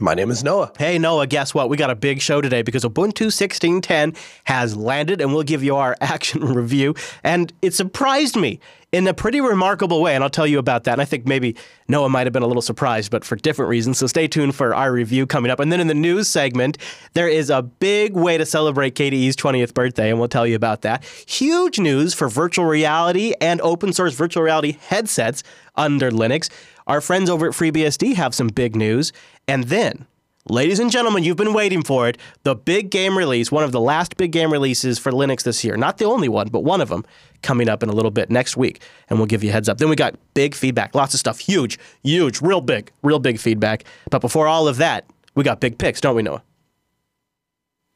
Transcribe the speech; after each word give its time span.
My 0.00 0.14
name 0.14 0.32
is 0.32 0.42
Noah. 0.42 0.72
Hey, 0.76 0.98
Noah, 0.98 1.28
guess 1.28 1.54
what? 1.54 1.68
We 1.68 1.76
got 1.76 1.88
a 1.88 1.94
big 1.94 2.20
show 2.20 2.40
today 2.40 2.62
because 2.62 2.82
Ubuntu 2.82 3.28
16.10 3.28 4.16
has 4.42 4.76
landed, 4.76 5.20
and 5.20 5.32
we'll 5.32 5.44
give 5.44 5.62
you 5.62 5.76
our 5.76 5.96
action 6.00 6.44
review. 6.44 6.96
And 7.22 7.52
it 7.62 7.74
surprised 7.74 8.34
me 8.34 8.58
in 8.90 9.06
a 9.06 9.14
pretty 9.14 9.40
remarkable 9.40 10.02
way, 10.02 10.16
and 10.16 10.24
I'll 10.24 10.30
tell 10.30 10.48
you 10.48 10.58
about 10.58 10.82
that. 10.84 10.94
And 10.94 11.00
I 11.00 11.04
think 11.04 11.26
maybe 11.26 11.54
Noah 11.86 12.08
might 12.08 12.26
have 12.26 12.32
been 12.32 12.42
a 12.42 12.46
little 12.48 12.60
surprised, 12.60 13.12
but 13.12 13.24
for 13.24 13.36
different 13.36 13.68
reasons. 13.68 13.98
So 13.98 14.08
stay 14.08 14.26
tuned 14.26 14.56
for 14.56 14.74
our 14.74 14.92
review 14.92 15.28
coming 15.28 15.52
up. 15.52 15.60
And 15.60 15.70
then 15.70 15.78
in 15.78 15.86
the 15.86 15.94
news 15.94 16.28
segment, 16.28 16.76
there 17.12 17.28
is 17.28 17.48
a 17.48 17.62
big 17.62 18.14
way 18.14 18.36
to 18.36 18.44
celebrate 18.44 18.96
KDE's 18.96 19.36
20th 19.36 19.74
birthday, 19.74 20.10
and 20.10 20.18
we'll 20.18 20.26
tell 20.26 20.46
you 20.46 20.56
about 20.56 20.82
that. 20.82 21.04
Huge 21.04 21.78
news 21.78 22.14
for 22.14 22.28
virtual 22.28 22.64
reality 22.64 23.32
and 23.40 23.60
open 23.60 23.92
source 23.92 24.14
virtual 24.14 24.42
reality 24.42 24.76
headsets 24.88 25.44
under 25.76 26.10
Linux. 26.10 26.50
Our 26.86 27.00
friends 27.00 27.30
over 27.30 27.46
at 27.46 27.54
FreeBSD 27.54 28.14
have 28.14 28.34
some 28.34 28.48
big 28.48 28.76
news. 28.76 29.12
And 29.48 29.64
then, 29.64 30.06
ladies 30.48 30.78
and 30.78 30.90
gentlemen, 30.90 31.24
you've 31.24 31.36
been 31.36 31.54
waiting 31.54 31.82
for 31.82 32.08
it 32.08 32.18
the 32.42 32.54
big 32.54 32.90
game 32.90 33.16
release, 33.16 33.50
one 33.50 33.64
of 33.64 33.72
the 33.72 33.80
last 33.80 34.16
big 34.16 34.32
game 34.32 34.52
releases 34.52 34.98
for 34.98 35.10
Linux 35.10 35.44
this 35.44 35.64
year. 35.64 35.76
Not 35.76 35.96
the 35.96 36.04
only 36.04 36.28
one, 36.28 36.48
but 36.48 36.60
one 36.60 36.82
of 36.82 36.90
them 36.90 37.04
coming 37.42 37.68
up 37.68 37.82
in 37.82 37.88
a 37.88 37.92
little 37.92 38.10
bit 38.10 38.30
next 38.30 38.56
week. 38.56 38.82
And 39.08 39.18
we'll 39.18 39.26
give 39.26 39.42
you 39.42 39.50
a 39.50 39.52
heads 39.52 39.68
up. 39.68 39.78
Then 39.78 39.88
we 39.88 39.96
got 39.96 40.14
big 40.34 40.54
feedback, 40.54 40.94
lots 40.94 41.14
of 41.14 41.20
stuff. 41.20 41.38
Huge, 41.38 41.78
huge, 42.02 42.42
real 42.42 42.60
big, 42.60 42.90
real 43.02 43.18
big 43.18 43.38
feedback. 43.38 43.84
But 44.10 44.20
before 44.20 44.46
all 44.46 44.68
of 44.68 44.76
that, 44.76 45.06
we 45.34 45.42
got 45.42 45.60
big 45.60 45.78
picks, 45.78 46.00
don't 46.00 46.16
we, 46.16 46.22
Noah? 46.22 46.42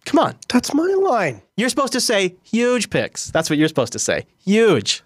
Come 0.07 0.21
on. 0.21 0.37
That's 0.49 0.73
my 0.73 0.83
line. 0.85 1.43
You're 1.59 1.69
supposed 1.69 1.93
to 1.93 2.01
say 2.01 2.37
huge 2.43 2.89
picks. 2.89 3.31
That's 3.31 3.51
what 3.51 3.59
you're 3.59 3.69
supposed 3.69 3.93
to 3.93 3.99
say. 3.99 4.25
Huge. 4.43 5.03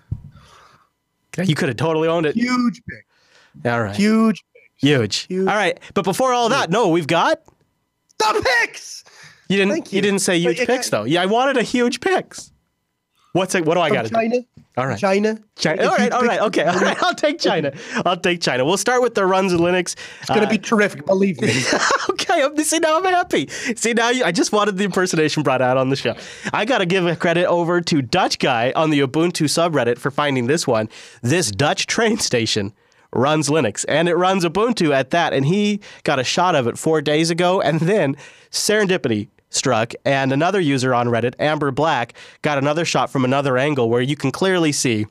You 1.36 1.56
could 1.56 1.69
have 1.69 1.77
totally 1.77 2.06
owned 2.06 2.27
it. 2.27 2.36
Huge 2.36 2.80
pick. 2.89 3.06
All 3.64 3.83
right. 3.83 3.97
Huge. 3.97 4.45
Huge. 4.77 5.27
Huge. 5.28 5.48
All 5.48 5.55
right. 5.55 5.78
But 5.95 6.05
before 6.05 6.33
all 6.33 6.48
that, 6.48 6.70
no, 6.70 6.89
we've 6.89 7.06
got. 7.06 7.41
The 8.19 8.47
picks. 8.61 9.05
You 9.48 9.56
didn't. 9.58 9.72
Thank 9.72 9.92
You. 9.92 9.97
you. 9.97 10.03
didn't 10.03 10.20
say 10.20 10.39
huge 10.39 10.61
it 10.61 10.67
picks 10.67 10.91
though. 10.91 11.05
Yeah, 11.05 11.22
I 11.22 11.27
wanted 11.27 11.56
a 11.56 11.62
huge 11.62 12.00
picks. 12.00 12.53
What's 13.33 13.55
it? 13.55 13.64
What 13.64 13.75
do 13.75 13.80
I 13.80 13.91
got 13.91 14.03
to 14.03 14.08
do? 14.08 14.14
China. 14.14 14.36
All 14.77 14.86
right. 14.86 14.98
China. 14.98 15.39
China. 15.56 15.84
All 15.84 15.97
right. 15.97 16.12
All 16.12 16.23
right. 16.23 16.41
Okay. 16.41 16.64
All 16.67 16.78
right. 16.78 16.97
I'll 17.03 17.14
take 17.14 17.39
China. 17.39 17.73
I'll 18.06 18.17
take 18.17 18.41
China. 18.41 18.64
We'll 18.64 18.77
start 18.77 19.03
with 19.03 19.14
the 19.14 19.25
runs 19.25 19.53
of 19.53 19.61
Linux. 19.61 19.97
It's 20.20 20.28
gonna 20.28 20.48
be 20.48 20.58
uh, 20.58 20.62
terrific. 20.62 21.06
Believe 21.06 21.41
me. 21.41 21.53
okay, 22.11 22.42
um, 22.42 22.56
see 22.58 22.78
now 22.78 22.98
I'm 22.98 23.05
happy. 23.05 23.48
See 23.48 23.92
now 23.95 24.11
you, 24.11 24.25
I 24.25 24.33
just 24.33 24.53
wanted 24.53 24.77
the 24.77 24.84
impersonation 24.84 25.42
brought 25.42 25.62
out 25.62 25.77
on 25.77 25.89
the 25.89 25.97
show. 25.97 26.14
I 26.53 26.64
got 26.64 26.78
to 26.78 26.86
give 26.86 27.06
a 27.06 27.17
credit 27.17 27.47
over 27.47 27.80
to 27.80 28.03
Dutch 28.03 28.39
guy 28.39 28.73
on 28.77 28.91
the 28.91 29.00
Ubuntu 29.00 29.47
subreddit 29.47 29.98
for 29.98 30.11
finding 30.11 30.47
this 30.47 30.67
one. 30.67 30.89
This 31.23 31.50
Dutch 31.50 31.86
train 31.86 32.19
station 32.19 32.73
runs 33.12 33.48
Linux 33.48 33.84
and 33.88 34.08
it 34.08 34.16
runs 34.16 34.44
Ubuntu 34.44 34.94
at 34.94 35.10
that. 35.10 35.32
And 35.32 35.46
he 35.46 35.80
got 36.05 36.18
a 36.18 36.24
shot 36.24 36.55
of 36.55 36.66
it 36.66 36.78
four 36.78 37.00
days 37.00 37.30
ago, 37.30 37.60
and 37.60 37.80
then 37.80 38.16
serendipity 38.50 39.28
struck, 39.50 39.92
and 40.05 40.32
another 40.32 40.60
user 40.60 40.94
on 40.94 41.08
Reddit, 41.08 41.34
Amber 41.38 41.70
Black, 41.70 42.14
got 42.40 42.58
another 42.58 42.84
shot 42.84 43.10
from 43.10 43.24
another 43.24 43.58
angle 43.58 43.90
where 43.90 44.00
you 44.00 44.16
can 44.16 44.30
clearly 44.30 44.72
see. 44.72 45.06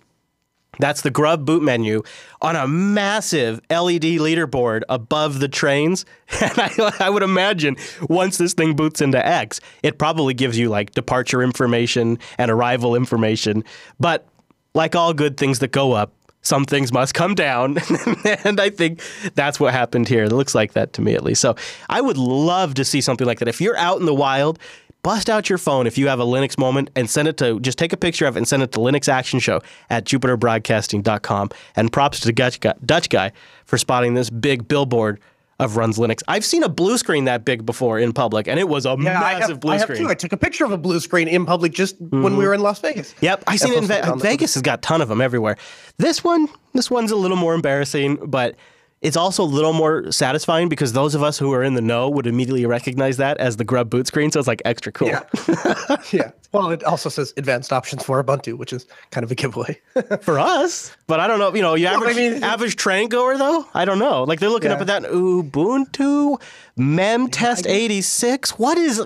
That's 0.79 1.02
the 1.02 1.11
Grub 1.11 1.45
boot 1.45 1.61
menu 1.61 2.01
on 2.41 2.56
a 2.56 2.67
massive 2.67 3.59
LED 3.69 4.17
leaderboard 4.19 4.81
above 4.90 5.40
the 5.40 5.47
trains. 5.47 6.06
And 6.41 6.57
I, 6.57 6.94
I 7.00 7.09
would 7.09 7.23
imagine 7.23 7.75
once 8.09 8.38
this 8.38 8.53
thing 8.53 8.75
boots 8.75 9.01
into 9.01 9.23
X, 9.23 9.59
it 9.84 10.00
probably 10.00 10.34
gives 10.34 10.57
you 10.57 10.69
like 10.69 10.91
departure 10.91 11.44
information 11.44 12.17
and 12.38 12.50
arrival 12.50 12.95
information. 12.95 13.66
But 14.00 14.25
like 14.73 14.95
all 14.95 15.13
good 15.13 15.38
things 15.38 15.59
that 15.59 15.72
go 15.72 15.91
up, 15.91 16.13
some 16.41 16.66
things 16.66 16.91
must 16.91 17.13
come 17.13 17.35
down. 17.35 17.78
and 18.44 18.59
I 18.59 18.69
think 18.69 19.02
that's 19.35 19.59
what 19.59 19.74
happened 19.74 20.07
here. 20.07 20.24
It 20.24 20.31
looks 20.31 20.56
like 20.56 20.74
that 20.74 20.94
to 20.94 21.02
me, 21.02 21.13
at 21.13 21.24
least. 21.24 21.41
So 21.41 21.56
I 21.90 22.02
would 22.02 22.18
love 22.18 22.74
to 22.75 22.85
see 22.85 23.02
something 23.02 23.28
like 23.28 23.40
that. 23.40 23.47
If 23.47 23.62
you're 23.62 23.78
out 23.78 24.00
in 24.00 24.06
the 24.06 24.13
wild, 24.13 24.59
bust 25.03 25.29
out 25.29 25.50
your 25.50 25.57
phone 25.57 25.88
if 25.88 25.97
you 25.97 26.07
have 26.07 26.19
a 26.19 26.25
Linux 26.25 26.57
moment 26.57 26.90
and 26.96 27.09
send 27.09 27.28
it 27.28 27.38
to, 27.38 27.59
just 27.59 27.78
take 27.78 27.94
a 27.94 27.97
picture 27.97 28.25
of 28.25 28.35
it 28.35 28.40
and 28.40 28.47
send 28.47 28.63
it 28.63 28.72
to 28.74 28.79
Linux 28.79 29.07
Action 29.07 29.40
Show 29.40 29.62
at 29.90 30.06
jupiterbroadcasting.com. 30.06 31.50
And 31.75 31.91
props 31.91 32.19
to 32.22 32.31
Dutch 32.31 32.59
guy, 32.59 32.73
Dutch 32.85 33.09
guy 33.09 33.31
for 33.66 33.78
spotting 33.78 34.13
this 34.13 34.29
big 34.29 34.68
billboard 34.68 35.19
of 35.61 35.77
runs 35.77 35.97
Linux. 35.97 36.23
I've 36.27 36.45
seen 36.45 36.63
a 36.63 36.69
blue 36.69 36.97
screen 36.97 37.25
that 37.25 37.45
big 37.45 37.66
before 37.66 37.99
in 37.99 38.13
public, 38.13 38.47
and 38.47 38.59
it 38.59 38.67
was 38.67 38.85
a 38.85 38.95
Yeah, 38.99 39.19
massive 39.19 39.49
have, 39.49 39.59
blue 39.59 39.72
I 39.72 39.77
have 39.77 39.83
screen. 39.83 39.99
too. 39.99 40.09
I 40.09 40.13
took 40.13 40.31
a 40.31 40.38
picture 40.38 40.66
of 40.66 40.72
a 40.72 40.77
blue 40.77 40.99
screen 40.99 41.27
in 41.27 41.45
public 41.45 41.73
just 41.73 41.99
when 41.99 42.22
we 42.22 42.29
mm-hmm. 42.29 42.38
were 42.38 42.53
in 42.53 42.61
Las 42.61 42.79
Vegas. 42.79 43.13
Yep, 43.22 43.44
I 43.47 43.55
seen 43.55 43.73
it 43.73 43.77
in 43.77 43.85
Ve- 43.85 44.22
Vegas. 44.22 44.53
Has 44.55 44.63
got 44.63 44.79
a 44.79 44.81
ton 44.81 45.01
of 45.01 45.09
them 45.09 45.22
everywhere. 45.22 45.57
This 45.97 46.23
one, 46.23 46.47
this 46.73 46.89
one's 46.89 47.11
a 47.11 47.16
little 47.16 47.38
more 47.38 47.53
embarrassing, 47.53 48.17
but 48.25 48.55
it's 49.01 49.17
also 49.17 49.44
a 49.44 49.45
little 49.45 49.73
more 49.73 50.11
satisfying 50.11 50.69
because 50.69 50.94
those 50.94 51.16
of 51.16 51.23
us 51.23 51.38
who 51.38 51.51
are 51.53 51.63
in 51.63 51.73
the 51.73 51.81
know 51.81 52.09
would 52.09 52.28
immediately 52.28 52.66
recognize 52.66 53.17
that 53.17 53.38
as 53.38 53.57
the 53.57 53.63
Grub 53.63 53.89
boot 53.89 54.07
screen. 54.07 54.31
So 54.31 54.39
it's 54.39 54.47
like 54.47 54.61
extra 54.63 54.91
cool. 54.91 55.07
Yeah. 55.07 55.23
yeah. 56.11 56.31
Well, 56.53 56.69
it 56.72 56.84
also 56.84 57.07
says 57.07 57.34
advanced 57.38 57.72
options 57.72 58.03
for 58.03 58.22
Ubuntu, 58.22 58.57
which 58.57 58.73
is 58.73 58.85
kind 59.12 59.23
of 59.23 59.31
a 59.31 59.35
giveaway. 59.35 59.79
for 60.22 60.38
us. 60.38 60.95
But 61.07 61.19
I 61.22 61.28
don't 61.28 61.39
know, 61.39 61.53
you 61.56 61.62
know, 61.62 61.75
you 61.75 61.85
Well, 61.85 61.94
I 61.94 61.97
average 62.09 62.16
mean- 62.17 62.44
average 62.44 62.75
train 62.75 63.07
goer 63.09 63.38
though. 63.38 63.66
I 63.73 63.85
don't 63.85 64.00
know. 64.00 64.23
Like 64.23 64.39
they're 64.39 64.50
looking 64.50 64.72
up 64.72 64.81
at 64.81 64.88
that 64.88 65.03
Ubuntu 65.03 66.41
Mem 66.75 67.29
Test 67.29 67.67
eighty 67.67 68.01
six. 68.01 68.59
What 68.59 68.78
is 68.78 69.01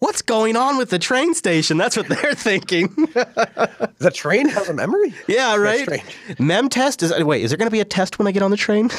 what's 0.00 0.22
going 0.22 0.56
on 0.56 0.76
with 0.76 0.90
the 0.90 0.98
train 0.98 1.34
station? 1.34 1.76
That's 1.76 1.96
what 1.96 2.08
they're 2.08 2.34
thinking. 2.34 2.88
the 2.96 4.10
train 4.12 4.48
has 4.48 4.68
a 4.68 4.74
memory. 4.74 5.14
yeah, 5.26 5.56
right. 5.56 5.88
Mem 6.38 6.68
test 6.68 7.02
is 7.02 7.12
wait. 7.22 7.42
Is 7.44 7.50
there 7.50 7.58
going 7.58 7.66
to 7.68 7.72
be 7.72 7.80
a 7.80 7.84
test 7.84 8.18
when 8.18 8.26
I 8.26 8.32
get 8.32 8.42
on 8.42 8.50
the 8.50 8.56
train? 8.56 8.90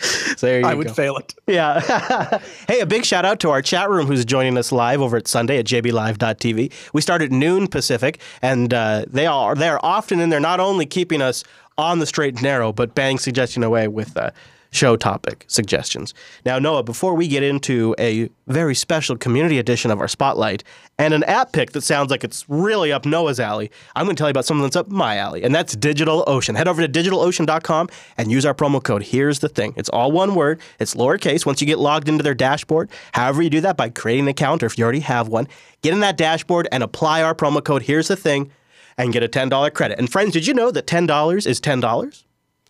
So 0.00 0.46
there 0.46 0.60
you 0.60 0.66
I 0.66 0.72
go. 0.72 0.78
would 0.78 0.90
fail 0.90 1.16
it. 1.16 1.34
Yeah. 1.46 1.80
hey, 2.68 2.80
a 2.80 2.86
big 2.86 3.04
shout 3.04 3.24
out 3.24 3.40
to 3.40 3.50
our 3.50 3.62
chat 3.62 3.88
room 3.90 4.06
who's 4.06 4.24
joining 4.24 4.58
us 4.58 4.72
live 4.72 5.00
over 5.00 5.16
at 5.16 5.28
Sunday 5.28 5.58
at 5.58 5.66
jblive.tv. 5.66 6.72
We 6.92 7.00
start 7.00 7.22
at 7.22 7.30
noon 7.30 7.68
Pacific, 7.68 8.20
and 8.42 8.72
uh, 8.72 9.04
they 9.08 9.26
are 9.26 9.54
they're 9.54 9.84
often 9.84 10.20
in 10.20 10.30
there 10.30 10.40
not 10.40 10.60
only 10.60 10.86
keeping 10.86 11.22
us 11.22 11.44
on 11.78 11.98
the 11.98 12.06
straight 12.06 12.34
and 12.34 12.42
narrow, 12.42 12.72
but 12.72 12.94
bang 12.94 13.18
suggestion 13.18 13.62
away 13.62 13.88
with 13.88 14.16
uh, 14.16 14.30
show 14.76 14.96
topic 14.96 15.44
suggestions. 15.48 16.14
Now, 16.44 16.58
Noah, 16.58 16.82
before 16.82 17.14
we 17.14 17.26
get 17.26 17.42
into 17.42 17.94
a 17.98 18.28
very 18.46 18.74
special 18.74 19.16
community 19.16 19.58
edition 19.58 19.90
of 19.90 20.00
our 20.00 20.08
Spotlight 20.08 20.62
and 20.98 21.14
an 21.14 21.24
app 21.24 21.52
pick 21.52 21.72
that 21.72 21.80
sounds 21.80 22.10
like 22.10 22.22
it's 22.22 22.44
really 22.48 22.92
up 22.92 23.04
Noah's 23.04 23.40
alley, 23.40 23.70
I'm 23.96 24.04
going 24.04 24.14
to 24.14 24.20
tell 24.20 24.28
you 24.28 24.32
about 24.32 24.44
something 24.44 24.62
that's 24.62 24.76
up 24.76 24.88
my 24.88 25.16
alley, 25.16 25.42
and 25.42 25.54
that's 25.54 25.74
DigitalOcean. 25.74 26.56
Head 26.56 26.68
over 26.68 26.86
to 26.86 26.88
digitalocean.com 26.88 27.88
and 28.18 28.30
use 28.30 28.44
our 28.46 28.54
promo 28.54 28.82
code. 28.82 29.02
Here's 29.02 29.40
the 29.40 29.48
thing 29.48 29.72
it's 29.76 29.88
all 29.88 30.12
one 30.12 30.34
word, 30.34 30.60
it's 30.78 30.94
lowercase. 30.94 31.46
Once 31.46 31.60
you 31.60 31.66
get 31.66 31.78
logged 31.78 32.08
into 32.08 32.22
their 32.22 32.34
dashboard, 32.34 32.90
however 33.12 33.42
you 33.42 33.50
do 33.50 33.60
that 33.62 33.76
by 33.76 33.88
creating 33.88 34.26
an 34.26 34.28
account 34.28 34.62
or 34.62 34.66
if 34.66 34.78
you 34.78 34.84
already 34.84 35.00
have 35.00 35.28
one, 35.28 35.48
get 35.82 35.94
in 35.94 36.00
that 36.00 36.16
dashboard 36.16 36.68
and 36.70 36.82
apply 36.82 37.22
our 37.22 37.34
promo 37.34 37.64
code. 37.64 37.82
Here's 37.82 38.08
the 38.08 38.16
thing 38.16 38.50
and 38.98 39.12
get 39.12 39.22
a 39.22 39.28
$10 39.28 39.74
credit. 39.74 39.98
And 39.98 40.10
friends, 40.10 40.32
did 40.32 40.46
you 40.46 40.54
know 40.54 40.70
that 40.70 40.86
$10 40.86 41.46
is 41.46 41.60
$10? 41.60 42.25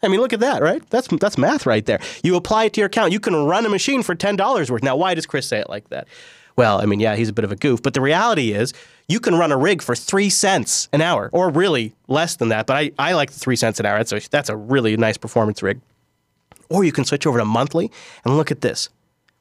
I 0.07 0.09
mean, 0.09 0.21
look 0.21 0.33
at 0.33 0.41
that, 0.41 0.63
right? 0.63 0.89
That's 0.89 1.09
that's 1.09 1.37
math 1.37 1.67
right 1.67 1.85
there. 1.85 1.99
You 2.23 2.37
apply 2.37 2.67
it 2.67 2.75
to 2.75 2.81
your 2.81 2.87
account. 2.87 3.13
You 3.13 3.19
can 3.19 3.35
run 3.35 3.67
a 3.67 3.69
machine 3.69 4.05
for 4.05 4.15
ten 4.15 4.37
dollars 4.37 4.71
worth. 4.71 4.85
Now, 4.85 4.95
why 4.97 5.15
does 5.15 5.27
Chris 5.27 5.49
say 5.49 5.59
it 5.59 5.69
like 5.69 5.89
that? 5.91 6.07
Well, 6.55 6.81
I 6.81 6.87
mean, 6.87 7.01
yeah, 7.01 7.17
he's 7.17 7.29
a 7.29 7.33
bit 7.33 7.45
of 7.45 7.51
a 7.53 7.57
goof, 7.57 7.83
but 7.83 7.93
the 7.93 8.01
reality 8.01 8.53
is 8.53 8.73
you 9.09 9.19
can 9.21 9.35
run 9.35 9.51
a 9.53 9.59
rig 9.59 9.83
for 9.83 9.95
three 9.95 10.31
cents 10.31 10.89
an 10.93 11.03
hour, 11.03 11.29
or 11.33 11.51
really 11.51 11.95
less 12.09 12.37
than 12.37 12.49
that. 12.49 12.67
But 12.67 12.77
I, 12.77 12.93
I 12.99 13.13
like 13.13 13.33
the 13.33 13.41
three 13.41 13.57
cents 13.57 13.81
an 13.81 13.85
hour. 13.85 13.99
That's 13.99 14.13
a 14.13 14.31
that's 14.31 14.49
a 14.49 14.57
really 14.57 14.97
nice 14.97 15.17
performance 15.17 15.61
rig. 15.61 15.81
Or 16.71 16.85
you 16.85 16.93
can 16.93 17.05
switch 17.05 17.27
over 17.27 17.39
to 17.39 17.45
monthly 17.45 17.91
and 18.25 18.37
look 18.37 18.53
at 18.53 18.61
this. 18.61 18.89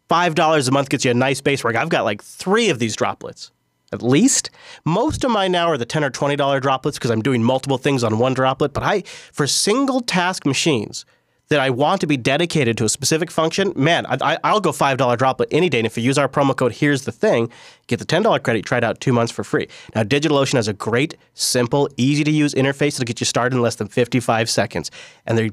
Five 0.09 0.33
dollars 0.33 0.67
a 0.67 0.71
month 0.71 0.89
gets 0.89 1.05
you 1.05 1.11
a 1.11 1.13
nice 1.13 1.41
base 1.41 1.63
rig. 1.63 1.75
I've 1.75 1.89
got 1.89 2.05
like 2.05 2.23
three 2.23 2.69
of 2.69 2.79
these 2.79 2.95
droplets. 2.95 3.51
At 3.93 4.01
least 4.01 4.49
most 4.83 5.23
of 5.23 5.31
mine 5.31 5.51
now 5.51 5.67
are 5.67 5.77
the 5.77 5.85
ten 5.85 6.03
or 6.03 6.09
twenty 6.09 6.35
dollar 6.35 6.59
droplets 6.59 6.97
because 6.97 7.11
I'm 7.11 7.21
doing 7.21 7.43
multiple 7.43 7.77
things 7.77 8.03
on 8.03 8.19
one 8.19 8.33
droplet. 8.33 8.73
But 8.73 8.83
I, 8.83 9.01
for 9.31 9.47
single 9.47 10.01
task 10.01 10.45
machines 10.45 11.05
that 11.49 11.59
I 11.59 11.69
want 11.69 12.01
to 12.01 12.07
be 12.07 12.17
dedicated 12.17 12.75
to 12.79 12.85
a 12.85 12.89
specific 12.89 13.29
function, 13.29 13.71
man, 13.75 14.07
I, 14.07 14.17
I, 14.19 14.37
I'll 14.43 14.59
go 14.59 14.71
five 14.71 14.97
dollar 14.97 15.15
droplet 15.15 15.49
any 15.51 15.69
day. 15.69 15.77
And 15.77 15.85
if 15.85 15.95
you 15.95 16.03
use 16.03 16.17
our 16.17 16.27
promo 16.27 16.55
code, 16.55 16.73
here's 16.73 17.03
the 17.03 17.11
thing, 17.11 17.51
get 17.85 17.99
the 17.99 18.05
ten 18.05 18.23
dollar 18.23 18.39
credit. 18.39 18.65
Try 18.65 18.79
it 18.79 18.83
out 18.83 18.99
two 18.99 19.13
months 19.13 19.31
for 19.31 19.43
free. 19.43 19.67
Now, 19.93 20.01
DigitalOcean 20.01 20.55
has 20.55 20.67
a 20.67 20.73
great, 20.73 21.15
simple, 21.35 21.87
easy 21.97 22.23
to 22.23 22.31
use 22.31 22.55
interface 22.55 22.93
that'll 22.93 23.05
get 23.05 23.21
you 23.21 23.25
started 23.25 23.55
in 23.55 23.61
less 23.61 23.75
than 23.75 23.87
fifty 23.87 24.19
five 24.19 24.49
seconds, 24.49 24.89
and 25.27 25.37
they 25.37 25.51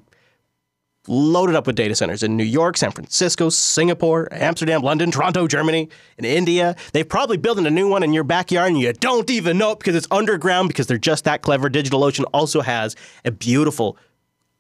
loaded 1.09 1.57
up 1.57 1.67
with 1.67 1.75
data 1.75 1.95
centers 1.95 2.23
in 2.23 2.37
New 2.37 2.45
York, 2.45 2.77
San 2.77 2.93
Francisco, 2.93 3.49
Singapore, 3.49 4.29
Amsterdam, 4.31 4.83
London, 4.83 5.11
Toronto, 5.11 5.49
Germany, 5.49 5.89
in 6.19 6.25
India. 6.25 6.77
They're 6.93 7.05
probably 7.05 7.37
building 7.37 7.67
a 7.67 7.71
new 7.71 7.89
one 7.89 8.03
in 8.03 8.13
your 8.13 8.25
backyard 8.25 8.69
and 8.69 8.81
you 8.81 8.93
don't 8.93 9.29
even 9.31 9.59
know 9.59 9.73
it 9.73 9.81
because 9.81 9.97
it's 9.97 10.07
underground 10.11 10.69
because 10.69 10.87
they're 10.87 10.99
just 10.99 11.25
that 11.25 11.43
clever. 11.43 11.69
DigitalOcean 11.69 12.25
also 12.33 12.61
has 12.61 12.95
a 13.25 13.33
beautiful 13.33 13.97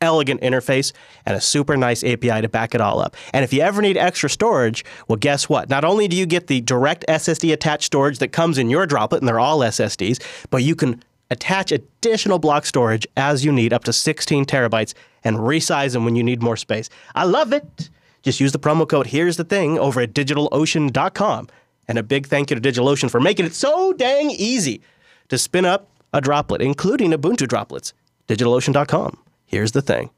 elegant 0.00 0.40
interface 0.40 0.92
and 1.24 1.36
a 1.36 1.40
super 1.40 1.76
nice 1.76 2.02
API 2.02 2.42
to 2.42 2.48
back 2.48 2.74
it 2.74 2.80
all 2.80 2.98
up. 2.98 3.16
And 3.32 3.44
if 3.44 3.52
you 3.52 3.60
ever 3.60 3.80
need 3.80 3.96
extra 3.96 4.28
storage, 4.28 4.84
well, 5.06 5.16
guess 5.16 5.48
what? 5.48 5.70
Not 5.70 5.84
only 5.84 6.08
do 6.08 6.16
you 6.16 6.26
get 6.26 6.48
the 6.48 6.60
direct 6.60 7.04
SSD 7.08 7.52
attached 7.52 7.84
storage 7.84 8.18
that 8.18 8.32
comes 8.32 8.58
in 8.58 8.68
your 8.68 8.84
droplet, 8.84 9.22
and 9.22 9.28
they're 9.28 9.38
all 9.38 9.60
SSDs, 9.60 10.20
but 10.50 10.64
you 10.64 10.74
can 10.74 11.02
attach 11.30 11.70
additional 11.70 12.38
block 12.38 12.66
storage 12.66 13.06
as 13.16 13.44
you 13.44 13.52
need 13.52 13.72
up 13.72 13.84
to 13.84 13.92
16 13.92 14.44
terabytes 14.44 14.92
and 15.24 15.38
resize 15.38 15.92
them 15.92 16.04
when 16.04 16.16
you 16.16 16.22
need 16.22 16.42
more 16.42 16.56
space. 16.56 16.88
I 17.14 17.24
love 17.24 17.52
it. 17.52 17.90
Just 18.22 18.40
use 18.40 18.52
the 18.52 18.58
promo 18.58 18.88
code 18.88 19.08
Here's 19.08 19.36
the 19.36 19.44
Thing 19.44 19.78
over 19.78 20.00
at 20.00 20.12
digitalocean.com. 20.12 21.48
And 21.88 21.98
a 21.98 22.02
big 22.02 22.26
thank 22.26 22.50
you 22.50 22.58
to 22.58 22.62
DigitalOcean 22.72 23.10
for 23.10 23.20
making 23.20 23.44
it 23.46 23.54
so 23.54 23.92
dang 23.92 24.30
easy 24.30 24.80
to 25.28 25.36
spin 25.36 25.64
up 25.64 25.88
a 26.12 26.20
droplet, 26.20 26.62
including 26.62 27.10
Ubuntu 27.10 27.48
droplets. 27.48 27.92
DigitalOcean.com. 28.28 29.18
Here's 29.46 29.72
the 29.72 29.82
thing. 29.82 30.10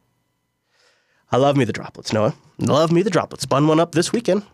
I 1.33 1.39
love 1.39 1.57
me 1.57 1.65
the 1.65 1.73
droplets, 1.73 2.13
Noah. 2.13 2.35
Love 2.59 2.93
me 2.93 3.03
the 3.03 3.11
droplets. 3.11 3.43
Spun 3.45 3.67
one 3.67 3.81
up 3.81 3.93
this 3.93 4.13
weekend. 4.13 4.45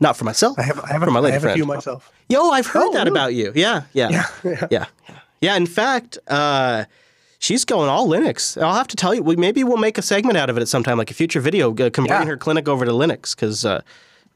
Not 0.00 0.16
for 0.16 0.24
myself. 0.24 0.58
I 0.58 0.62
have, 0.62 0.80
I 0.80 0.88
have, 0.92 1.02
for 1.02 1.08
a, 1.08 1.12
my 1.12 1.20
lady 1.20 1.32
I 1.32 1.34
have 1.34 1.42
a 1.42 1.46
friend. 1.46 1.56
few 1.58 1.64
myself. 1.66 2.10
Yo, 2.28 2.50
I've 2.50 2.66
heard 2.66 2.82
Oh, 2.88 2.92
that 2.92 2.98
really? 3.04 3.10
about 3.10 3.34
you. 3.34 3.52
Yeah, 3.54 3.82
yeah, 3.92 4.08
yeah, 4.10 4.26
Yeah, 4.44 4.66
yeah, 4.70 4.86
yeah. 5.40 5.56
In 5.56 5.66
fact, 5.66 6.18
uh, 6.26 6.86
she's 7.38 7.64
going 7.64 7.88
all 7.88 8.06
Linux. 8.08 8.60
I'll 8.60 8.74
have 8.74 8.88
to 8.88 8.96
tell 8.96 9.14
you. 9.14 9.22
We, 9.22 9.36
maybe 9.36 9.64
we'll 9.64 9.76
make 9.76 9.98
a 9.98 10.02
segment 10.02 10.36
out 10.36 10.50
of 10.50 10.56
it 10.56 10.60
at 10.60 10.68
some 10.68 10.82
time, 10.82 10.98
like 10.98 11.10
a 11.10 11.14
future 11.14 11.40
video, 11.40 11.70
uh, 11.72 11.90
converting 11.90 12.08
Yeah. 12.08 12.24
her 12.24 12.36
clinic 12.36 12.68
over 12.68 12.84
to 12.84 12.90
Linux, 12.92 13.34
because 13.34 13.64
uh, 13.64 13.80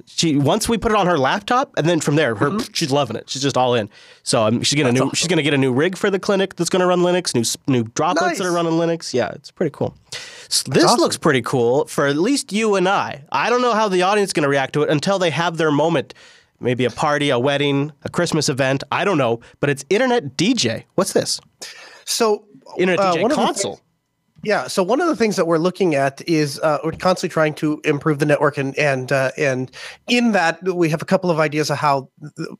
she 0.06 0.36
once 0.36 0.68
we 0.68 0.78
put 0.78 0.92
it 0.92 0.96
on 0.96 1.06
her 1.06 1.18
laptop, 1.18 1.72
and 1.76 1.86
then 1.86 2.00
from 2.00 2.16
there, 2.16 2.34
her 2.34 2.50
Mm-hmm. 2.50 2.72
she's 2.72 2.90
loving 2.90 3.16
it. 3.16 3.28
She's 3.28 3.42
just 3.42 3.56
all 3.56 3.74
in. 3.74 3.88
So 4.22 4.42
um, 4.46 4.62
she's 4.62 4.78
gonna 4.80 4.92
new, 4.92 5.10
she's 5.14 5.28
gonna 5.28 5.42
get 5.42 5.54
a 5.54 5.58
new 5.58 5.72
rig 5.72 5.96
for 5.96 6.10
the 6.10 6.18
clinic 6.18 6.56
that's 6.56 6.70
gonna 6.70 6.86
run 6.86 7.00
Linux, 7.00 7.34
new 7.34 7.44
new 7.72 7.84
droplets 7.94 8.38
that 8.38 8.46
are 8.46 8.52
running 8.52 8.72
Linux. 8.72 9.12
Yeah, 9.12 9.30
it's 9.32 9.50
pretty 9.50 9.70
cool. 9.72 9.94
S- 10.46 10.62
this 10.64 10.84
awesome. 10.84 11.00
looks 11.00 11.16
pretty 11.18 11.42
cool 11.42 11.84
for 11.86 12.06
at 12.06 12.16
least 12.16 12.52
you 12.52 12.76
and 12.76 12.88
I. 12.88 13.24
I 13.30 13.50
don't 13.50 13.62
know 13.62 13.72
how 13.74 13.88
the 13.88 14.02
audience 14.02 14.30
is 14.30 14.32
going 14.32 14.42
to 14.44 14.48
react 14.48 14.72
to 14.72 14.82
it 14.82 14.88
until 14.90 15.18
they 15.18 15.30
have 15.30 15.58
their 15.58 15.70
moment. 15.70 16.12
Maybe 16.62 16.84
a 16.84 16.90
party, 16.90 17.30
a 17.30 17.38
wedding, 17.38 17.92
a 18.02 18.08
Christmas 18.10 18.48
event. 18.48 18.82
I 18.92 19.04
don't 19.04 19.16
know. 19.16 19.40
But 19.60 19.70
it's 19.70 19.84
Internet 19.88 20.36
DJ. 20.36 20.84
What's 20.94 21.12
this? 21.14 21.40
So 22.04 22.44
Internet 22.78 22.98
uh, 23.04 23.28
console. 23.34 23.76
things- 23.76 23.84
Yeah. 24.42 24.68
So 24.68 24.82
one 24.82 25.00
of 25.02 25.06
the 25.08 25.16
things 25.16 25.36
that 25.36 25.46
we're 25.46 25.58
looking 25.58 25.94
at 25.94 26.22
is 26.26 26.58
uh, 26.60 26.78
we're 26.82 26.92
constantly 26.92 27.28
trying 27.32 27.52
to 27.54 27.80
improve 27.84 28.18
the 28.20 28.26
network, 28.26 28.56
and 28.56 28.74
and 28.78 29.12
uh, 29.12 29.32
and 29.36 29.70
in 30.08 30.32
that 30.32 30.62
we 30.64 30.88
have 30.88 31.02
a 31.02 31.04
couple 31.04 31.30
of 31.30 31.38
ideas 31.38 31.70
of 31.70 31.76
how 31.78 32.08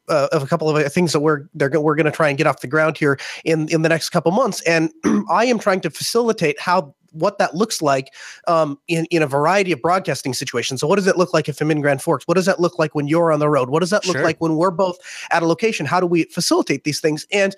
uh, 0.08 0.28
of 0.32 0.42
a 0.42 0.46
couple 0.46 0.68
of 0.68 0.92
things 0.92 1.12
that 1.12 1.20
we're 1.20 1.46
they're 1.54 1.70
we're 1.80 1.94
going 1.96 2.04
to 2.04 2.12
try 2.12 2.28
and 2.28 2.36
get 2.36 2.46
off 2.46 2.60
the 2.60 2.66
ground 2.66 2.98
here 2.98 3.18
in 3.44 3.68
in 3.68 3.80
the 3.82 3.88
next 3.88 4.10
couple 4.10 4.30
months, 4.32 4.60
and 4.62 4.90
I 5.30 5.46
am 5.46 5.58
trying 5.58 5.80
to 5.82 5.90
facilitate 5.90 6.60
how 6.60 6.94
what 7.12 7.38
that 7.38 7.56
looks 7.56 7.82
like 7.82 8.12
um, 8.46 8.78
in 8.86 9.06
in 9.06 9.22
a 9.22 9.26
variety 9.26 9.72
of 9.72 9.80
broadcasting 9.80 10.34
situations. 10.34 10.80
So, 10.80 10.86
what 10.86 10.96
does 10.96 11.06
it 11.06 11.16
look 11.16 11.32
like 11.32 11.48
if 11.48 11.60
I'm 11.62 11.70
in 11.70 11.80
Grand 11.80 12.02
Forks? 12.02 12.28
What 12.28 12.34
does 12.34 12.46
that 12.46 12.60
look 12.60 12.78
like 12.78 12.94
when 12.94 13.08
you're 13.08 13.32
on 13.32 13.40
the 13.40 13.48
road? 13.48 13.70
What 13.70 13.80
does 13.80 13.90
that 13.90 14.06
look 14.06 14.16
Sure. 14.16 14.24
like 14.24 14.38
when 14.38 14.56
we're 14.56 14.70
both 14.70 14.98
at 15.30 15.42
a 15.42 15.46
location? 15.46 15.86
How 15.86 15.98
do 15.98 16.06
we 16.06 16.24
facilitate 16.24 16.84
these 16.84 17.00
things? 17.00 17.26
And 17.32 17.56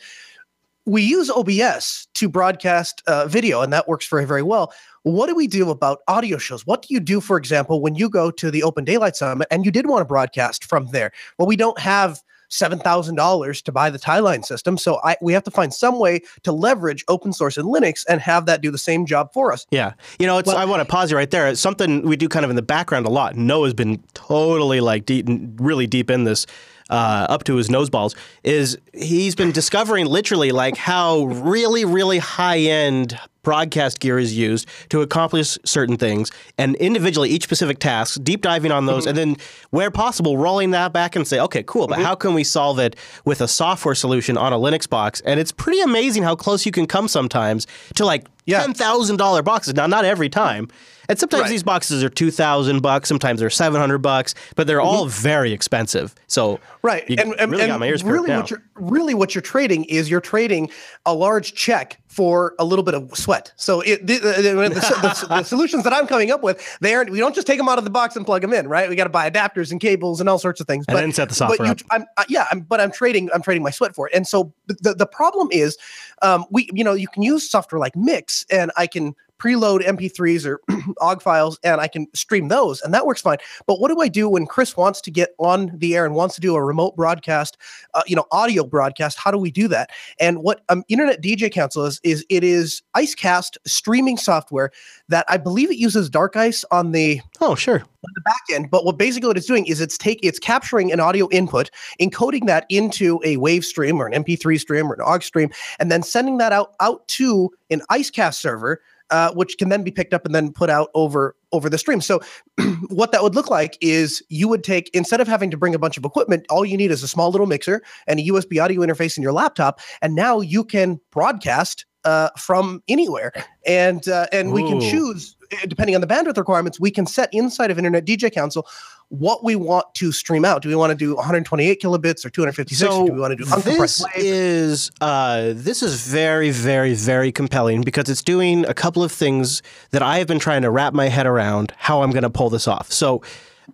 we 0.86 1.02
use 1.02 1.30
OBS 1.30 2.08
to 2.14 2.28
broadcast 2.28 3.02
uh, 3.06 3.26
video, 3.26 3.60
and 3.62 3.72
that 3.72 3.86
works 3.88 4.08
very, 4.08 4.26
very 4.26 4.42
well. 4.42 4.72
What 5.04 5.28
do 5.28 5.34
we 5.34 5.46
do 5.46 5.70
about 5.70 6.00
audio 6.08 6.38
shows? 6.38 6.66
What 6.66 6.82
do 6.82 6.94
you 6.94 7.00
do, 7.00 7.20
for 7.20 7.36
example, 7.36 7.80
when 7.80 7.94
you 7.94 8.08
go 8.08 8.30
to 8.32 8.50
the 8.50 8.62
Open 8.62 8.84
Daylight 8.84 9.16
Summit 9.16 9.48
and 9.50 9.64
you 9.64 9.70
did 9.70 9.86
want 9.86 10.00
to 10.00 10.04
broadcast 10.04 10.64
from 10.64 10.86
there? 10.88 11.12
Well, 11.38 11.46
we 11.46 11.56
don't 11.56 11.78
have 11.78 12.20
seven 12.48 12.78
thousand 12.78 13.14
dollars 13.14 13.62
to 13.62 13.72
buy 13.72 13.88
the 13.90 13.98
tie 13.98 14.18
line 14.18 14.42
system, 14.42 14.76
so 14.76 15.00
I 15.02 15.16
we 15.22 15.32
have 15.32 15.44
to 15.44 15.50
find 15.50 15.72
some 15.72 15.98
way 15.98 16.20
to 16.42 16.52
leverage 16.52 17.04
open 17.08 17.32
source 17.32 17.56
and 17.56 17.66
Linux 17.66 18.04
and 18.08 18.20
have 18.20 18.46
that 18.46 18.60
do 18.60 18.70
the 18.70 18.76
same 18.78 19.06
job 19.06 19.32
for 19.32 19.52
us. 19.52 19.66
Yeah. 19.70 19.94
You 20.18 20.26
know, 20.26 20.38
it's, 20.38 20.48
Well- 20.48 20.58
I 20.58 20.64
want 20.64 20.80
to 20.80 20.84
pause 20.84 21.10
you 21.10 21.16
right 21.16 21.30
there. 21.30 21.48
It's 21.48 21.60
something 21.60 22.02
we 22.02 22.16
do 22.16 22.28
kind 22.28 22.44
of 22.44 22.50
in 22.50 22.56
the 22.56 22.62
background 22.62 23.06
a 23.06 23.10
lot. 23.10 23.36
Noah's 23.36 23.72
been 23.74 24.02
totally 24.14 24.80
like 24.80 25.06
deep, 25.06 25.26
really 25.56 25.86
deep 25.86 26.10
in 26.10 26.24
this. 26.24 26.46
Uh, 26.90 27.26
up 27.28 27.44
to 27.44 27.56
his 27.56 27.70
nose 27.70 27.88
balls 27.88 28.14
is 28.44 28.76
he's 28.92 29.34
been 29.34 29.52
discovering 29.52 30.06
literally 30.06 30.52
like 30.52 30.76
how 30.76 31.24
really 31.24 31.84
really 31.84 32.18
high 32.18 32.58
end 32.58 33.18
broadcast 33.42 33.98
gear 33.98 34.18
is 34.18 34.36
used 34.36 34.68
to 34.88 35.00
accomplish 35.00 35.58
certain 35.64 35.96
things 35.96 36.30
and 36.58 36.76
individually 36.76 37.28
each 37.30 37.42
specific 37.44 37.78
task, 37.78 38.22
deep 38.22 38.40
diving 38.42 38.70
on 38.70 38.86
those 38.86 39.06
and 39.06 39.16
then 39.16 39.36
where 39.70 39.90
possible 39.90 40.36
rolling 40.36 40.70
that 40.72 40.92
back 40.92 41.16
and 41.16 41.26
say 41.26 41.40
okay 41.40 41.62
cool 41.64 41.86
but 41.88 41.98
how 41.98 42.14
can 42.14 42.34
we 42.34 42.44
solve 42.44 42.78
it 42.78 42.94
with 43.24 43.40
a 43.40 43.48
software 43.48 43.94
solution 43.94 44.36
on 44.36 44.52
a 44.52 44.56
linux 44.56 44.88
box 44.88 45.20
and 45.22 45.40
it's 45.40 45.50
pretty 45.52 45.80
amazing 45.80 46.22
how 46.22 46.36
close 46.36 46.64
you 46.66 46.72
can 46.72 46.86
come 46.86 47.08
sometimes 47.08 47.66
to 47.94 48.04
like 48.04 48.26
Yeah. 48.44 48.60
ten 48.60 48.74
thousand 48.74 49.16
dollar 49.16 49.42
boxes. 49.42 49.74
Now, 49.74 49.86
not 49.86 50.04
every 50.04 50.28
time, 50.28 50.68
and 51.08 51.18
sometimes 51.18 51.42
Right. 51.42 51.50
these 51.50 51.62
boxes 51.62 52.04
are 52.04 52.08
two 52.08 52.30
thousand 52.30 52.80
bucks. 52.80 53.08
Sometimes 53.08 53.40
they're 53.40 53.50
seven 53.50 53.80
hundred 53.80 53.98
bucks, 53.98 54.34
but 54.56 54.66
they're 54.66 54.80
all 54.80 55.06
very 55.06 55.52
expensive. 55.52 56.14
So 56.26 56.60
Right, 56.82 57.04
and, 57.08 57.30
really 57.50 57.62
and 57.62 57.70
got 57.70 57.80
my 57.80 57.86
ears 57.86 58.02
really, 58.02 58.30
what 58.30 58.50
you're 58.50 58.62
really 58.74 59.14
what 59.14 59.34
you're 59.34 59.42
trading 59.42 59.84
is 59.84 60.10
you're 60.10 60.20
trading 60.20 60.70
a 61.06 61.14
large 61.14 61.54
check 61.54 61.98
for 62.12 62.54
a 62.58 62.64
little 62.64 62.82
bit 62.82 62.94
of 62.94 63.16
sweat. 63.16 63.52
So 63.56 63.80
it, 63.80 64.06
the, 64.06 64.18
the, 64.18 64.32
the, 64.42 65.26
the, 65.28 65.42
solutions 65.44 65.82
that 65.84 65.94
I'm 65.94 66.06
coming 66.06 66.30
up 66.30 66.42
with, 66.42 66.78
they 66.82 66.94
aren't. 66.94 67.08
We 67.08 67.18
don't 67.18 67.34
just 67.34 67.46
take 67.46 67.56
them 67.56 67.70
out 67.70 67.78
of 67.78 67.84
the 67.84 67.90
box 67.90 68.16
and 68.16 68.26
plug 68.26 68.42
them 68.42 68.52
in, 68.52 68.68
right? 68.68 68.86
We 68.88 68.96
got 68.96 69.04
to 69.04 69.10
buy 69.10 69.30
adapters 69.30 69.72
and 69.72 69.80
cables 69.80 70.20
and 70.20 70.28
all 70.28 70.38
sorts 70.38 70.60
of 70.60 70.66
things. 70.66 70.84
And 70.88 70.96
then 70.98 71.12
set 71.12 71.30
the 71.30 71.34
software 71.34 71.56
But 71.56 71.64
you, 71.64 71.70
up. 71.70 71.78
I'm, 71.90 72.06
uh, 72.18 72.24
yeah, 72.28 72.46
I'm, 72.50 72.60
but 72.60 72.80
I'm 72.80 72.92
trading. 72.92 73.30
I'm 73.32 73.40
trading 73.40 73.62
my 73.62 73.70
sweat 73.70 73.94
for 73.94 74.08
it. 74.08 74.14
And 74.14 74.28
so 74.28 74.52
the 74.66 74.94
the 74.94 75.06
problem 75.06 75.48
is, 75.50 75.78
um, 76.20 76.44
we 76.50 76.68
you 76.74 76.84
know 76.84 76.92
you 76.92 77.08
can 77.08 77.22
use 77.22 77.48
software 77.48 77.78
like 77.78 77.94
Mixxx, 77.94 78.44
and 78.50 78.70
I 78.76 78.86
can 78.86 79.14
preload 79.42 79.84
MP3s 79.84 80.46
or 80.46 80.60
OGG 81.00 81.22
files, 81.22 81.58
and 81.64 81.80
I 81.80 81.88
can 81.88 82.06
stream 82.14 82.48
those, 82.48 82.80
and 82.82 82.94
that 82.94 83.06
works 83.06 83.20
fine. 83.20 83.38
But 83.66 83.80
what 83.80 83.90
do 83.90 84.00
I 84.00 84.08
do 84.08 84.28
when 84.28 84.46
Chris 84.46 84.76
wants 84.76 85.00
to 85.02 85.10
get 85.10 85.30
on 85.38 85.72
the 85.78 85.96
air 85.96 86.04
and 86.04 86.14
wants 86.14 86.34
to 86.36 86.40
do 86.40 86.54
a 86.54 86.62
remote 86.62 86.96
broadcast, 86.96 87.56
uh, 87.94 88.02
you 88.06 88.16
know, 88.16 88.26
audio 88.30 88.64
broadcast? 88.64 89.18
How 89.18 89.30
do 89.30 89.38
we 89.38 89.50
do 89.50 89.68
that? 89.68 89.90
And 90.20 90.42
what 90.42 90.62
um, 90.68 90.84
Internet 90.88 91.22
DJ 91.22 91.52
Console 91.52 91.84
is 91.84 92.00
is 92.04 92.24
it 92.28 92.44
is 92.44 92.82
IceCast 92.96 93.56
streaming 93.66 94.16
software 94.16 94.70
that 95.08 95.26
I 95.28 95.36
believe 95.36 95.70
it 95.70 95.76
uses 95.76 96.08
DarkIce 96.08 96.64
on 96.70 96.92
the 96.92 97.20
oh, 97.40 97.54
sure. 97.54 97.82
the 98.02 98.20
back 98.22 98.42
end. 98.52 98.70
But 98.70 98.84
what 98.84 98.98
basically 98.98 99.28
what 99.28 99.36
it's 99.36 99.46
doing 99.46 99.66
is 99.66 99.80
it's 99.80 99.98
take 99.98 100.20
it's 100.22 100.38
capturing 100.38 100.92
an 100.92 101.00
audio 101.00 101.28
input, 101.30 101.70
encoding 102.00 102.46
that 102.46 102.66
into 102.68 103.20
a 103.24 103.36
wave 103.38 103.64
stream 103.64 104.00
or 104.00 104.06
an 104.06 104.24
MP3 104.24 104.58
stream 104.60 104.90
or 104.90 104.94
an 104.94 105.00
OGG 105.00 105.22
stream, 105.22 105.50
and 105.78 105.90
then 105.90 106.02
sending 106.02 106.38
that 106.38 106.52
out 106.52 106.74
out 106.80 107.06
to 107.08 107.50
an 107.70 107.82
IceCast 107.90 108.34
server. 108.34 108.80
Uh, 109.12 109.30
which 109.34 109.58
can 109.58 109.68
then 109.68 109.82
be 109.82 109.90
picked 109.90 110.14
up 110.14 110.24
and 110.24 110.34
then 110.34 110.50
put 110.50 110.70
out 110.70 110.88
over 110.94 111.36
over 111.52 111.68
the 111.68 111.76
stream. 111.76 112.00
So, 112.00 112.20
what 112.88 113.12
that 113.12 113.22
would 113.22 113.34
look 113.34 113.50
like 113.50 113.76
is 113.82 114.22
you 114.30 114.48
would 114.48 114.64
take 114.64 114.88
instead 114.94 115.20
of 115.20 115.28
having 115.28 115.50
to 115.50 115.58
bring 115.58 115.74
a 115.74 115.78
bunch 115.78 115.98
of 115.98 116.04
equipment, 116.06 116.46
all 116.48 116.64
you 116.64 116.78
need 116.78 116.90
is 116.90 117.02
a 117.02 117.08
small 117.08 117.30
little 117.30 117.46
mixer 117.46 117.82
and 118.06 118.18
a 118.18 118.22
USB 118.22 118.62
audio 118.62 118.80
interface 118.80 119.18
in 119.18 119.22
your 119.22 119.34
laptop, 119.34 119.80
and 120.00 120.14
now 120.14 120.40
you 120.40 120.64
can 120.64 120.98
broadcast 121.10 121.84
uh, 122.06 122.30
from 122.38 122.82
anywhere, 122.88 123.32
and 123.66 124.08
uh, 124.08 124.28
and 124.32 124.52
we 124.54 124.66
can 124.66 124.80
choose 124.80 125.36
depending 125.68 125.94
on 125.94 126.00
the 126.00 126.06
bandwidth 126.06 126.36
requirements. 126.36 126.80
We 126.80 126.90
can 126.90 127.06
set 127.06 127.28
inside 127.32 127.70
of 127.70 127.78
Internet 127.78 128.04
DJ 128.06 128.34
Console 128.34 128.66
what 129.08 129.44
we 129.44 129.54
want 129.54 129.94
to 129.94 130.10
stream 130.10 130.44
out. 130.44 130.62
Do 130.62 130.70
we 130.70 130.74
want 130.74 130.90
to 130.90 130.96
do 130.96 131.14
128 131.14 131.82
kilobits 131.82 132.24
or 132.24 132.30
256? 132.30 132.78
So 132.78 133.02
or 133.02 133.06
do 133.06 133.12
we 133.12 133.20
want 133.20 133.32
to 133.32 133.36
do 133.36 133.44
uncompressed 133.44 134.04
this 134.14 134.24
is 134.24 134.90
uh, 135.02 135.52
this 135.54 135.82
is 135.82 136.06
very, 136.06 136.50
very, 136.50 136.94
very 136.94 137.30
compelling 137.30 137.82
because 137.82 138.08
it's 138.08 138.22
doing 138.22 138.64
a 138.66 138.74
couple 138.74 139.02
of 139.02 139.12
things 139.12 139.62
that 139.90 140.02
I 140.02 140.18
have 140.18 140.26
been 140.26 140.38
trying 140.38 140.62
to 140.62 140.70
wrap 140.70 140.94
my 140.94 141.08
head 141.08 141.26
around 141.26 141.74
how 141.76 142.02
I'm 142.02 142.10
going 142.10 142.22
to 142.22 142.30
pull 142.30 142.50
this 142.50 142.66
off. 142.66 142.90
So. 142.90 143.22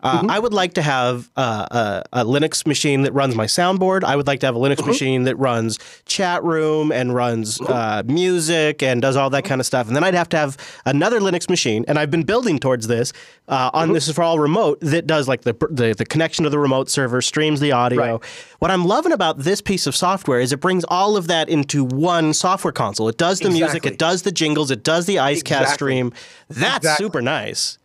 Uh, 0.02 0.18
Mm-hmm. 0.18 0.30
I 0.30 0.38
would 0.38 0.52
like 0.54 0.74
to 0.74 0.82
have 0.82 1.30
uh, 1.36 2.02
a, 2.12 2.20
a 2.20 2.24
Linux 2.24 2.66
machine 2.66 3.02
that 3.02 3.12
runs 3.12 3.34
my 3.34 3.46
soundboard. 3.46 4.04
I 4.04 4.16
would 4.16 4.26
like 4.26 4.40
to 4.40 4.46
have 4.46 4.54
a 4.54 4.58
Linux 4.58 4.76
Mm-hmm. 4.76 4.86
machine 4.88 5.22
that 5.24 5.36
runs 5.36 5.78
chat 6.06 6.42
room 6.44 6.92
and 6.92 7.14
runs 7.14 7.60
uh, 7.60 8.02
music 8.06 8.82
and 8.82 9.00
does 9.02 9.16
all 9.16 9.30
that 9.30 9.38
Mm-hmm. 9.44 9.48
kind 9.48 9.60
of 9.60 9.66
stuff. 9.66 9.86
And 9.88 9.96
then 9.96 10.04
I'd 10.04 10.14
have 10.14 10.28
to 10.30 10.36
have 10.36 10.56
another 10.86 11.20
Linux 11.20 11.48
machine, 11.50 11.84
and 11.88 11.98
I've 11.98 12.10
been 12.10 12.22
building 12.24 12.58
towards 12.58 12.86
this. 12.86 13.12
Uh, 13.48 13.68
Mm-hmm. 13.68 13.76
on 13.78 13.92
this 13.92 14.08
is 14.08 14.14
for 14.14 14.22
all 14.22 14.38
remote 14.38 14.78
that 14.80 15.06
does 15.06 15.26
like 15.26 15.42
the, 15.42 15.54
the 15.70 15.94
the 15.96 16.04
connection 16.04 16.44
to 16.44 16.50
the 16.50 16.58
remote 16.58 16.88
server, 16.90 17.20
streams 17.22 17.60
the 17.60 17.72
audio. 17.72 17.98
Right. 18.18 18.24
What 18.58 18.70
I'm 18.70 18.84
loving 18.84 19.12
about 19.12 19.38
this 19.38 19.60
piece 19.60 19.86
of 19.86 19.96
software 19.96 20.38
is 20.40 20.52
it 20.52 20.60
brings 20.60 20.84
all 20.88 21.16
of 21.16 21.28
that 21.28 21.48
into 21.48 21.82
one 21.84 22.34
software 22.34 22.72
console. 22.72 23.08
It 23.08 23.16
does 23.16 23.40
the 23.40 23.50
music, 23.50 23.86
it 23.86 23.98
does 23.98 24.22
the 24.22 24.32
jingles, 24.32 24.70
it 24.70 24.82
does 24.84 25.06
the 25.06 25.16
IceCast 25.16 25.38
Exactly. 25.40 25.74
stream. 25.74 26.12
That's 26.48 26.76
Exactly. 26.84 27.04
super 27.06 27.22
nice. 27.22 27.77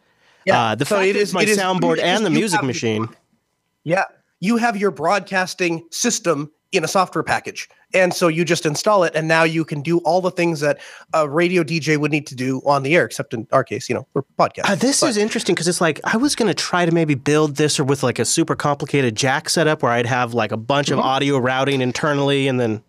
Yeah. 0.45 0.62
Uh, 0.71 0.75
the 0.75 0.85
So 0.85 0.95
fact 0.97 1.07
it 1.07 1.13
that 1.13 1.19
is- 1.19 1.33
my 1.33 1.41
it 1.43 1.50
is- 1.50 1.57
soundboard 1.57 1.97
is- 1.97 2.03
and 2.03 2.25
the 2.25 2.29
music 2.29 2.59
have- 2.59 2.65
machine. 2.67 3.09
Yeah. 3.83 4.03
You 4.39 4.57
have 4.57 4.75
your 4.77 4.91
broadcasting 4.91 5.83
system 5.91 6.51
in 6.71 6.83
a 6.83 6.88
software 6.88 7.23
package. 7.23 7.69
And 7.93 8.12
so 8.12 8.27
you 8.27 8.43
just 8.43 8.65
install 8.65 9.03
it, 9.03 9.13
and 9.13 9.27
now 9.27 9.43
you 9.43 9.63
can 9.63 9.81
do 9.83 10.00
all 10.00 10.19
the 10.19 10.31
things 10.31 10.59
that 10.62 10.79
a 11.13 11.29
radio 11.29 11.63
DJ 11.63 11.95
would 11.97 12.09
need 12.09 12.25
to 12.25 12.33
do 12.35 12.59
on 12.65 12.81
the 12.81 12.95
air, 12.95 13.05
except 13.05 13.35
in 13.35 13.45
our 13.51 13.63
case, 13.63 13.88
you 13.88 13.93
know, 13.93 14.07
we're 14.15 14.23
podcasting. 14.39 14.69
Uh, 14.71 14.75
this 14.75 15.01
But- 15.01 15.12
is 15.12 15.17
interesting 15.17 15.53
because 15.53 15.67
it's 15.67 15.79
like 15.79 16.00
I 16.03 16.17
was 16.17 16.33
going 16.35 16.47
to 16.47 16.55
try 16.55 16.85
to 16.88 16.91
maybe 16.91 17.13
build 17.13 17.57
this 17.57 17.79
or 17.79 17.83
with 17.83 18.01
like 18.01 18.17
a 18.17 18.25
super 18.25 18.55
complicated 18.55 19.15
jack 19.15 19.47
setup 19.47 19.83
where 19.83 19.91
I'd 19.91 20.07
have 20.07 20.33
like 20.33 20.51
a 20.51 20.57
bunch 20.57 20.88
Mm-hmm. 20.88 20.97
of 21.00 21.05
audio 21.05 21.38
routing 21.38 21.81
internally 21.81 22.47
and 22.47 22.59
then 22.59 22.81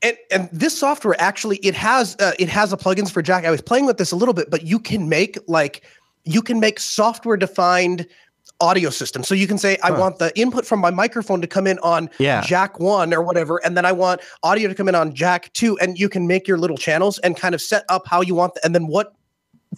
and 0.00 0.16
and 0.30 0.48
this 0.50 0.76
software 0.78 1.14
actually 1.20 1.58
it 1.58 1.74
has 1.74 2.16
uh, 2.18 2.32
it 2.38 2.48
has 2.48 2.72
a 2.72 2.76
plugins 2.76 3.08
for 3.12 3.22
jack 3.22 3.44
i 3.44 3.50
was 3.52 3.60
playing 3.60 3.86
with 3.86 3.98
this 3.98 4.10
a 4.10 4.16
little 4.16 4.34
bit 4.34 4.50
but 4.50 4.62
you 4.66 4.80
can 4.80 5.08
make 5.08 5.38
like 5.46 5.82
you 6.24 6.42
can 6.42 6.60
make 6.60 6.78
software 6.80 7.36
defined 7.36 8.06
audio 8.60 8.90
systems 8.90 9.26
so 9.26 9.34
you 9.34 9.46
can 9.46 9.58
say 9.58 9.76
i 9.82 9.90
want 9.90 10.18
the 10.18 10.36
input 10.38 10.64
from 10.64 10.78
my 10.80 10.90
microphone 10.90 11.40
to 11.40 11.46
come 11.48 11.66
in 11.66 11.78
on 11.80 12.08
Yeah. 12.18 12.42
jack 12.42 12.78
1 12.78 13.12
or 13.12 13.22
whatever 13.22 13.60
and 13.64 13.76
then 13.76 13.84
i 13.84 13.92
want 13.92 14.20
audio 14.42 14.68
to 14.68 14.74
come 14.74 14.88
in 14.88 14.94
on 14.94 15.14
jack 15.14 15.52
2 15.54 15.78
and 15.78 15.98
you 15.98 16.08
can 16.08 16.26
make 16.28 16.46
your 16.46 16.58
little 16.58 16.76
channels 16.76 17.18
and 17.20 17.36
kind 17.36 17.54
of 17.54 17.60
set 17.62 17.84
up 17.88 18.06
how 18.06 18.20
you 18.20 18.34
want 18.36 18.54
the, 18.54 18.64
and 18.64 18.74
then 18.74 18.86
what 18.86 19.14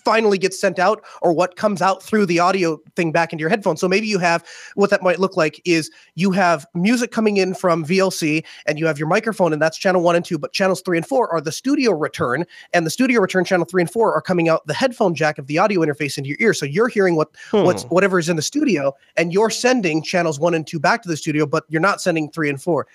finally 0.02 0.38
gets 0.38 0.60
sent 0.60 0.78
out 0.78 1.04
or 1.22 1.32
what 1.32 1.56
comes 1.56 1.82
out 1.82 2.02
through 2.02 2.26
the 2.26 2.38
audio 2.38 2.78
thing 2.96 3.12
back 3.12 3.32
into 3.32 3.40
your 3.40 3.50
headphones. 3.50 3.80
So 3.80 3.88
maybe 3.88 4.06
you 4.06 4.18
have 4.18 4.44
what 4.74 4.90
that 4.90 5.02
might 5.02 5.18
look 5.18 5.36
like 5.36 5.60
is 5.64 5.90
you 6.14 6.32
have 6.32 6.66
music 6.74 7.10
coming 7.10 7.36
in 7.36 7.54
from 7.54 7.84
VLC 7.84 8.44
and 8.66 8.78
you 8.78 8.86
have 8.86 8.98
your 8.98 9.08
microphone 9.08 9.52
and 9.52 9.60
that's 9.60 9.78
channel 9.78 10.02
1 10.02 10.16
and 10.16 10.24
2 10.24 10.38
but 10.38 10.52
channels 10.52 10.82
3 10.82 10.98
and 10.98 11.06
4 11.06 11.32
are 11.32 11.40
the 11.40 11.52
studio 11.52 11.92
return 11.92 12.44
and 12.72 12.86
the 12.86 12.90
studio 12.90 13.20
return 13.20 13.44
channel 13.44 13.66
3 13.66 13.82
and 13.82 13.90
4 13.90 14.14
are 14.14 14.22
coming 14.22 14.48
out 14.48 14.66
the 14.66 14.74
headphone 14.74 15.14
jack 15.14 15.38
of 15.38 15.46
the 15.46 15.58
audio 15.58 15.80
interface 15.80 16.18
into 16.18 16.28
your 16.28 16.38
ear. 16.40 16.54
So 16.54 16.66
you're 16.66 16.88
hearing 16.88 17.16
what 17.16 17.30
hmm. 17.50 17.64
what's 17.64 17.84
whatever 17.84 18.18
is 18.18 18.28
in 18.28 18.36
the 18.36 18.42
studio 18.42 18.94
and 19.16 19.32
you're 19.32 19.50
sending 19.50 20.02
channels 20.02 20.40
1 20.40 20.54
and 20.54 20.66
2 20.66 20.78
back 20.78 21.02
to 21.02 21.08
the 21.08 21.16
studio 21.16 21.46
but 21.46 21.64
you're 21.68 21.80
not 21.80 22.00
sending 22.00 22.30
3 22.30 22.50
and 22.50 22.62
4. 22.62 22.86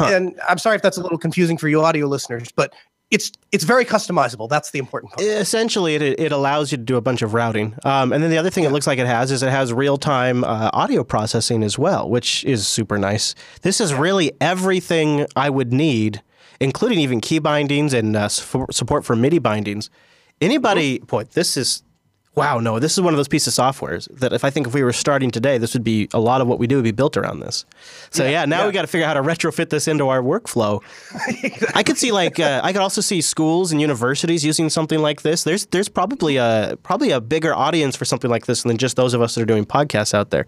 And 0.00 0.40
I'm 0.48 0.56
sorry 0.56 0.76
if 0.76 0.82
that's 0.82 0.96
a 0.96 1.02
little 1.02 1.18
confusing 1.18 1.58
for 1.58 1.68
you 1.68 1.82
audio 1.82 2.06
listeners 2.06 2.50
but 2.54 2.72
it's 3.12 3.30
it's 3.52 3.64
very 3.64 3.84
customizable. 3.84 4.48
That's 4.48 4.70
the 4.70 4.78
important 4.78 5.12
part. 5.12 5.26
essentially 5.26 5.94
it, 5.94 6.02
it 6.02 6.32
allows 6.32 6.72
you 6.72 6.78
to 6.78 6.84
do 6.84 6.96
a 6.96 7.00
bunch 7.00 7.22
of 7.22 7.34
routing. 7.34 7.76
Um, 7.84 8.12
and 8.12 8.22
then 8.22 8.30
the 8.30 8.38
other 8.38 8.50
thing 8.50 8.64
it 8.64 8.72
looks 8.72 8.86
like 8.86 8.98
it 8.98 9.06
has 9.06 9.30
is 9.30 9.42
it 9.42 9.50
has 9.50 9.72
real 9.72 9.98
time 9.98 10.42
uh, 10.42 10.70
audio 10.72 11.04
processing 11.04 11.62
as 11.62 11.78
well, 11.78 12.08
which 12.08 12.42
is 12.44 12.66
super 12.66 12.98
nice. 12.98 13.34
This 13.60 13.80
is 13.80 13.92
really 13.92 14.32
everything 14.40 15.26
I 15.36 15.50
would 15.50 15.72
need, 15.72 16.22
including 16.58 16.98
even 17.00 17.20
key 17.20 17.38
bindings 17.38 17.92
and 17.92 18.16
uh, 18.16 18.28
su- 18.28 18.66
support 18.70 19.04
for 19.04 19.14
MIDI 19.14 19.38
bindings. 19.38 19.90
Anybody, 20.40 20.98
boy, 20.98 21.24
this 21.24 21.56
is. 21.56 21.82
Wow, 22.34 22.60
no, 22.60 22.78
this 22.78 22.92
is 22.92 23.00
one 23.02 23.12
of 23.12 23.18
those 23.18 23.28
pieces 23.28 23.58
of 23.58 23.64
softwares 23.64 24.08
that 24.18 24.32
if 24.32 24.42
I 24.42 24.48
think 24.48 24.66
if 24.66 24.72
we 24.72 24.82
were 24.82 24.94
starting 24.94 25.30
today, 25.30 25.58
this 25.58 25.74
would 25.74 25.84
be 25.84 26.08
a 26.14 26.18
lot 26.18 26.40
of 26.40 26.46
what 26.48 26.58
we 26.58 26.66
do 26.66 26.76
would 26.76 26.84
be 26.84 26.90
built 26.90 27.18
around 27.18 27.40
this. 27.40 27.66
So 28.10 28.26
yeah, 28.26 28.46
now 28.46 28.66
we 28.66 28.72
got 28.72 28.82
to 28.82 28.86
figure 28.86 29.06
out 29.06 29.16
how 29.16 29.22
to 29.22 29.28
retrofit 29.28 29.68
this 29.68 29.86
into 29.86 30.08
our 30.08 30.22
workflow. 30.22 30.82
I 31.74 31.82
could 31.82 31.98
see 31.98 32.10
like 32.10 32.40
uh, 32.40 32.62
I 32.64 32.72
could 32.72 32.80
also 32.80 33.02
see 33.02 33.20
schools 33.20 33.70
and 33.70 33.82
universities 33.82 34.46
using 34.46 34.70
something 34.70 35.00
like 35.00 35.20
this. 35.20 35.44
There's 35.44 35.66
there's 35.66 35.90
probably 35.90 36.38
a 36.38 36.78
probably 36.82 37.10
a 37.10 37.20
bigger 37.20 37.54
audience 37.54 37.96
for 37.96 38.06
something 38.06 38.30
like 38.30 38.46
this 38.46 38.62
than 38.62 38.78
just 38.78 38.96
those 38.96 39.12
of 39.12 39.20
us 39.20 39.34
that 39.34 39.42
are 39.42 39.46
doing 39.46 39.66
podcasts 39.66 40.14
out 40.14 40.30
there. 40.30 40.46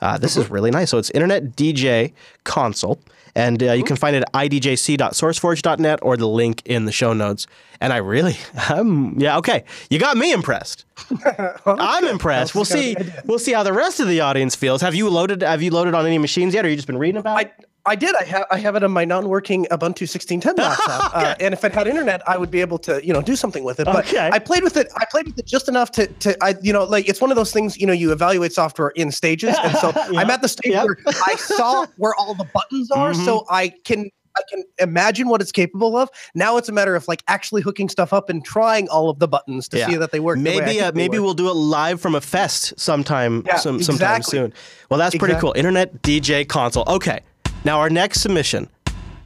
Uh, 0.00 0.16
this 0.16 0.38
is 0.38 0.50
really 0.56 0.70
nice. 0.70 0.88
So 0.88 0.96
it's 0.96 1.10
Internet 1.10 1.54
DJ 1.54 2.14
Console, 2.44 2.98
and 3.36 3.62
uh, 3.62 3.72
you 3.72 3.84
can 3.84 3.96
find 3.96 4.16
it 4.16 4.22
at 4.22 4.32
idjc.sourceforge.net 4.32 5.98
or 6.02 6.16
the 6.16 6.26
link 6.26 6.62
in 6.64 6.86
the 6.86 6.92
show 6.92 7.12
notes. 7.12 7.46
And 7.82 7.92
I 7.92 7.98
really, 7.98 8.36
um, 8.70 9.14
yeah, 9.18 9.36
okay, 9.38 9.64
you 9.90 9.98
got 9.98 10.16
me 10.16 10.32
impressed. 10.32 10.86
I'm 11.66 12.06
impressed. 12.06 12.54
We'll 12.54 12.64
see. 12.64 12.94
kind 12.94 13.06
of 13.06 13.12
idea. 13.12 13.22
We'll 13.26 13.38
see 13.38 13.52
how 13.52 13.62
the 13.62 13.74
rest 13.74 14.00
of 14.00 14.08
the 14.08 14.20
audience 14.20 14.56
feels. 14.56 14.80
Have 14.80 14.94
you 14.94 15.10
loaded? 15.10 15.42
Have 15.42 15.62
you 15.62 15.70
loaded 15.70 15.94
on 15.94 16.06
any 16.06 16.16
machines 16.16 16.54
yet, 16.54 16.64
or 16.64 16.70
you 16.70 16.76
just 16.76 16.86
been 16.86 16.96
reading 16.98 17.18
about? 17.18 17.36
I 17.36 17.42
it? 17.42 17.64
I 17.86 17.94
did. 17.94 18.14
I 18.16 18.24
have 18.24 18.46
I 18.50 18.58
have 18.58 18.74
it 18.76 18.82
on 18.82 18.90
my 18.90 19.04
non-working 19.04 19.66
Ubuntu 19.70 20.02
1610 20.08 20.56
laptop, 20.58 21.16
uh, 21.16 21.34
and 21.40 21.54
if 21.54 21.64
it 21.64 21.72
had 21.72 21.86
internet, 21.86 22.20
I 22.28 22.36
would 22.36 22.50
be 22.50 22.60
able 22.60 22.78
to 22.80 23.04
you 23.06 23.12
know 23.12 23.22
do 23.22 23.36
something 23.36 23.64
with 23.64 23.78
it. 23.80 23.84
But 23.84 24.06
Okay. 24.06 24.28
I 24.32 24.38
played 24.38 24.62
with 24.64 24.76
it. 24.76 24.88
I 24.96 25.04
played 25.10 25.26
with 25.26 25.38
it 25.38 25.46
just 25.46 25.68
enough 25.68 25.90
to 25.92 26.06
to 26.06 26.36
I 26.44 26.54
you 26.62 26.72
know 26.72 26.84
like 26.84 27.08
it's 27.08 27.20
one 27.20 27.30
of 27.30 27.36
those 27.36 27.52
things 27.52 27.78
you 27.78 27.86
know 27.86 27.92
you 27.92 28.12
evaluate 28.12 28.52
software 28.52 28.88
in 28.90 29.10
stages, 29.12 29.56
and 29.62 29.76
so 29.78 29.92
I'm 30.16 30.30
at 30.30 30.42
the 30.42 30.48
stage 30.48 30.72
Yep. 30.72 30.84
where 30.84 30.96
I 31.26 31.36
saw 31.36 31.86
where 31.96 32.14
all 32.16 32.34
the 32.34 32.46
buttons 32.52 32.90
are, 32.90 33.14
so 33.14 33.44
I 33.50 33.72
can. 33.84 34.10
I 34.38 34.42
can 34.50 34.64
imagine 34.80 35.28
what 35.30 35.40
it's 35.40 35.50
capable 35.50 35.96
of. 35.96 36.10
Now 36.34 36.58
it's 36.58 36.68
a 36.68 36.72
matter 36.72 36.94
of 36.94 37.08
like 37.08 37.22
actually 37.26 37.62
hooking 37.62 37.88
stuff 37.88 38.12
up 38.12 38.28
and 38.28 38.44
trying 38.44 38.86
all 38.90 39.08
of 39.08 39.18
the 39.18 39.26
buttons 39.26 39.66
to 39.70 39.78
Yeah. 39.78 39.86
see 39.86 39.96
that 39.96 40.12
they 40.12 40.20
work. 40.20 40.36
the 40.36 40.44
way 40.44 40.56
I 40.58 40.60
Maybe 40.66 40.80
uh, 40.82 40.92
maybe 40.94 41.18
work. 41.18 41.24
we'll 41.24 41.32
do 41.32 41.48
it 41.48 41.54
live 41.54 42.02
from 42.02 42.14
a 42.14 42.20
fest 42.20 42.74
sometime 42.78 43.44
Yeah, 43.46 43.56
some, 43.56 43.82
sometime 43.82 44.20
soon. 44.20 44.52
Well, 44.90 44.98
that's 44.98 45.16
pretty 45.16 45.32
Exactly. 45.32 45.52
cool. 45.52 45.56
Internet 45.56 46.02
DJ 46.02 46.46
console. 46.46 46.84
Okay. 46.86 47.20
Now 47.66 47.80
our 47.80 47.90
next 47.90 48.20
submission, 48.20 48.68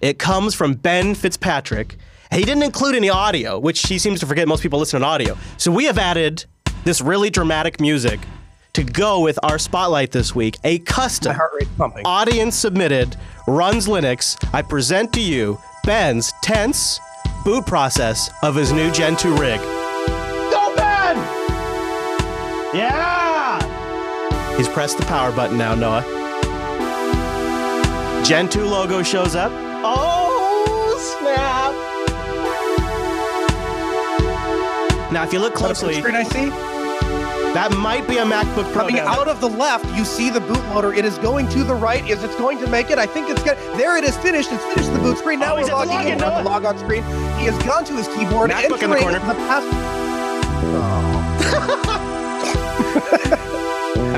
it 0.00 0.18
comes 0.18 0.54
from 0.54 0.73
Ben 0.73 1.14
Fitzpatrick. 1.14 1.97
He 2.32 2.40
didn't 2.40 2.62
include 2.62 2.94
any 2.94 3.11
audio, 3.11 3.59
which 3.59 3.87
he 3.87 3.99
seems 3.99 4.18
to 4.20 4.26
forget 4.26 4.49
most 4.49 4.62
people 4.62 4.78
listen 4.78 4.99
to 4.99 5.06
audio. 5.06 5.37
So 5.59 5.70
we 5.70 5.85
have 5.85 5.99
added 5.99 6.47
this 6.85 7.02
really 7.02 7.28
dramatic 7.28 7.82
music 7.82 8.18
to 8.73 8.82
go 8.82 9.20
with 9.20 9.38
our 9.42 9.59
spotlight 9.59 10.12
this 10.12 10.35
week, 10.35 10.56
a 10.64 10.78
custom 10.78 11.32
my 11.32 11.37
heart 11.37 11.52
rate 11.61 11.68
pumping. 11.76 12.06
audience 12.06 12.56
submitted 12.56 13.14
runs 13.47 13.87
Linux. 13.88 14.42
I 14.54 14.62
present 14.62 15.12
to 15.12 15.20
you 15.20 15.59
Ben's 15.85 16.32
tense 16.42 16.99
boot 17.44 17.66
process 17.66 18.30
of 18.42 18.54
his 18.54 18.73
new 18.73 18.90
Gentoo 18.90 19.37
rig. 19.37 19.61
Go 19.61 20.73
Ben! 20.76 21.18
Yeah! 22.75 23.61
He's 24.56 24.68
pressed 24.68 24.97
the 24.97 25.04
power 25.04 25.30
button 25.30 25.59
now, 25.59 25.75
Noah. 25.75 26.20
Gentoo 28.30 28.64
logo 28.64 29.02
shows 29.02 29.34
up. 29.34 29.50
Oh, 29.84 30.94
snap! 31.18 31.75
Now, 35.12 35.25
if 35.25 35.32
you 35.32 35.40
look 35.40 35.54
What 35.54 35.75
closely, 35.75 35.94
screen 35.94 36.14
I 36.14 36.22
see. 36.22 36.49
that 37.54 37.72
might 37.76 38.06
be 38.06 38.18
a 38.18 38.22
MacBook 38.25 38.70
Pro. 38.72 38.82
Coming 38.82 38.94
down 38.94 39.08
out 39.08 39.26
of 39.26 39.40
the 39.40 39.49
left, 39.49 39.84
you 39.96 40.04
see 40.04 40.30
the 40.30 40.38
bootloader. 40.38 40.96
It 40.96 41.04
is 41.04 41.18
going 41.18 41.49
to 41.49 41.64
the 41.64 41.75
right. 41.75 42.08
Is 42.08 42.22
it's 42.22 42.37
going 42.37 42.58
to 42.58 42.68
make 42.68 42.90
it? 42.92 42.99
I 42.99 43.06
think 43.06 43.28
it's 43.28 43.42
good. 43.42 43.56
There 43.76 43.96
it 43.99 44.04
is. 44.04 44.16
Finished. 44.18 44.52
It's 44.52 44.62
finished 44.66 44.92
the 44.92 45.00
boot 45.00 45.18
screen. 45.18 45.40
Now 45.40 45.54
Oh, 45.54 45.56
he's 45.56 45.66
we're 45.66 45.82
at 45.82 45.88
the 45.88 45.92
logging 45.92 46.12
in 46.12 46.18
login, 46.20 46.26
on 46.28 46.34
the 46.34 46.42
Noah. 46.44 46.50
log 46.52 46.64
on 46.66 46.78
screen. 46.78 47.02
He 47.40 47.46
has 47.46 47.58
gone 47.64 47.84
to 47.87 47.94
his 47.96 48.06
keyboard, 48.06 48.52
MacBook 48.52 48.80
in 48.84 48.90
the 48.90 48.96
corner. 48.96 49.18
the 49.18 49.34
pass. 49.34 49.64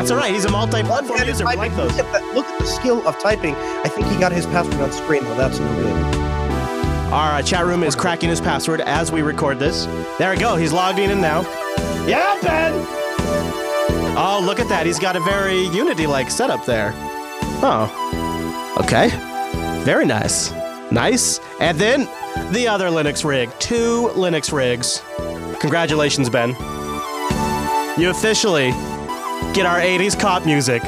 That's 0.03 0.11
all 0.11 0.19
right. 0.19 0.35
He's 0.35 0.45
a 0.45 0.51
multi-platform 0.51 1.11
One-handed 1.11 1.29
user. 1.29 1.45
We 1.45 1.55
typing. 1.55 1.61
like 1.61 1.77
those. 1.77 1.97
Look 1.97 2.07
at, 2.07 2.21
the, 2.21 2.35
look 2.35 2.47
at 2.47 2.59
the 2.59 2.67
skill 2.67 3.07
of 3.07 3.17
typing. 3.21 3.55
I 3.55 3.89
think 3.89 4.09
he 4.09 4.19
got 4.19 4.33
his 4.33 4.47
password 4.47 4.81
on 4.81 4.91
screen, 4.91 5.23
though. 5.23 5.37
That's 5.37 5.61
no 5.61 5.73
good. 5.77 5.93
Our 7.13 7.35
uh, 7.35 7.43
chat 7.43 7.65
room 7.65 7.85
is 7.85 7.95
cracking 7.95 8.29
his 8.29 8.41
password 8.41 8.81
as 8.81 9.13
we 9.13 9.23
record 9.23 9.61
this. 9.61 9.85
There 10.19 10.29
we 10.33 10.39
go. 10.39 10.57
He's 10.57 10.73
logged 10.73 10.99
in 10.99 11.21
now. 11.21 11.43
Yeah, 12.05 12.37
Ben. 12.43 12.73
Oh, 14.19 14.43
look 14.45 14.59
at 14.59 14.69
that. 14.71 14.87
He's 14.87 14.99
got 14.99 15.15
a 15.15 15.21
very 15.21 15.67
Unity-like 15.69 16.31
setup 16.31 16.67
there. 16.67 16.91
Oh. 17.63 18.75
Okay. 18.81 19.11
Very 19.85 20.05
nice. 20.05 20.51
Nice. 20.91 21.39
And 21.61 21.79
then 21.79 22.09
the 22.53 22.67
other 22.67 22.89
Linux 22.89 23.25
rig. 23.25 23.51
Two 23.61 24.11
Linux 24.15 24.53
rigs. 24.53 25.01
Congratulations, 25.61 26.29
Ben. 26.29 26.57
You 27.97 28.11
officially 28.11 28.73
get 29.55 29.67
our 29.67 29.79
80s 29.79 30.19
cop 30.19 30.47
music 30.47 30.83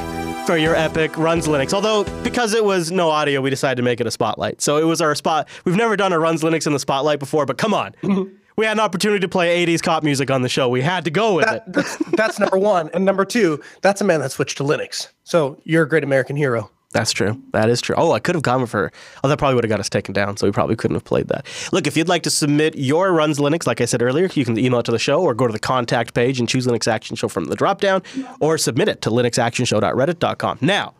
for 0.46 0.56
your 0.56 0.74
epic 0.74 1.16
runs 1.18 1.46
Linux. 1.46 1.72
Although 1.74 2.04
because 2.22 2.54
it 2.54 2.64
was 2.64 2.90
no 2.90 3.10
audio, 3.10 3.40
we 3.40 3.50
decided 3.50 3.76
to 3.76 3.82
make 3.82 4.00
it 4.00 4.06
a 4.06 4.10
spotlight. 4.10 4.62
So 4.62 4.78
it 4.78 4.84
was 4.84 5.00
our 5.00 5.14
spot. 5.14 5.48
We've 5.64 5.76
never 5.76 5.96
done 5.96 6.12
a 6.12 6.18
runs 6.18 6.42
Linux 6.42 6.66
in 6.66 6.72
the 6.72 6.78
spotlight 6.78 7.18
before, 7.18 7.44
but 7.46 7.58
come 7.58 7.74
on. 7.74 7.94
we 8.56 8.64
had 8.64 8.72
an 8.72 8.80
opportunity 8.80 9.20
to 9.20 9.28
play 9.28 9.64
80s 9.66 9.82
cop 9.82 10.02
music 10.02 10.30
on 10.30 10.42
the 10.42 10.48
show. 10.48 10.68
We 10.68 10.80
had 10.80 11.04
to 11.04 11.10
go 11.10 11.34
with 11.34 11.44
That, 11.46 11.64
it. 11.66 11.72
that's, 11.74 11.96
that's 12.12 12.38
number 12.38 12.56
one. 12.58 12.90
And 12.94 13.04
number 13.04 13.24
two, 13.24 13.60
that's 13.82 14.00
a 14.00 14.04
man 14.04 14.20
that 14.20 14.32
switched 14.32 14.56
to 14.58 14.64
Linux. 14.64 15.08
So 15.24 15.60
you're 15.64 15.82
a 15.82 15.88
great 15.88 16.04
American 16.04 16.36
hero. 16.36 16.70
That's 16.94 17.10
true. 17.10 17.42
That 17.50 17.68
is 17.68 17.80
true. 17.80 17.96
Oh, 17.98 18.12
I 18.12 18.20
could 18.20 18.36
have 18.36 18.42
gone 18.42 18.60
with 18.60 18.70
her. 18.70 18.92
Oh, 19.24 19.28
that 19.28 19.36
probably 19.36 19.56
would 19.56 19.64
have 19.64 19.68
got 19.68 19.80
us 19.80 19.90
taken 19.90 20.14
down. 20.14 20.36
So 20.36 20.46
we 20.46 20.52
probably 20.52 20.76
couldn't 20.76 20.94
have 20.94 21.02
played 21.02 21.26
that. 21.26 21.44
Look, 21.72 21.88
if 21.88 21.96
you'd 21.96 22.08
like 22.08 22.22
to 22.22 22.30
submit 22.30 22.76
your 22.76 23.12
runs 23.12 23.40
Linux, 23.40 23.66
like 23.66 23.80
I 23.80 23.84
said 23.84 24.00
earlier, 24.00 24.30
you 24.32 24.44
can 24.44 24.56
email 24.56 24.78
it 24.78 24.84
to 24.84 24.92
the 24.92 24.98
show 25.00 25.20
or 25.20 25.34
go 25.34 25.48
to 25.48 25.52
the 25.52 25.58
contact 25.58 26.14
page 26.14 26.38
and 26.38 26.48
choose 26.48 26.68
Linux 26.68 26.86
Action 26.86 27.16
Show 27.16 27.26
from 27.26 27.46
the 27.46 27.56
dropdown, 27.56 28.04
or 28.38 28.56
submit 28.58 28.86
it 28.88 29.02
to 29.02 29.10
linuxactionshow.reddit.com. 29.10 30.58
Now, 30.60 30.94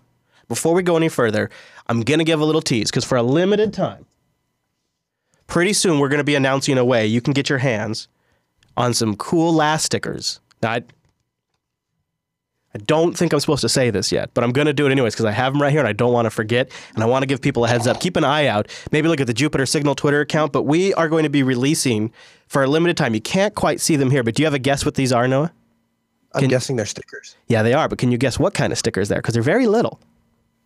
before 0.49 0.75
we 0.75 0.83
go 0.83 0.97
any 0.97 1.09
further, 1.09 1.49
I'm 1.87 2.03
gonna 2.03 2.25
give 2.25 2.41
a 2.41 2.45
little 2.45 2.61
tease 2.61 2.91
because 2.91 3.05
for 3.05 3.17
a 3.17 3.23
limited 3.23 3.73
time, 3.73 4.05
pretty 5.47 5.75
soon 5.75 6.01
we're 6.01 6.09
gonna 6.09 6.25
be 6.25 6.35
announcing 6.35 6.77
a 6.77 6.85
way 6.85 7.07
you 7.07 7.21
can 7.21 7.35
get 7.35 7.49
your 7.49 7.59
hands 7.59 8.09
on 8.77 8.95
some 8.95 9.15
cool 9.15 9.53
last 9.55 9.85
stickers. 9.85 10.41
Now, 10.61 10.73
I, 10.73 10.83
I 12.75 12.79
don't 12.79 13.17
think 13.17 13.33
I'm 13.33 13.41
supposed 13.41 13.61
to 13.61 13.69
say 13.69 13.91
this 13.91 14.11
yet, 14.11 14.31
but 14.35 14.43
I'm 14.43 14.51
going 14.51 14.67
to 14.67 14.73
do 14.73 14.87
it 14.87 14.91
anyways 14.91 15.15
because 15.15 15.27
I 15.27 15.31
have 15.31 15.53
them 15.53 15.63
right 15.63 15.71
here 15.71 15.81
and 15.81 15.89
I 15.89 15.93
don't 15.93 16.13
want 16.13 16.27
to 16.27 16.31
forget. 16.31 16.71
And 16.95 17.05
I 17.05 17.07
want 17.07 17.23
to 17.23 17.27
give 17.27 17.41
people 17.41 17.65
a 17.65 17.69
heads 17.69 17.87
up. 17.87 18.01
Keep 18.01 18.17
an 18.17 18.25
eye 18.25 18.47
out. 18.47 18.69
Maybe 18.91 19.07
look 19.09 19.21
at 19.21 19.29
the 19.29 19.35
Jupiter 19.35 19.65
Signal 19.65 19.95
Twitter 19.95 20.21
account, 20.21 20.53
but 20.53 20.63
we 20.63 20.93
are 20.95 21.09
going 21.09 21.23
to 21.23 21.31
be 21.31 21.43
releasing 21.43 22.13
for 22.49 22.65
a 22.65 22.67
limited 22.67 22.97
time. 22.97 23.15
You 23.15 23.21
can't 23.21 23.55
quite 23.55 23.81
see 23.81 23.95
them 23.95 24.11
here, 24.11 24.25
but 24.25 24.35
do 24.35 24.43
you 24.43 24.47
have 24.47 24.55
a 24.55 24.59
guess 24.59 24.85
what 24.85 24.95
these 24.95 25.13
are, 25.13 25.29
Noah? 25.29 25.53
I'm 26.35 26.49
guessing 26.49 26.75
they're 26.75 26.85
stickers. 26.85 27.37
Yeah, 27.47 27.63
they 27.63 27.75
are, 27.75 27.89
but 27.89 27.99
can 27.99 28.11
you 28.11 28.19
guess 28.19 28.41
what 28.41 28.55
kind 28.55 28.73
of 28.73 28.79
stickers 28.79 29.09
they're? 29.09 29.19
Because 29.19 29.35
they're 29.35 29.43
very 29.43 29.69
little. 29.69 30.01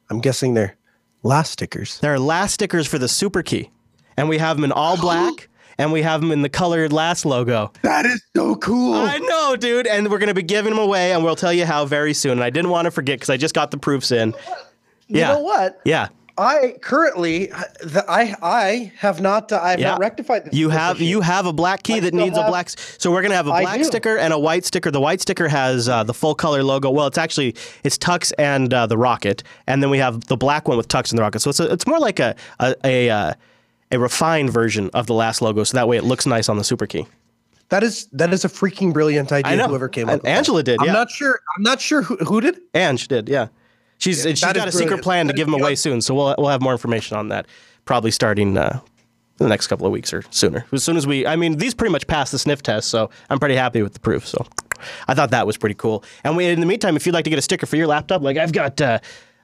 I'm 0.08 0.20
guessing 0.20 0.54
they're 0.54 0.78
Last 1.22 1.52
stickers. 1.52 1.98
They're 1.98 2.18
last 2.18 2.54
stickers 2.54 2.86
for 2.86 2.98
the 2.98 3.08
Super 3.08 3.42
Key, 3.42 3.70
and 4.16 4.28
we 4.28 4.38
have 4.38 4.56
them 4.56 4.64
in 4.64 4.72
all 4.72 4.96
black, 5.00 5.48
and 5.78 5.92
we 5.92 6.02
have 6.02 6.20
them 6.20 6.32
in 6.32 6.42
the 6.42 6.48
colored 6.48 6.92
last 6.92 7.24
logo. 7.24 7.72
That 7.82 8.04
is 8.06 8.22
so 8.36 8.56
cool. 8.56 8.94
I 8.94 9.18
know, 9.18 9.56
dude, 9.56 9.86
and 9.86 10.10
we're 10.10 10.18
gonna 10.18 10.34
be 10.34 10.42
giving 10.42 10.70
them 10.74 10.82
away, 10.82 11.12
and 11.12 11.24
we'll 11.24 11.36
tell 11.36 11.52
you 11.52 11.64
how 11.64 11.84
very 11.86 12.12
soon. 12.14 12.32
And 12.32 12.44
I 12.44 12.50
didn't 12.50 12.70
want 12.70 12.86
to 12.86 12.90
forget 12.90 13.16
because 13.18 13.30
I 13.30 13.36
just 13.36 13.54
got 13.54 13.70
the 13.70 13.78
proofs 13.78 14.10
in. 14.12 14.34
you 15.06 15.20
Yeah. 15.20 15.32
know 15.34 15.40
what? 15.40 15.80
Yeah, 15.84 16.08
I 16.36 16.74
currently, 16.82 17.46
the, 17.82 18.04
I 18.08 18.34
I 18.42 18.92
have 18.98 19.20
not, 19.20 19.50
uh, 19.50 19.58
I 19.60 19.70
have 19.70 19.80
Yeah. 19.80 19.90
not 19.92 19.98
rectified 20.00 20.44
this. 20.44 20.54
you 20.54 20.68
have 20.68 20.96
issue. 20.96 21.04
you 21.06 21.20
have 21.20 21.46
a 21.46 21.52
black 21.52 21.82
key 21.82 21.94
I 21.94 22.00
that 22.00 22.14
needs 22.14 22.38
a 22.38 22.44
black. 22.46 22.68
So 22.70 23.10
we're 23.10 23.22
gonna 23.22 23.34
have 23.34 23.46
a 23.48 23.50
black 23.50 23.82
sticker 23.84 24.16
and 24.16 24.32
a 24.32 24.38
white 24.38 24.64
sticker. 24.64 24.90
The 24.92 25.00
white 25.00 25.20
sticker 25.20 25.48
has 25.48 25.88
uh, 25.88 26.04
the 26.04 26.14
full 26.14 26.34
color 26.36 26.62
logo. 26.62 26.90
Well, 26.90 27.06
it's 27.08 27.18
actually 27.18 27.56
it's 27.82 27.98
Tux 27.98 28.32
and 28.38 28.72
uh, 28.72 28.86
the 28.86 28.96
rocket, 28.98 29.42
and 29.66 29.82
then 29.82 29.90
we 29.90 29.98
have 29.98 30.26
the 30.26 30.36
black 30.36 30.68
one 30.68 30.76
with 30.76 30.86
Tux 30.88 31.10
and 31.10 31.18
the 31.18 31.22
rocket. 31.22 31.40
So 31.40 31.50
it's 31.50 31.58
a, 31.60 31.72
it's 31.72 31.86
more 31.86 31.98
like 31.98 32.20
a 32.20 32.36
a 32.60 32.74
a, 32.84 33.10
uh, 33.10 33.32
a 33.90 33.98
refined 33.98 34.50
version 34.50 34.90
of 34.94 35.06
the 35.06 35.14
last 35.14 35.42
logo. 35.42 35.64
So 35.64 35.76
that 35.76 35.88
way 35.88 35.96
it 35.96 36.04
looks 36.04 36.26
nice 36.26 36.48
on 36.48 36.58
the 36.58 36.64
Super 36.64 36.86
Key. 36.86 37.06
That 37.70 37.82
is 37.82 38.06
that 38.12 38.32
is 38.32 38.44
a 38.44 38.48
freaking 38.48 38.92
brilliant 38.92 39.30
idea. 39.30 39.66
Whoever 39.68 39.88
came 39.88 40.08
up, 40.08 40.14
with 40.14 40.22
that. 40.22 40.30
Angela 40.30 40.62
did, 40.62 40.80
I'm 40.80 40.86
yeah. 40.86 40.92
not 40.92 41.10
sure. 41.10 41.40
I'm 41.56 41.62
not 41.62 41.80
sure 41.80 42.02
who, 42.02 42.16
who 42.16 42.40
did. 42.40 42.60
Ange 42.74 43.08
did, 43.08 43.28
yeah. 43.28 43.48
She's 43.98 44.22
she's 44.22 44.40
that 44.40 44.54
got 44.54 44.68
a 44.68 44.72
secret 44.72 44.86
brilliant. 44.86 45.04
plan 45.04 45.26
to 45.26 45.34
give 45.34 45.46
them 45.46 45.54
away 45.54 45.74
soon. 45.74 46.00
So 46.00 46.14
we'll 46.14 46.34
we'll 46.38 46.48
have 46.48 46.62
more 46.62 46.72
information 46.72 47.16
on 47.16 47.28
that 47.28 47.46
probably 47.84 48.10
starting 48.10 48.56
uh, 48.56 48.80
in 49.38 49.44
the 49.44 49.48
next 49.48 49.66
couple 49.66 49.86
of 49.86 49.92
weeks 49.92 50.14
or 50.14 50.22
sooner. 50.30 50.64
As 50.72 50.82
soon 50.82 50.96
as 50.96 51.06
we, 51.06 51.26
I 51.26 51.36
mean, 51.36 51.56
these 51.58 51.74
pretty 51.74 51.92
much 51.92 52.06
passed 52.06 52.32
the 52.32 52.38
sniff 52.38 52.62
test, 52.62 52.88
so 52.88 53.10
I'm 53.28 53.38
pretty 53.38 53.56
happy 53.56 53.82
with 53.82 53.92
the 53.92 54.00
proof. 54.00 54.26
So 54.26 54.46
I 55.06 55.14
thought 55.14 55.30
that 55.32 55.46
was 55.46 55.56
pretty 55.56 55.74
cool. 55.74 56.04
And 56.24 56.36
we, 56.36 56.46
in 56.46 56.60
the 56.60 56.66
meantime, 56.66 56.96
if 56.96 57.04
you'd 57.06 57.14
like 57.14 57.24
to 57.24 57.30
get 57.30 57.38
a 57.38 57.42
sticker 57.42 57.66
for 57.66 57.76
your 57.76 57.86
laptop, 57.86 58.22
like 58.22 58.36
I've 58.38 58.52
got. 58.52 58.80
Uh, 58.80 58.98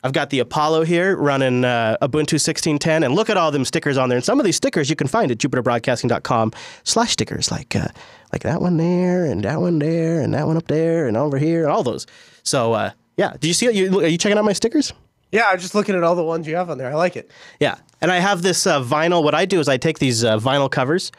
I've 0.04 0.12
got 0.12 0.28
the 0.28 0.40
Apollo 0.40 0.84
here 0.84 1.16
running 1.16 1.64
uh, 1.64 1.96
Ubuntu 2.02 2.34
16.10, 2.36 3.04
and 3.06 3.14
look 3.14 3.30
at 3.30 3.38
all 3.38 3.50
them 3.50 3.64
stickers 3.64 3.96
on 3.96 4.10
there. 4.10 4.16
And 4.16 4.24
some 4.24 4.38
of 4.38 4.44
these 4.44 4.54
stickers 4.54 4.90
you 4.90 4.96
can 4.96 5.06
find 5.06 5.30
at 5.32 5.38
jupiterbroadcasting.com 5.38 6.52
slash 6.84 7.12
stickers, 7.12 7.50
like 7.50 7.74
uh, 7.74 7.88
like 8.30 8.42
that 8.42 8.60
one 8.60 8.76
there, 8.76 9.24
and 9.24 9.42
that 9.44 9.60
one 9.62 9.78
there, 9.78 10.20
and 10.20 10.34
that 10.34 10.46
one 10.46 10.58
up 10.58 10.66
there, 10.66 11.08
and 11.08 11.16
over 11.16 11.38
here, 11.38 11.62
and 11.62 11.72
all 11.72 11.82
those. 11.82 12.06
So 12.42 12.74
uh, 12.74 12.90
yeah, 13.16 13.32
did 13.32 13.44
you 13.46 13.54
see 13.54 13.66
it? 13.66 13.74
You, 13.74 14.00
are 14.00 14.06
you 14.06 14.18
checking 14.18 14.36
out 14.36 14.44
my 14.44 14.52
stickers? 14.52 14.92
Yeah, 15.32 15.46
I'm 15.48 15.58
just 15.58 15.74
looking 15.74 15.94
at 15.96 16.04
all 16.04 16.14
the 16.14 16.22
ones 16.22 16.46
you 16.46 16.54
have 16.56 16.68
on 16.68 16.76
there. 16.78 16.90
I 16.90 16.94
like 16.94 17.16
it. 17.16 17.30
Yeah, 17.58 17.76
and 18.02 18.12
I 18.12 18.18
have 18.18 18.42
this 18.42 18.66
uh, 18.66 18.82
vinyl. 18.82 19.24
What 19.24 19.34
I 19.34 19.46
do 19.46 19.58
is 19.58 19.68
I 19.68 19.78
take 19.78 19.98
these 20.00 20.22
uh, 20.22 20.38
vinyl 20.38 20.70
covers, 20.70 21.12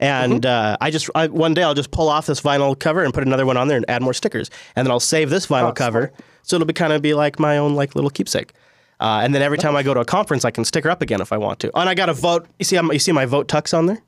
and 0.00 0.44
uh, 0.44 0.76
I 0.80 0.90
just 0.90 1.08
I, 1.14 1.28
one 1.28 1.54
day 1.54 1.62
I'll 1.62 1.74
just 1.74 1.92
pull 1.92 2.08
off 2.08 2.26
this 2.26 2.40
vinyl 2.40 2.76
cover 2.76 3.04
and 3.04 3.14
put 3.14 3.24
another 3.24 3.46
one 3.46 3.56
on 3.56 3.68
there 3.68 3.76
and 3.76 3.88
add 3.88 4.02
more 4.02 4.14
stickers, 4.14 4.50
and 4.74 4.84
then 4.84 4.90
I'll 4.90 4.98
save 4.98 5.30
this 5.30 5.46
vinyl 5.46 5.70
Oh, 5.70 5.72
cover, 5.72 6.12
so 6.42 6.56
it'll 6.56 6.66
be 6.66 6.72
kind 6.72 6.92
of 6.92 7.02
be 7.02 7.14
like 7.14 7.38
my 7.38 7.58
own 7.58 7.74
like 7.74 7.94
little 7.94 8.10
keepsake. 8.10 8.52
Uh, 9.00 9.20
and 9.24 9.34
then 9.34 9.42
every 9.42 9.58
time 9.58 9.74
I 9.74 9.82
go 9.82 9.94
to 9.94 10.00
a 10.00 10.04
conference, 10.04 10.44
I 10.44 10.52
can 10.52 10.64
sticker 10.64 10.88
up 10.88 11.02
again 11.02 11.20
if 11.20 11.32
I 11.32 11.36
want 11.36 11.58
to. 11.60 11.70
Oh, 11.74 11.80
and 11.80 11.88
I 11.88 11.94
got 11.94 12.08
a 12.08 12.12
vote. 12.12 12.46
You 12.60 12.64
see, 12.64 12.76
I'm, 12.76 12.92
you 12.92 13.00
see 13.00 13.10
my 13.10 13.26
vote 13.26 13.48
tux 13.48 13.76
on 13.76 13.86
there. 13.86 14.00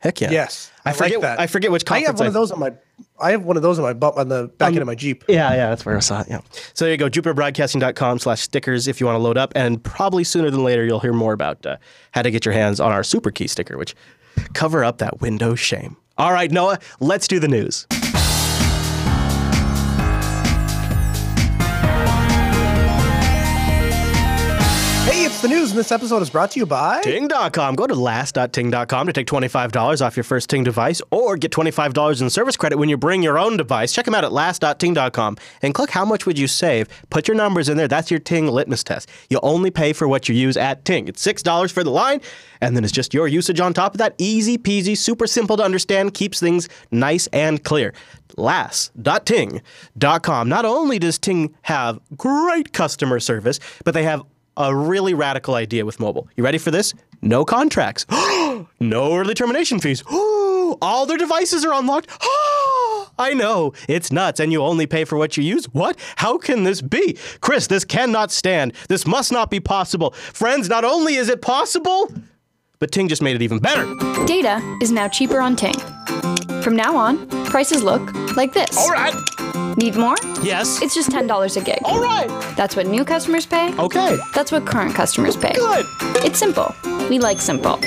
Heck 0.00 0.20
yeah. 0.20 0.30
Yes, 0.30 0.70
I, 0.84 0.90
like 0.90 0.98
forget. 0.98 1.20
that. 1.22 1.40
I 1.40 1.46
forget 1.46 1.72
which 1.72 1.84
conference. 1.84 2.04
I 2.04 2.06
conference. 2.06 2.20
have 2.20 2.20
one 2.20 2.26
of 2.28 2.34
those 2.34 2.52
on 2.52 2.60
my. 2.60 2.72
I 3.20 3.30
have 3.32 3.44
one 3.44 3.56
of 3.56 3.62
those 3.62 3.78
on 3.78 3.84
my 3.84 3.94
bump 3.94 4.16
on 4.16 4.28
the 4.28 4.48
back 4.58 4.68
end 4.68 4.78
of 4.78 4.86
my 4.86 4.94
Jeep. 4.94 5.24
Yeah, 5.28 5.50
yeah, 5.54 5.70
that's 5.70 5.84
where 5.84 5.96
I 5.96 6.00
saw 6.00 6.20
it. 6.20 6.28
Yeah. 6.28 6.40
So 6.74 6.84
there 6.84 6.92
you 6.92 6.98
go, 6.98 7.08
jupiterbroadcasting.com 7.08 8.18
slash 8.20 8.42
stickers 8.42 8.86
if 8.86 9.00
you 9.00 9.06
want 9.06 9.16
to 9.16 9.22
load 9.22 9.38
up. 9.38 9.52
And 9.56 9.82
probably 9.82 10.24
sooner 10.24 10.50
than 10.50 10.62
later, 10.62 10.84
you'll 10.84 11.00
hear 11.00 11.12
more 11.12 11.32
about 11.32 11.64
uh, 11.66 11.78
how 12.12 12.22
to 12.22 12.30
get 12.30 12.44
your 12.44 12.52
hands 12.52 12.80
on 12.80 12.92
our 12.92 13.02
Super 13.02 13.30
Key 13.30 13.48
sticker, 13.48 13.76
which 13.76 13.96
cover 14.52 14.84
up 14.84 14.98
that 14.98 15.20
window 15.20 15.54
shame. 15.54 15.96
All 16.16 16.32
right, 16.32 16.50
Noah, 16.50 16.78
let's 17.00 17.26
do 17.26 17.40
the 17.40 17.48
news. 17.48 17.86
It's 25.38 25.42
the 25.44 25.54
news, 25.54 25.70
and 25.70 25.78
this 25.78 25.92
episode 25.92 26.20
is 26.20 26.30
brought 26.30 26.50
to 26.50 26.58
you 26.58 26.66
by. 26.66 27.00
Ting.com. 27.00 27.76
Go 27.76 27.86
to 27.86 27.94
last.ting.com 27.94 29.06
to 29.06 29.12
take 29.12 29.28
$25 29.28 30.04
off 30.04 30.16
your 30.16 30.24
first 30.24 30.50
Ting 30.50 30.64
device 30.64 31.00
or 31.12 31.36
get 31.36 31.52
$25 31.52 32.20
in 32.20 32.28
service 32.28 32.56
credit 32.56 32.76
when 32.76 32.88
you 32.88 32.96
bring 32.96 33.22
your 33.22 33.38
own 33.38 33.56
device. 33.56 33.92
Check 33.92 34.06
them 34.06 34.16
out 34.16 34.24
at 34.24 34.32
last.ting.com 34.32 35.36
and 35.62 35.74
click 35.74 35.90
how 35.90 36.04
much 36.04 36.26
would 36.26 36.40
you 36.40 36.48
save. 36.48 36.88
Put 37.10 37.28
your 37.28 37.36
numbers 37.36 37.68
in 37.68 37.76
there. 37.76 37.86
That's 37.86 38.10
your 38.10 38.18
Ting 38.18 38.48
litmus 38.48 38.82
test. 38.82 39.08
You 39.30 39.38
only 39.44 39.70
pay 39.70 39.92
for 39.92 40.08
what 40.08 40.28
you 40.28 40.34
use 40.34 40.56
at 40.56 40.84
Ting. 40.84 41.06
It's 41.06 41.24
$6 41.24 41.70
for 41.70 41.84
the 41.84 41.90
line, 41.90 42.20
and 42.60 42.74
then 42.74 42.82
it's 42.82 42.92
just 42.92 43.14
your 43.14 43.28
usage 43.28 43.60
on 43.60 43.72
top 43.72 43.94
of 43.94 43.98
that. 43.98 44.16
Easy 44.18 44.58
peasy, 44.58 44.96
super 44.96 45.28
simple 45.28 45.56
to 45.58 45.62
understand, 45.62 46.14
keeps 46.14 46.40
things 46.40 46.68
nice 46.90 47.28
and 47.28 47.62
clear. 47.62 47.94
Last.ting.com. 48.36 50.48
Not 50.48 50.64
only 50.64 50.98
does 50.98 51.16
Ting 51.16 51.54
have 51.62 52.00
great 52.16 52.72
customer 52.72 53.20
service, 53.20 53.60
but 53.84 53.94
they 53.94 54.02
have 54.02 54.24
a 54.58 54.74
really 54.74 55.14
radical 55.14 55.54
idea 55.54 55.86
with 55.86 56.00
mobile. 56.00 56.28
You 56.36 56.44
ready 56.44 56.58
for 56.58 56.70
this? 56.70 56.92
No 57.22 57.44
contracts. 57.44 58.04
no 58.80 59.16
early 59.16 59.34
termination 59.34 59.78
fees. 59.78 60.02
All 60.10 61.06
their 61.06 61.16
devices 61.16 61.64
are 61.64 61.72
unlocked. 61.72 62.08
I 63.20 63.32
know, 63.34 63.72
it's 63.88 64.12
nuts, 64.12 64.38
and 64.38 64.52
you 64.52 64.62
only 64.62 64.86
pay 64.86 65.04
for 65.04 65.18
what 65.18 65.36
you 65.36 65.42
use. 65.42 65.64
What? 65.72 65.96
How 66.16 66.38
can 66.38 66.62
this 66.62 66.80
be? 66.80 67.16
Chris, 67.40 67.66
this 67.66 67.84
cannot 67.84 68.30
stand. 68.30 68.74
This 68.88 69.06
must 69.06 69.32
not 69.32 69.50
be 69.50 69.58
possible. 69.58 70.12
Friends, 70.12 70.68
not 70.68 70.84
only 70.84 71.16
is 71.16 71.28
it 71.28 71.42
possible, 71.42 72.12
but 72.78 72.92
Ting 72.92 73.08
just 73.08 73.22
made 73.22 73.34
it 73.34 73.42
even 73.42 73.58
better. 73.58 73.92
Data 74.24 74.60
is 74.80 74.92
now 74.92 75.08
cheaper 75.08 75.40
on 75.40 75.56
Ting. 75.56 75.74
From 76.62 76.76
now 76.76 76.96
on, 76.96 77.28
prices 77.46 77.82
look 77.82 78.12
like 78.36 78.52
this. 78.52 78.76
All 78.76 78.90
right. 78.90 79.14
Need 79.78 79.94
more? 79.94 80.16
Yes. 80.42 80.82
It's 80.82 80.92
just 80.92 81.10
$10 81.10 81.56
a 81.56 81.60
gig. 81.64 81.78
All 81.84 82.02
right. 82.02 82.26
That's 82.56 82.74
what 82.74 82.88
new 82.88 83.04
customers 83.04 83.46
pay. 83.46 83.72
Okay. 83.78 84.18
That's 84.34 84.50
what 84.50 84.66
current 84.66 84.92
customers 84.92 85.36
pay. 85.36 85.52
Good. 85.52 85.86
It's 86.24 86.36
simple. 86.36 86.74
We 87.08 87.20
like 87.20 87.38
simple. 87.38 87.78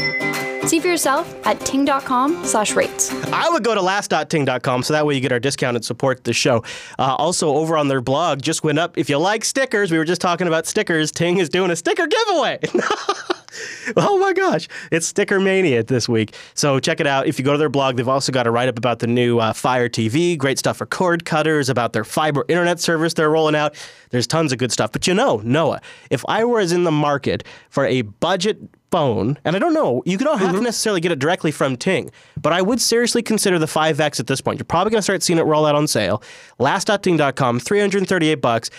See 0.68 0.80
for 0.80 0.88
yourself 0.88 1.34
at 1.46 1.60
ting.com 1.60 2.46
slash 2.46 2.76
rates. 2.76 3.12
I 3.34 3.50
would 3.50 3.66
go 3.66 3.76
to 3.76 3.82
last.ting.com 3.82 4.84
so 4.84 4.94
that 4.94 5.06
way 5.06 5.16
you 5.16 5.20
get 5.20 5.34
our 5.34 5.40
discount 5.40 5.76
and 5.76 5.84
support 5.84 6.24
the 6.24 6.32
show. 6.32 6.64
Uh, 6.98 7.16
also, 7.18 7.50
over 7.50 7.76
on 7.76 7.90
their 7.90 8.00
blog, 8.00 8.42
just 8.42 8.64
went 8.64 8.80
up. 8.80 8.98
If 8.98 9.10
you 9.10 9.18
like 9.18 9.44
stickers, 9.44 9.92
we 9.92 9.98
were 9.98 10.06
just 10.06 10.22
talking 10.22 10.48
about 10.48 10.68
stickers. 10.68 11.12
Ting 11.12 11.40
is 11.40 11.50
doing 11.50 11.72
a 11.72 11.76
sticker 11.76 12.08
giveaway. 12.08 12.60
oh 13.98 14.18
my 14.20 14.34
gosh, 14.34 14.68
it's 14.92 15.08
Sticker 15.08 15.40
Mania 15.40 15.84
this 15.84 16.08
week. 16.08 16.36
So 16.54 16.80
check 16.80 17.00
it 17.00 17.08
out. 17.08 17.28
If 17.28 17.40
you 17.40 17.46
go 17.46 17.52
to 17.52 17.58
their 17.58 17.70
blog, 17.70 17.98
they've 17.98 18.08
also 18.08 18.32
got 18.32 18.48
a 18.48 18.52
write 18.52 18.70
up 18.70 18.78
about 18.78 19.00
the 19.00 19.08
new 19.08 19.40
uh, 19.40 19.54
Fire 19.54 19.90
TV, 19.90 20.38
great 20.38 20.60
stuff 20.60 20.78
for 20.78 20.86
cord 20.86 21.26
cutters, 21.26 21.70
about 21.70 21.94
their 21.94 22.04
fiber 22.04 22.46
internet 22.48 22.80
service 22.80 23.14
they're 23.14 23.30
rolling 23.30 23.56
out. 23.56 23.76
There's 24.10 24.28
tons 24.28 24.52
of 24.52 24.58
good 24.58 24.72
stuff. 24.72 24.92
But 24.92 25.08
you 25.08 25.14
know, 25.14 25.42
Noah, 25.44 25.82
if 26.10 26.24
I 26.28 26.44
was 26.44 26.72
in 26.72 26.84
the 26.84 26.92
market 26.92 27.44
for 27.70 27.86
a 27.86 28.02
budget 28.02 28.60
phone, 28.92 29.38
and 29.46 29.56
I 29.56 29.60
don't 29.60 29.74
know, 29.74 30.04
you 30.06 30.18
don't 30.18 30.40
have 30.40 30.54
to 30.54 30.62
necessarily 30.62 31.00
get 31.00 31.12
it 31.12 31.20
directly 31.20 31.52
from 31.52 31.78
Ting, 31.78 32.12
but 32.40 32.54
I 32.54 32.62
would 32.62 32.82
seriously 32.82 33.24
consider 33.24 33.58
the 33.58 33.66
5X 33.66 34.20
at 34.20 34.28
this 34.28 34.42
point. 34.42 34.60
You're 34.60 34.66
probably 34.66 34.92
going 34.92 35.00
to 35.00 35.04
start 35.04 35.24
seeing 35.24 35.40
it 35.40 35.44
roll 35.44 35.66
out 35.66 35.76
on 35.76 35.88
sale. 35.88 36.22
Last.ting.com, 36.60 37.60
338 37.60 38.36
bucks. 38.36 38.70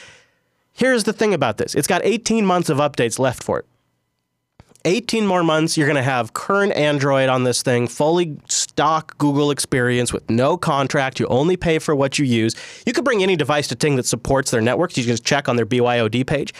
Here's 0.74 1.04
the 1.04 1.12
thing 1.12 1.34
about 1.34 1.56
this. 1.56 1.74
It's 1.74 1.86
got 1.86 2.02
18 2.04 2.46
months 2.46 2.68
of 2.68 2.78
updates 2.78 3.18
left 3.18 3.42
for 3.42 3.58
it. 3.58 3.66
18 4.84 5.26
more 5.26 5.42
months, 5.42 5.76
you're 5.76 5.86
going 5.86 5.96
to 5.96 6.02
have 6.02 6.34
current 6.34 6.72
Android 6.72 7.28
on 7.28 7.44
this 7.44 7.62
thing, 7.62 7.88
fully 7.88 8.36
stock 8.48 9.16
Google 9.18 9.50
experience 9.50 10.12
with 10.12 10.28
no 10.30 10.56
contract. 10.56 11.20
You 11.20 11.26
only 11.26 11.56
pay 11.56 11.78
for 11.78 11.94
what 11.94 12.18
you 12.18 12.24
use. 12.24 12.54
You 12.86 12.92
could 12.92 13.04
bring 13.04 13.22
any 13.22 13.36
device 13.36 13.68
to 13.68 13.74
Ting 13.74 13.96
that 13.96 14.06
supports 14.06 14.50
their 14.50 14.60
networks. 14.60 14.96
You 14.96 15.04
can 15.04 15.12
just 15.12 15.24
check 15.24 15.48
on 15.48 15.56
their 15.56 15.66
BYOD 15.66 16.26
page. 16.26 16.52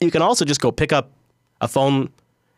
You 0.00 0.10
can 0.10 0.22
also 0.22 0.44
just 0.44 0.60
go 0.60 0.70
pick 0.70 0.92
up 0.92 1.10
a 1.60 1.68
phone 1.68 2.10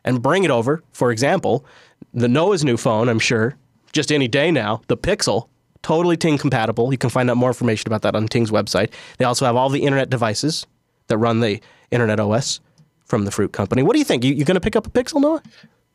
and 0.05 0.23
bring 0.23 0.45
it 0.45 0.51
over. 0.51 0.83
For 0.93 1.11
example, 1.11 1.65
the 2.13 2.29
Noah's 2.29 2.65
new 2.65 2.77
phone, 2.77 3.09
I'm 3.09 3.19
sure, 3.19 3.57
just 3.93 4.11
any 4.11 4.29
day 4.29 4.51
now, 4.51 4.83
the 4.89 4.97
Pixel, 4.97 5.49
totally 5.83 6.17
Ting 6.17 6.39
compatible. 6.39 6.93
You 6.93 6.99
can 6.99 7.11
find 7.11 7.31
out 7.31 7.37
more 7.37 7.51
information 7.51 7.89
about 7.89 8.03
that 8.03 8.17
on 8.17 8.29
Ting's 8.29 8.51
website. 8.51 8.91
They 9.19 9.25
also 9.25 9.45
have 9.47 9.57
all 9.57 9.69
the 9.69 9.83
internet 9.83 10.11
devices 10.11 10.67
that 11.09 11.19
run 11.19 11.41
the 11.41 11.61
Internet 11.91 12.19
OS 12.19 12.61
from 13.07 13.25
the 13.25 13.31
Fruit 13.31 13.53
Company. 13.53 13.83
What 13.83 13.95
do 13.95 13.99
you 13.99 14.05
think? 14.05 14.25
You, 14.25 14.35
you 14.35 14.45
going 14.45 14.57
to 14.57 14.61
pick 14.61 14.77
up 14.77 14.87
a 14.87 14.91
Pixel, 14.91 15.21
Noah? 15.21 15.43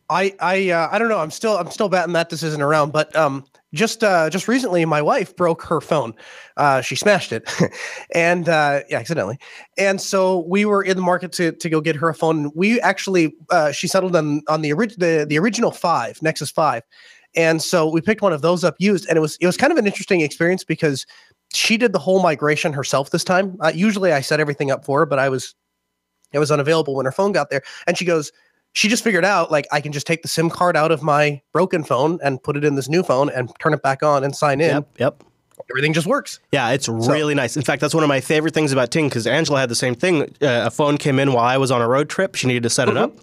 I 0.09 0.35
I 0.41 0.69
uh, 0.71 0.89
I 0.91 0.99
don't 0.99 1.07
know. 1.07 1.19
I'm 1.19 1.31
still 1.31 1.57
I'm 1.57 1.71
still 1.71 1.87
batting 1.87 2.13
that 2.13 2.29
this 2.29 2.43
isn't 2.43 2.61
around, 2.61 2.91
but 2.91 3.15
um, 3.15 3.45
just 3.73 4.03
uh, 4.03 4.29
just 4.29 4.49
recently, 4.49 4.83
my 4.83 5.01
wife 5.01 5.35
broke 5.37 5.63
her 5.63 5.79
phone. 5.79 6.13
Uh, 6.57 6.81
she 6.81 6.97
smashed 6.97 7.31
it, 7.31 7.49
and 8.13 8.49
uh, 8.49 8.81
yeah, 8.89 8.97
accidentally. 8.97 9.39
And 9.77 10.01
so 10.01 10.45
we 10.49 10.65
were 10.65 10.83
in 10.83 10.97
the 10.97 11.01
market 11.01 11.31
to 11.33 11.53
to 11.53 11.69
go 11.69 11.79
get 11.79 11.95
her 11.95 12.09
a 12.09 12.13
phone. 12.13 12.51
We 12.53 12.81
actually 12.81 13.33
uh, 13.49 13.71
she 13.71 13.87
settled 13.87 14.15
on 14.15 14.41
on 14.49 14.61
the, 14.61 14.73
orig- 14.73 14.97
the 14.97 15.25
the 15.27 15.39
original 15.39 15.71
five 15.71 16.21
Nexus 16.21 16.51
five, 16.51 16.83
and 17.33 17.61
so 17.61 17.89
we 17.89 18.01
picked 18.01 18.21
one 18.21 18.33
of 18.33 18.41
those 18.41 18.65
up 18.65 18.75
used, 18.79 19.07
and 19.07 19.15
it 19.15 19.21
was 19.21 19.37
it 19.39 19.45
was 19.45 19.55
kind 19.55 19.71
of 19.71 19.77
an 19.77 19.87
interesting 19.87 20.19
experience 20.19 20.65
because 20.65 21.05
she 21.53 21.77
did 21.77 21.93
the 21.93 21.99
whole 21.99 22.21
migration 22.21 22.73
herself 22.73 23.11
this 23.11 23.23
time. 23.23 23.55
Uh, 23.61 23.71
usually, 23.73 24.11
I 24.11 24.19
set 24.19 24.41
everything 24.41 24.71
up 24.71 24.83
for 24.83 24.99
her, 24.99 25.05
but 25.05 25.19
I 25.19 25.29
was 25.29 25.55
it 26.33 26.39
was 26.39 26.51
unavailable 26.51 26.95
when 26.95 27.05
her 27.05 27.11
phone 27.11 27.31
got 27.31 27.49
there, 27.49 27.61
and 27.87 27.97
she 27.97 28.05
goes 28.05 28.31
she 28.73 28.87
just 28.87 29.03
figured 29.03 29.25
out 29.25 29.51
like 29.51 29.67
I 29.71 29.81
can 29.81 29.91
just 29.91 30.07
take 30.07 30.21
the 30.21 30.27
SIM 30.27 30.49
card 30.49 30.77
out 30.77 30.91
of 30.91 31.03
my 31.03 31.41
broken 31.51 31.83
phone 31.83 32.19
and 32.23 32.41
put 32.41 32.55
it 32.55 32.63
in 32.63 32.75
this 32.75 32.87
new 32.87 33.03
phone 33.03 33.29
and 33.29 33.51
turn 33.59 33.73
it 33.73 33.81
back 33.81 34.03
on 34.03 34.23
and 34.23 34.35
sign 34.35 34.61
in 34.61 34.69
Yep, 34.69 34.87
yep. 34.97 35.23
everything 35.69 35.93
just 35.93 36.07
works. 36.07 36.39
Yeah, 36.51 36.69
it's 36.69 36.87
really 36.87 37.35
nice. 37.35 37.57
In 37.57 37.63
fact, 37.63 37.81
that's 37.81 37.93
one 37.93 38.03
of 38.03 38.07
my 38.07 38.21
favorite 38.21 38.53
things 38.53 38.71
about 38.71 38.91
Ting 38.91 39.09
because 39.09 39.27
Angela 39.27 39.59
had 39.59 39.69
the 39.69 39.75
same 39.75 39.95
thing. 39.95 40.23
Uh, 40.41 40.63
a 40.65 40.71
phone 40.71 40.97
came 40.97 41.19
in 41.19 41.33
while 41.33 41.45
I 41.45 41.57
was 41.57 41.71
on 41.71 41.81
a 41.81 41.87
road 41.87 42.09
trip. 42.09 42.35
She 42.35 42.47
needed 42.47 42.63
to 42.63 42.69
set 42.69 42.87
it 42.87 42.97
up. 42.97 43.13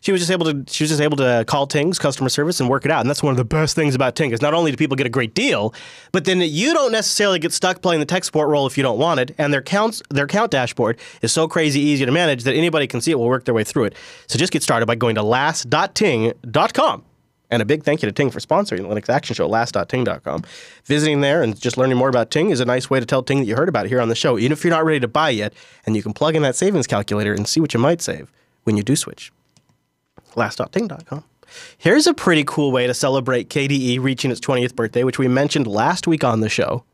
She 0.00 0.12
was 0.12 0.20
just 0.20 0.30
able 0.30 0.46
to. 0.46 0.64
She 0.72 0.84
was 0.84 0.90
just 0.90 1.00
able 1.00 1.16
to 1.18 1.44
call 1.46 1.66
Ting's 1.66 1.98
customer 1.98 2.28
service 2.28 2.60
and 2.60 2.68
work 2.68 2.84
it 2.84 2.90
out. 2.90 3.00
And 3.00 3.10
that's 3.10 3.22
one 3.22 3.32
of 3.32 3.36
the 3.36 3.44
best 3.44 3.74
things 3.74 3.94
about 3.94 4.16
Ting 4.16 4.30
is 4.32 4.42
not 4.42 4.54
only 4.54 4.70
do 4.70 4.76
people 4.76 4.96
get 4.96 5.06
a 5.06 5.10
great 5.10 5.34
deal, 5.34 5.74
but 6.12 6.24
then 6.24 6.40
you 6.40 6.72
don't 6.72 6.92
necessarily 6.92 7.38
get 7.38 7.52
stuck 7.52 7.82
playing 7.82 8.00
the 8.00 8.06
tech 8.06 8.24
support 8.24 8.48
role 8.48 8.66
if 8.66 8.76
you 8.76 8.82
don't 8.82 8.98
want 8.98 9.20
it. 9.20 9.34
And 9.38 9.52
their 9.52 9.62
counts, 9.62 10.02
their 10.10 10.24
account 10.24 10.50
dashboard 10.50 10.98
is 11.22 11.32
so 11.32 11.48
crazy 11.48 11.80
easy 11.80 12.04
to 12.04 12.12
manage 12.12 12.44
that 12.44 12.54
anybody 12.54 12.86
can 12.86 13.00
see 13.00 13.10
it 13.10 13.18
will 13.18 13.28
work 13.28 13.44
their 13.44 13.54
way 13.54 13.64
through 13.64 13.84
it. 13.84 13.94
So 14.26 14.38
just 14.38 14.52
get 14.52 14.62
started 14.62 14.86
by 14.86 14.94
going 14.94 15.14
to 15.16 15.22
last.ting.com. 15.22 17.04
And 17.50 17.62
a 17.62 17.64
big 17.64 17.82
thank 17.82 18.02
you 18.02 18.06
to 18.08 18.12
Ting 18.12 18.30
for 18.30 18.40
sponsoring 18.40 18.78
the 18.78 18.94
Linux 18.94 19.08
Action 19.08 19.34
Show, 19.34 19.48
last.ting.com. 19.48 20.44
Visiting 20.84 21.22
there 21.22 21.42
and 21.42 21.58
just 21.58 21.78
learning 21.78 21.96
more 21.96 22.10
about 22.10 22.30
Ting 22.30 22.50
is 22.50 22.60
a 22.60 22.64
nice 22.64 22.90
way 22.90 23.00
to 23.00 23.06
tell 23.06 23.22
Ting 23.22 23.38
that 23.38 23.46
you 23.46 23.56
heard 23.56 23.70
about 23.70 23.86
it 23.86 23.88
here 23.88 24.00
on 24.00 24.10
the 24.10 24.14
show, 24.14 24.38
even 24.38 24.52
if 24.52 24.64
you're 24.64 24.70
not 24.70 24.84
ready 24.84 25.00
to 25.00 25.08
buy 25.08 25.30
yet. 25.30 25.54
And 25.86 25.96
you 25.96 26.02
can 26.02 26.12
plug 26.12 26.36
in 26.36 26.42
that 26.42 26.56
savings 26.56 26.86
calculator 26.86 27.32
and 27.32 27.48
see 27.48 27.60
what 27.60 27.72
you 27.72 27.80
might 27.80 28.02
save 28.02 28.30
when 28.64 28.76
you 28.76 28.82
do 28.82 28.96
switch. 28.96 29.32
Last.ting.com. 30.38 31.24
Here's 31.78 32.06
a 32.06 32.14
pretty 32.14 32.44
cool 32.44 32.72
way 32.72 32.86
to 32.86 32.94
celebrate 32.94 33.48
KDE 33.48 34.00
reaching 34.00 34.30
its 34.30 34.40
20th 34.40 34.74
birthday, 34.74 35.04
which 35.04 35.18
we 35.18 35.28
mentioned 35.28 35.66
last 35.66 36.06
week 36.06 36.24
on 36.24 36.40
the 36.40 36.48
show. 36.48 36.84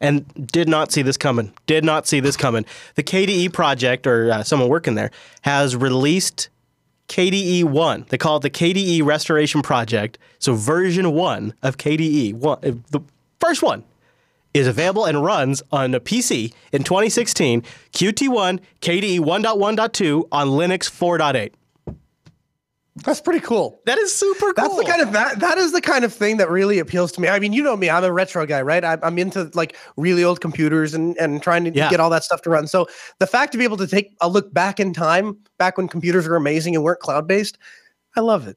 And 0.00 0.46
did 0.46 0.68
not 0.68 0.92
see 0.92 1.02
this 1.02 1.16
coming. 1.16 1.52
Did 1.66 1.84
not 1.84 2.06
see 2.06 2.20
this 2.20 2.36
coming. 2.36 2.64
The 2.94 3.02
KDE 3.02 3.52
project, 3.52 4.06
or 4.06 4.30
uh, 4.30 4.42
someone 4.44 4.68
working 4.68 4.94
there, 4.94 5.10
has 5.42 5.74
released 5.74 6.50
KDE 7.08 7.64
1. 7.64 8.06
They 8.08 8.18
call 8.18 8.36
it 8.36 8.40
the 8.40 8.50
KDE 8.50 9.04
Restoration 9.04 9.62
Project. 9.62 10.18
So 10.38 10.54
version 10.54 11.12
1 11.12 11.54
of 11.62 11.78
KDE, 11.78 12.34
one, 12.34 12.58
uh, 12.62 12.72
the 12.90 13.00
first 13.40 13.62
one, 13.62 13.82
is 14.54 14.66
available 14.66 15.04
and 15.04 15.24
runs 15.24 15.62
on 15.72 15.94
a 15.94 16.00
PC 16.00 16.52
in 16.72 16.84
2016, 16.84 17.62
Qt1 17.92 18.60
KDE 18.80 19.20
1.1.2 19.20 20.28
on 20.30 20.48
Linux 20.48 20.90
4.8. 20.90 21.52
That's 23.04 23.20
pretty 23.20 23.40
cool. 23.40 23.80
That 23.86 23.98
is 23.98 24.14
super 24.14 24.52
cool. 24.52 24.64
That's 24.68 24.76
the 24.76 24.84
kind 24.84 25.02
of 25.02 25.12
that 25.12 25.40
that 25.40 25.58
is 25.58 25.72
the 25.72 25.80
kind 25.80 26.04
of 26.04 26.12
thing 26.12 26.36
that 26.38 26.50
really 26.50 26.78
appeals 26.78 27.12
to 27.12 27.20
me. 27.20 27.28
I 27.28 27.38
mean, 27.38 27.52
you 27.52 27.62
know 27.62 27.76
me, 27.76 27.88
I'm 27.90 28.04
a 28.04 28.12
retro 28.12 28.44
guy, 28.46 28.62
right? 28.62 28.84
I'm, 28.84 28.98
I'm 29.02 29.18
into 29.18 29.50
like 29.54 29.76
really 29.96 30.24
old 30.24 30.40
computers 30.40 30.94
and 30.94 31.16
and 31.18 31.42
trying 31.42 31.64
to 31.64 31.70
Yeah. 31.70 31.90
get 31.90 32.00
all 32.00 32.10
that 32.10 32.24
stuff 32.24 32.42
to 32.42 32.50
run. 32.50 32.66
So 32.66 32.86
the 33.18 33.26
fact 33.26 33.52
to 33.52 33.58
be 33.58 33.64
able 33.64 33.76
to 33.78 33.86
take 33.86 34.14
a 34.20 34.28
look 34.28 34.52
back 34.52 34.80
in 34.80 34.92
time, 34.92 35.36
back 35.58 35.76
when 35.76 35.88
computers 35.88 36.26
were 36.28 36.36
amazing 36.36 36.74
and 36.74 36.84
weren't 36.84 37.00
cloud 37.00 37.26
based, 37.28 37.58
I 38.16 38.20
love 38.20 38.46
it. 38.48 38.56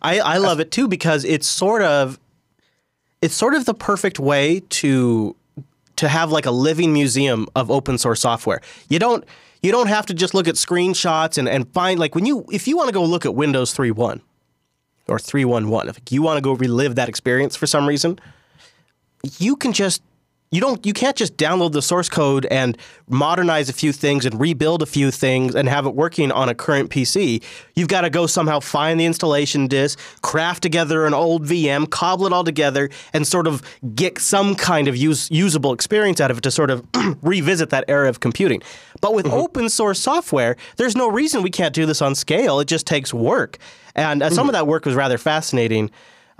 I, 0.00 0.20
I 0.20 0.36
love 0.38 0.58
it 0.60 0.70
too 0.70 0.88
because 0.88 1.24
it's 1.24 1.46
sort 1.46 1.82
of 1.82 2.18
it's 3.20 3.34
sort 3.34 3.54
of 3.54 3.66
the 3.66 3.74
perfect 3.74 4.18
way 4.18 4.62
to 4.70 5.36
to 5.96 6.08
have 6.08 6.32
like 6.32 6.46
a 6.46 6.50
living 6.50 6.92
museum 6.92 7.46
of 7.54 7.70
open 7.70 7.98
source 7.98 8.20
software. 8.20 8.60
You 8.88 8.98
don't 8.98 9.24
you 9.62 9.70
don't 9.72 9.86
have 9.86 10.06
to 10.06 10.14
just 10.14 10.34
look 10.34 10.48
at 10.48 10.56
screenshots 10.56 11.38
and, 11.38 11.48
and 11.48 11.72
find 11.72 11.98
like 11.98 12.14
when 12.14 12.26
you 12.26 12.44
if 12.50 12.66
you 12.66 12.76
want 12.76 12.88
to 12.88 12.92
go 12.92 13.04
look 13.04 13.24
at 13.24 13.34
Windows 13.34 13.74
3.1 13.74 14.20
or 15.08 15.18
3.1.1, 15.18 15.88
if 15.88 16.00
you 16.10 16.22
want 16.22 16.36
to 16.36 16.40
go 16.40 16.52
relive 16.52 16.96
that 16.96 17.08
experience 17.08 17.56
for 17.56 17.66
some 17.66 17.86
reason, 17.88 18.18
you 19.38 19.56
can 19.56 19.72
just 19.72 20.02
you 20.52 20.60
don't 20.60 20.84
you 20.86 20.92
can't 20.92 21.16
just 21.16 21.36
download 21.36 21.72
the 21.72 21.82
source 21.82 22.08
code 22.08 22.46
and 22.50 22.78
modernize 23.08 23.68
a 23.68 23.72
few 23.72 23.90
things 23.90 24.24
and 24.26 24.38
rebuild 24.38 24.82
a 24.82 24.86
few 24.86 25.10
things 25.10 25.54
and 25.54 25.68
have 25.68 25.86
it 25.86 25.94
working 25.94 26.30
on 26.30 26.48
a 26.48 26.54
current 26.54 26.90
PC. 26.90 27.42
You've 27.74 27.88
got 27.88 28.02
to 28.02 28.10
go 28.10 28.26
somehow 28.26 28.60
find 28.60 29.00
the 29.00 29.06
installation 29.06 29.66
disk, 29.66 29.98
craft 30.20 30.62
together 30.62 31.06
an 31.06 31.14
old 31.14 31.44
VM, 31.44 31.88
cobble 31.88 32.26
it 32.26 32.32
all 32.32 32.44
together, 32.44 32.90
and 33.14 33.26
sort 33.26 33.46
of 33.46 33.62
get 33.94 34.18
some 34.18 34.54
kind 34.54 34.88
of 34.88 34.96
use, 34.96 35.30
usable 35.30 35.72
experience 35.72 36.20
out 36.20 36.30
of 36.30 36.38
it 36.38 36.42
to 36.42 36.50
sort 36.50 36.70
of 36.70 36.86
revisit 37.22 37.70
that 37.70 37.84
era 37.88 38.08
of 38.08 38.20
computing. 38.20 38.62
But 39.00 39.14
with 39.14 39.26
open 39.26 39.70
source 39.70 39.98
software, 39.98 40.56
there's 40.76 40.94
no 40.94 41.08
reason 41.08 41.42
we 41.42 41.50
can't 41.50 41.74
do 41.74 41.86
this 41.86 42.02
on 42.02 42.14
scale. 42.14 42.60
It 42.60 42.66
just 42.66 42.86
takes 42.86 43.14
work, 43.14 43.56
and 43.94 44.22
uh, 44.22 44.28
some 44.28 44.48
of 44.48 44.52
that 44.52 44.66
work 44.66 44.84
was 44.84 44.94
rather 44.94 45.16
fascinating 45.16 45.90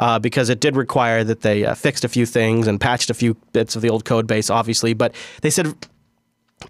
uh, 0.02 0.18
because 0.18 0.48
it 0.48 0.58
did 0.58 0.74
require 0.74 1.22
that 1.22 1.42
they 1.42 1.64
uh, 1.64 1.76
fixed 1.76 2.02
a 2.02 2.08
few 2.08 2.26
things 2.26 2.66
and 2.66 2.80
patched 2.80 3.08
a 3.08 3.14
few 3.14 3.34
bits 3.52 3.76
of 3.76 3.82
the 3.82 3.88
old 3.88 4.04
code 4.04 4.26
base, 4.26 4.50
obviously. 4.50 4.94
But 4.94 5.14
they 5.42 5.50
said 5.50 5.72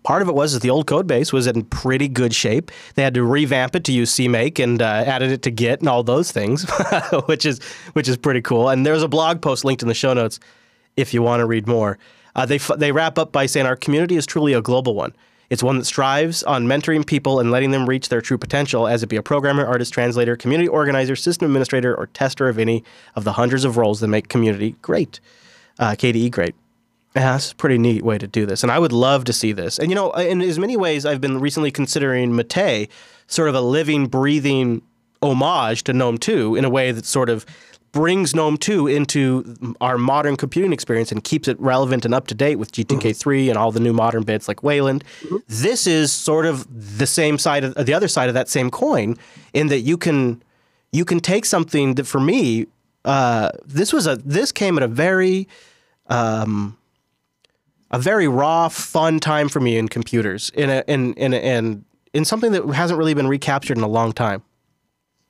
part 0.02 0.20
of 0.20 0.28
it 0.28 0.34
was 0.34 0.52
that 0.52 0.60
the 0.60 0.68
old 0.68 0.86
code 0.86 1.06
base 1.06 1.32
was 1.32 1.46
in 1.46 1.64
pretty 1.64 2.08
good 2.08 2.34
shape. 2.34 2.70
They 2.94 3.02
had 3.02 3.14
to 3.14 3.24
revamp 3.24 3.74
it 3.74 3.84
to 3.84 3.92
use 3.92 4.14
CMake 4.14 4.62
and 4.62 4.82
uh, 4.82 4.84
added 4.84 5.32
it 5.32 5.40
to 5.44 5.50
Git 5.50 5.80
and 5.80 5.88
all 5.88 6.02
those 6.02 6.30
things, 6.30 6.70
which 7.24 7.46
is 7.46 7.58
which 7.94 8.06
is 8.06 8.18
pretty 8.18 8.42
cool. 8.42 8.68
And 8.68 8.84
there's 8.84 9.02
a 9.02 9.08
blog 9.08 9.40
post 9.40 9.64
linked 9.64 9.80
in 9.80 9.88
the 9.88 9.94
show 9.94 10.12
notes 10.12 10.38
if 10.98 11.14
you 11.14 11.22
want 11.22 11.40
to 11.40 11.46
read 11.46 11.66
more. 11.66 11.98
Uh, 12.36 12.44
they 12.44 12.58
they 12.76 12.92
wrap 12.92 13.18
up 13.18 13.32
by 13.32 13.46
saying 13.46 13.64
our 13.64 13.76
community 13.76 14.16
is 14.16 14.26
truly 14.26 14.52
a 14.52 14.60
global 14.60 14.94
one. 14.94 15.14
It's 15.52 15.62
one 15.62 15.78
that 15.78 15.84
strives 15.84 16.42
on 16.42 16.66
mentoring 16.66 17.06
people 17.06 17.38
and 17.38 17.50
letting 17.50 17.72
them 17.72 17.86
reach 17.86 18.08
their 18.08 18.22
true 18.22 18.38
potential, 18.38 18.88
as 18.88 19.02
it 19.02 19.08
be 19.08 19.16
a 19.16 19.22
programmer, 19.22 19.66
artist, 19.66 19.92
translator, 19.92 20.34
community 20.34 20.66
organizer, 20.66 21.14
system 21.14 21.44
administrator, 21.44 21.94
or 21.94 22.06
tester 22.06 22.48
of 22.48 22.58
any 22.58 22.82
of 23.16 23.24
the 23.24 23.32
hundreds 23.32 23.66
of 23.66 23.76
roles 23.76 24.00
that 24.00 24.08
make 24.08 24.28
community 24.28 24.76
great, 24.80 25.20
uh, 25.78 25.90
KDE 25.90 26.30
great. 26.30 26.54
Yeah, 27.14 27.32
that's 27.32 27.52
a 27.52 27.54
pretty 27.54 27.76
neat 27.76 28.02
way 28.02 28.16
to 28.16 28.26
do 28.26 28.46
this. 28.46 28.62
And 28.62 28.72
I 28.72 28.78
would 28.78 28.92
love 28.92 29.24
to 29.24 29.34
see 29.34 29.52
this. 29.52 29.78
And, 29.78 29.90
you 29.90 29.94
know, 29.94 30.10
in 30.12 30.40
as 30.40 30.58
many 30.58 30.78
ways, 30.78 31.04
I've 31.04 31.20
been 31.20 31.38
recently 31.38 31.70
considering 31.70 32.34
Mate 32.34 32.88
sort 33.26 33.50
of 33.50 33.54
a 33.54 33.60
living, 33.60 34.06
breathing 34.06 34.80
homage 35.20 35.84
to 35.84 35.92
GNOME 35.92 36.16
2 36.16 36.56
in 36.56 36.64
a 36.64 36.70
way 36.70 36.92
that 36.92 37.04
sort 37.04 37.28
of 37.28 37.44
brings 37.92 38.34
GNOME 38.34 38.56
2 38.56 38.86
into 38.86 39.74
our 39.80 39.98
modern 39.98 40.36
computing 40.36 40.72
experience 40.72 41.12
and 41.12 41.22
keeps 41.22 41.46
it 41.46 41.60
relevant 41.60 42.04
and 42.04 42.14
up 42.14 42.26
to 42.28 42.34
date 42.34 42.56
with 42.56 42.72
GTK3 42.72 43.14
mm-hmm. 43.14 43.50
and 43.50 43.58
all 43.58 43.70
the 43.70 43.80
new 43.80 43.92
modern 43.92 44.22
bits 44.22 44.48
like 44.48 44.62
Wayland. 44.62 45.04
Mm-hmm. 45.20 45.36
This 45.46 45.86
is 45.86 46.10
sort 46.10 46.46
of 46.46 46.66
the 46.98 47.06
same 47.06 47.38
side 47.38 47.64
of 47.64 47.86
the 47.86 47.94
other 47.94 48.08
side 48.08 48.28
of 48.28 48.34
that 48.34 48.48
same 48.48 48.70
coin 48.70 49.16
in 49.52 49.68
that 49.68 49.80
you 49.80 49.96
can 49.96 50.42
you 50.90 51.04
can 51.04 51.20
take 51.20 51.44
something 51.44 51.94
that 51.94 52.06
for 52.06 52.20
me 52.20 52.66
uh, 53.04 53.50
this 53.64 53.92
was 53.92 54.06
a 54.06 54.16
this 54.16 54.52
came 54.52 54.76
at 54.76 54.82
a 54.82 54.88
very 54.88 55.48
um, 56.08 56.76
a 57.90 57.98
very 57.98 58.26
raw, 58.28 58.68
fun 58.68 59.20
time 59.20 59.48
for 59.48 59.60
me 59.60 59.76
in 59.76 59.88
computers, 59.88 60.50
in 60.54 60.70
a, 60.70 60.82
in 60.86 61.14
in 61.14 61.34
a, 61.34 61.36
in 61.36 61.84
in 62.12 62.24
something 62.24 62.52
that 62.52 62.66
hasn't 62.68 62.98
really 62.98 63.14
been 63.14 63.28
recaptured 63.28 63.76
in 63.76 63.82
a 63.82 63.88
long 63.88 64.12
time. 64.12 64.42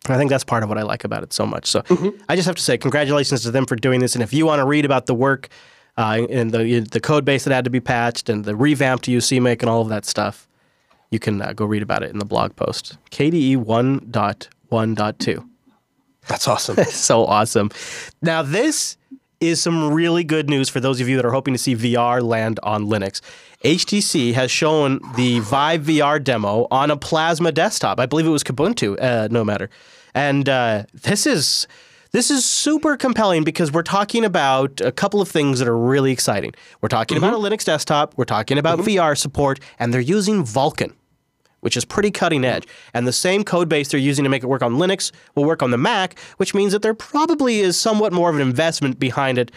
I 0.09 0.17
think 0.17 0.31
that's 0.31 0.45
part 0.45 0.63
of 0.63 0.69
what 0.69 0.79
I 0.79 0.83
like 0.83 1.05
about 1.05 1.23
it 1.23 1.33
so 1.33 1.47
much. 1.47 1.67
So 1.67 1.83
I 2.29 2.35
just 2.35 2.47
have 2.47 2.57
to 2.57 2.63
say 2.63 2.77
congratulations 2.77 3.43
to 3.43 3.51
them 3.51 3.67
for 3.67 3.77
doing 3.77 4.01
this. 4.01 4.15
And 4.15 4.23
if 4.23 4.33
you 4.33 4.47
want 4.47 4.59
to 4.61 4.67
read 4.67 4.85
about 4.85 5.07
the 5.07 5.15
work 5.15 5.49
uh, 5.97 6.27
and 6.29 6.51
the 6.51 6.81
the 6.81 7.01
code 7.01 7.25
base 7.25 7.45
that 7.45 7.53
had 7.53 7.65
to 7.65 7.71
be 7.71 7.81
patched 7.81 8.29
and 8.29 8.45
the 8.45 8.57
revamped 8.57 9.05
to 9.05 9.13
use 9.13 9.29
CMake 9.29 9.61
and 9.61 9.71
all 9.71 9.81
of 9.81 9.89
that 9.91 10.05
stuff, 10.05 10.49
you 11.11 11.19
can 11.19 11.41
uh, 11.41 11.53
go 11.53 11.65
read 11.65 11.83
about 11.83 12.03
it 12.03 12.11
in 12.11 12.19
the 12.19 12.25
blog 12.25 12.57
post. 12.57 12.99
KDE 13.11 13.59
1.1.2 13.59 15.49
That's 16.27 16.49
awesome. 16.49 16.77
so 16.85 17.25
awesome. 17.27 17.71
Now, 18.23 18.43
this 18.43 18.97
is 19.43 19.61
some 19.61 19.93
really 19.93 20.25
good 20.25 20.49
news 20.49 20.69
for 20.69 20.81
those 20.81 21.01
of 21.01 21.09
you 21.09 21.17
that 21.17 21.25
are 21.25 21.33
hoping 21.33 21.53
to 21.53 21.59
see 21.59 21.75
VR 21.75 22.23
land 22.23 22.61
on 22.63 22.87
Linux. 22.87 23.21
HTC 23.65 24.35
has 24.35 24.51
shown 24.51 25.01
the 25.17 25.41
Vive 25.41 25.83
VR 25.83 26.23
demo 26.23 26.67
on 26.71 26.91
a 26.91 26.97
Plasma 26.97 27.53
desktop. 27.53 27.99
I 28.01 28.07
believe 28.07 28.27
it 28.27 28.31
was 28.31 28.45
Kubuntu, 28.45 28.97
uh, 29.01 29.29
no 29.31 29.45
matter. 29.45 29.69
And 30.15 30.49
uh, 30.49 30.85
this 30.93 31.27
is 31.27 31.67
this 32.13 32.31
is 32.31 32.45
super 32.45 32.97
compelling 32.97 33.43
because 33.43 33.73
we're 33.73 33.83
talking 33.83 34.25
about 34.25 34.81
a 34.81 34.93
couple 34.93 35.21
of 35.21 35.29
things 35.29 35.59
that 35.59 35.67
are 35.67 35.79
really 35.79 36.13
exciting. 36.13 36.53
We're 36.81 36.91
talking 36.91 37.17
about 37.17 37.33
a 37.33 37.39
Linux 37.39 37.65
desktop. 37.65 38.15
We're 38.17 38.25
talking 38.25 38.59
about 38.59 38.81
VR 38.81 39.17
support, 39.17 39.61
and 39.79 39.93
they're 39.93 40.01
using 40.01 40.43
Vulkan 40.43 40.93
which 41.63 41.77
is 41.77 41.85
pretty 41.85 42.11
cutting 42.11 42.45
edge. 42.45 42.67
And 42.93 43.07
the 43.07 43.13
same 43.13 43.43
code 43.45 43.69
base 43.69 43.89
they're 43.89 43.99
using 44.01 44.25
to 44.25 44.29
make 44.29 44.43
it 44.43 44.47
work 44.47 44.63
on 44.63 44.75
Linux 44.75 45.11
will 45.35 45.45
work 45.45 45.63
on 45.63 45.71
the 45.71 45.79
Mac, 45.79 46.19
which 46.37 46.55
means 46.55 46.73
that 46.73 46.83
there 46.83 46.95
probably 46.95 47.61
is 47.61 47.77
somewhat 47.77 48.13
more 48.13 48.29
of 48.29 48.37
an 48.37 48.43
investment 48.43 48.99
behind 48.99 49.39
it 49.39 49.51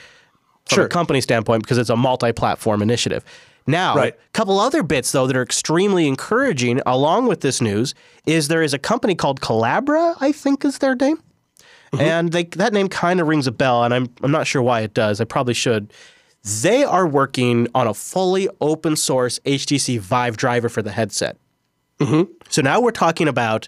from 0.67 0.85
a 0.85 0.87
company 0.87 1.19
standpoint 1.21 1.63
because 1.63 1.77
it's 1.77 1.89
a 1.89 1.95
multi-platform 1.95 2.81
initiative. 2.81 3.23
Now, 3.67 3.95
Right. 3.95 4.13
a 4.13 4.31
couple 4.33 4.59
other 4.59 4.83
bits 4.83 5.11
though 5.11 5.25
that 5.27 5.35
are 5.35 5.41
extremely 5.41 6.07
encouraging 6.07 6.81
along 6.85 7.27
with 7.27 7.41
this 7.41 7.61
news 7.61 7.95
is 8.27 8.47
there 8.47 8.61
is 8.61 8.73
a 8.73 8.79
company 8.79 9.15
called 9.15 9.41
Collabora, 9.41 10.15
I 10.19 10.31
think 10.31 10.63
is 10.63 10.77
their 10.77 10.95
name. 10.95 11.17
Mm-hmm. 11.91 12.01
And 12.01 12.31
they, 12.31 12.43
that 12.43 12.73
name 12.73 12.89
kind 12.89 13.19
of 13.19 13.27
rings 13.27 13.47
a 13.47 13.51
bell, 13.51 13.83
and 13.83 13.93
I'm, 13.93 14.09
I'm 14.21 14.31
not 14.31 14.47
sure 14.47 14.61
why 14.61 14.81
it 14.81 14.93
does. 14.93 15.19
I 15.21 15.23
probably 15.23 15.53
should. 15.53 15.91
They 16.61 16.83
are 16.83 17.07
working 17.07 17.67
on 17.73 17.87
a 17.87 17.93
fully 17.93 18.47
open 18.61 18.95
source 18.95 19.39
HTC 19.45 19.99
Vive 19.99 20.37
driver 20.37 20.69
for 20.69 20.81
the 20.83 20.91
headset. 20.91 21.37
So 21.99 22.62
now 22.62 22.79
we're 22.81 22.91
talking 22.91 23.27
about 23.27 23.67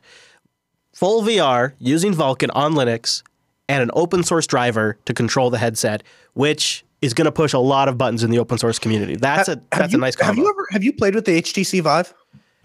full 0.93 1.21
VR 1.23 1.73
using 1.79 2.13
Vulkan 2.13 2.49
on 2.53 2.73
Linux 2.73 3.23
and 3.69 3.81
an 3.83 3.89
open 3.93 4.23
source 4.23 4.47
driver 4.47 4.97
to 5.05 5.13
control 5.13 5.49
the 5.49 5.57
headset, 5.57 6.03
which 6.33 6.83
is 7.01 7.13
going 7.13 7.25
to 7.25 7.31
push 7.31 7.53
a 7.53 7.59
lot 7.59 7.87
of 7.87 7.97
buttons 7.97 8.23
in 8.23 8.31
the 8.31 8.39
open 8.39 8.57
source 8.57 8.79
community. 8.79 9.15
That's 9.15 9.47
a 9.49 9.61
that's 9.71 9.93
you, 9.93 9.99
a 9.99 10.01
nice 10.01 10.15
combo. 10.15 10.27
Have 10.33 10.37
you 10.37 10.49
ever 10.49 10.67
have 10.71 10.83
you 10.83 10.93
played 10.93 11.15
with 11.15 11.25
the 11.25 11.41
HTC 11.41 11.81
Vive? 11.81 12.13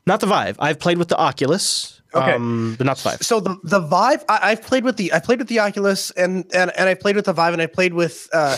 not 0.04 0.18
the 0.20 0.26
Vive. 0.26 0.56
I've 0.58 0.80
played 0.80 0.98
with 0.98 1.06
the 1.08 1.16
Oculus, 1.16 2.00
Okay. 2.12 2.32
um, 2.32 2.74
but 2.76 2.86
not 2.86 2.96
the 2.98 3.10
Vive. 3.10 3.22
So 3.22 3.38
the 3.40 3.56
the 3.62 3.80
Vive, 3.80 4.24
I, 4.28 4.50
I've 4.50 4.62
played 4.62 4.84
with 4.84 4.96
the 4.96 5.12
I 5.12 5.20
played 5.20 5.38
with 5.38 5.48
the 5.48 5.58
Oculus 5.60 6.10
and 6.12 6.44
and 6.54 6.72
and 6.76 6.88
I 6.88 6.94
played 6.94 7.14
with 7.16 7.26
the 7.26 7.32
Vive 7.32 7.52
and 7.52 7.62
I 7.62 7.66
played 7.66 7.94
with 7.94 8.28
uh, 8.32 8.56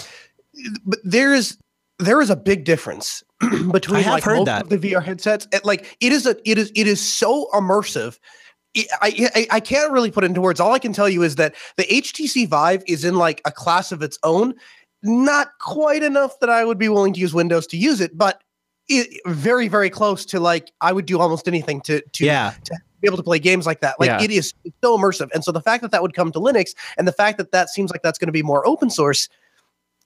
but 0.87 1.01
there 1.05 1.35
is 1.35 1.59
there 1.99 2.21
is 2.21 2.31
a 2.31 2.37
big 2.37 2.65
difference 2.65 3.23
between 3.71 3.99
I 3.99 4.03
have 4.03 4.13
like 4.15 4.25
heard 4.25 4.47
that. 4.47 4.63
of 4.63 4.69
the 4.69 4.79
VR 4.79 5.03
headsets. 5.03 5.47
It, 5.53 5.65
like 5.65 5.97
it 6.01 6.13
is 6.13 6.27
a 6.27 6.37
it 6.49 6.59
is 6.59 6.73
it 6.75 6.87
is 6.87 7.01
so 7.01 7.49
immersive. 7.55 8.19
It- 8.75 8.89
I, 9.01 9.29
I 9.35 9.47
I 9.57 9.61
can't 9.61 9.93
really 9.93 10.11
put 10.11 10.25
it 10.25 10.29
into 10.29 10.41
words. 10.41 10.59
All 10.61 10.73
I 10.73 10.79
can 10.79 10.93
tell 10.93 11.09
you 11.09 11.23
is 11.23 11.37
that 11.37 11.55
the 11.77 11.85
HTC 11.85 12.49
Vive 12.49 12.83
is 12.89 13.05
in 13.05 13.17
like 13.17 13.41
a 13.45 13.53
class 13.53 13.93
of 13.93 14.03
its 14.03 14.19
own. 14.23 14.55
Not 15.03 15.49
quite 15.61 16.03
enough 16.03 16.39
that 16.41 16.49
I 16.51 16.65
would 16.65 16.79
be 16.79 16.89
willing 16.89 17.13
to 17.13 17.21
use 17.21 17.35
Windows 17.35 17.67
to 17.69 17.77
use 17.77 18.01
it, 18.01 18.17
but 18.17 18.43
it, 18.89 19.09
very 19.27 19.69
very 19.69 19.91
close 19.91 20.25
to 20.27 20.41
like 20.41 20.73
I 20.81 20.93
would 20.93 21.07
do 21.07 21.21
almost 21.21 21.47
anything 21.47 21.81
to 21.83 22.01
to 22.01 22.25
Yeah. 22.25 22.55
be 23.01 23.07
able 23.07 23.19
to 23.19 23.23
play 23.23 23.39
games 23.39 23.67
like 23.67 23.81
that. 23.83 24.01
Like 24.01 24.09
Yeah. 24.09 24.23
it 24.23 24.31
is 24.31 24.53
so 24.83 24.97
immersive. 24.99 25.29
And 25.35 25.45
so 25.45 25.53
the 25.53 25.61
fact 25.61 25.83
that 25.83 25.91
that 25.93 26.01
would 26.03 26.15
come 26.15 26.33
to 26.33 26.41
Linux 26.41 26.75
and 26.97 27.07
the 27.07 27.13
fact 27.13 27.37
that 27.39 27.53
that 27.53 27.69
seems 27.69 27.91
like 27.91 28.03
that's 28.03 28.19
going 28.19 28.29
to 28.29 28.33
be 28.33 28.43
more 28.43 28.67
open 28.67 28.89
source, 28.91 29.29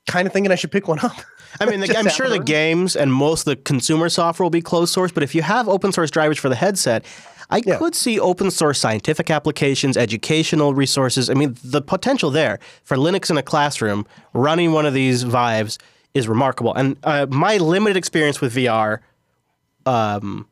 kind 0.09 0.27
of 0.27 0.33
thinking 0.33 0.51
I 0.51 0.57
should 0.57 0.73
pick 0.73 0.89
one 0.89 0.99
up. 0.99 1.13
I 1.61 1.67
mean, 1.67 1.81
the, 1.87 1.97
I'm 1.97 2.09
sure 2.09 2.29
the- 2.29 2.39
games 2.41 2.97
and 2.97 3.13
most 3.13 3.47
of 3.47 3.57
the 3.57 3.57
consumer 3.57 4.09
software 4.09 4.45
will 4.45 4.51
be 4.51 4.61
closed 4.63 4.93
source, 4.93 5.13
but 5.13 5.23
if 5.23 5.35
you 5.35 5.43
have 5.43 5.69
open 5.69 5.93
source 5.93 6.11
drivers 6.11 6.39
for 6.39 6.49
the 6.49 6.57
headset, 6.57 7.05
I 7.51 7.63
Yeah. 7.65 7.79
could 7.79 7.95
see 7.95 8.19
open 8.21 8.51
source 8.51 8.79
scientific 8.79 9.31
applications, 9.31 9.97
educational 9.97 10.75
resources. 10.75 11.31
I 11.31 11.35
mean, 11.35 11.57
the 11.65 11.81
potential 11.81 12.31
there 12.31 12.59
for 12.85 12.97
Linux 12.97 13.31
in 13.31 13.39
a 13.39 13.43
classroom 13.43 14.07
running 14.35 14.73
one 14.73 14.85
of 14.85 14.93
these 14.93 15.23
Vives 15.23 15.79
is 16.15 16.27
remarkable. 16.29 16.75
And 16.75 16.97
uh, 17.05 17.27
my 17.31 17.57
limited 17.59 17.97
experience 17.97 18.41
with 18.41 18.55
VR 18.55 18.99
um, 19.87 20.47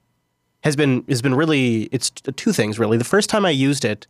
has 0.63 0.77
been 0.77 1.05
has 1.09 1.21
been 1.23 1.35
really 1.35 1.83
it's 1.93 2.11
two 2.11 2.53
things 2.53 2.79
really. 2.79 2.97
The 2.97 3.05
first 3.05 3.29
time 3.29 3.45
I 3.45 3.51
used 3.51 3.85
it, 3.85 4.07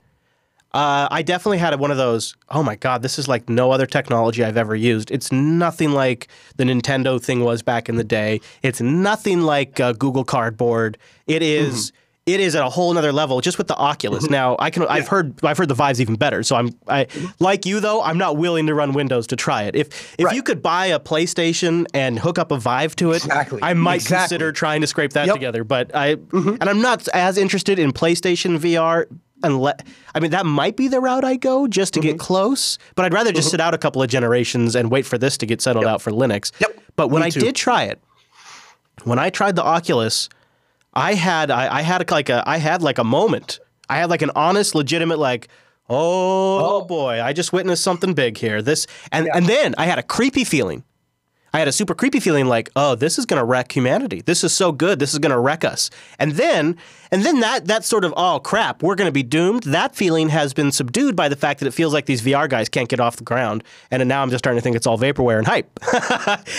uh, 0.75 1.09
I 1.11 1.23
definitely 1.23 1.59
had 1.59 1.79
one 1.81 1.91
of 1.91 1.97
those. 1.97 2.35
Oh 2.51 2.63
my 2.63 2.77
god, 2.77 3.03
this 3.03 3.19
is 3.19 3.29
like 3.29 3.49
no 3.49 3.71
other 3.73 3.87
technology 3.87 4.45
I've 4.45 4.57
ever 4.59 4.75
used. 4.77 5.11
It's 5.11 5.33
nothing 5.33 5.93
like 5.93 6.29
the 6.57 6.65
Nintendo 6.65 7.23
thing 7.23 7.45
was 7.45 7.63
back 7.63 7.89
in 7.89 7.97
the 7.97 8.05
day. 8.05 8.41
It's 8.63 8.81
nothing 8.81 9.43
like 9.43 9.81
uh, 9.81 9.93
Google 9.93 10.25
Cardboard. 10.25 10.99
It 11.27 11.43
is- 11.43 11.93
It 12.27 12.41
is 12.41 12.57
at 12.57 12.65
a 12.67 12.69
whole 12.69 12.99
other 12.99 13.13
level 13.13 13.41
just 13.41 13.57
with 13.57 13.69
the 13.69 13.77
Oculus. 13.77 14.29
Now 14.29 14.57
I 14.59 14.71
can. 14.71 14.83
I've 14.89 15.07
heard. 15.07 15.39
I've 15.45 15.57
heard 15.57 15.69
the 15.69 15.75
Vive's 15.77 16.01
even 16.01 16.17
better. 16.17 16.43
So 16.43 16.57
I'm. 16.57 16.71
I 16.89 17.07
like 17.39 17.65
you 17.67 17.79
though. 17.79 18.03
I'm 18.03 18.19
not 18.19 18.37
willing 18.37 18.67
to 18.67 18.75
run 18.75 18.95
Windows 18.95 19.29
to 19.29 19.37
try 19.37 19.63
it. 19.63 19.77
If 19.77 20.17
if 20.19 20.25
Right. 20.25 20.35
you 20.35 20.43
could 20.43 20.61
buy 20.61 20.87
a 20.87 20.99
PlayStation 20.99 21.87
and 21.95 22.19
hook 22.19 22.37
up 22.41 22.51
a 22.51 22.59
Vive 22.59 22.97
to 22.97 23.13
it, 23.13 23.25
Exactly. 23.25 23.61
I 23.63 23.75
might 23.75 24.03
Exactly. 24.03 24.17
consider 24.25 24.51
trying 24.51 24.81
to 24.81 24.89
scrape 24.89 25.13
that 25.13 25.27
Yep. 25.29 25.37
together. 25.37 25.63
But 25.63 25.95
I 25.95 26.17
and 26.33 26.65
I'm 26.69 26.83
not 26.83 27.07
as 27.15 27.39
interested 27.39 27.79
in 27.79 27.93
PlayStation 27.93 28.59
VR. 28.59 29.07
Unless 29.43 29.81
I 30.15 30.21
mean 30.21 30.31
that 30.31 30.47
might 30.47 30.77
be 30.77 30.89
the 30.89 31.01
route 31.01 31.25
I 31.25 31.37
go 31.37 31.67
just 31.69 31.95
to 31.95 32.01
Mm-hmm. 32.01 32.09
get 32.11 32.19
close. 32.19 32.79
But 32.95 33.05
I'd 33.05 33.13
rather 33.15 33.33
just 33.33 33.51
sit 33.51 33.61
out 33.61 33.75
a 33.75 33.79
couple 33.79 34.03
of 34.03 34.09
generations 34.09 34.75
and 34.75 34.91
wait 34.91 35.05
for 35.07 35.19
this 35.19 35.37
to 35.39 35.47
get 35.47 35.61
settled 35.61 35.85
out 35.85 36.01
for 36.03 36.11
Linux. 36.11 36.53
Yep. 36.61 36.81
But 36.97 37.09
when 37.09 37.21
Me 37.21 37.27
I 37.27 37.31
too. 37.31 37.41
did 37.41 37.55
try 37.55 37.85
it, 37.85 38.01
when 39.05 39.19
I 39.19 39.29
tried 39.31 39.55
the 39.57 39.63
Oculus, 39.63 40.29
I 40.95 41.15
had 41.15 41.51
I, 41.51 41.79
I 41.79 41.83
had 41.83 42.11
like 42.11 42.29
a 42.31 42.43
I 42.47 42.57
had 42.59 42.81
like 42.83 42.99
a 42.99 43.05
moment. 43.05 43.61
I 43.89 43.97
had 43.99 44.09
like 44.11 44.23
an 44.23 44.31
honest, 44.35 44.75
legitimate 44.75 45.19
like. 45.19 45.49
Oh, 45.89 46.85
boy! 46.85 47.23
I 47.23 47.33
just 47.33 47.53
witnessed 47.53 47.85
something 47.85 48.13
big 48.15 48.39
here. 48.39 48.61
This 48.61 48.87
and 49.13 49.29
and 49.33 49.47
then 49.47 49.75
I 49.79 49.85
had 49.87 49.99
a 50.01 50.03
creepy 50.03 50.43
feeling. 50.43 50.83
I 51.55 51.59
had 51.61 51.69
a 51.69 51.73
super 51.73 51.95
creepy 51.95 52.19
feeling 52.21 52.47
like, 52.47 52.69
oh, 52.77 52.97
this 52.97 53.19
is 53.19 53.25
going 53.25 53.39
to 53.39 53.45
wreck 53.45 53.73
humanity. 53.73 54.21
This 54.21 54.45
is 54.45 54.53
so 54.53 54.73
good. 54.73 54.99
This 54.99 55.13
is 55.15 55.21
going 55.21 55.31
to 55.31 55.39
wreck 55.39 55.65
us. 55.65 55.89
And 56.19 56.33
then, 56.33 56.77
and 57.11 57.25
then 57.25 57.41
that 57.41 57.67
that 57.67 57.85
sort 57.85 58.05
of, 58.05 58.13
oh 58.17 58.41
crap, 58.41 58.83
we're 58.83 58.95
going 58.95 59.09
to 59.09 59.13
be 59.13 59.23
doomed. 59.23 59.63
That 59.65 59.95
feeling 59.95 60.29
has 60.31 60.53
been 60.55 60.73
subdued 60.73 61.17
by 61.17 61.29
the 61.29 61.37
fact 61.37 61.61
that 61.61 61.67
it 61.67 61.73
feels 61.73 61.93
like 61.93 62.07
these 62.07 62.23
VR 62.23 62.49
guys 62.49 62.69
can't 62.69 62.89
get 62.89 63.01
off 63.01 63.17
the 63.17 63.25
ground. 63.25 63.65
And 63.91 64.07
now 64.09 64.23
I'm 64.23 64.31
just 64.31 64.43
starting 64.45 64.59
to 64.59 64.63
think 64.63 64.77
it's 64.77 64.87
all 64.87 64.99
vaporware 64.99 65.39
and 65.39 65.47
hype. 65.47 65.71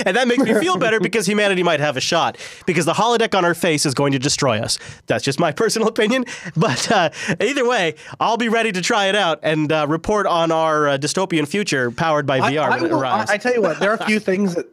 and 0.06 0.16
that 0.18 0.28
makes 0.28 0.44
me 0.44 0.54
feel 0.56 0.78
better 0.78 1.00
because 1.00 1.26
humanity 1.28 1.64
might 1.64 1.80
have 1.80 1.98
a 1.98 2.02
shot 2.02 2.38
because 2.66 2.86
the 2.86 2.94
holodeck 2.94 3.36
on 3.38 3.46
our 3.46 3.54
face 3.54 3.86
is 3.86 3.94
going 3.94 4.12
to 4.14 4.20
destroy 4.20 4.60
us. 4.60 4.78
That's 5.08 5.24
just 5.24 5.40
my 5.40 5.52
personal 5.52 5.88
opinion. 5.88 6.26
But 6.56 6.92
uh, 6.92 7.10
either 7.40 7.68
way, 7.68 7.96
I'll 8.20 8.38
be 8.38 8.50
ready 8.50 8.72
to 8.72 8.82
try 8.82 9.08
it 9.08 9.16
out 9.16 9.40
and 9.44 9.72
uh, 9.72 9.86
report 9.88 10.26
on 10.26 10.52
our 10.52 10.88
uh, 10.90 10.98
dystopian 10.98 11.48
future 11.48 11.92
powered 11.92 12.26
by 12.26 12.40
I, 12.40 12.52
VR 12.54 12.62
I 12.62 12.70
when 12.82 12.86
it 12.86 12.94
will- 12.94 13.04
I- 13.04 13.26
I 13.30 13.38
tell 13.38 13.54
you 13.54 13.62
what, 13.62 13.80
there 13.80 13.92
are 13.92 13.98
a 14.00 14.06
few 14.06 14.20
things 14.20 14.56
that 14.56 14.66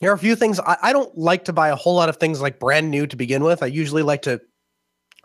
there 0.00 0.10
are 0.10 0.14
a 0.14 0.18
few 0.18 0.36
things 0.36 0.60
I, 0.60 0.76
I 0.82 0.92
don't 0.92 1.16
like 1.16 1.46
to 1.46 1.52
buy 1.52 1.68
a 1.70 1.76
whole 1.76 1.94
lot 1.94 2.08
of 2.08 2.16
things 2.18 2.40
like 2.40 2.58
brand 2.58 2.90
new 2.90 3.06
to 3.06 3.16
begin 3.16 3.42
with. 3.44 3.62
I 3.62 3.66
usually 3.66 4.02
like 4.02 4.22
to 4.22 4.40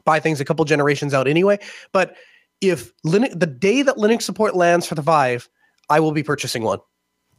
buy 0.05 0.19
things 0.19 0.39
a 0.41 0.45
couple 0.45 0.63
generations 0.65 1.13
out 1.13 1.27
anyway. 1.27 1.59
But 1.91 2.15
if 2.61 2.91
Linux, 3.03 3.39
the 3.39 3.47
day 3.47 3.81
that 3.81 3.95
Linux 3.97 4.21
support 4.23 4.55
lands 4.55 4.85
for 4.85 4.95
the 4.95 5.01
Vive, 5.01 5.49
I 5.89 5.99
will 5.99 6.11
be 6.11 6.23
purchasing 6.23 6.63
one. 6.63 6.79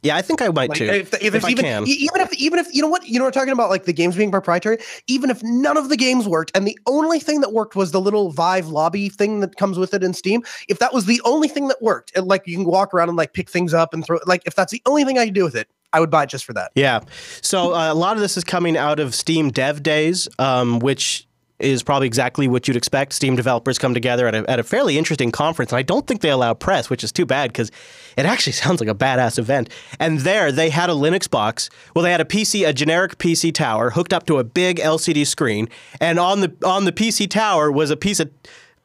yeah, 0.03 0.17
I 0.17 0.21
think 0.21 0.41
I 0.41 0.49
might 0.49 0.67
Like 0.69 0.77
too. 0.79 0.85
if, 0.85 1.13
if, 1.13 1.33
if 1.33 1.45
I 1.45 1.49
even 1.49 1.63
can. 1.63 1.87
even 1.87 2.19
if 2.21 2.33
even 2.33 2.59
if 2.59 2.67
you 2.73 2.81
know 2.81 2.89
what 2.89 3.07
you 3.07 3.17
know 3.19 3.23
we're 3.25 3.31
talking 3.31 3.53
about 3.53 3.69
like 3.69 3.85
the 3.85 3.93
games 3.93 4.17
being 4.17 4.31
proprietary. 4.31 4.77
Even 5.07 5.29
if 5.29 5.41
none 5.43 5.77
of 5.77 5.87
the 5.87 5.95
games 5.95 6.27
worked 6.27 6.51
and 6.53 6.67
the 6.67 6.77
only 6.87 7.19
thing 7.19 7.39
that 7.39 7.53
worked 7.53 7.75
was 7.75 7.91
the 7.91 8.01
little 8.01 8.31
Vive 8.31 8.67
lobby 8.67 9.07
thing 9.07 9.39
that 9.39 9.55
comes 9.55 9.77
with 9.79 9.93
it 9.93 10.03
in 10.03 10.13
Steam. 10.13 10.43
If 10.67 10.79
that 10.79 10.93
was 10.93 11.05
the 11.05 11.21
only 11.23 11.47
thing 11.47 11.69
that 11.69 11.81
worked, 11.81 12.11
and 12.17 12.27
like 12.27 12.45
you 12.45 12.57
can 12.57 12.65
walk 12.65 12.93
around 12.93 13.07
and 13.07 13.17
like 13.17 13.31
pick 13.33 13.49
things 13.49 13.73
up 13.73 13.93
and 13.93 14.05
throw 14.05 14.19
like 14.25 14.41
if 14.45 14.55
that's 14.55 14.73
the 14.73 14.81
only 14.85 15.05
thing 15.05 15.17
I 15.17 15.25
can 15.25 15.33
do 15.33 15.45
with 15.45 15.55
it, 15.55 15.69
I 15.93 16.01
would 16.01 16.09
buy 16.11 16.23
it 16.23 16.29
just 16.29 16.43
for 16.43 16.51
that. 16.53 16.71
Yeah. 16.75 16.99
So 17.41 17.73
uh, 17.73 17.89
a 17.91 17.95
lot 17.95 18.17
of 18.17 18.21
this 18.21 18.35
is 18.35 18.43
coming 18.43 18.75
out 18.75 18.99
of 18.99 19.15
Steam 19.15 19.51
Dev 19.51 19.81
Days, 19.83 20.27
um, 20.37 20.79
which 20.79 21.25
is 21.63 21.81
probably 21.81 22.07
exactly 22.07 22.47
what 22.47 22.67
you'd 22.67 22.77
expect. 22.77 23.13
Steam 23.13 23.35
developers 23.35 23.79
come 23.79 23.93
together 23.93 24.27
at 24.27 24.35
a, 24.35 24.49
at 24.49 24.59
a 24.59 24.63
fairly 24.63 24.97
interesting 24.97 25.31
conference, 25.31 25.71
and 25.71 25.79
I 25.79 25.81
don't 25.81 26.05
think 26.05 26.21
they 26.21 26.29
allow 26.29 26.53
press, 26.53 26.89
which 26.89 27.03
is 27.03 27.11
too 27.11 27.25
bad 27.25 27.51
because 27.51 27.71
it 28.17 28.25
actually 28.25 28.53
sounds 28.63 28.79
like 28.79 28.89
a 28.89 28.95
badass 28.95 29.39
event. 29.39 29.69
And 29.99 30.19
there 30.19 30.51
they 30.51 30.69
had 30.69 30.89
a 30.89 30.93
Linux 30.93 31.29
box. 31.29 31.69
Well, 31.95 32.03
they 32.03 32.11
had 32.11 32.21
a 32.21 32.25
PC, 32.25 32.67
a 32.67 32.73
generic 32.73 33.17
PC 33.17 33.53
tower 33.53 33.91
hooked 33.91 34.13
up 34.13 34.25
to 34.27 34.37
a 34.37 34.43
big 34.43 34.77
LCD 34.77 35.25
screen, 35.25 35.69
and 35.99 36.19
on 36.19 36.41
the 36.41 36.53
on 36.65 36.85
the 36.85 36.91
PC 36.91 37.29
tower 37.29 37.71
was 37.71 37.89
a 37.89 37.97
piece 37.97 38.19
of 38.19 38.29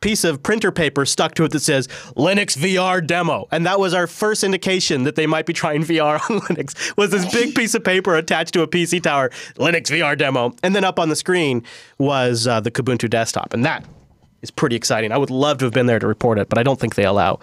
piece 0.00 0.24
of 0.24 0.42
printer 0.42 0.70
paper 0.70 1.04
stuck 1.04 1.34
to 1.34 1.44
it 1.44 1.52
that 1.52 1.60
says 1.60 1.88
Linux 2.16 2.56
VR 2.56 3.04
demo. 3.04 3.48
And 3.50 3.66
that 3.66 3.80
was 3.80 3.94
our 3.94 4.06
first 4.06 4.44
indication 4.44 5.04
that 5.04 5.16
they 5.16 5.26
might 5.26 5.46
be 5.46 5.52
trying 5.52 5.82
VR 5.84 6.14
on 6.30 6.40
Linux. 6.40 6.96
Was 6.96 7.10
this 7.10 7.30
big 7.32 7.54
piece 7.54 7.74
of 7.74 7.84
paper 7.84 8.14
attached 8.16 8.54
to 8.54 8.62
a 8.62 8.68
PC 8.68 9.02
tower, 9.02 9.30
Linux 9.56 9.90
VR 9.90 10.16
demo. 10.16 10.54
And 10.62 10.74
then 10.74 10.84
up 10.84 10.98
on 10.98 11.08
the 11.08 11.16
screen 11.16 11.62
was 11.98 12.46
uh, 12.46 12.60
the 12.60 12.70
Kubuntu 12.70 13.10
desktop. 13.10 13.52
And 13.52 13.64
that 13.64 13.84
is 14.42 14.50
pretty 14.50 14.76
exciting. 14.76 15.12
I 15.12 15.18
would 15.18 15.30
love 15.30 15.58
to 15.58 15.64
have 15.64 15.74
been 15.74 15.86
there 15.86 15.98
to 15.98 16.06
report 16.06 16.38
it, 16.38 16.48
but 16.48 16.58
I 16.58 16.62
don't 16.62 16.78
think 16.78 16.94
they 16.94 17.04
allow 17.04 17.40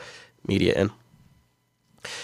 media 0.47 0.73
in. 0.73 0.91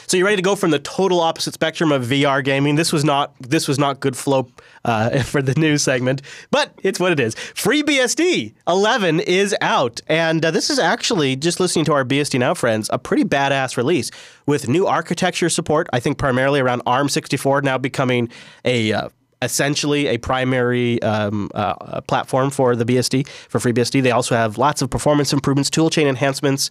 So 0.07 0.17
you're 0.17 0.25
ready 0.25 0.37
to 0.37 0.41
go 0.41 0.55
from 0.55 0.71
the 0.71 0.79
total 0.79 1.19
opposite 1.19 1.53
spectrum 1.53 1.91
of 1.91 2.03
VR 2.03 2.43
gaming? 2.43 2.75
This 2.75 2.91
was 2.91 3.03
not 3.03 3.33
this 3.39 3.67
was 3.67 3.79
not 3.79 3.99
good 3.99 4.15
flow 4.15 4.49
uh, 4.85 5.19
for 5.23 5.41
the 5.41 5.53
news 5.55 5.83
segment, 5.83 6.21
but 6.49 6.73
it's 6.83 6.99
what 6.99 7.11
it 7.11 7.19
is. 7.19 7.35
FreeBSD 7.35 8.53
11 8.67 9.19
is 9.21 9.55
out, 9.61 10.01
and 10.07 10.43
uh, 10.43 10.51
this 10.51 10.69
is 10.69 10.79
actually 10.79 11.35
just 11.35 11.59
listening 11.59 11.85
to 11.85 11.93
our 11.93 12.05
BSD 12.05 12.39
Now 12.39 12.53
friends, 12.53 12.89
a 12.93 12.99
pretty 12.99 13.23
badass 13.23 13.77
release 13.77 14.11
with 14.45 14.67
new 14.67 14.87
architecture 14.87 15.49
support. 15.49 15.87
I 15.93 15.99
think 15.99 16.17
primarily 16.17 16.59
around 16.59 16.83
ARM64 16.85 17.63
now 17.63 17.77
becoming 17.77 18.29
a 18.65 18.93
uh, 18.93 19.09
essentially 19.41 20.07
a 20.07 20.17
primary 20.17 21.01
um, 21.01 21.49
uh, 21.53 22.01
platform 22.01 22.49
for 22.51 22.75
the 22.75 22.85
BSD 22.85 23.27
for 23.27 23.59
FreeBSD. 23.59 24.03
They 24.03 24.11
also 24.11 24.35
have 24.35 24.57
lots 24.57 24.81
of 24.81 24.89
performance 24.89 25.33
improvements, 25.33 25.69
toolchain 25.69 26.07
enhancements 26.07 26.69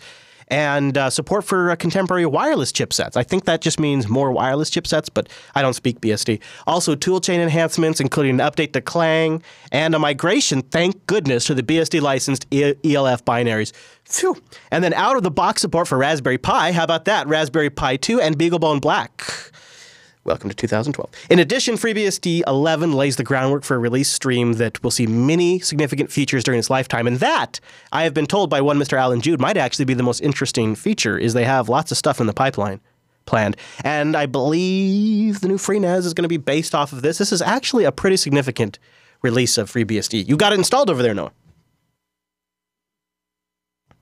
and 0.51 0.99
uh, 0.99 1.09
support 1.09 1.45
for 1.45 1.71
uh, 1.71 1.77
contemporary 1.77 2.27
wireless 2.27 2.73
chipsets. 2.73 3.17
I 3.17 3.23
think 3.23 3.45
that 3.45 3.61
just 3.61 3.79
means 3.79 4.09
more 4.09 4.33
wireless 4.33 4.71
chipsets, 4.71 5.09
but 5.13 5.29
I 5.55 5.63
don't 5.63 5.75
speak 5.75 6.01
BSD. 6.01 6.41
Also, 6.67 6.95
toolchain 6.95 7.39
enhancements, 7.39 8.01
including 8.01 8.41
an 8.41 8.51
update 8.51 8.73
to 8.73 8.81
Clang 8.81 9.43
and 9.71 9.95
a 9.95 9.99
migration, 9.99 10.63
thank 10.63 11.07
goodness, 11.07 11.47
to 11.47 11.55
the 11.55 11.63
BSD 11.63 12.01
licensed 12.01 12.47
ELF 12.53 13.25
binaries. 13.25 13.73
Phew. 14.05 14.37
And 14.71 14.83
then 14.83 14.93
out 14.95 15.17
of 15.17 15.23
the 15.23 15.31
box 15.31 15.63
support 15.63 15.87
for 15.87 15.97
Raspberry 15.97 16.39
Pi. 16.39 16.73
How 16.73 16.85
about 16.85 17.05
that? 17.05 17.29
Raspberry 17.29 17.71
Pi 17.71 17.97
2 17.97 18.21
and 18.21 18.37
BeagleBone 18.37 18.81
Black. 18.81 19.53
Welcome 20.25 20.51
to 20.51 20.57
2012. 20.57 21.11
In 21.31 21.39
addition, 21.39 21.77
FreeBSD 21.77 22.43
11 22.47 22.93
lays 22.93 23.17
the 23.17 23.25
groundwork 23.25 23.65
for 23.65 23.77
a 23.77 23.79
release 23.79 24.11
stream 24.11 24.55
that 24.55 24.83
will 24.83 24.91
see 24.91 25.07
many 25.07 25.61
significant 25.61 26.13
features 26.13 26.45
during 26.45 26.59
its 26.59 26.69
lifetime. 26.69 27.07
And 27.07 27.17
that, 27.21 27.59
I 27.91 28.03
have 28.03 28.13
been 28.13 28.27
told 28.27 28.51
by 28.51 28.61
one 28.61 28.79
Mr. 28.79 28.99
Allan 28.99 29.23
Jude, 29.23 29.41
might 29.41 29.57
actually 29.57 29.87
be 29.87 29.95
the 29.95 30.03
most 30.03 30.21
interesting 30.21 30.75
feature, 30.75 31.17
is 31.17 31.33
they 31.33 31.47
have 31.47 31.71
lots 31.71 31.91
of 31.91 31.97
stuff 31.97 32.21
in 32.21 32.27
the 32.27 32.35
pipeline 32.35 32.81
planned. 33.25 33.57
And 33.83 34.15
I 34.15 34.27
believe 34.27 35.41
the 35.41 35.49
new 35.49 35.57
FreeNAS 35.57 36.05
is 36.05 36.13
going 36.13 36.25
to 36.25 36.29
be 36.29 36.37
based 36.37 36.75
off 36.75 36.93
of 36.93 37.01
this. 37.01 37.17
This 37.17 37.33
is 37.33 37.41
actually 37.41 37.85
a 37.85 37.93
pretty 37.93 38.19
significant 38.19 38.79
release 39.23 39.57
of 39.57 39.71
FreeBSD. 39.73 40.29
You 40.29 40.37
got 40.37 40.53
it 40.53 40.59
installed 40.59 40.91
over 40.91 41.03
there, 41.03 41.15
Noah? 41.15 41.33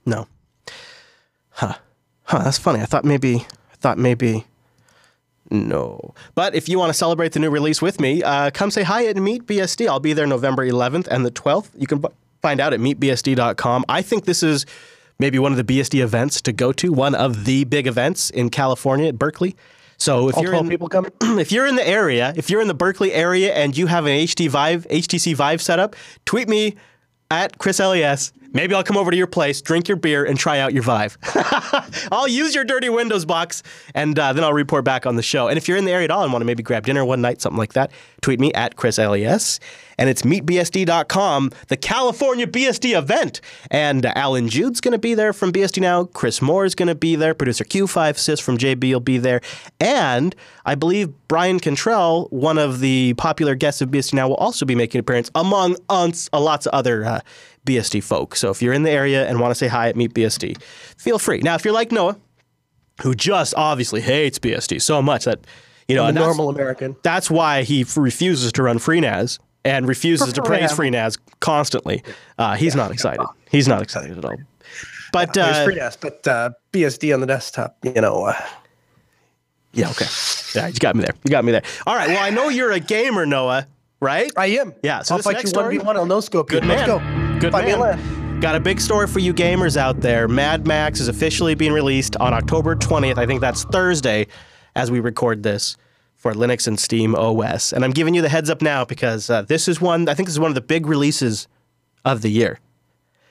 No. 0.04 0.26
Huh. 1.50 1.74
Huh, 2.24 2.42
that's 2.42 2.58
funny. 2.58 2.80
I 2.80 2.86
thought 2.86 3.04
maybe, 3.04 3.46
I 3.70 3.76
thought 3.76 3.98
maybe... 3.98 4.46
No. 5.50 6.14
But 6.34 6.54
if 6.54 6.68
you 6.68 6.78
want 6.78 6.90
to 6.90 6.94
celebrate 6.94 7.32
the 7.32 7.38
new 7.38 7.50
release 7.50 7.80
with 7.80 8.00
me, 8.00 8.22
uh, 8.22 8.50
come 8.50 8.70
say 8.70 8.82
hi 8.82 9.06
at 9.06 9.16
Meet 9.16 9.46
BSD. 9.46 9.88
I'll 9.88 10.00
be 10.00 10.12
there 10.12 10.26
November 10.26 10.66
11th 10.66 11.06
and 11.08 11.24
the 11.24 11.30
12th. 11.30 11.70
You 11.76 11.86
can 11.86 11.98
b- 11.98 12.08
find 12.42 12.60
out 12.60 12.72
at 12.72 12.80
meetbsd.com. 12.80 13.84
I 13.88 14.02
think 14.02 14.24
this 14.24 14.42
is 14.42 14.66
maybe 15.18 15.38
one 15.38 15.52
of 15.52 15.64
the 15.64 15.80
BSD 15.80 16.02
events 16.02 16.40
to 16.42 16.52
go 16.52 16.72
to, 16.72 16.92
one 16.92 17.14
of 17.14 17.44
the 17.44 17.64
big 17.64 17.86
events 17.86 18.30
in 18.30 18.50
California 18.50 19.08
at 19.08 19.18
Berkeley. 19.18 19.56
So 19.96 20.28
if 20.28 20.36
All 20.36 20.44
you're 20.44 20.54
in, 20.54 20.68
people 20.68 20.88
coming? 20.88 21.10
if 21.22 21.50
you're 21.50 21.66
in 21.66 21.74
the 21.74 21.86
area, 21.86 22.32
if 22.36 22.50
you're 22.50 22.60
in 22.60 22.68
the 22.68 22.74
Berkeley 22.74 23.12
area 23.12 23.52
and 23.52 23.76
you 23.76 23.86
have 23.88 24.06
an 24.06 24.12
HD 24.12 24.48
Vive, 24.48 24.86
HTC 24.88 25.34
Vive 25.34 25.60
setup, 25.60 25.96
tweet 26.24 26.48
me 26.48 26.76
at 27.30 27.58
ChrisLAS. 27.58 28.32
Maybe 28.52 28.74
I'll 28.74 28.82
come 28.82 28.96
over 28.96 29.10
to 29.10 29.16
your 29.16 29.26
place, 29.26 29.60
drink 29.60 29.88
your 29.88 29.96
beer, 29.96 30.24
and 30.24 30.38
try 30.38 30.58
out 30.58 30.72
your 30.72 30.82
Vive. 30.82 31.18
I'll 32.12 32.28
use 32.28 32.54
your 32.54 32.64
dirty 32.64 32.88
Windows 32.88 33.24
box, 33.24 33.62
and 33.94 34.18
uh, 34.18 34.32
then 34.32 34.42
I'll 34.42 34.54
report 34.54 34.84
back 34.84 35.04
on 35.04 35.16
the 35.16 35.22
show. 35.22 35.48
And 35.48 35.58
if 35.58 35.68
you're 35.68 35.76
in 35.76 35.84
the 35.84 35.92
area 35.92 36.04
at 36.04 36.10
all 36.10 36.22
and 36.22 36.32
want 36.32 36.40
to 36.40 36.46
maybe 36.46 36.62
grab 36.62 36.86
dinner 36.86 37.04
one 37.04 37.20
night, 37.20 37.42
something 37.42 37.58
like 37.58 37.74
that, 37.74 37.90
tweet 38.22 38.40
me 38.40 38.52
at 38.54 38.76
ChrisLAS. 38.76 39.60
And 39.98 40.08
it's 40.08 40.22
meetbsd.com, 40.22 41.50
the 41.66 41.76
California 41.76 42.46
BSD 42.46 42.96
event. 42.96 43.40
And 43.70 44.06
uh, 44.06 44.12
Allan 44.14 44.48
Jude's 44.48 44.80
going 44.80 44.92
to 44.92 44.98
be 44.98 45.14
there 45.14 45.32
from 45.32 45.52
BSD 45.52 45.82
Now. 45.82 46.04
Kris 46.04 46.40
Moore 46.40 46.64
is 46.64 46.76
going 46.76 46.86
to 46.86 46.94
be 46.94 47.16
there. 47.16 47.34
Producer 47.34 47.64
Q5sys 47.64 48.40
from 48.40 48.58
JB 48.58 48.92
will 48.92 49.00
be 49.00 49.18
there. 49.18 49.40
And 49.80 50.36
I 50.64 50.76
believe 50.76 51.12
Bryan 51.26 51.58
Cantrill, 51.58 52.30
one 52.30 52.58
of 52.58 52.78
the 52.78 53.14
popular 53.14 53.56
guests 53.56 53.80
of 53.80 53.90
BSD 53.90 54.14
Now, 54.14 54.28
will 54.28 54.36
also 54.36 54.64
be 54.64 54.76
making 54.76 54.98
an 54.98 55.00
appearance 55.00 55.32
among 55.34 55.76
uh, 55.90 56.10
lots 56.32 56.66
of 56.66 56.72
other 56.72 57.04
uh, 57.04 57.20
BSD 57.68 58.02
folk. 58.02 58.34
So 58.36 58.50
if 58.50 58.62
you're 58.62 58.72
in 58.72 58.82
the 58.82 58.90
area 58.90 59.28
and 59.28 59.38
want 59.40 59.50
to 59.50 59.54
say 59.54 59.68
hi 59.68 59.88
at 59.88 59.96
Meet 59.96 60.14
BSD, 60.14 60.60
feel 60.96 61.18
free. 61.18 61.40
Now, 61.40 61.54
if 61.54 61.64
you're 61.64 61.74
like 61.74 61.92
Noah, 61.92 62.16
who 63.02 63.14
just 63.14 63.54
obviously 63.56 64.00
hates 64.00 64.38
BSD 64.38 64.80
so 64.82 65.00
much 65.02 65.24
that, 65.26 65.40
you 65.86 65.94
know, 65.94 66.06
a 66.06 66.12
normal 66.12 66.48
American. 66.48 66.96
that's 67.02 67.30
why 67.30 67.62
he 67.62 67.82
f- 67.82 67.96
refuses 67.96 68.50
to 68.52 68.62
run 68.62 68.78
FreeNAS 68.78 69.38
and 69.64 69.86
refuses 69.86 70.32
to 70.34 70.42
praise 70.42 70.72
FreeNAS 70.72 71.18
constantly. 71.40 72.02
Uh, 72.38 72.56
he's 72.56 72.74
not 72.74 72.90
excited. 72.90 73.24
He's 73.50 73.68
not 73.68 73.82
excited 73.82 74.18
at 74.18 74.24
all. 74.24 74.36
But 75.12 75.32
There's 75.34 75.56
uh, 75.56 75.66
FreeNAS, 75.66 75.96
but 76.00 76.26
uh, 76.26 76.50
BSD 76.72 77.14
on 77.14 77.20
the 77.20 77.26
desktop, 77.26 77.76
you 77.82 78.00
know. 78.00 78.24
Uh, 78.24 78.34
yeah, 79.72 79.90
okay. 79.90 80.06
Yeah, 80.54 80.66
you 80.68 80.74
got 80.74 80.96
me 80.96 81.02
there. 81.02 81.14
You 81.24 81.30
got 81.30 81.44
me 81.44 81.52
there. 81.52 81.62
All 81.86 81.94
right. 81.94 82.08
Well, 82.08 82.22
I 82.22 82.30
know 82.30 82.48
you're 82.48 82.72
a 82.72 82.80
gamer, 82.80 83.26
Noah, 83.26 83.66
right? 84.00 84.30
I 84.36 84.46
am. 84.46 84.74
Yeah, 84.82 85.02
so 85.02 85.14
I'll 85.14 85.18
this 85.18 85.24
fight 85.26 85.32
next 85.34 85.44
you 85.44 85.48
story- 85.50 85.78
1v1 85.78 85.96
on 86.00 86.08
no 86.08 86.20
scope. 86.20 86.48
Good 86.48 86.64
Let's 86.64 86.86
man. 86.88 86.98
go. 86.98 87.27
Good 87.40 87.54
a 87.54 87.62
man. 87.62 88.40
Got 88.40 88.56
a 88.56 88.60
big 88.60 88.80
story 88.80 89.06
for 89.06 89.20
you 89.20 89.32
gamers 89.32 89.76
out 89.76 90.00
there. 90.00 90.26
Mad 90.26 90.66
Max 90.66 90.98
is 90.98 91.06
officially 91.06 91.54
being 91.54 91.72
released 91.72 92.16
on 92.16 92.34
October 92.34 92.74
20th. 92.74 93.16
I 93.16 93.26
think 93.26 93.40
that's 93.40 93.62
Thursday 93.62 94.26
as 94.74 94.90
we 94.90 94.98
record 94.98 95.44
this 95.44 95.76
for 96.16 96.32
Linux 96.32 96.66
and 96.66 96.80
Steam 96.80 97.14
OS. 97.14 97.72
And 97.72 97.84
I'm 97.84 97.92
giving 97.92 98.14
you 98.14 98.22
the 98.22 98.28
heads 98.28 98.50
up 98.50 98.60
now 98.60 98.84
because 98.84 99.30
uh, 99.30 99.42
this 99.42 99.68
is 99.68 99.80
one, 99.80 100.08
I 100.08 100.14
think 100.14 100.26
this 100.26 100.34
is 100.34 100.40
one 100.40 100.50
of 100.50 100.56
the 100.56 100.60
big 100.60 100.86
releases 100.86 101.46
of 102.04 102.22
the 102.22 102.28
year. 102.28 102.58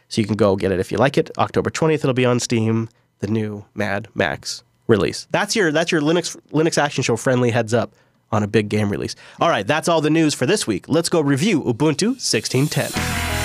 So 0.08 0.22
you 0.22 0.28
can 0.28 0.38
go 0.38 0.56
get 0.56 0.72
it 0.72 0.80
if 0.80 0.90
you 0.90 0.98
like 0.98 1.18
it. 1.18 1.30
October 1.38 1.70
20th, 1.70 1.96
it'll 1.96 2.14
be 2.14 2.26
on 2.26 2.40
Steam, 2.40 2.88
the 3.20 3.28
new 3.28 3.66
Mad 3.76 4.08
Max 4.16 4.64
release. 4.88 5.28
That's 5.32 5.54
your 5.54 5.74
that's 5.74 5.92
your 5.92 6.00
Linux 6.00 6.38
Linux 6.54 6.78
Action 6.78 7.04
Show 7.04 7.18
friendly 7.18 7.52
heads 7.52 7.74
up 7.74 7.94
on 8.32 8.42
a 8.42 8.48
big 8.48 8.70
game 8.70 8.90
release. 8.90 9.16
All 9.42 9.50
right, 9.50 9.68
that's 9.68 9.90
all 9.90 10.00
the 10.00 10.10
news 10.10 10.34
for 10.34 10.46
this 10.46 10.66
week. 10.66 10.88
Let's 10.88 11.10
go 11.10 11.20
review 11.20 11.62
Ubuntu 11.62 12.16
1610. 12.16 13.37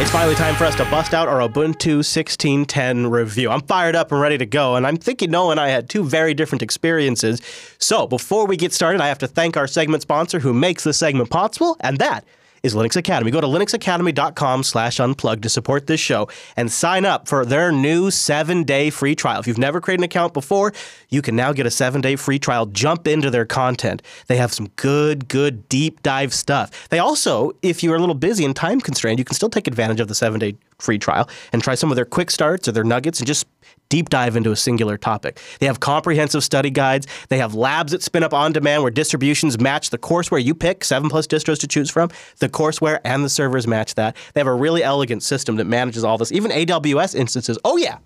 It's 0.00 0.10
finally 0.10 0.34
time 0.34 0.54
for 0.54 0.64
us 0.64 0.74
to 0.76 0.84
bust 0.86 1.12
out 1.12 1.28
our 1.28 1.46
Ubuntu 1.46 1.96
1610 1.96 3.08
review. 3.08 3.50
I'm 3.50 3.60
fired 3.60 3.94
up 3.94 4.10
and 4.10 4.18
ready 4.18 4.38
to 4.38 4.46
go, 4.46 4.76
and 4.76 4.86
I'm 4.86 4.96
thinking 4.96 5.30
Noah 5.30 5.50
and 5.50 5.60
I 5.60 5.68
had 5.68 5.90
two 5.90 6.04
very 6.04 6.32
different 6.32 6.62
experiences. 6.62 7.42
So 7.78 8.06
before 8.06 8.46
we 8.46 8.56
get 8.56 8.72
started, 8.72 9.02
I 9.02 9.08
have 9.08 9.18
to 9.18 9.26
thank 9.26 9.58
our 9.58 9.66
segment 9.66 10.00
sponsor 10.00 10.38
who 10.38 10.54
makes 10.54 10.84
this 10.84 10.96
segment 10.96 11.28
possible, 11.28 11.76
and 11.80 11.98
that 11.98 12.24
is 12.62 12.74
Linux 12.74 12.96
Academy. 12.96 13.30
Go 13.30 13.40
to 13.40 13.46
linuxacademy.com 13.46 14.62
slash 14.62 14.98
unplug 14.98 15.42
to 15.42 15.48
support 15.48 15.86
this 15.86 16.00
show 16.00 16.28
and 16.56 16.70
sign 16.70 17.04
up 17.04 17.28
for 17.28 17.44
their 17.44 17.72
new 17.72 18.10
seven-day 18.10 18.90
free 18.90 19.14
trial. 19.14 19.40
If 19.40 19.46
you've 19.46 19.58
never 19.58 19.80
created 19.80 20.00
an 20.00 20.04
account 20.04 20.34
before, 20.34 20.72
you 21.08 21.22
can 21.22 21.36
now 21.36 21.52
get 21.52 21.66
a 21.66 21.70
seven-day 21.70 22.16
free 22.16 22.38
trial. 22.38 22.66
Jump 22.66 23.06
into 23.06 23.30
their 23.30 23.46
content. 23.46 24.02
They 24.26 24.36
have 24.36 24.52
some 24.52 24.68
good, 24.76 25.28
good 25.28 25.68
deep 25.68 26.02
dive 26.02 26.34
stuff. 26.34 26.88
They 26.90 26.98
also, 26.98 27.52
if 27.62 27.82
you're 27.82 27.96
a 27.96 28.00
little 28.00 28.14
busy 28.14 28.44
and 28.44 28.54
time 28.54 28.80
constrained, 28.80 29.18
you 29.18 29.24
can 29.24 29.34
still 29.34 29.50
take 29.50 29.66
advantage 29.66 30.00
of 30.00 30.08
the 30.08 30.14
seven-day 30.14 30.56
free 30.80 30.98
trial 30.98 31.28
and 31.52 31.62
try 31.62 31.74
some 31.74 31.90
of 31.90 31.96
their 31.96 32.04
quick 32.04 32.30
starts 32.30 32.68
or 32.68 32.72
their 32.72 32.84
nuggets 32.84 33.20
and 33.20 33.26
just 33.26 33.46
deep 33.88 34.08
dive 34.08 34.36
into 34.36 34.52
a 34.52 34.56
singular 34.56 34.96
topic. 34.96 35.38
They 35.58 35.66
have 35.66 35.80
comprehensive 35.80 36.42
study 36.42 36.70
guides. 36.70 37.06
They 37.28 37.38
have 37.38 37.54
labs 37.54 37.92
that 37.92 38.02
spin 38.02 38.22
up 38.22 38.32
on 38.32 38.52
demand 38.52 38.82
where 38.82 38.90
distributions 38.90 39.60
match 39.60 39.90
the 39.90 39.98
courseware 39.98 40.42
you 40.42 40.54
pick, 40.54 40.84
seven 40.84 41.10
plus 41.10 41.26
distros 41.26 41.58
to 41.60 41.66
choose 41.66 41.90
from. 41.90 42.10
The 42.38 42.48
courseware 42.48 43.00
and 43.04 43.24
the 43.24 43.28
servers 43.28 43.66
match 43.66 43.96
that. 43.96 44.16
They 44.32 44.40
have 44.40 44.46
a 44.46 44.54
really 44.54 44.82
elegant 44.82 45.22
system 45.22 45.56
that 45.56 45.66
manages 45.66 46.04
all 46.04 46.16
this, 46.18 46.32
even 46.32 46.50
AWS 46.50 47.14
instances. 47.14 47.58
Oh, 47.64 47.76
yeah. 47.76 47.98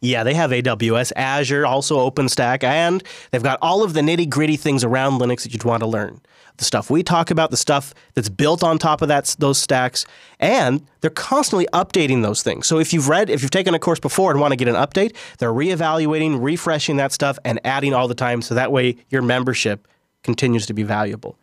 Yeah, 0.00 0.22
they 0.22 0.34
have 0.34 0.50
AWS, 0.50 1.12
Azure, 1.16 1.66
also 1.66 2.08
OpenStack, 2.08 2.62
and 2.62 3.02
they've 3.30 3.42
got 3.42 3.58
all 3.60 3.82
of 3.82 3.94
the 3.94 4.00
nitty 4.00 4.28
gritty 4.28 4.56
things 4.56 4.84
around 4.84 5.20
Linux 5.20 5.42
that 5.42 5.52
you'd 5.52 5.64
want 5.64 5.80
to 5.80 5.88
learn. 5.88 6.20
The 6.58 6.64
stuff 6.64 6.88
we 6.90 7.02
talk 7.02 7.30
about, 7.30 7.50
the 7.50 7.56
stuff 7.56 7.94
that's 8.14 8.28
built 8.28 8.62
on 8.62 8.78
top 8.78 9.02
of 9.02 9.08
that 9.08 9.34
those 9.38 9.58
stacks, 9.58 10.06
and 10.38 10.86
they're 11.00 11.10
constantly 11.10 11.66
updating 11.72 12.22
those 12.22 12.42
things. 12.42 12.66
So 12.66 12.78
if 12.78 12.92
you've 12.92 13.08
read, 13.08 13.28
if 13.28 13.42
you've 13.42 13.50
taken 13.50 13.74
a 13.74 13.78
course 13.78 14.00
before 14.00 14.30
and 14.30 14.40
want 14.40 14.52
to 14.52 14.56
get 14.56 14.68
an 14.68 14.74
update, 14.74 15.16
they're 15.38 15.52
reevaluating, 15.52 16.40
refreshing 16.40 16.96
that 16.96 17.12
stuff, 17.12 17.38
and 17.44 17.60
adding 17.64 17.92
all 17.92 18.06
the 18.06 18.14
time, 18.14 18.40
so 18.42 18.54
that 18.54 18.70
way 18.70 18.96
your 19.08 19.22
membership 19.22 19.88
continues 20.22 20.66
to 20.66 20.74
be 20.74 20.84
valuable. 20.84 21.36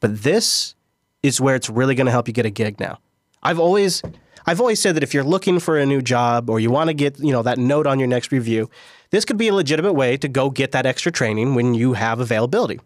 But 0.00 0.22
this 0.22 0.74
is 1.22 1.40
where 1.40 1.54
it's 1.54 1.70
really 1.70 1.94
going 1.94 2.06
to 2.06 2.10
help 2.10 2.28
you 2.28 2.34
get 2.34 2.46
a 2.46 2.50
gig 2.50 2.80
now. 2.80 2.98
I've 3.42 3.58
always 3.58 4.02
I've 4.46 4.60
always 4.60 4.80
said 4.80 4.96
that 4.96 5.02
if 5.02 5.14
you're 5.14 5.24
looking 5.24 5.60
for 5.60 5.78
a 5.78 5.86
new 5.86 6.02
job 6.02 6.50
or 6.50 6.58
you 6.58 6.70
want 6.70 6.88
to 6.88 6.94
get, 6.94 7.18
you 7.18 7.32
know, 7.32 7.42
that 7.42 7.58
note 7.58 7.86
on 7.86 7.98
your 7.98 8.08
next 8.08 8.32
review, 8.32 8.68
this 9.10 9.24
could 9.24 9.36
be 9.36 9.48
a 9.48 9.54
legitimate 9.54 9.92
way 9.92 10.16
to 10.16 10.28
go 10.28 10.50
get 10.50 10.72
that 10.72 10.86
extra 10.86 11.12
training 11.12 11.54
when 11.54 11.74
you 11.74 11.92
have 11.92 12.18
availability. 12.20 12.80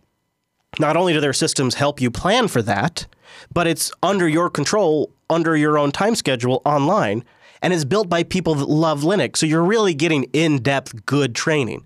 Not 0.78 0.96
only 0.96 1.12
do 1.12 1.20
their 1.20 1.32
systems 1.32 1.76
help 1.76 2.00
you 2.00 2.10
plan 2.10 2.48
for 2.48 2.62
that, 2.62 3.06
but 3.52 3.66
it's 3.66 3.90
under 4.02 4.28
your 4.28 4.50
control, 4.50 5.12
under 5.30 5.56
your 5.56 5.78
own 5.78 5.92
time 5.92 6.14
schedule 6.14 6.60
online, 6.64 7.24
and 7.62 7.72
is 7.72 7.84
built 7.84 8.08
by 8.08 8.22
people 8.22 8.54
that 8.56 8.68
love 8.68 9.00
Linux. 9.00 9.38
So 9.38 9.46
you're 9.46 9.64
really 9.64 9.94
getting 9.94 10.24
in-depth 10.32 11.06
good 11.06 11.34
training. 11.34 11.84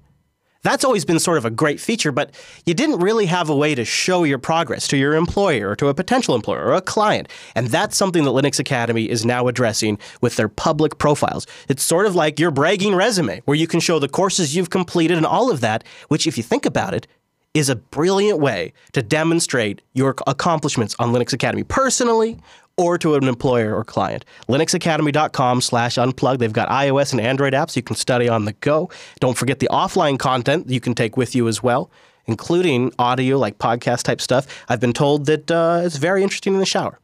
That's 0.62 0.84
always 0.84 1.06
been 1.06 1.18
sort 1.18 1.38
of 1.38 1.46
a 1.46 1.50
great 1.50 1.80
feature, 1.80 2.12
but 2.12 2.34
you 2.66 2.74
didn't 2.74 2.98
really 2.98 3.26
have 3.26 3.48
a 3.48 3.56
way 3.56 3.74
to 3.74 3.84
show 3.84 4.24
your 4.24 4.38
progress 4.38 4.86
to 4.88 4.96
your 4.98 5.14
employer 5.14 5.70
or 5.70 5.76
to 5.76 5.88
a 5.88 5.94
potential 5.94 6.34
employer 6.34 6.66
or 6.66 6.74
a 6.74 6.82
client. 6.82 7.28
And 7.54 7.68
that's 7.68 7.96
something 7.96 8.24
that 8.24 8.30
Linux 8.30 8.58
Academy 8.58 9.08
is 9.08 9.24
now 9.24 9.48
addressing 9.48 9.98
with 10.20 10.36
their 10.36 10.48
public 10.48 10.98
profiles. 10.98 11.46
It's 11.68 11.82
sort 11.82 12.06
of 12.06 12.14
like 12.14 12.38
your 12.38 12.50
bragging 12.50 12.94
resume, 12.94 13.40
where 13.46 13.56
you 13.56 13.66
can 13.66 13.80
show 13.80 13.98
the 13.98 14.08
courses 14.08 14.54
you've 14.54 14.70
completed 14.70 15.16
and 15.16 15.26
all 15.26 15.50
of 15.50 15.60
that, 15.62 15.82
which, 16.08 16.26
if 16.26 16.36
you 16.36 16.42
think 16.42 16.66
about 16.66 16.92
it, 16.92 17.06
is 17.54 17.68
a 17.68 17.76
brilliant 17.76 18.38
way 18.38 18.72
to 18.92 19.02
demonstrate 19.02 19.82
your 19.94 20.14
accomplishments 20.26 20.94
on 20.98 21.12
Linux 21.12 21.32
Academy 21.32 21.64
personally 21.64 22.38
or 22.76 22.98
to 22.98 23.14
an 23.14 23.24
employer 23.24 23.74
or 23.74 23.84
client. 23.84 24.24
linuxacademy.com 24.48 25.60
slash 25.60 25.96
unplug. 25.96 26.38
They've 26.38 26.52
got 26.52 26.68
iOS 26.68 27.12
and 27.12 27.20
Android 27.20 27.52
apps 27.52 27.76
you 27.76 27.82
can 27.82 27.96
study 27.96 28.28
on 28.28 28.44
the 28.44 28.52
go. 28.54 28.90
Don't 29.20 29.36
forget 29.36 29.58
the 29.58 29.68
offline 29.70 30.18
content 30.18 30.70
you 30.70 30.80
can 30.80 30.94
take 30.94 31.16
with 31.16 31.34
you 31.34 31.48
as 31.48 31.62
well, 31.62 31.90
including 32.26 32.92
audio 32.98 33.38
like 33.38 33.58
podcast 33.58 34.04
type 34.04 34.20
stuff. 34.20 34.46
I've 34.68 34.80
been 34.80 34.92
told 34.92 35.26
that 35.26 35.50
uh, 35.50 35.82
it's 35.84 35.96
very 35.96 36.22
interesting 36.22 36.54
in 36.54 36.60
the 36.60 36.66
shower. 36.66 36.98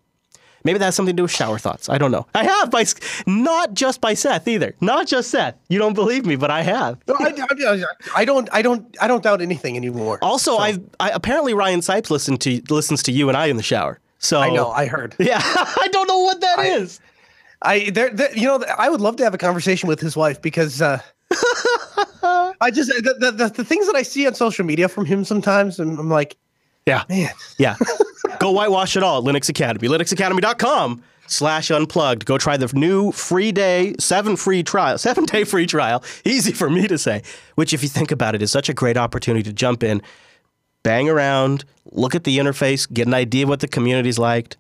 Maybe 0.64 0.80
that 0.80 0.86
has 0.86 0.96
something 0.96 1.14
to 1.14 1.16
do 1.16 1.22
with 1.22 1.30
shower 1.30 1.60
thoughts. 1.60 1.88
I 1.88 1.96
don't 1.96 2.10
know. 2.10 2.26
I 2.34 2.42
have 2.42 2.72
by 2.72 2.84
not 3.24 3.72
just 3.72 4.00
by 4.00 4.14
Seth 4.14 4.48
either. 4.48 4.74
Not 4.80 5.06
just 5.06 5.30
Seth. 5.30 5.54
You 5.68 5.78
don't 5.78 5.94
believe 5.94 6.26
me, 6.26 6.34
but 6.34 6.50
I 6.50 6.62
have. 6.62 6.98
No, 7.06 7.14
I, 7.20 7.26
I, 7.26 7.84
I 8.16 8.24
don't, 8.24 8.48
I 8.52 8.62
don't, 8.62 8.96
I 9.00 9.06
don't 9.06 9.22
doubt 9.22 9.40
anything 9.40 9.76
anymore. 9.76 10.18
Also, 10.22 10.56
I've 10.56 10.80
I, 10.98 11.10
apparently 11.10 11.54
Ryan 11.54 11.80
Sipes 11.80 12.10
listen 12.10 12.36
to 12.38 12.60
listens 12.68 13.04
to 13.04 13.12
you 13.12 13.28
and 13.28 13.36
I 13.36 13.46
in 13.46 13.56
the 13.56 13.62
shower. 13.62 14.00
So 14.26 14.40
I 14.40 14.50
know, 14.50 14.70
I 14.70 14.86
heard. 14.86 15.14
Yeah, 15.20 15.40
I 15.42 15.88
don't 15.92 16.08
know 16.08 16.20
what 16.20 16.40
that 16.40 16.58
is. 16.58 17.00
I 17.62 17.90
there, 17.90 18.10
there, 18.10 18.36
you 18.36 18.46
know, 18.46 18.62
I 18.76 18.90
would 18.90 19.00
love 19.00 19.16
to 19.16 19.24
have 19.24 19.34
a 19.34 19.38
conversation 19.38 19.88
with 19.88 20.00
his 20.00 20.16
wife 20.16 20.42
because 20.42 20.82
uh, 20.82 21.00
I 22.60 22.70
just 22.72 22.90
the, 22.90 23.16
the, 23.18 23.30
the 23.30 23.48
the 23.48 23.64
things 23.64 23.86
that 23.86 23.94
I 23.96 24.02
see 24.02 24.26
on 24.26 24.34
social 24.34 24.64
media 24.66 24.88
from 24.88 25.04
him 25.06 25.24
sometimes, 25.24 25.78
and 25.78 25.98
I'm 25.98 26.10
like, 26.10 26.36
Yeah, 26.86 27.04
man, 27.08 27.30
yeah. 27.58 27.76
Go 28.40 28.50
whitewash 28.50 28.96
it 28.96 29.02
all 29.02 29.22
Linux 29.22 29.48
Academy. 29.48 29.88
LinuxAcademy.com 29.88 31.02
slash 31.28 31.70
unplugged. 31.70 32.26
Go 32.26 32.36
try 32.38 32.56
the 32.56 32.70
new 32.74 33.12
free 33.12 33.52
day, 33.52 33.94
seven 33.98 34.36
free 34.36 34.62
trial, 34.62 34.98
seven 34.98 35.24
day 35.24 35.44
free 35.44 35.66
trial. 35.66 36.02
Easy 36.24 36.52
for 36.52 36.68
me 36.68 36.86
to 36.88 36.98
say, 36.98 37.22
which 37.54 37.72
if 37.72 37.82
you 37.82 37.88
think 37.88 38.10
about 38.10 38.34
it 38.34 38.42
is 38.42 38.50
such 38.50 38.68
a 38.68 38.74
great 38.74 38.96
opportunity 38.96 39.44
to 39.44 39.52
jump 39.52 39.82
in, 39.82 40.02
bang 40.86 41.08
around, 41.08 41.64
look 41.90 42.14
at 42.14 42.22
the 42.22 42.38
interface, 42.38 42.90
get 42.92 43.08
an 43.08 43.14
idea 43.14 43.42
of 43.42 43.48
what 43.48 43.58
the 43.58 43.66
community's 43.66 44.20
like. 44.20 44.56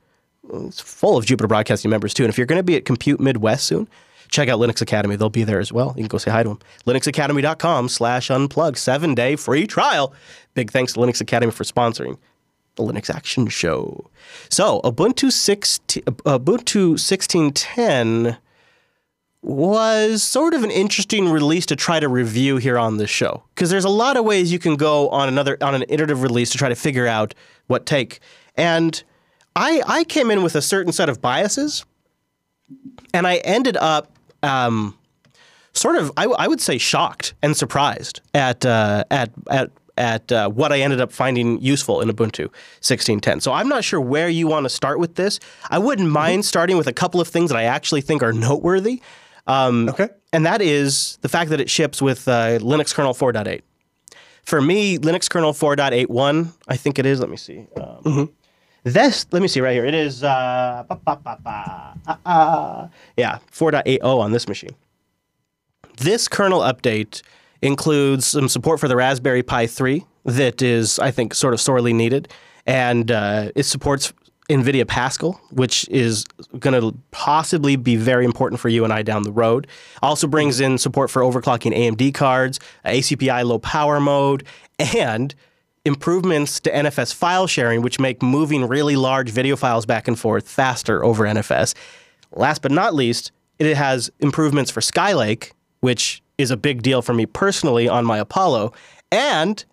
It's 0.52 0.80
full 0.80 1.16
of 1.16 1.24
Jupiter 1.24 1.46
Broadcasting 1.46 1.88
members 1.88 2.12
too. 2.12 2.24
And 2.24 2.30
if 2.30 2.36
you're 2.36 2.48
going 2.48 2.58
to 2.58 2.64
be 2.64 2.74
at 2.74 2.84
Compute 2.84 3.20
Midwest 3.20 3.64
soon, 3.64 3.86
check 4.28 4.48
out 4.48 4.58
Linux 4.58 4.82
Academy. 4.82 5.14
They'll 5.14 5.30
be 5.30 5.44
there 5.44 5.60
as 5.60 5.72
well. 5.72 5.94
You 5.96 6.02
can 6.02 6.08
go 6.08 6.18
say 6.18 6.32
hi 6.32 6.42
to 6.42 6.48
them. 6.48 6.58
LinuxAcademy.com 6.84 7.88
slash 7.88 8.26
unplug. 8.26 8.76
Seven 8.76 9.14
day 9.14 9.36
free 9.36 9.68
trial. 9.68 10.12
Big 10.54 10.72
thanks 10.72 10.94
to 10.94 10.98
Linux 10.98 11.20
Academy 11.20 11.52
for 11.52 11.62
sponsoring 11.62 12.18
the 12.74 12.82
Linux 12.82 13.08
Action 13.08 13.46
Show. 13.46 14.10
So 14.48 14.80
Ubuntu 14.82 15.30
16, 15.30 16.02
Ubuntu 16.02 16.98
1610 16.98 18.36
was 19.42 20.22
sort 20.22 20.54
of 20.54 20.64
an 20.64 20.70
interesting 20.70 21.28
release 21.28 21.66
to 21.66 21.76
try 21.76 22.00
to 22.00 22.08
review 22.08 22.56
here 22.56 22.78
on 22.78 22.96
this 22.96 23.10
show 23.10 23.44
because 23.54 23.70
there's 23.70 23.84
a 23.84 23.88
lot 23.88 24.16
of 24.16 24.24
ways 24.24 24.52
you 24.52 24.58
can 24.58 24.76
go 24.76 25.08
on 25.10 25.28
another 25.28 25.56
on 25.60 25.74
an 25.74 25.84
iterative 25.88 26.22
release 26.22 26.50
to 26.50 26.58
try 26.58 26.68
to 26.68 26.74
figure 26.74 27.06
out 27.06 27.34
what 27.66 27.86
take. 27.86 28.20
And 28.56 29.02
I 29.54 29.82
I 29.86 30.04
came 30.04 30.30
in 30.30 30.42
with 30.42 30.56
a 30.56 30.62
certain 30.62 30.92
set 30.92 31.08
of 31.08 31.20
biases, 31.20 31.84
and 33.14 33.26
I 33.26 33.36
ended 33.36 33.76
up 33.76 34.10
um, 34.42 34.96
sort 35.72 35.96
of 35.96 36.10
I, 36.16 36.24
I 36.24 36.48
would 36.48 36.60
say 36.60 36.78
shocked 36.78 37.34
and 37.42 37.56
surprised 37.56 38.20
at 38.34 38.66
uh, 38.66 39.04
at 39.10 39.30
at 39.48 39.70
at 39.98 40.30
uh, 40.30 40.48
what 40.48 40.72
I 40.72 40.80
ended 40.80 41.00
up 41.00 41.12
finding 41.12 41.60
useful 41.60 42.00
in 42.00 42.08
Ubuntu 42.08 42.50
16.10. 42.82 43.40
So 43.40 43.52
I'm 43.52 43.68
not 43.68 43.82
sure 43.82 44.00
where 44.00 44.28
you 44.28 44.46
want 44.46 44.64
to 44.64 44.68
start 44.68 44.98
with 44.98 45.14
this. 45.14 45.40
I 45.70 45.78
wouldn't 45.78 46.10
mind 46.10 46.44
starting 46.44 46.76
with 46.76 46.86
a 46.86 46.92
couple 46.92 47.18
of 47.20 47.28
things 47.28 47.50
that 47.50 47.56
I 47.56 47.64
actually 47.64 48.02
think 48.02 48.22
are 48.22 48.32
noteworthy. 48.32 49.00
Um, 49.46 49.88
Okay. 49.88 50.08
And 50.32 50.44
that 50.44 50.60
is 50.60 51.18
the 51.22 51.28
fact 51.28 51.50
that 51.50 51.60
it 51.60 51.70
ships 51.70 52.02
with 52.02 52.28
uh, 52.28 52.58
Linux 52.58 52.94
kernel 52.94 53.14
4.8. 53.14 53.62
For 54.42 54.60
me, 54.60 54.98
Linux 54.98 55.30
kernel 55.30 55.52
4.81, 55.52 56.52
I 56.68 56.76
think 56.76 56.98
it 56.98 57.06
is. 57.06 57.20
Let 57.20 57.30
me 57.30 57.36
see. 57.36 57.66
Um, 57.80 58.32
This, 58.84 59.26
let 59.32 59.42
me 59.42 59.48
see 59.48 59.60
right 59.60 59.72
here. 59.72 59.84
It 59.84 59.94
is, 59.94 60.22
uh, 60.22 60.84
ba, 60.88 60.94
ba, 61.04 61.16
ba, 61.16 61.38
ba, 61.42 61.94
uh, 62.06 62.16
uh, 62.24 62.88
yeah, 63.16 63.38
4.80 63.50 63.98
on 64.04 64.30
this 64.30 64.46
machine. 64.46 64.76
This 65.96 66.28
kernel 66.28 66.60
update 66.60 67.22
includes 67.62 68.26
some 68.26 68.48
support 68.48 68.78
for 68.78 68.86
the 68.86 68.94
Raspberry 68.94 69.42
Pi 69.42 69.66
3 69.66 70.04
that 70.26 70.62
is, 70.62 70.98
I 71.00 71.10
think, 71.10 71.34
sort 71.34 71.52
of 71.54 71.60
sorely 71.60 71.92
needed. 71.92 72.28
And 72.66 73.10
uh, 73.10 73.50
it 73.56 73.64
supports 73.64 74.12
NVIDIA 74.48 74.86
Pascal, 74.86 75.40
which 75.50 75.88
is 75.88 76.24
going 76.58 76.80
to 76.80 76.96
possibly 77.10 77.76
be 77.76 77.96
very 77.96 78.24
important 78.24 78.60
for 78.60 78.68
you 78.68 78.84
and 78.84 78.92
I 78.92 79.02
down 79.02 79.22
the 79.22 79.32
road. 79.32 79.66
Also 80.02 80.26
brings 80.26 80.60
in 80.60 80.78
support 80.78 81.10
for 81.10 81.22
overclocking 81.22 81.76
AMD 81.76 82.14
cards, 82.14 82.60
ACPI 82.84 83.44
low 83.44 83.58
power 83.58 83.98
mode, 83.98 84.44
and 84.78 85.34
improvements 85.84 86.60
to 86.60 86.70
NFS 86.70 87.14
file 87.14 87.46
sharing, 87.46 87.82
which 87.82 87.98
make 87.98 88.22
moving 88.22 88.66
really 88.66 88.96
large 88.96 89.30
video 89.30 89.56
files 89.56 89.86
back 89.86 90.06
and 90.06 90.18
forth 90.18 90.48
faster 90.48 91.04
over 91.04 91.24
NFS. 91.24 91.74
Last 92.32 92.62
but 92.62 92.72
not 92.72 92.94
least, 92.94 93.32
it 93.58 93.76
has 93.76 94.10
improvements 94.20 94.70
for 94.70 94.80
Skylake, 94.80 95.52
which 95.80 96.22
is 96.38 96.50
a 96.50 96.56
big 96.56 96.82
deal 96.82 97.02
for 97.02 97.14
me 97.14 97.26
personally 97.26 97.88
on 97.88 98.04
my 98.04 98.18
Apollo, 98.18 98.72
and 99.10 99.64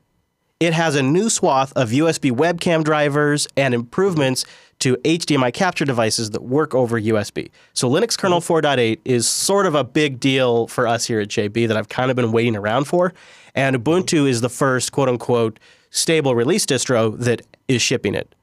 it 0.60 0.74
has 0.74 0.95
a 0.95 1.04
new 1.04 1.30
swath 1.30 1.74
of 1.74 1.89
USB 1.89 2.32
webcam 2.32 2.84
drivers 2.84 3.47
and 3.58 3.74
improvements 3.74 4.45
to 4.80 4.95
HDMI 4.97 5.54
capture 5.54 5.86
devices 5.86 6.32
that 6.32 6.43
work 6.43 6.76
over 6.76 6.99
USB. 6.99 7.49
So 7.74 7.89
Linux 7.89 8.18
kernel 8.18 8.41
mm-hmm. 8.41 8.68
4.8 8.68 8.99
is 9.06 9.28
sort 9.28 9.66
of 9.66 9.76
a 9.76 9.84
big 9.84 10.20
deal 10.20 10.68
for 10.68 10.88
us 10.88 11.06
here 11.06 11.20
at 11.20 11.30
JB 11.30 11.68
that 11.68 11.78
I've 11.78 11.89
kind 11.89 12.10
of 12.10 12.16
been 12.16 12.32
waiting 12.32 12.56
around 12.56 12.86
for. 12.86 13.14
And 13.56 13.76
Ubuntu 13.76 14.28
is 14.28 14.41
the 14.41 14.49
first 14.49 14.91
quote 14.91 15.10
unquote 15.10 15.60
stable 15.89 16.36
release 16.36 16.66
distro 16.66 17.18
that 17.20 17.41
is 17.68 17.82
shipping 17.82 18.16
it 18.16 18.34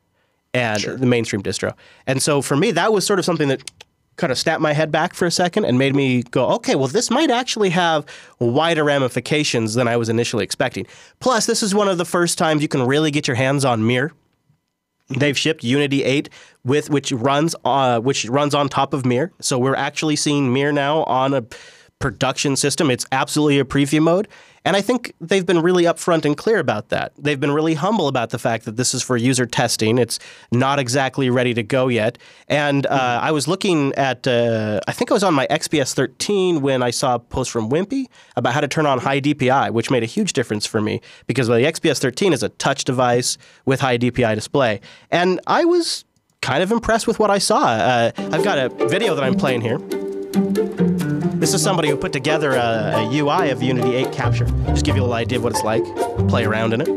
and 0.54 0.82
the 0.82 1.06
mainstream 1.06 1.42
distro. 1.42 1.74
And 2.06 2.22
so 2.22 2.42
for 2.42 2.56
me, 2.56 2.70
that 2.72 2.92
was 2.92 3.06
sort 3.06 3.18
of 3.18 3.24
something 3.24 3.48
that 3.48 3.70
kind 4.20 4.30
of 4.30 4.38
snapped 4.38 4.60
my 4.60 4.72
head 4.72 4.92
back 4.92 5.14
for 5.14 5.26
a 5.26 5.30
second 5.30 5.64
and 5.64 5.78
made 5.78 5.96
me 5.96 6.22
go, 6.22 6.46
okay, 6.50 6.76
well, 6.76 6.86
this 6.86 7.10
might 7.10 7.30
actually 7.30 7.70
have 7.70 8.04
wider 8.38 8.84
ramifications 8.84 9.74
than 9.74 9.88
I 9.88 9.96
was 9.96 10.08
initially 10.08 10.44
expecting. 10.44 10.86
Plus, 11.18 11.46
this 11.46 11.62
is 11.62 11.74
one 11.74 11.88
of 11.88 11.98
the 11.98 12.04
first 12.04 12.38
times 12.38 12.62
you 12.62 12.68
can 12.68 12.86
really 12.86 13.10
get 13.10 13.26
your 13.26 13.34
hands 13.34 13.64
on 13.64 13.86
Mir. 13.86 14.12
They've 15.08 15.36
shipped 15.36 15.64
Unity 15.64 16.04
8 16.04 16.28
with 16.64 16.90
which 16.90 17.10
runs 17.10 17.56
uh, 17.64 17.98
which 17.98 18.26
runs 18.26 18.54
on 18.54 18.68
top 18.68 18.94
of 18.94 19.04
Mir. 19.04 19.32
So 19.40 19.58
we're 19.58 19.74
actually 19.74 20.14
seeing 20.14 20.52
Mir 20.52 20.70
now 20.70 21.02
on 21.04 21.34
a 21.34 21.44
production 21.98 22.54
system. 22.56 22.90
It's 22.90 23.06
absolutely 23.10 23.58
a 23.58 23.64
preview 23.64 24.02
mode. 24.02 24.28
And 24.64 24.76
I 24.76 24.82
think 24.82 25.14
they've 25.20 25.46
been 25.46 25.62
really 25.62 25.84
upfront 25.84 26.24
and 26.24 26.36
clear 26.36 26.58
about 26.58 26.90
that. 26.90 27.12
They've 27.16 27.40
been 27.40 27.50
really 27.50 27.74
humble 27.74 28.08
about 28.08 28.30
the 28.30 28.38
fact 28.38 28.66
that 28.66 28.76
this 28.76 28.92
is 28.92 29.02
for 29.02 29.16
user 29.16 29.46
testing. 29.46 29.96
It's 29.96 30.18
not 30.52 30.78
exactly 30.78 31.30
ready 31.30 31.54
to 31.54 31.62
go 31.62 31.88
yet. 31.88 32.18
And 32.46 32.86
uh, 32.86 33.20
I 33.22 33.32
was 33.32 33.48
looking 33.48 33.94
at, 33.94 34.26
uh, 34.26 34.80
I 34.86 34.92
think 34.92 35.10
I 35.10 35.14
was 35.14 35.24
on 35.24 35.32
my 35.32 35.46
XPS 35.50 35.94
13 35.94 36.60
when 36.60 36.82
I 36.82 36.90
saw 36.90 37.14
a 37.14 37.18
post 37.18 37.50
from 37.50 37.70
Wimpy 37.70 38.06
about 38.36 38.52
how 38.52 38.60
to 38.60 38.68
turn 38.68 38.84
on 38.84 38.98
high 38.98 39.20
DPI, 39.20 39.70
which 39.70 39.90
made 39.90 40.02
a 40.02 40.06
huge 40.06 40.34
difference 40.34 40.66
for 40.66 40.80
me 40.80 41.00
because 41.26 41.46
the 41.46 41.54
XPS 41.54 41.98
13 41.98 42.32
is 42.34 42.42
a 42.42 42.50
touch 42.50 42.84
device 42.84 43.38
with 43.64 43.80
high 43.80 43.96
DPI 43.96 44.34
display. 44.34 44.80
And 45.10 45.40
I 45.46 45.64
was 45.64 46.04
kind 46.42 46.62
of 46.62 46.70
impressed 46.70 47.06
with 47.06 47.18
what 47.18 47.30
I 47.30 47.38
saw. 47.38 47.66
Uh, 47.66 48.12
I've 48.16 48.44
got 48.44 48.58
a 48.58 48.68
video 48.88 49.14
that 49.14 49.24
I'm 49.24 49.34
playing 49.34 49.62
here. 49.62 50.69
This 51.40 51.54
is 51.54 51.62
somebody 51.62 51.88
who 51.88 51.96
put 51.96 52.12
together 52.12 52.50
a, 52.52 52.92
a 52.96 53.18
UI 53.18 53.48
of 53.48 53.62
Unity 53.62 53.94
8 53.94 54.12
Capture. 54.12 54.44
Just 54.66 54.84
give 54.84 54.94
you 54.94 55.00
a 55.00 55.04
little 55.04 55.14
idea 55.14 55.38
of 55.38 55.44
what 55.44 55.54
it's 55.54 55.64
like. 55.64 55.82
Play 56.28 56.44
around 56.44 56.74
in 56.74 56.82
it. 56.82 56.88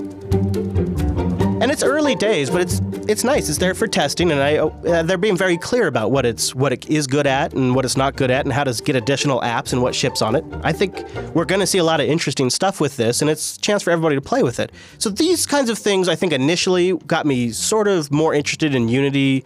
And 1.63 1.71
it's 1.71 1.81
early 1.81 2.13
days, 2.13 2.49
but 2.49 2.59
it's 2.59 2.81
it's 3.07 3.23
nice. 3.23 3.47
It's 3.47 3.57
there 3.57 3.73
for 3.73 3.87
testing, 3.87 4.33
and 4.33 4.41
I 4.41 4.57
uh, 4.57 5.03
they're 5.03 5.17
being 5.17 5.37
very 5.37 5.57
clear 5.57 5.87
about 5.87 6.11
what 6.11 6.25
it's 6.25 6.53
what 6.53 6.73
it 6.73 6.89
is 6.89 7.07
good 7.07 7.25
at 7.25 7.53
and 7.53 7.73
what 7.73 7.85
it's 7.85 7.95
not 7.95 8.17
good 8.17 8.31
at, 8.31 8.43
and 8.43 8.51
how 8.51 8.65
to 8.65 8.83
get 8.83 8.97
additional 8.97 9.39
apps 9.39 9.71
and 9.71 9.81
what 9.81 9.95
ships 9.95 10.21
on 10.21 10.35
it. 10.35 10.43
I 10.61 10.73
think 10.73 11.05
we're 11.33 11.45
going 11.45 11.61
to 11.61 11.67
see 11.67 11.77
a 11.77 11.83
lot 11.85 12.01
of 12.01 12.09
interesting 12.09 12.49
stuff 12.49 12.81
with 12.81 12.97
this, 12.97 13.21
and 13.21 13.31
it's 13.31 13.55
a 13.55 13.61
chance 13.61 13.81
for 13.81 13.91
everybody 13.91 14.15
to 14.15 14.21
play 14.21 14.43
with 14.43 14.59
it. 14.59 14.73
So 14.97 15.09
these 15.09 15.45
kinds 15.45 15.69
of 15.69 15.77
things, 15.77 16.09
I 16.09 16.15
think, 16.15 16.33
initially 16.33 16.97
got 17.07 17.25
me 17.25 17.51
sort 17.51 17.87
of 17.87 18.11
more 18.11 18.33
interested 18.33 18.75
in 18.75 18.89
Unity 18.89 19.45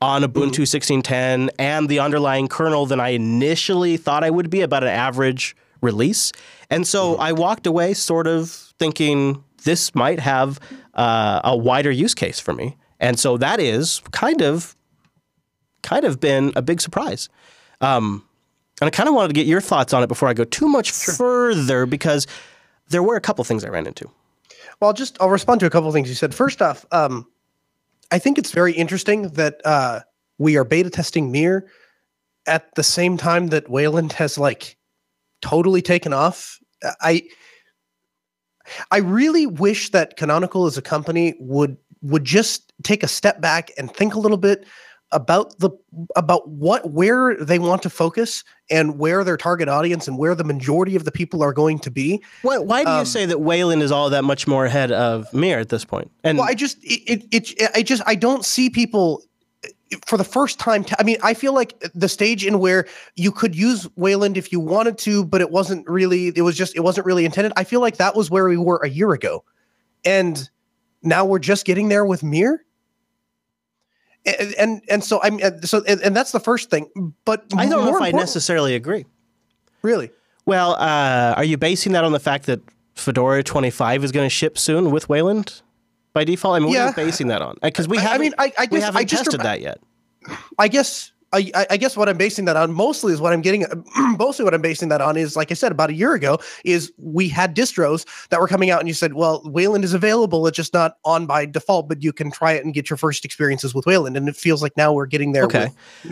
on 0.00 0.22
Ubuntu 0.22 0.62
16.10 0.62 1.48
and 1.58 1.88
the 1.88 1.98
underlying 1.98 2.48
kernel 2.48 2.86
than 2.86 3.00
I 3.00 3.10
initially 3.10 3.96
thought 3.96 4.22
I 4.22 4.30
would 4.30 4.50
be 4.50 4.60
about 4.60 4.84
an 4.84 4.90
average 4.90 5.56
release. 5.80 6.32
And 6.70 6.86
so 6.86 7.16
I 7.16 7.32
walked 7.32 7.66
away 7.66 7.94
sort 7.94 8.26
of 8.26 8.50
thinking 8.78 9.42
this 9.64 9.94
might 9.94 10.20
have 10.20 10.60
uh, 10.94 11.40
a 11.44 11.56
wider 11.56 11.90
use 11.90 12.14
case 12.14 12.38
for 12.38 12.52
me. 12.52 12.76
And 13.00 13.18
so 13.18 13.36
that 13.38 13.60
is 13.60 14.02
kind 14.12 14.42
of 14.42 14.74
kind 15.82 16.04
of 16.04 16.20
been 16.20 16.52
a 16.56 16.62
big 16.62 16.80
surprise. 16.80 17.28
Um, 17.80 18.24
and 18.80 18.86
I 18.86 18.90
kind 18.90 19.08
of 19.08 19.14
wanted 19.14 19.28
to 19.28 19.34
get 19.34 19.46
your 19.46 19.60
thoughts 19.60 19.92
on 19.92 20.02
it 20.02 20.08
before 20.08 20.28
I 20.28 20.34
go 20.34 20.44
too 20.44 20.68
much 20.68 20.90
further 20.90 21.86
because 21.86 22.26
there 22.88 23.02
were 23.02 23.16
a 23.16 23.20
couple 23.20 23.44
things 23.44 23.64
I 23.64 23.68
ran 23.68 23.86
into. 23.86 24.10
Well, 24.80 24.88
I'll 24.88 24.94
just 24.94 25.16
I'll 25.20 25.30
respond 25.30 25.60
to 25.60 25.66
a 25.66 25.70
couple 25.70 25.88
of 25.88 25.94
things 25.94 26.08
you 26.08 26.14
said. 26.14 26.34
First 26.34 26.62
off, 26.62 26.86
um, 26.92 27.26
I 28.10 28.18
think 28.18 28.38
it's 28.38 28.52
very 28.52 28.72
interesting 28.72 29.28
that 29.30 29.60
uh, 29.64 30.00
we 30.38 30.56
are 30.56 30.64
beta 30.64 30.90
testing 30.90 31.30
Mir 31.30 31.68
at 32.46 32.74
the 32.74 32.82
same 32.82 33.16
time 33.16 33.48
that 33.48 33.68
Wayland 33.68 34.12
has 34.14 34.38
like 34.38 34.76
totally 35.42 35.82
taken 35.82 36.12
off. 36.12 36.58
I 37.00 37.22
I 38.90 38.98
really 38.98 39.46
wish 39.46 39.90
that 39.90 40.16
Canonical 40.16 40.66
as 40.66 40.78
a 40.78 40.82
company 40.82 41.34
would 41.40 41.76
would 42.02 42.24
just 42.24 42.72
take 42.82 43.02
a 43.02 43.08
step 43.08 43.40
back 43.40 43.70
and 43.76 43.92
think 43.92 44.14
a 44.14 44.20
little 44.20 44.36
bit 44.36 44.66
about 45.12 45.58
the 45.58 45.70
about 46.16 46.48
what 46.48 46.90
where 46.90 47.34
they 47.36 47.58
want 47.58 47.82
to 47.82 47.90
focus 47.90 48.44
and 48.70 48.98
where 48.98 49.24
their 49.24 49.36
target 49.36 49.68
audience 49.68 50.06
and 50.06 50.18
where 50.18 50.34
the 50.34 50.44
majority 50.44 50.96
of 50.96 51.04
the 51.04 51.12
people 51.12 51.42
are 51.42 51.52
going 51.52 51.78
to 51.78 51.90
be. 51.90 52.22
Why, 52.42 52.58
why 52.58 52.84
do 52.84 52.90
you 52.90 52.96
Um, 52.98 53.06
say 53.06 53.24
that 53.24 53.40
Wayland 53.40 53.82
is 53.82 53.90
all 53.90 54.10
that 54.10 54.24
much 54.24 54.46
more 54.46 54.66
ahead 54.66 54.92
of 54.92 55.32
Mir 55.32 55.58
at 55.58 55.70
this 55.70 55.84
point? 55.84 56.10
And 56.24 56.38
Well, 56.38 56.46
I 56.46 56.54
just 56.54 56.78
it, 56.82 57.26
it, 57.30 57.52
it 57.60 57.70
I 57.74 57.82
just 57.82 58.02
I 58.06 58.14
don't 58.14 58.44
see 58.44 58.68
people 58.68 59.22
for 60.06 60.18
the 60.18 60.24
first 60.24 60.58
time. 60.58 60.84
T- 60.84 60.94
I 60.98 61.02
mean, 61.02 61.16
I 61.22 61.32
feel 61.32 61.54
like 61.54 61.80
the 61.94 62.08
stage 62.08 62.44
in 62.44 62.58
where 62.58 62.86
you 63.16 63.32
could 63.32 63.56
use 63.56 63.88
Wayland 63.96 64.36
if 64.36 64.52
you 64.52 64.60
wanted 64.60 64.98
to, 64.98 65.24
but 65.24 65.40
it 65.40 65.50
wasn't 65.50 65.88
really. 65.88 66.28
It 66.36 66.42
was 66.42 66.56
just 66.56 66.76
it 66.76 66.80
wasn't 66.80 67.06
really 67.06 67.24
intended. 67.24 67.52
I 67.56 67.64
feel 67.64 67.80
like 67.80 67.96
that 67.96 68.14
was 68.14 68.30
where 68.30 68.46
we 68.46 68.58
were 68.58 68.80
a 68.84 68.88
year 68.90 69.12
ago, 69.12 69.44
and 70.04 70.48
now 71.02 71.24
we're 71.24 71.38
just 71.38 71.64
getting 71.64 71.88
there 71.88 72.04
with 72.04 72.22
Mir. 72.22 72.62
And 74.26 74.54
and, 74.58 74.82
and 74.88 75.04
so 75.04 75.20
I'm 75.22 75.38
uh, 75.42 75.50
so 75.62 75.82
and, 75.86 76.00
and 76.02 76.14
that's 76.16 76.32
the 76.32 76.40
first 76.40 76.70
thing. 76.70 77.14
But 77.24 77.44
I 77.56 77.66
don't 77.66 77.84
know 77.86 77.96
if 77.96 78.02
I 78.02 78.10
necessarily 78.10 78.74
agree. 78.74 79.06
really. 79.82 80.10
Well, 80.44 80.72
uh, 80.74 81.34
are 81.36 81.44
you 81.44 81.56
basing 81.58 81.92
that 81.92 82.04
on 82.04 82.12
the 82.12 82.20
fact 82.20 82.46
that 82.46 82.60
Fedora 82.94 83.42
25 83.42 84.02
is 84.04 84.12
going 84.12 84.24
to 84.24 84.30
ship 84.30 84.56
soon 84.58 84.90
with 84.90 85.08
Wayland 85.08 85.60
by 86.14 86.24
default? 86.24 86.56
I 86.56 86.58
mean, 86.60 86.68
what 86.68 86.76
are 86.76 86.80
Yeah. 86.80 86.88
you 86.88 86.94
basing 86.94 87.28
that 87.28 87.42
on? 87.42 87.56
Because 87.62 87.86
we 87.86 87.98
I- 87.98 88.00
I 88.00 88.04
haven't, 88.04 88.20
mean, 88.22 88.34
I- 88.38 88.52
I 88.58 88.68
we 88.70 88.80
haven't 88.80 88.98
I 89.00 89.04
just 89.04 89.24
tested 89.24 89.42
that 89.42 89.60
yet. 89.60 89.78
I 90.58 90.68
guess 90.68 91.12
I, 91.32 91.66
I- 91.70 91.76
guess 91.76 91.96
what 91.96 92.08
I'm 92.08 92.16
basing 92.16 92.44
that 92.46 92.56
on 92.56 92.72
mostly 92.72 93.12
is 93.12 93.20
what 93.20 93.32
I'm 93.32 93.42
getting. 93.42 93.64
Mostly 94.18 94.44
what 94.44 94.54
I'm 94.54 94.62
basing 94.62 94.88
that 94.88 95.00
on 95.00 95.16
is, 95.16 95.36
like 95.36 95.50
I 95.50 95.54
said, 95.54 95.70
about 95.70 95.90
a 95.90 95.92
year 95.94 96.14
ago, 96.14 96.38
is 96.64 96.92
we 96.98 97.28
had 97.28 97.54
distros 97.54 98.04
that 98.30 98.40
were 98.40 98.48
coming 98.48 98.70
out, 98.70 98.80
and 98.80 98.88
you 98.88 98.94
said, 98.94 99.14
"Well, 99.14 99.42
Wayland 99.44 99.84
is 99.84 99.94
available. 99.94 100.46
It's 100.46 100.56
just 100.56 100.74
not 100.74 100.96
on 101.04 101.26
by 101.26 101.46
default, 101.46 101.88
but 101.88 102.02
you 102.02 102.12
can 102.12 102.30
try 102.30 102.52
it 102.52 102.64
and 102.64 102.74
get 102.74 102.90
your 102.90 102.96
first 102.96 103.24
experiences 103.24 103.74
with 103.74 103.86
Wayland." 103.86 104.16
And 104.16 104.28
it 104.28 104.36
feels 104.36 104.62
like 104.62 104.76
now 104.76 104.92
we're 104.92 105.06
getting 105.06 105.32
there. 105.32 105.44
Okay. 105.44 105.70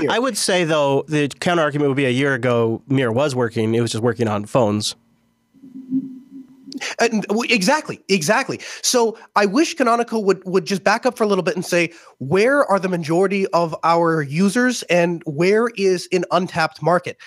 I 0.09 0.19
would 0.19 0.37
say, 0.37 0.65
though, 0.65 1.05
the 1.09 1.29
counter 1.41 1.63
argument 1.63 1.89
would 1.89 1.97
be 1.97 2.05
a 2.07 2.11
year 2.11 2.35
ago, 2.35 2.83
Mir 2.87 3.11
was 3.11 3.35
working. 3.35 3.75
It 3.75 3.81
was 3.81 3.93
just 3.93 4.05
working 4.05 4.29
on 4.29 4.45
phones. 4.45 4.95
And 7.01 7.27
exactly, 7.49 8.03
exactly. 8.09 8.61
So 8.83 9.19
I 9.35 9.47
wish 9.47 9.75
Canonical 9.75 10.25
would 10.25 10.45
would 10.45 10.67
just 10.67 10.85
back 10.85 11.07
up 11.07 11.17
for 11.17 11.25
a 11.25 11.27
little 11.27 11.45
bit 11.45 11.55
and 11.55 11.65
say, 11.65 11.93
where 12.19 12.65
are 12.65 12.79
the 12.79 12.89
majority 12.89 13.47
of 13.49 13.75
our 13.85 14.23
users, 14.23 14.83
and 14.85 15.23
where 15.25 15.69
is 15.77 16.09
an 16.13 16.25
untapped 16.31 16.83
market? 16.83 17.19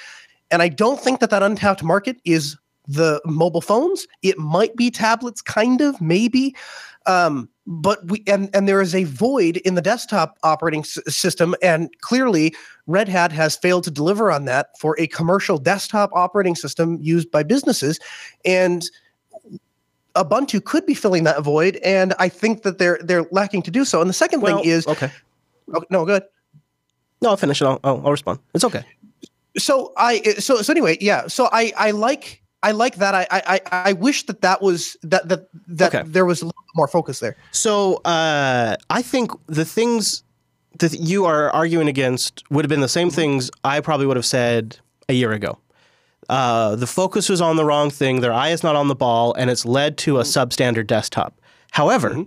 and 0.51 0.61
I 0.61 0.69
don't 0.69 0.99
think 0.99 1.19
that 1.19 1.29
that 1.29 1.43
untapped 1.43 1.83
market 1.83 2.17
is 2.25 2.57
the 2.87 3.21
mobile 3.25 3.61
phones. 3.61 4.07
It 4.23 4.37
might 4.37 4.75
be 4.75 4.89
tablets, 4.89 5.41
kind 5.41 5.81
of, 5.81 6.01
maybe. 6.01 6.55
Um, 7.05 7.49
but 7.65 7.99
we 8.09 8.23
and 8.27 8.49
and 8.53 8.67
there 8.67 8.81
is 8.81 8.95
a 8.95 9.03
void 9.03 9.57
in 9.57 9.75
the 9.75 9.81
desktop 9.81 10.37
operating 10.43 10.81
s- 10.81 10.97
system, 11.07 11.55
and 11.61 11.89
clearly 12.01 12.55
Red 12.87 13.07
Hat 13.07 13.31
has 13.31 13.55
failed 13.55 13.83
to 13.85 13.91
deliver 13.91 14.31
on 14.31 14.45
that 14.45 14.69
for 14.79 14.95
a 14.99 15.07
commercial 15.07 15.59
desktop 15.59 16.09
operating 16.13 16.55
system 16.55 16.97
used 16.99 17.29
by 17.31 17.43
businesses, 17.43 17.99
and 18.43 18.89
Ubuntu 20.15 20.63
could 20.63 20.85
be 20.85 20.93
filling 20.93 21.23
that 21.23 21.41
void, 21.43 21.77
and 21.77 22.13
I 22.19 22.29
think 22.29 22.63
that 22.63 22.77
they're 22.77 22.99
they're 23.03 23.25
lacking 23.31 23.61
to 23.63 23.71
do 23.71 23.85
so. 23.85 24.01
And 24.01 24.09
the 24.09 24.13
second 24.13 24.41
Well, 24.41 24.57
thing 24.57 24.69
is, 24.69 24.87
okay. 24.87 25.11
oh, 25.73 25.83
no, 25.89 26.05
good. 26.05 26.23
No, 27.21 27.29
I'll 27.29 27.37
finish 27.37 27.61
it. 27.61 27.65
I'll, 27.65 27.79
I'll, 27.83 28.01
I'll 28.05 28.11
respond. 28.11 28.39
It's 28.53 28.63
okay. 28.63 28.83
so 29.57 29.93
I 29.97 30.21
so 30.39 30.61
so 30.61 30.71
anyway, 30.73 30.97
yeah. 31.01 31.27
So 31.27 31.49
I 31.51 31.73
I 31.77 31.91
like 31.91 32.41
I 32.63 32.71
like 32.71 32.95
that. 32.97 33.13
I 33.15 33.27
I 33.31 33.61
I 33.71 33.93
wish 33.93 34.25
that 34.25 34.41
that 34.41 34.61
was 34.61 34.97
that 35.03 35.27
that 35.29 35.47
that 35.67 35.93
Okay. 35.93 36.07
there 36.09 36.25
was 36.25 36.41
a 36.41 36.45
little 36.45 36.63
more 36.75 36.87
focus 36.87 37.19
there. 37.19 37.35
So 37.51 37.95
uh, 38.05 38.75
I 38.89 39.01
think 39.01 39.31
the 39.47 39.65
things 39.65 40.23
that 40.79 40.93
you 40.99 41.25
are 41.25 41.49
arguing 41.51 41.87
against 41.87 42.43
would 42.49 42.63
have 42.65 42.69
been 42.69 42.81
the 42.81 42.87
same 42.89 43.09
things 43.09 43.49
I 43.63 43.79
probably 43.81 44.05
would 44.05 44.17
have 44.17 44.25
said 44.25 44.77
a 45.09 45.13
year 45.13 45.31
ago. 45.33 45.57
Uh, 46.29 46.75
the 46.75 46.87
focus 46.87 47.27
was 47.27 47.41
on 47.41 47.55
the 47.55 47.65
wrong 47.65 47.89
thing. 47.89 48.21
Their 48.21 48.31
eye 48.31 48.49
is 48.49 48.63
not 48.63 48.75
on 48.75 48.87
the 48.87 48.95
ball, 48.95 49.33
and 49.33 49.49
it's 49.49 49.65
led 49.65 49.97
to 49.99 50.19
a 50.19 50.23
substandard 50.23 50.87
desktop. 50.87 51.33
However, 51.71 52.25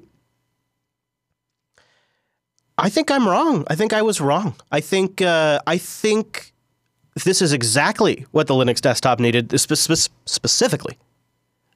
I 2.79 2.89
think 2.89 3.11
I'm 3.11 3.29
wrong. 3.29 3.65
I 3.69 3.77
think 3.77 3.93
I 3.93 4.03
was 4.03 4.21
wrong. 4.21 4.55
I 4.73 4.81
think 4.81 5.23
uh, 5.23 5.61
I 5.67 5.79
think 5.79 6.53
this 7.25 7.41
is 7.41 7.53
exactly 7.53 8.27
what 8.33 8.47
the 8.47 8.55
Linux 8.55 8.81
desktop 8.81 9.21
needed, 9.21 9.59
spe- 9.61 9.75
spe- 9.75 10.11
specifically 10.27 10.99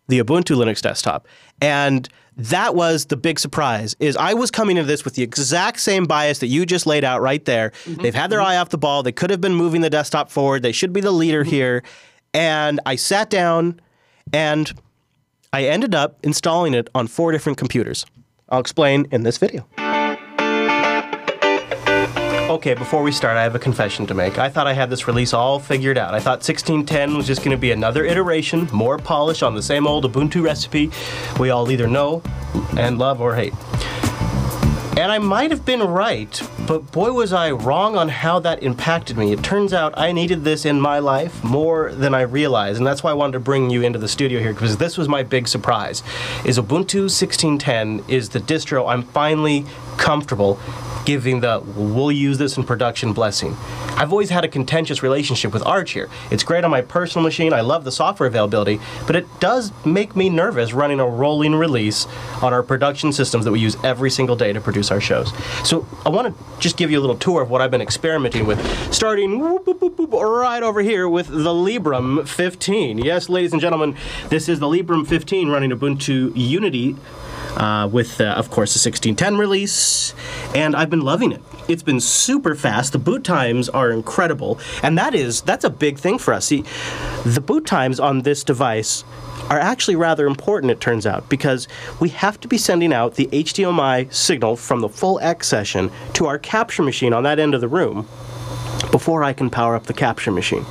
the 0.08 0.20
Ubuntu 0.20 0.56
Linux 0.56 0.80
desktop. 0.80 1.26
And 1.60 2.08
that 2.36 2.74
was 2.74 3.06
the 3.06 3.16
big 3.16 3.38
surprise 3.38 3.96
is 3.98 4.16
I 4.16 4.34
was 4.34 4.50
coming 4.50 4.76
into 4.76 4.86
this 4.86 5.04
with 5.04 5.14
the 5.14 5.22
exact 5.22 5.80
same 5.80 6.04
bias 6.04 6.38
that 6.40 6.48
you 6.48 6.66
just 6.66 6.86
laid 6.86 7.02
out 7.04 7.20
right 7.22 7.44
there. 7.44 7.72
They've 7.86 8.14
had 8.14 8.30
their 8.30 8.40
eye 8.40 8.56
off 8.56 8.68
the 8.68 8.78
ball. 8.78 9.02
They 9.02 9.12
could 9.12 9.30
have 9.30 9.40
been 9.40 9.54
moving 9.54 9.80
the 9.80 9.90
desktop 9.90 10.30
forward. 10.30 10.62
They 10.62 10.72
should 10.72 10.92
be 10.92 11.00
the 11.00 11.12
leader 11.12 11.44
here. 11.44 11.82
And 12.36 12.80
I 12.84 12.96
sat 12.96 13.30
down 13.30 13.80
and 14.30 14.70
I 15.54 15.64
ended 15.64 15.94
up 15.94 16.18
installing 16.22 16.74
it 16.74 16.90
on 16.94 17.06
four 17.06 17.32
different 17.32 17.56
computers. 17.56 18.04
I'll 18.50 18.60
explain 18.60 19.06
in 19.10 19.22
this 19.22 19.38
video. 19.38 19.66
Okay, 22.50 22.74
before 22.74 23.02
we 23.02 23.10
start, 23.10 23.38
I 23.38 23.42
have 23.42 23.54
a 23.54 23.58
confession 23.58 24.06
to 24.08 24.14
make. 24.14 24.38
I 24.38 24.50
thought 24.50 24.66
I 24.66 24.74
had 24.74 24.90
this 24.90 25.08
release 25.08 25.32
all 25.32 25.58
figured 25.58 25.96
out. 25.96 26.12
I 26.12 26.20
thought 26.20 26.46
1610 26.46 27.16
was 27.16 27.26
just 27.26 27.40
going 27.40 27.56
to 27.56 27.60
be 27.60 27.70
another 27.70 28.04
iteration, 28.04 28.68
more 28.70 28.98
polish 28.98 29.42
on 29.42 29.54
the 29.54 29.62
same 29.62 29.86
old 29.86 30.04
Ubuntu 30.04 30.42
recipe 30.44 30.90
we 31.40 31.48
all 31.48 31.70
either 31.70 31.86
know 31.86 32.22
and 32.76 32.98
love 32.98 33.22
or 33.22 33.34
hate. 33.34 33.54
And 34.98 35.12
I 35.12 35.18
might 35.18 35.50
have 35.50 35.66
been 35.66 35.82
right, 35.82 36.40
but 36.66 36.90
boy 36.90 37.12
was 37.12 37.30
I 37.30 37.50
wrong 37.50 37.98
on 37.98 38.08
how 38.08 38.38
that 38.38 38.62
impacted 38.62 39.18
me. 39.18 39.30
It 39.30 39.42
turns 39.42 39.74
out 39.74 39.92
I 39.94 40.10
needed 40.10 40.42
this 40.42 40.64
in 40.64 40.80
my 40.80 41.00
life 41.00 41.44
more 41.44 41.92
than 41.92 42.14
I 42.14 42.22
realized, 42.22 42.78
and 42.78 42.86
that's 42.86 43.02
why 43.02 43.10
I 43.10 43.14
wanted 43.14 43.34
to 43.34 43.40
bring 43.40 43.68
you 43.68 43.82
into 43.82 43.98
the 43.98 44.08
studio 44.08 44.40
here 44.40 44.54
because 44.54 44.78
this 44.78 44.96
was 44.96 45.06
my 45.06 45.22
big 45.22 45.48
surprise. 45.48 46.02
Is 46.46 46.58
Ubuntu 46.58 47.10
1610 47.12 48.04
is 48.08 48.30
the 48.30 48.40
distro 48.40 48.90
I'm 48.90 49.02
finally 49.02 49.66
comfortable 49.98 50.58
giving 51.06 51.40
the 51.40 51.62
we'll 51.76 52.12
use 52.12 52.36
this 52.36 52.58
in 52.58 52.64
production 52.64 53.12
blessing. 53.14 53.56
I've 53.96 54.12
always 54.12 54.28
had 54.28 54.44
a 54.44 54.48
contentious 54.48 55.02
relationship 55.02 55.54
with 55.54 55.64
Arch 55.64 55.92
here. 55.92 56.10
It's 56.30 56.42
great 56.42 56.64
on 56.64 56.70
my 56.70 56.82
personal 56.82 57.22
machine. 57.22 57.54
I 57.54 57.62
love 57.62 57.84
the 57.84 57.92
software 57.92 58.26
availability, 58.26 58.80
but 59.06 59.16
it 59.16 59.26
does 59.40 59.72
make 59.86 60.14
me 60.14 60.28
nervous 60.28 60.74
running 60.74 61.00
a 61.00 61.06
rolling 61.06 61.54
release 61.54 62.06
on 62.42 62.52
our 62.52 62.62
production 62.62 63.12
systems 63.12 63.46
that 63.46 63.52
we 63.52 63.60
use 63.60 63.76
every 63.84 64.10
single 64.10 64.36
day 64.36 64.52
to 64.52 64.60
produce 64.60 64.90
our 64.90 65.00
shows. 65.00 65.32
So 65.66 65.86
I 66.04 66.10
want 66.10 66.36
to 66.36 66.60
just 66.60 66.76
give 66.76 66.90
you 66.90 66.98
a 66.98 67.02
little 67.02 67.16
tour 67.16 67.40
of 67.40 67.48
what 67.48 67.62
I've 67.62 67.70
been 67.70 67.80
experimenting 67.80 68.44
with, 68.44 68.60
starting 68.92 69.40
right 69.40 70.62
over 70.62 70.82
here 70.82 71.08
with 71.08 71.28
the 71.28 71.54
Librem 71.54 72.26
15. 72.26 72.98
Yes, 72.98 73.28
ladies 73.28 73.52
and 73.52 73.60
gentlemen, 73.60 73.96
this 74.28 74.48
is 74.48 74.58
the 74.58 74.66
Librem 74.66 75.06
15 75.06 75.48
running 75.48 75.70
Ubuntu 75.70 76.32
Unity 76.34 76.96
uh, 77.56 77.88
with, 77.90 78.20
uh, 78.20 78.24
of 78.24 78.50
course, 78.50 78.74
the 78.74 78.78
1610 78.78 79.36
release, 79.36 80.14
and 80.54 80.76
I've 80.76 80.90
been 80.90 81.00
loving 81.00 81.32
it. 81.32 81.40
It's 81.68 81.82
been 81.82 82.00
super 82.00 82.54
fast. 82.54 82.92
The 82.92 82.98
boot 82.98 83.24
times 83.24 83.68
are 83.68 83.90
incredible, 83.90 84.58
and 84.82 84.96
that 84.98 85.14
is 85.14 85.40
that's 85.42 85.64
a 85.64 85.70
big 85.70 85.98
thing 85.98 86.18
for 86.18 86.32
us. 86.32 86.46
See, 86.46 86.64
the 87.24 87.40
boot 87.40 87.66
times 87.66 87.98
on 87.98 88.22
this 88.22 88.44
device 88.44 89.04
are 89.50 89.58
actually 89.58 89.96
rather 89.96 90.26
important, 90.26 90.70
it 90.72 90.80
turns 90.80 91.06
out, 91.06 91.28
because 91.28 91.68
we 92.00 92.08
have 92.10 92.40
to 92.40 92.48
be 92.48 92.58
sending 92.58 92.92
out 92.92 93.14
the 93.14 93.26
HDMI 93.26 94.12
signal 94.12 94.56
from 94.56 94.80
the 94.80 94.88
full 94.88 95.18
X 95.20 95.46
session 95.46 95.90
to 96.14 96.26
our 96.26 96.38
capture 96.38 96.82
machine 96.82 97.12
on 97.12 97.22
that 97.24 97.38
end 97.38 97.54
of 97.54 97.60
the 97.60 97.68
room 97.68 98.06
before 98.90 99.22
I 99.22 99.32
can 99.32 99.50
power 99.50 99.74
up 99.74 99.84
the 99.84 99.94
capture 99.94 100.32
machine. 100.32 100.64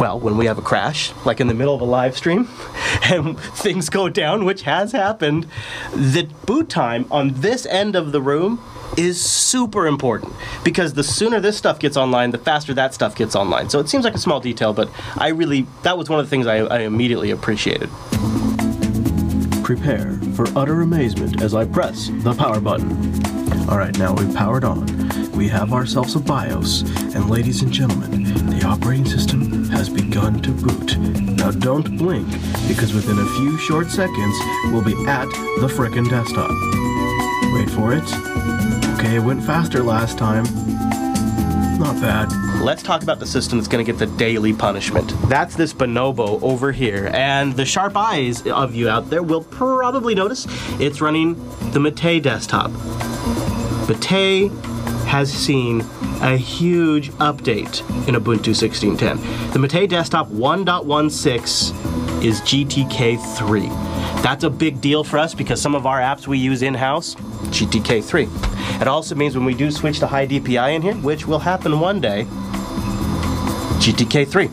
Well, 0.00 0.18
when 0.18 0.36
we 0.36 0.46
have 0.46 0.58
a 0.58 0.62
crash, 0.62 1.12
like 1.24 1.40
in 1.40 1.46
the 1.46 1.54
middle 1.54 1.74
of 1.74 1.80
a 1.80 1.84
live 1.84 2.16
stream, 2.16 2.48
and 3.04 3.38
things 3.38 3.88
go 3.88 4.08
down, 4.08 4.44
which 4.44 4.62
has 4.62 4.90
happened, 4.90 5.46
the 5.94 6.28
boot 6.46 6.68
time 6.68 7.06
on 7.12 7.32
this 7.34 7.64
end 7.66 7.94
of 7.94 8.10
the 8.10 8.20
room 8.20 8.60
is 8.96 9.20
super 9.20 9.86
important 9.86 10.32
because 10.64 10.94
the 10.94 11.04
sooner 11.04 11.38
this 11.40 11.56
stuff 11.56 11.78
gets 11.78 11.96
online, 11.96 12.32
the 12.32 12.38
faster 12.38 12.74
that 12.74 12.92
stuff 12.92 13.14
gets 13.14 13.36
online. 13.36 13.70
So 13.70 13.78
it 13.78 13.88
seems 13.88 14.04
like 14.04 14.14
a 14.14 14.18
small 14.18 14.40
detail, 14.40 14.72
but 14.72 14.90
I 15.16 15.28
really, 15.28 15.66
that 15.82 15.96
was 15.96 16.08
one 16.08 16.18
of 16.18 16.26
the 16.26 16.30
things 16.30 16.46
I, 16.46 16.58
I 16.58 16.80
immediately 16.80 17.30
appreciated. 17.30 17.88
Prepare 19.62 20.18
for 20.34 20.46
utter 20.56 20.82
amazement 20.82 21.40
as 21.40 21.54
I 21.54 21.64
press 21.64 22.08
the 22.08 22.34
power 22.34 22.60
button. 22.60 22.90
All 23.68 23.78
right, 23.78 23.96
now 23.96 24.12
we've 24.12 24.34
powered 24.34 24.64
on. 24.64 24.84
We 25.32 25.48
have 25.48 25.72
ourselves 25.72 26.14
a 26.16 26.20
BIOS, 26.20 26.82
and 27.14 27.30
ladies 27.30 27.62
and 27.62 27.72
gentlemen, 27.72 28.24
the 28.50 28.66
operating 28.66 29.06
system 29.06 29.63
begun 30.14 30.40
to 30.40 30.52
boot. 30.52 30.96
Now 31.36 31.50
don't 31.50 31.98
blink, 31.98 32.28
because 32.68 32.94
within 32.94 33.18
a 33.18 33.26
few 33.34 33.58
short 33.58 33.90
seconds, 33.90 34.36
we'll 34.66 34.84
be 34.84 34.94
at 35.08 35.28
the 35.58 35.66
frickin' 35.66 36.08
desktop. 36.08 36.52
Wait 37.52 37.68
for 37.68 37.92
it. 37.92 38.04
Okay, 38.96 39.16
it 39.16 39.24
went 39.24 39.42
faster 39.42 39.82
last 39.82 40.16
time. 40.16 40.44
Not 41.80 42.00
bad. 42.00 42.30
Let's 42.62 42.80
talk 42.80 43.02
about 43.02 43.18
the 43.18 43.26
system 43.26 43.58
that's 43.58 43.66
going 43.66 43.84
to 43.84 43.92
get 43.92 43.98
the 43.98 44.06
daily 44.16 44.52
punishment. 44.52 45.12
That's 45.28 45.56
this 45.56 45.74
Bonobo 45.74 46.40
over 46.44 46.70
here. 46.70 47.10
And 47.12 47.52
the 47.54 47.64
sharp 47.64 47.96
eyes 47.96 48.46
of 48.46 48.72
you 48.72 48.88
out 48.88 49.10
there 49.10 49.24
will 49.24 49.42
probably 49.42 50.14
notice 50.14 50.46
it's 50.80 51.00
running 51.00 51.34
the 51.72 51.80
Mate 51.80 52.22
desktop. 52.22 52.70
Mate 53.88 54.52
has 55.14 55.32
seen 55.32 55.80
a 56.22 56.36
huge 56.36 57.12
update 57.12 57.88
in 58.08 58.16
Ubuntu 58.16 58.50
16.10. 58.50 59.52
The 59.52 59.60
Mate 59.60 59.88
desktop 59.88 60.28
1.16 60.30 62.24
is 62.24 62.40
GTK3. 62.40 64.22
That's 64.24 64.42
a 64.42 64.50
big 64.50 64.80
deal 64.80 65.04
for 65.04 65.18
us 65.18 65.32
because 65.32 65.62
some 65.62 65.76
of 65.76 65.86
our 65.86 66.00
apps 66.00 66.26
we 66.26 66.38
use 66.38 66.62
in-house, 66.62 67.14
GTK3. 67.14 68.80
It 68.80 68.88
also 68.88 69.14
means 69.14 69.36
when 69.36 69.44
we 69.44 69.54
do 69.54 69.70
switch 69.70 70.00
to 70.00 70.08
high 70.08 70.26
DPI 70.26 70.74
in 70.74 70.82
here, 70.82 70.94
which 70.94 71.28
will 71.28 71.38
happen 71.38 71.78
one 71.78 72.00
day, 72.00 72.26
GTK3. 73.84 74.48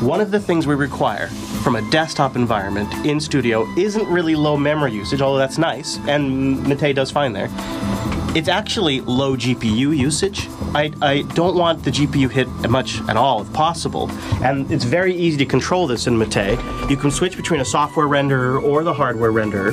One 0.00 0.20
of 0.20 0.30
the 0.30 0.38
things 0.38 0.68
we 0.68 0.76
require 0.76 1.26
from 1.64 1.74
a 1.74 1.90
desktop 1.90 2.36
environment 2.36 2.94
in 3.04 3.18
studio 3.18 3.66
isn't 3.76 4.06
really 4.06 4.36
low 4.36 4.56
memory 4.56 4.92
usage, 4.92 5.20
although 5.20 5.38
that's 5.38 5.58
nice, 5.58 5.98
and 6.06 6.64
Mate 6.68 6.94
does 6.94 7.10
fine 7.10 7.32
there. 7.32 7.48
It's 8.34 8.48
actually 8.48 9.02
low 9.02 9.36
GPU 9.36 9.94
usage. 9.94 10.48
I, 10.74 10.90
I 11.02 11.20
don't 11.34 11.54
want 11.54 11.84
the 11.84 11.90
GPU 11.90 12.30
hit 12.30 12.48
much 12.70 12.98
at 13.02 13.16
all 13.18 13.42
if 13.42 13.52
possible. 13.52 14.10
And 14.42 14.70
it's 14.72 14.84
very 14.84 15.14
easy 15.14 15.36
to 15.36 15.44
control 15.44 15.86
this 15.86 16.06
in 16.06 16.16
Mate. 16.16 16.58
You 16.88 16.96
can 16.96 17.10
switch 17.10 17.36
between 17.36 17.60
a 17.60 17.64
software 17.64 18.06
renderer 18.06 18.62
or 18.62 18.84
the 18.84 18.94
hardware 18.94 19.32
renderer. 19.32 19.72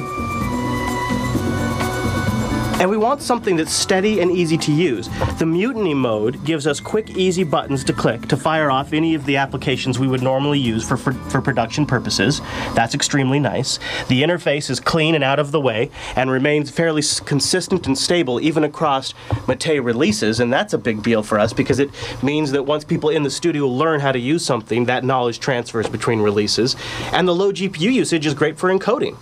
And 2.80 2.90
we 2.90 2.96
want 2.96 3.22
something 3.22 3.58
that's 3.58 3.74
steady 3.74 4.22
and 4.22 4.32
easy 4.32 4.58
to 4.60 4.72
use. 4.72 5.10
The 5.38 5.46
mutiny 5.46 5.94
mode 5.94 6.46
gives 6.46 6.66
us 6.66 6.80
quick, 6.80 7.10
easy 7.18 7.44
buttons 7.44 7.84
to 7.84 7.92
click 7.92 8.30
to 8.30 8.38
fire 8.38 8.72
off 8.72 8.94
any 8.94 9.16
of 9.16 9.26
the 9.26 9.36
applications 9.36 10.00
we 10.00 10.08
would 10.08 10.24
normally 10.24 10.60
use 10.60 10.88
for, 10.88 10.96
for, 10.96 11.12
for 11.12 11.42
production 11.42 11.86
purposes. 11.86 12.40
That's 12.76 12.96
extremely 12.96 13.38
nice. 13.38 13.80
The 14.08 14.24
interface 14.24 14.70
is 14.70 14.80
clean 14.80 15.14
and 15.14 15.26
out 15.26 15.40
of 15.40 15.52
the 15.52 15.60
way 15.60 15.92
and 16.16 16.32
remains 16.32 16.72
fairly 16.72 17.04
consistent 17.26 17.86
and 17.86 17.98
stable 17.98 18.40
even 18.40 18.64
across 18.64 19.14
Mate 19.46 19.84
releases, 19.84 20.40
and 20.40 20.52
that's 20.54 20.74
a 20.74 20.78
big 20.78 21.04
deal 21.04 21.22
for 21.22 21.38
us 21.38 21.52
because 21.52 21.80
it 21.80 21.90
means 22.24 22.52
that 22.52 22.64
once 22.64 22.86
people 22.86 23.10
in 23.10 23.24
the 23.24 23.30
studio 23.30 23.68
learn 23.68 24.00
how 24.00 24.14
to 24.14 24.20
use 24.20 24.46
something, 24.46 24.86
that 24.86 25.04
knowledge 25.04 25.42
transfers 25.42 25.90
between 25.90 26.22
releases. 26.22 26.78
And 27.12 27.28
the 27.28 27.36
low 27.36 27.52
GPU 27.52 27.92
usage 27.92 28.26
is 28.26 28.34
great 28.34 28.58
for 28.58 28.70
encoding. 28.70 29.18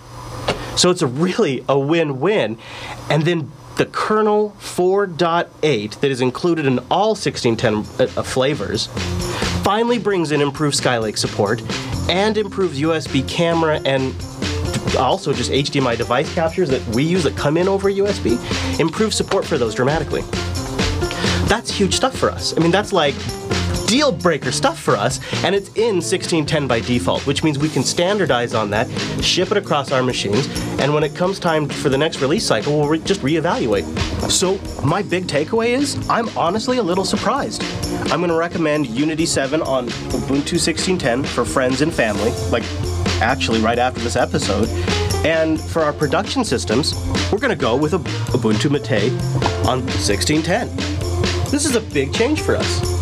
So 0.78 0.90
it's 0.90 1.02
a 1.02 1.08
really 1.08 1.64
a 1.68 1.76
win-win. 1.76 2.56
And 3.10 3.24
then 3.24 3.50
the 3.78 3.86
kernel 3.86 4.56
4.8 4.60 6.00
that 6.00 6.10
is 6.10 6.20
included 6.20 6.66
in 6.66 6.78
all 6.88 7.10
1610 7.10 8.08
uh, 8.16 8.22
flavors 8.22 8.86
finally 9.64 9.98
brings 9.98 10.30
in 10.30 10.40
improved 10.40 10.76
Skylake 10.76 11.18
support 11.18 11.60
and 12.08 12.36
improves 12.38 12.80
USB 12.80 13.28
camera 13.28 13.80
and 13.84 14.14
also 14.96 15.32
just 15.32 15.50
HDMI 15.50 15.96
device 15.96 16.32
captures 16.32 16.70
that 16.70 16.86
we 16.94 17.02
use 17.02 17.24
that 17.24 17.36
come 17.36 17.56
in 17.56 17.66
over 17.68 17.90
USB, 17.90 18.38
improve 18.78 19.12
support 19.12 19.44
for 19.44 19.58
those 19.58 19.74
dramatically. 19.74 20.22
That's 21.48 21.70
huge 21.70 21.94
stuff 21.94 22.16
for 22.16 22.30
us. 22.30 22.56
I 22.56 22.60
mean, 22.60 22.70
that's 22.70 22.92
like 22.92 23.14
deal 23.88 24.12
breaker 24.12 24.52
stuff 24.52 24.78
for 24.78 24.96
us, 24.96 25.18
and 25.42 25.54
it's 25.54 25.70
in 25.70 25.96
1610 25.96 26.68
by 26.68 26.78
default, 26.78 27.26
which 27.26 27.42
means 27.42 27.58
we 27.58 27.70
can 27.70 27.82
standardize 27.82 28.54
on 28.54 28.68
that, 28.70 28.86
ship 29.22 29.50
it 29.50 29.56
across 29.56 29.90
our 29.90 30.02
machines, 30.02 30.46
and 30.78 30.92
when 30.92 31.02
it 31.02 31.14
comes 31.14 31.38
time 31.38 31.66
for 31.66 31.88
the 31.88 31.96
next 31.96 32.20
release 32.20 32.46
cycle, 32.46 32.78
we'll 32.78 32.88
re- 32.88 32.98
just 32.98 33.22
reevaluate. 33.22 33.84
So, 34.30 34.60
my 34.86 35.00
big 35.02 35.26
takeaway 35.26 35.68
is 35.68 35.96
I'm 36.08 36.28
honestly 36.36 36.76
a 36.76 36.82
little 36.82 37.04
surprised. 37.04 37.64
I'm 38.12 38.20
going 38.20 38.28
to 38.28 38.36
recommend 38.36 38.86
Unity 38.88 39.24
7 39.24 39.62
on 39.62 39.88
Ubuntu 39.88 40.60
1610 40.60 41.24
for 41.24 41.46
friends 41.46 41.80
and 41.80 41.92
family, 41.92 42.32
like 42.50 42.64
actually 43.22 43.60
right 43.60 43.78
after 43.78 44.00
this 44.00 44.16
episode. 44.16 44.68
And 45.24 45.58
for 45.60 45.82
our 45.82 45.94
production 45.94 46.44
systems, 46.44 46.94
we're 47.32 47.38
going 47.38 47.50
to 47.50 47.56
go 47.56 47.74
with 47.74 47.92
Ubuntu 47.92 48.70
Mate 48.70 49.10
on 49.66 49.80
1610. 49.80 50.76
This 51.50 51.64
is 51.64 51.74
a 51.74 51.80
big 51.80 52.12
change 52.12 52.42
for 52.42 52.54
us. 52.54 52.97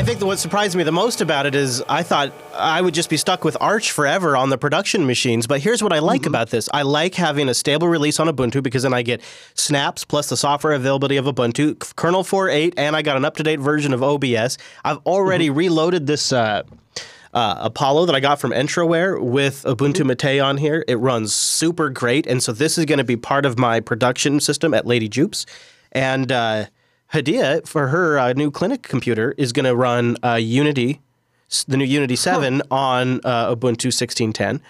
I 0.00 0.02
think 0.02 0.24
what 0.24 0.38
surprised 0.38 0.76
me 0.76 0.82
the 0.82 0.90
most 0.90 1.20
about 1.20 1.44
it 1.44 1.54
is 1.54 1.82
I 1.86 2.02
thought 2.02 2.32
I 2.54 2.80
would 2.80 2.94
just 2.94 3.10
be 3.10 3.18
stuck 3.18 3.44
with 3.44 3.54
Arch 3.60 3.92
forever 3.92 4.34
on 4.34 4.48
the 4.48 4.56
production 4.56 5.06
machines. 5.06 5.46
But 5.46 5.60
here's 5.60 5.82
what 5.82 5.92
I 5.92 5.98
like 5.98 6.22
mm-hmm. 6.22 6.28
about 6.28 6.48
this 6.48 6.70
I 6.72 6.80
like 6.80 7.14
having 7.16 7.50
a 7.50 7.54
stable 7.54 7.86
release 7.86 8.18
on 8.18 8.26
Ubuntu 8.26 8.62
because 8.62 8.84
then 8.84 8.94
I 8.94 9.02
get 9.02 9.20
snaps 9.52 10.06
plus 10.06 10.30
the 10.30 10.38
software 10.38 10.72
availability 10.72 11.18
of 11.18 11.26
Ubuntu, 11.26 11.94
kernel 11.96 12.22
4.8, 12.22 12.72
and 12.78 12.96
I 12.96 13.02
got 13.02 13.18
an 13.18 13.26
up 13.26 13.36
to 13.36 13.42
date 13.42 13.60
version 13.60 13.92
of 13.92 14.02
OBS. 14.02 14.56
I've 14.86 14.96
already 15.04 15.48
mm-hmm. 15.48 15.58
reloaded 15.58 16.06
this. 16.06 16.32
Uh, 16.32 16.62
uh, 17.34 17.56
Apollo 17.60 18.06
that 18.06 18.14
I 18.16 18.20
got 18.20 18.40
from 18.40 18.52
Entroware 18.52 19.22
with 19.22 19.64
Ubuntu 19.64 20.02
mm-hmm. 20.02 20.28
Mate 20.28 20.40
on 20.40 20.56
here. 20.56 20.82
It 20.88 20.96
runs 20.96 21.34
super 21.34 21.90
great, 21.90 22.26
and 22.26 22.42
so 22.42 22.52
this 22.52 22.78
is 22.78 22.86
going 22.86 22.98
to 22.98 23.04
be 23.04 23.16
part 23.16 23.44
of 23.44 23.58
my 23.58 23.80
production 23.80 24.40
system 24.40 24.72
at 24.72 24.86
Lady 24.86 25.10
Jupes. 25.10 25.44
And 25.92 26.32
uh, 26.32 26.66
Hadia, 27.12 27.66
for 27.66 27.88
her 27.88 28.18
uh, 28.18 28.32
new 28.32 28.50
clinic 28.50 28.82
computer, 28.82 29.34
is 29.36 29.52
going 29.52 29.64
to 29.64 29.74
run 29.74 30.16
uh, 30.24 30.34
Unity, 30.34 31.00
the 31.66 31.76
new 31.76 31.84
Unity 31.84 32.16
7 32.16 32.60
huh. 32.60 32.74
on 32.74 33.20
uh, 33.24 33.54
Ubuntu 33.54 33.88
16.10. 33.88 34.60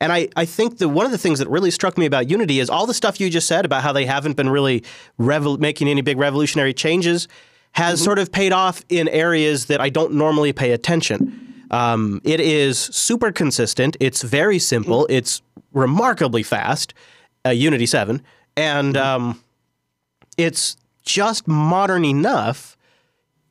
And 0.00 0.12
I, 0.12 0.28
I 0.36 0.44
think 0.44 0.78
that 0.78 0.90
one 0.90 1.06
of 1.06 1.12
the 1.12 1.18
things 1.18 1.40
that 1.40 1.48
really 1.48 1.72
struck 1.72 1.98
me 1.98 2.06
about 2.06 2.30
Unity 2.30 2.60
is 2.60 2.70
all 2.70 2.86
the 2.86 2.94
stuff 2.94 3.20
you 3.20 3.28
just 3.30 3.48
said 3.48 3.64
about 3.64 3.82
how 3.82 3.92
they 3.92 4.06
haven't 4.06 4.36
been 4.36 4.48
really 4.48 4.84
revol- 5.18 5.58
making 5.58 5.88
any 5.88 6.02
big 6.02 6.18
revolutionary 6.18 6.72
changes 6.72 7.26
has 7.72 7.98
mm-hmm. 7.98 8.04
sort 8.04 8.18
of 8.20 8.30
paid 8.30 8.52
off 8.52 8.84
in 8.88 9.08
areas 9.08 9.66
that 9.66 9.80
I 9.80 9.88
don't 9.88 10.12
normally 10.12 10.52
pay 10.52 10.70
attention. 10.70 11.64
Um, 11.72 12.20
it 12.24 12.40
is 12.40 12.78
super 12.78 13.32
consistent. 13.32 13.96
It's 13.98 14.22
very 14.22 14.60
simple. 14.60 15.02
Mm-hmm. 15.02 15.16
It's 15.16 15.42
remarkably 15.72 16.44
fast, 16.44 16.94
uh, 17.44 17.50
Unity 17.50 17.86
7. 17.86 18.22
And 18.56 18.94
mm-hmm. 18.94 19.06
um, 19.06 19.44
it's 20.36 20.76
just 21.08 21.48
modern 21.48 22.04
enough 22.04 22.76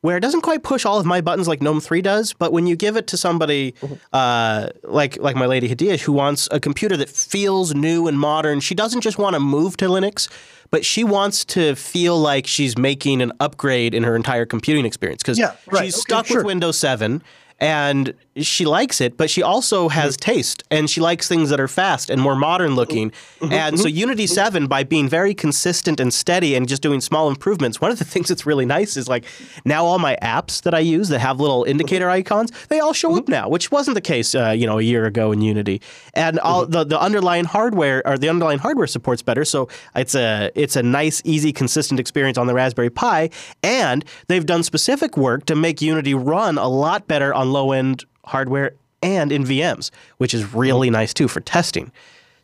where 0.01 0.15
it 0.15 0.21
doesn't 0.21 0.41
quite 0.41 0.63
push 0.63 0.85
all 0.85 0.99
of 0.99 1.05
my 1.05 1.21
buttons 1.21 1.47
like 1.47 1.61
GNOME 1.61 1.81
3 1.81 2.01
does, 2.01 2.33
but 2.33 2.53
when 2.53 2.67
you 2.67 2.75
give 2.75 2.95
it 2.95 3.07
to 3.07 3.17
somebody 3.17 3.73
uh, 4.13 4.69
like 4.83 5.17
like 5.17 5.35
my 5.35 5.47
lady 5.47 5.67
Hadia 5.67 5.99
who 5.99 6.13
wants 6.13 6.47
a 6.51 6.59
computer 6.59 6.95
that 6.97 7.09
feels 7.09 7.73
new 7.73 8.07
and 8.07 8.19
modern, 8.19 8.59
she 8.59 8.75
doesn't 8.75 9.01
just 9.01 9.17
want 9.17 9.33
to 9.33 9.39
move 9.39 9.75
to 9.77 9.85
Linux, 9.85 10.29
but 10.69 10.85
she 10.85 11.03
wants 11.03 11.43
to 11.45 11.75
feel 11.75 12.17
like 12.17 12.45
she's 12.45 12.77
making 12.77 13.21
an 13.21 13.31
upgrade 13.39 13.93
in 13.93 14.03
her 14.03 14.15
entire 14.15 14.45
computing 14.45 14.85
experience 14.85 15.23
because 15.23 15.39
yeah, 15.39 15.55
right. 15.71 15.85
she's 15.85 15.95
okay, 15.95 16.01
stuck 16.01 16.25
sure. 16.27 16.37
with 16.37 16.45
Windows 16.45 16.77
7 16.77 17.21
and 17.59 18.13
she 18.43 18.65
likes 18.65 19.01
it, 19.01 19.17
but 19.17 19.29
she 19.29 19.41
also 19.41 19.89
has 19.89 20.15
mm-hmm. 20.15 20.31
taste 20.31 20.63
and 20.69 20.89
she 20.89 21.01
likes 21.01 21.27
things 21.27 21.49
that 21.49 21.59
are 21.59 21.67
fast 21.67 22.09
and 22.09 22.21
more 22.21 22.35
modern 22.35 22.75
looking. 22.75 23.11
Mm-hmm. 23.39 23.53
And 23.53 23.79
so 23.79 23.87
mm-hmm. 23.87 23.97
Unity 23.97 24.25
mm-hmm. 24.25 24.33
7, 24.33 24.67
by 24.67 24.83
being 24.83 25.07
very 25.09 25.33
consistent 25.33 25.99
and 25.99 26.13
steady 26.13 26.55
and 26.55 26.67
just 26.67 26.81
doing 26.81 27.01
small 27.01 27.29
improvements, 27.29 27.81
one 27.81 27.91
of 27.91 27.99
the 27.99 28.05
things 28.13 28.29
that's 28.29 28.45
really 28.45 28.65
nice 28.65 28.97
is 28.97 29.07
like 29.07 29.25
now 29.65 29.85
all 29.85 29.99
my 29.99 30.17
apps 30.21 30.61
that 30.63 30.73
I 30.73 30.79
use 30.79 31.09
that 31.09 31.19
have 31.19 31.39
little 31.39 31.63
indicator 31.63 32.09
icons, 32.09 32.51
they 32.69 32.79
all 32.79 32.93
show 32.93 33.15
up 33.15 33.23
mm-hmm. 33.23 33.31
now, 33.31 33.49
which 33.49 33.71
wasn't 33.71 33.95
the 33.95 34.01
case, 34.01 34.35
uh, 34.35 34.49
you 34.49 34.65
know, 34.65 34.79
a 34.79 34.83
year 34.83 35.05
ago 35.05 35.31
in 35.31 35.41
Unity. 35.41 35.81
And 36.13 36.39
all 36.39 36.65
the, 36.65 36.83
the 36.83 36.99
underlying 36.99 37.45
hardware 37.45 38.05
or 38.05 38.17
the 38.17 38.29
underlying 38.29 38.59
hardware 38.59 38.87
supports 38.87 39.21
better. 39.21 39.45
So 39.45 39.69
it's 39.95 40.15
a 40.15 40.51
it's 40.55 40.75
a 40.75 40.83
nice, 40.83 41.21
easy, 41.25 41.53
consistent 41.53 41.99
experience 41.99 42.37
on 42.37 42.47
the 42.47 42.53
Raspberry 42.53 42.89
Pi. 42.89 43.29
And 43.63 44.03
they've 44.27 44.45
done 44.45 44.63
specific 44.63 45.17
work 45.17 45.45
to 45.45 45.55
make 45.55 45.81
Unity 45.81 46.13
run 46.13 46.57
a 46.57 46.67
lot 46.67 47.07
better 47.07 47.33
on 47.33 47.51
low 47.51 47.71
end 47.71 48.05
hardware 48.27 48.73
and 49.01 49.31
in 49.31 49.43
VMs, 49.43 49.91
which 50.17 50.33
is 50.33 50.53
really 50.53 50.89
nice 50.89 51.13
too 51.13 51.27
for 51.27 51.39
testing. 51.39 51.91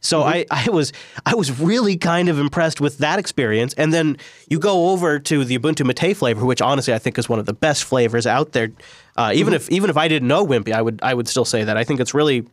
So 0.03 0.19
mm-hmm. 0.19 0.29
I, 0.51 0.65
I 0.67 0.69
was 0.69 0.91
I 1.25 1.33
was 1.33 1.59
really 1.59 1.97
kind 1.97 2.29
of 2.29 2.37
impressed 2.37 2.81
with 2.81 2.99
that 2.99 3.19
experience. 3.19 3.73
And 3.75 3.93
then 3.93 4.17
you 4.49 4.59
go 4.59 4.89
over 4.89 5.17
to 5.17 5.45
the 5.45 5.57
Ubuntu 5.57 5.85
Mate 5.85 6.15
flavor, 6.15 6.45
which 6.45 6.61
honestly 6.61 6.93
I 6.93 6.99
think 6.99 7.17
is 7.17 7.29
one 7.29 7.39
of 7.39 7.45
the 7.45 7.53
best 7.53 7.85
flavors 7.85 8.27
out 8.27 8.51
there. 8.51 8.71
Uh, 9.15 9.31
even 9.33 9.53
mm-hmm. 9.53 9.55
if 9.55 9.71
even 9.71 9.89
if 9.89 9.97
I 9.97 10.07
didn't 10.07 10.27
know 10.27 10.45
Wimpy, 10.45 10.73
I 10.73 10.81
would 10.81 10.99
I 11.01 11.13
would 11.13 11.27
still 11.27 11.45
say 11.45 11.63
that. 11.63 11.77
I 11.77 11.83
think 11.83 11.99
it's 11.99 12.13
really 12.13 12.45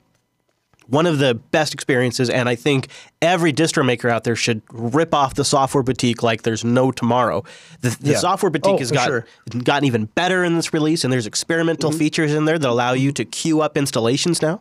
one 0.91 1.07
of 1.07 1.19
the 1.19 1.35
best 1.35 1.73
experiences, 1.73 2.29
and 2.29 2.49
I 2.49 2.55
think 2.55 2.89
every 3.23 3.53
distro 3.53 3.85
maker 3.85 4.09
out 4.09 4.25
there 4.25 4.37
should 4.37 4.63
rip 4.73 5.15
off 5.15 5.35
the 5.35 5.45
software 5.45 5.83
boutique 5.83 6.23
like 6.23 6.43
there's 6.43 6.65
no 6.65 6.91
tomorrow. 6.91 7.45
The, 7.81 7.91
the 8.01 8.13
yeah. 8.13 8.19
software 8.19 8.51
boutique 8.51 8.75
oh, 8.75 8.79
has 8.79 8.91
got, 8.91 9.07
sure. 9.07 9.27
gotten 9.65 9.87
even 9.87 10.07
better 10.07 10.45
in 10.45 10.57
this 10.57 10.73
release, 10.73 11.05
and 11.05 11.13
there's 11.13 11.27
experimental 11.27 11.91
mm-hmm. 11.91 11.99
features 11.99 12.35
in 12.35 12.45
there 12.45 12.59
that 12.59 12.69
allow 12.69 12.93
you 12.93 13.13
to 13.13 13.25
queue 13.25 13.61
up 13.61 13.77
installations 13.77 14.43
now. 14.43 14.61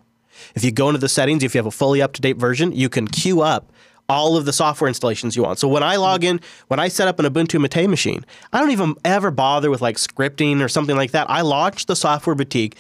If 0.56 0.64
you 0.64 0.72
go 0.72 0.88
into 0.88 1.00
the 1.00 1.10
settings, 1.10 1.44
if 1.44 1.54
you 1.54 1.60
have 1.60 1.66
a 1.66 1.72
fully 1.72 2.02
up 2.02 2.14
to 2.14 2.22
date 2.22 2.38
version, 2.38 2.72
you 2.72 2.90
can 2.90 3.08
queue 3.08 3.42
up 3.42 3.72
all 4.10 4.36
of 4.36 4.46
the 4.46 4.52
software 4.52 4.88
installations 4.88 5.36
you 5.36 5.44
want. 5.44 5.60
So 5.60 5.68
when 5.68 5.84
I 5.84 5.98
log 5.98 6.24
in, 6.24 6.42
when 6.68 6.80
I 6.80 6.88
set 6.88 7.08
up 7.08 7.20
an 7.20 7.26
Ubuntu 7.26 7.62
Mate 7.62 7.88
machine, 7.88 8.26
I 8.52 8.60
don't 8.60 8.72
even 8.72 8.96
ever 9.06 9.30
bother 9.30 9.70
with 9.70 9.82
like 9.82 9.98
scripting 9.98 10.64
or 10.64 10.68
something 10.68 10.96
like 10.96 11.12
that. 11.12 11.30
I 11.30 11.42
launch 11.42 11.86
the 11.86 11.96
software 11.96 12.36
boutique 12.36 12.76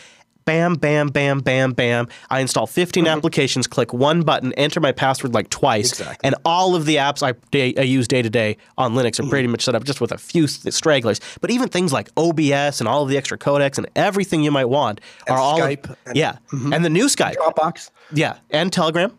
bam, 0.46 0.76
bam, 0.76 1.08
bam, 1.08 1.40
bam, 1.40 1.74
bam. 1.74 2.08
I 2.30 2.40
install 2.40 2.68
15 2.68 3.04
mm-hmm. 3.04 3.18
applications, 3.18 3.68
click 3.68 3.94
one 3.94 4.22
button, 4.22 4.54
enter 4.54 4.80
my 4.80 4.92
password 4.92 5.34
like 5.34 5.50
twice, 5.50 5.92
exactly. 5.92 6.18
and 6.24 6.36
all 6.46 6.76
of 6.76 6.86
the 6.86 6.98
apps 6.98 7.24
I, 7.24 7.34
I 7.80 7.84
use 7.84 8.08
day 8.08 8.22
to 8.22 8.30
day 8.30 8.58
on 8.78 8.94
Linux 8.94 9.20
are 9.20 9.30
pretty 9.30 9.48
much 9.48 9.64
set 9.64 9.76
up 9.76 9.84
just 9.84 10.02
with 10.02 10.12
a 10.12 10.18
few 10.18 10.48
stragglers. 10.48 11.20
But 11.42 11.52
even 11.52 11.70
things 11.70 11.94
like 11.94 12.10
OBS 12.18 12.80
and 12.80 12.88
all 12.88 13.04
of 13.04 13.10
the 13.10 13.18
extra 13.18 13.38
codecs 13.38 13.78
and 13.78 13.88
everything 13.96 14.44
you 14.44 14.52
might 14.52 14.66
want 14.66 15.02
and 15.28 15.36
are 15.36 15.40
all 15.40 15.60
Skype. 15.60 15.96
And, 16.06 16.16
yeah, 16.16 16.38
mm-hmm. 16.52 16.74
and 16.74 16.84
the 16.84 16.90
new 16.90 17.06
Skype, 17.06 17.36
Dropbox, 17.36 17.92
yeah, 18.12 18.38
and 18.50 18.72
Telegram. 18.72 19.18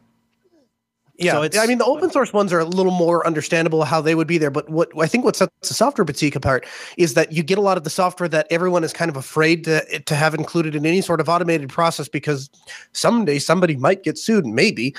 Yeah, 1.21 1.47
so 1.51 1.61
I 1.61 1.67
mean 1.67 1.77
the 1.77 1.85
open 1.85 2.11
source 2.11 2.33
ones 2.33 2.51
are 2.51 2.61
a 2.61 2.65
little 2.65 2.93
more 2.93 3.27
understandable 3.27 3.85
how 3.85 4.01
they 4.01 4.15
would 4.15 4.27
be 4.27 4.39
there, 4.39 4.51
but 4.51 4.71
what 4.71 4.89
I 4.99 5.07
think 5.07 5.23
what 5.23 5.37
sets 5.37 5.53
the 5.69 5.75
software 5.75 6.05
boutique 6.05 6.35
apart 6.35 6.67
is 6.97 7.13
that 7.13 7.31
you 7.31 7.43
get 7.43 7.59
a 7.59 7.61
lot 7.61 7.77
of 7.77 7.85
the 7.85 7.91
software 7.91 8.29
that 8.31 8.47
everyone 8.51 8.85
is 8.85 8.95
kind 8.95 9.11
of 9.11 9.17
afraid 9.17 9.65
to 9.65 10.01
to 10.01 10.15
have 10.15 10.35
included 10.35 10.75
in 10.75 10.87
any 10.87 11.03
sort 11.03 11.21
of 11.21 11.29
automated 11.29 11.69
process 11.69 12.09
because 12.09 12.49
someday 12.93 13.39
somebody 13.39 13.77
might 13.77 14.03
get 14.03 14.17
sued, 14.17 14.47
maybe 14.47 14.95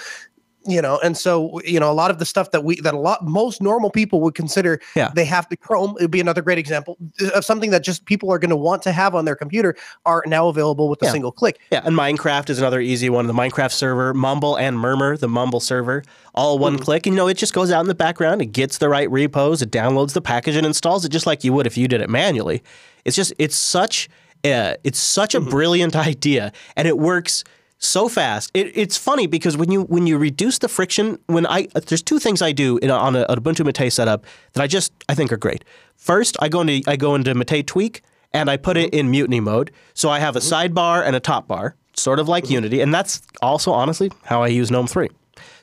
you 0.65 0.81
know 0.81 0.99
and 1.03 1.17
so 1.17 1.59
you 1.61 1.79
know 1.79 1.91
a 1.91 1.93
lot 1.93 2.11
of 2.11 2.19
the 2.19 2.25
stuff 2.25 2.51
that 2.51 2.63
we 2.63 2.79
that 2.81 2.93
a 2.93 2.99
lot 2.99 3.23
most 3.25 3.61
normal 3.61 3.89
people 3.89 4.21
would 4.21 4.35
consider 4.35 4.79
yeah. 4.95 5.11
they 5.15 5.25
have 5.25 5.47
to 5.49 5.57
chrome 5.57 5.95
it 5.99 6.03
would 6.03 6.11
be 6.11 6.19
another 6.19 6.41
great 6.41 6.57
example 6.57 6.97
of 7.33 7.43
something 7.43 7.71
that 7.71 7.83
just 7.83 8.05
people 8.05 8.31
are 8.31 8.37
going 8.37 8.49
to 8.49 8.55
want 8.55 8.81
to 8.81 8.91
have 8.91 9.15
on 9.15 9.25
their 9.25 9.35
computer 9.35 9.75
are 10.05 10.23
now 10.27 10.47
available 10.47 10.89
with 10.89 11.01
a 11.01 11.05
yeah. 11.05 11.11
single 11.11 11.31
click 11.31 11.59
yeah 11.71 11.81
and 11.83 11.95
minecraft 11.95 12.49
is 12.49 12.59
another 12.59 12.79
easy 12.79 13.09
one 13.09 13.27
the 13.27 13.33
minecraft 13.33 13.71
server 13.71 14.13
mumble 14.13 14.55
and 14.55 14.77
murmur 14.77 15.17
the 15.17 15.27
mumble 15.27 15.59
server 15.59 16.03
all 16.35 16.59
one 16.59 16.73
mm-hmm. 16.73 16.83
click 16.83 17.07
and 17.07 17.15
you 17.15 17.17
know 17.17 17.27
it 17.27 17.37
just 17.37 17.53
goes 17.53 17.71
out 17.71 17.81
in 17.81 17.87
the 17.87 17.95
background 17.95 18.41
it 18.41 18.47
gets 18.47 18.77
the 18.77 18.89
right 18.89 19.09
repos 19.09 19.61
it 19.61 19.71
downloads 19.71 20.13
the 20.13 20.21
package 20.21 20.55
and 20.55 20.65
installs 20.65 21.03
it 21.03 21.09
just 21.09 21.25
like 21.25 21.43
you 21.43 21.51
would 21.53 21.65
if 21.65 21.77
you 21.77 21.87
did 21.87 22.01
it 22.01 22.09
manually 22.09 22.61
it's 23.05 23.15
just 23.15 23.33
it's 23.39 23.55
such 23.55 24.09
a, 24.45 24.75
it's 24.83 24.99
such 24.99 25.35
a 25.35 25.39
mm-hmm. 25.39 25.49
brilliant 25.49 25.95
idea 26.07 26.51
and 26.75 26.87
it 26.87 26.97
works 26.97 27.43
so 27.81 28.07
fast. 28.07 28.51
It, 28.53 28.71
it's 28.75 28.95
funny 28.95 29.27
because 29.27 29.57
when 29.57 29.71
you 29.71 29.83
when 29.83 30.07
you 30.07 30.17
reduce 30.17 30.59
the 30.59 30.69
friction, 30.69 31.19
when 31.27 31.45
I 31.47 31.67
there's 31.73 32.01
two 32.01 32.19
things 32.19 32.41
I 32.41 32.51
do 32.51 32.77
in, 32.77 32.91
on 32.91 33.15
a, 33.15 33.25
an 33.27 33.39
Ubuntu 33.39 33.65
Mate 33.65 33.91
setup 33.91 34.25
that 34.53 34.61
I 34.61 34.67
just 34.67 34.93
I 35.09 35.15
think 35.15 35.33
are 35.33 35.37
great. 35.37 35.65
First, 35.95 36.37
I 36.39 36.47
go 36.47 36.61
into 36.61 36.81
I 36.87 36.95
go 36.95 37.15
into 37.15 37.33
Mate 37.33 37.67
Tweak 37.67 38.01
and 38.33 38.49
I 38.49 38.57
put 38.57 38.77
it 38.77 38.91
mm-hmm. 38.91 38.99
in 38.99 39.11
mutiny 39.11 39.39
mode, 39.39 39.71
so 39.93 40.09
I 40.09 40.19
have 40.19 40.35
a 40.35 40.39
mm-hmm. 40.39 40.77
sidebar 40.77 41.05
and 41.05 41.15
a 41.15 41.19
top 41.19 41.47
bar, 41.47 41.75
sort 41.95 42.19
of 42.19 42.29
like 42.29 42.45
mm-hmm. 42.45 42.53
Unity, 42.53 42.81
and 42.81 42.93
that's 42.93 43.21
also 43.41 43.71
honestly 43.71 44.11
how 44.23 44.41
I 44.43 44.47
use 44.47 44.71
GNOME 44.71 44.87
three. 44.87 45.09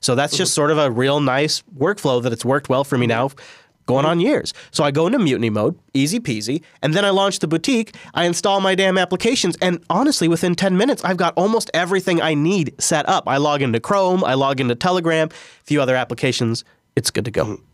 So 0.00 0.14
that's 0.14 0.36
just 0.36 0.54
sort 0.54 0.70
of 0.70 0.78
a 0.78 0.90
real 0.90 1.20
nice 1.20 1.62
workflow 1.76 2.22
that 2.22 2.32
it's 2.32 2.44
worked 2.44 2.68
well 2.68 2.84
for 2.84 2.98
me 2.98 3.06
now 3.06 3.30
going 3.88 4.04
on 4.04 4.20
years. 4.20 4.54
So 4.70 4.84
I 4.84 4.92
go 4.92 5.06
into 5.06 5.18
mutiny 5.18 5.50
mode, 5.50 5.76
easy 5.94 6.20
peasy, 6.20 6.62
and 6.82 6.94
then 6.94 7.04
I 7.04 7.10
launch 7.10 7.40
the 7.40 7.48
boutique. 7.48 7.96
I 8.14 8.26
install 8.26 8.60
my 8.60 8.74
damn 8.74 8.98
applications, 8.98 9.56
and 9.62 9.82
honestly, 9.90 10.28
within 10.28 10.54
10 10.54 10.76
minutes, 10.76 11.02
I've 11.04 11.16
got 11.16 11.32
almost 11.36 11.70
everything 11.74 12.20
I 12.20 12.34
need 12.34 12.74
set 12.78 13.08
up. 13.08 13.26
I 13.26 13.38
log 13.38 13.62
into 13.62 13.80
Chrome, 13.80 14.22
I 14.22 14.34
log 14.34 14.60
into 14.60 14.74
Telegram, 14.74 15.28
a 15.28 15.64
few 15.64 15.80
other 15.80 15.96
applications. 15.96 16.64
It's 16.94 17.10
good 17.10 17.24
to 17.24 17.30
go. 17.30 17.44
Mm-hmm. 17.44 17.64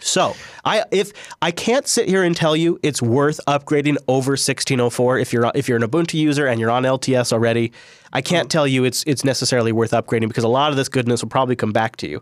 So 0.00 0.34
I 0.64 0.84
if 0.90 1.12
I 1.40 1.52
can't 1.52 1.86
sit 1.86 2.08
here 2.08 2.24
and 2.24 2.36
tell 2.36 2.56
you 2.56 2.78
it's 2.82 3.00
worth 3.00 3.40
upgrading 3.46 3.96
over 4.08 4.32
1604 4.32 5.18
if 5.18 5.32
you're 5.32 5.50
if 5.54 5.68
you're 5.68 5.76
an 5.76 5.88
Ubuntu 5.88 6.14
user 6.14 6.46
and 6.46 6.60
you're 6.60 6.72
on 6.72 6.82
LTS 6.82 7.32
already, 7.32 7.72
I 8.12 8.20
can't 8.20 8.48
mm-hmm. 8.48 8.48
tell 8.48 8.66
you 8.66 8.84
it's 8.84 9.04
it's 9.06 9.24
necessarily 9.24 9.70
worth 9.70 9.92
upgrading 9.92 10.26
because 10.28 10.44
a 10.44 10.48
lot 10.48 10.70
of 10.70 10.76
this 10.76 10.88
goodness 10.88 11.22
will 11.22 11.30
probably 11.30 11.56
come 11.56 11.72
back 11.72 11.96
to 11.96 12.08
you. 12.08 12.20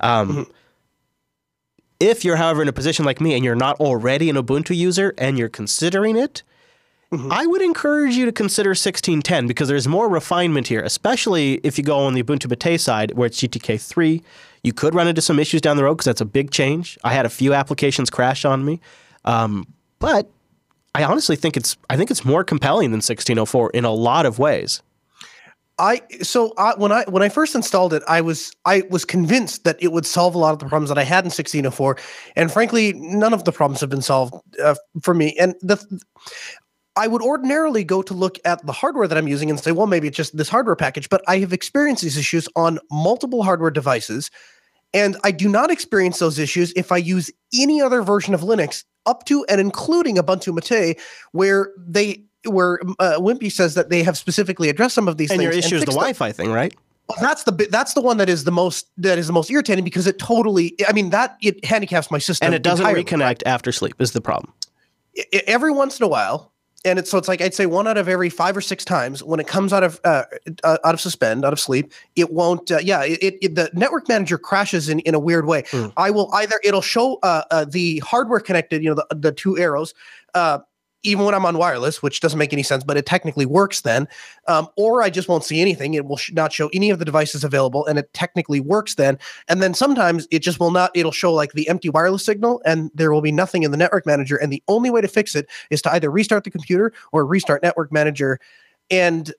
Um, 0.00 0.28
mm-hmm. 0.28 0.52
If 2.04 2.22
you're, 2.22 2.36
however, 2.36 2.60
in 2.60 2.68
a 2.68 2.72
position 2.72 3.06
like 3.06 3.18
me 3.18 3.34
and 3.34 3.42
you're 3.42 3.54
not 3.54 3.80
already 3.80 4.28
an 4.28 4.36
Ubuntu 4.36 4.76
user 4.76 5.14
and 5.16 5.38
you're 5.38 5.48
considering 5.48 6.18
it, 6.18 6.42
I 7.30 7.46
would 7.46 7.62
encourage 7.62 8.14
you 8.14 8.26
to 8.26 8.32
consider 8.32 8.70
1610 8.70 9.46
because 9.46 9.68
there's 9.68 9.88
more 9.88 10.06
refinement 10.10 10.66
here, 10.66 10.82
especially 10.82 11.54
if 11.62 11.78
you 11.78 11.84
go 11.84 12.00
on 12.00 12.12
the 12.12 12.22
Ubuntu 12.22 12.50
Mate 12.50 12.78
side 12.78 13.12
where 13.12 13.24
it's 13.24 13.40
GTK 13.40 13.80
3. 13.80 14.22
You 14.62 14.74
could 14.74 14.94
run 14.94 15.08
into 15.08 15.22
some 15.22 15.38
issues 15.38 15.62
down 15.62 15.78
the 15.78 15.84
road 15.84 15.94
because 15.94 16.04
that's 16.04 16.20
a 16.20 16.26
big 16.26 16.50
change. 16.50 16.98
I 17.04 17.14
had 17.14 17.24
a 17.24 17.30
few 17.30 17.54
applications 17.54 18.10
crash 18.10 18.44
on 18.44 18.66
me, 18.66 18.82
um, 19.24 19.66
but 19.98 20.30
I 20.94 21.04
honestly 21.04 21.36
think 21.36 21.56
it's 21.56 21.78
I 21.88 21.96
think 21.96 22.10
it's 22.10 22.22
more 22.22 22.44
compelling 22.44 22.90
than 22.90 22.98
1604 22.98 23.70
in 23.70 23.86
a 23.86 23.92
lot 23.92 24.26
of 24.26 24.38
ways. 24.38 24.82
I 25.78 26.02
so 26.22 26.52
I, 26.56 26.74
when 26.76 26.92
I 26.92 27.04
when 27.08 27.22
I 27.22 27.28
first 27.28 27.54
installed 27.54 27.92
it, 27.94 28.02
I 28.06 28.20
was 28.20 28.52
I 28.64 28.84
was 28.90 29.04
convinced 29.04 29.64
that 29.64 29.76
it 29.80 29.90
would 29.90 30.06
solve 30.06 30.34
a 30.34 30.38
lot 30.38 30.52
of 30.52 30.60
the 30.60 30.66
problems 30.66 30.88
that 30.88 30.98
I 30.98 31.02
had 31.02 31.24
in 31.24 31.30
1604, 31.30 31.96
and 32.36 32.52
frankly, 32.52 32.92
none 32.92 33.34
of 33.34 33.44
the 33.44 33.50
problems 33.50 33.80
have 33.80 33.90
been 33.90 34.02
solved 34.02 34.34
uh, 34.62 34.76
for 35.02 35.14
me. 35.14 35.36
And 35.38 35.54
the 35.62 35.84
I 36.96 37.08
would 37.08 37.22
ordinarily 37.22 37.82
go 37.82 38.02
to 38.02 38.14
look 38.14 38.38
at 38.44 38.64
the 38.64 38.72
hardware 38.72 39.08
that 39.08 39.18
I'm 39.18 39.26
using 39.26 39.50
and 39.50 39.58
say, 39.58 39.72
well, 39.72 39.88
maybe 39.88 40.06
it's 40.06 40.16
just 40.16 40.36
this 40.36 40.48
hardware 40.48 40.76
package, 40.76 41.08
but 41.08 41.22
I 41.26 41.38
have 41.38 41.52
experienced 41.52 42.04
these 42.04 42.16
issues 42.16 42.48
on 42.54 42.78
multiple 42.92 43.42
hardware 43.42 43.72
devices, 43.72 44.30
and 44.92 45.16
I 45.24 45.32
do 45.32 45.48
not 45.48 45.72
experience 45.72 46.20
those 46.20 46.38
issues 46.38 46.72
if 46.76 46.92
I 46.92 46.98
use 46.98 47.32
any 47.52 47.82
other 47.82 48.02
version 48.02 48.32
of 48.32 48.42
Linux 48.42 48.84
up 49.06 49.24
to 49.24 49.44
and 49.46 49.60
including 49.60 50.16
Ubuntu 50.16 50.54
Mate, 50.54 51.00
where 51.32 51.72
they 51.76 52.22
where 52.46 52.80
uh, 52.98 53.18
Wimpy 53.18 53.50
says 53.50 53.74
that 53.74 53.90
they 53.90 54.02
have 54.02 54.16
specifically 54.18 54.68
addressed 54.68 54.94
some 54.94 55.08
of 55.08 55.16
these 55.16 55.30
And 55.30 55.38
things. 55.40 55.50
your 55.50 55.58
issue 55.58 55.76
is 55.76 55.82
the 55.82 55.86
them. 55.86 55.94
Wi-Fi 55.96 56.32
thing, 56.32 56.50
right? 56.52 56.74
Well, 57.08 57.18
that's 57.20 57.44
the 57.44 57.52
bit- 57.52 57.70
that's 57.70 57.92
the 57.94 58.00
one 58.00 58.16
that 58.16 58.28
is 58.30 58.44
the 58.44 58.52
most 58.52 58.86
that 58.98 59.18
is 59.18 59.26
the 59.26 59.32
most 59.34 59.50
irritating 59.50 59.84
because 59.84 60.06
it 60.06 60.18
totally. 60.18 60.74
I 60.88 60.92
mean 60.92 61.10
that 61.10 61.36
it 61.42 61.62
handicaps 61.64 62.10
my 62.10 62.18
system 62.18 62.46
And 62.46 62.54
it 62.54 62.62
doesn't 62.62 62.84
entirely. 62.86 63.04
reconnect 63.04 63.42
after 63.44 63.72
sleep 63.72 63.94
is 64.00 64.12
the 64.12 64.20
problem. 64.22 64.52
I- 65.18 65.42
every 65.46 65.70
once 65.70 66.00
in 66.00 66.04
a 66.04 66.08
while, 66.08 66.50
and 66.86 66.98
it's 66.98 67.10
so 67.10 67.18
it's 67.18 67.28
like 67.28 67.42
I'd 67.42 67.52
say 67.54 67.66
one 67.66 67.86
out 67.86 67.98
of 67.98 68.08
every 68.08 68.30
five 68.30 68.56
or 68.56 68.62
six 68.62 68.86
times 68.86 69.22
when 69.22 69.38
it 69.38 69.46
comes 69.46 69.72
out 69.74 69.82
of 69.82 70.00
uh, 70.04 70.24
uh, 70.64 70.78
out 70.82 70.94
of 70.94 71.00
suspend, 71.00 71.44
out 71.44 71.52
of 71.52 71.60
sleep, 71.60 71.92
it 72.16 72.32
won't. 72.32 72.70
Uh, 72.70 72.78
yeah, 72.82 73.04
it, 73.04 73.22
it, 73.22 73.38
it- 73.42 73.54
the 73.54 73.70
network 73.74 74.08
manager 74.08 74.38
crashes 74.38 74.88
in 74.88 75.00
in 75.00 75.14
a 75.14 75.18
weird 75.20 75.46
way. 75.46 75.64
Hmm. 75.70 75.88
I 75.98 76.10
will 76.10 76.32
either 76.32 76.58
it'll 76.64 76.80
show 76.80 77.18
uh, 77.22 77.42
uh, 77.50 77.64
the 77.68 77.98
hardware 77.98 78.40
connected, 78.40 78.82
you 78.82 78.88
know, 78.88 78.94
the 78.96 79.06
the 79.14 79.32
two 79.32 79.58
arrows. 79.58 79.92
Even 81.04 81.24
when 81.24 81.34
I'm 81.34 81.46
on 81.46 81.58
wireless, 81.58 82.02
which 82.02 82.20
doesn't 82.20 82.38
make 82.38 82.52
any 82.52 82.62
sense, 82.62 82.82
but 82.82 82.96
it 82.96 83.06
technically 83.06 83.46
works 83.46 83.82
then. 83.82 84.08
Um, 84.48 84.68
or 84.76 85.02
I 85.02 85.10
just 85.10 85.28
won't 85.28 85.44
see 85.44 85.60
anything. 85.60 85.94
It 85.94 86.06
will 86.06 86.16
sh- 86.16 86.32
not 86.32 86.52
show 86.52 86.68
any 86.72 86.90
of 86.90 86.98
the 86.98 87.04
devices 87.04 87.44
available, 87.44 87.86
and 87.86 87.98
it 87.98 88.12
technically 88.12 88.60
works 88.60 88.96
then. 88.96 89.18
And 89.48 89.62
then 89.62 89.74
sometimes 89.74 90.26
it 90.30 90.40
just 90.40 90.58
will 90.58 90.70
not. 90.70 90.90
It'll 90.94 91.12
show 91.12 91.32
like 91.32 91.52
the 91.52 91.68
empty 91.68 91.90
wireless 91.90 92.24
signal, 92.24 92.60
and 92.64 92.90
there 92.94 93.12
will 93.12 93.22
be 93.22 93.32
nothing 93.32 93.62
in 93.62 93.70
the 93.70 93.76
network 93.76 94.06
manager. 94.06 94.36
And 94.36 94.52
the 94.52 94.62
only 94.68 94.90
way 94.90 95.00
to 95.00 95.08
fix 95.08 95.34
it 95.34 95.48
is 95.70 95.80
to 95.82 95.92
either 95.92 96.10
restart 96.10 96.44
the 96.44 96.50
computer 96.50 96.92
or 97.12 97.24
restart 97.26 97.62
network 97.62 97.92
manager. 97.92 98.40
And 98.90 99.32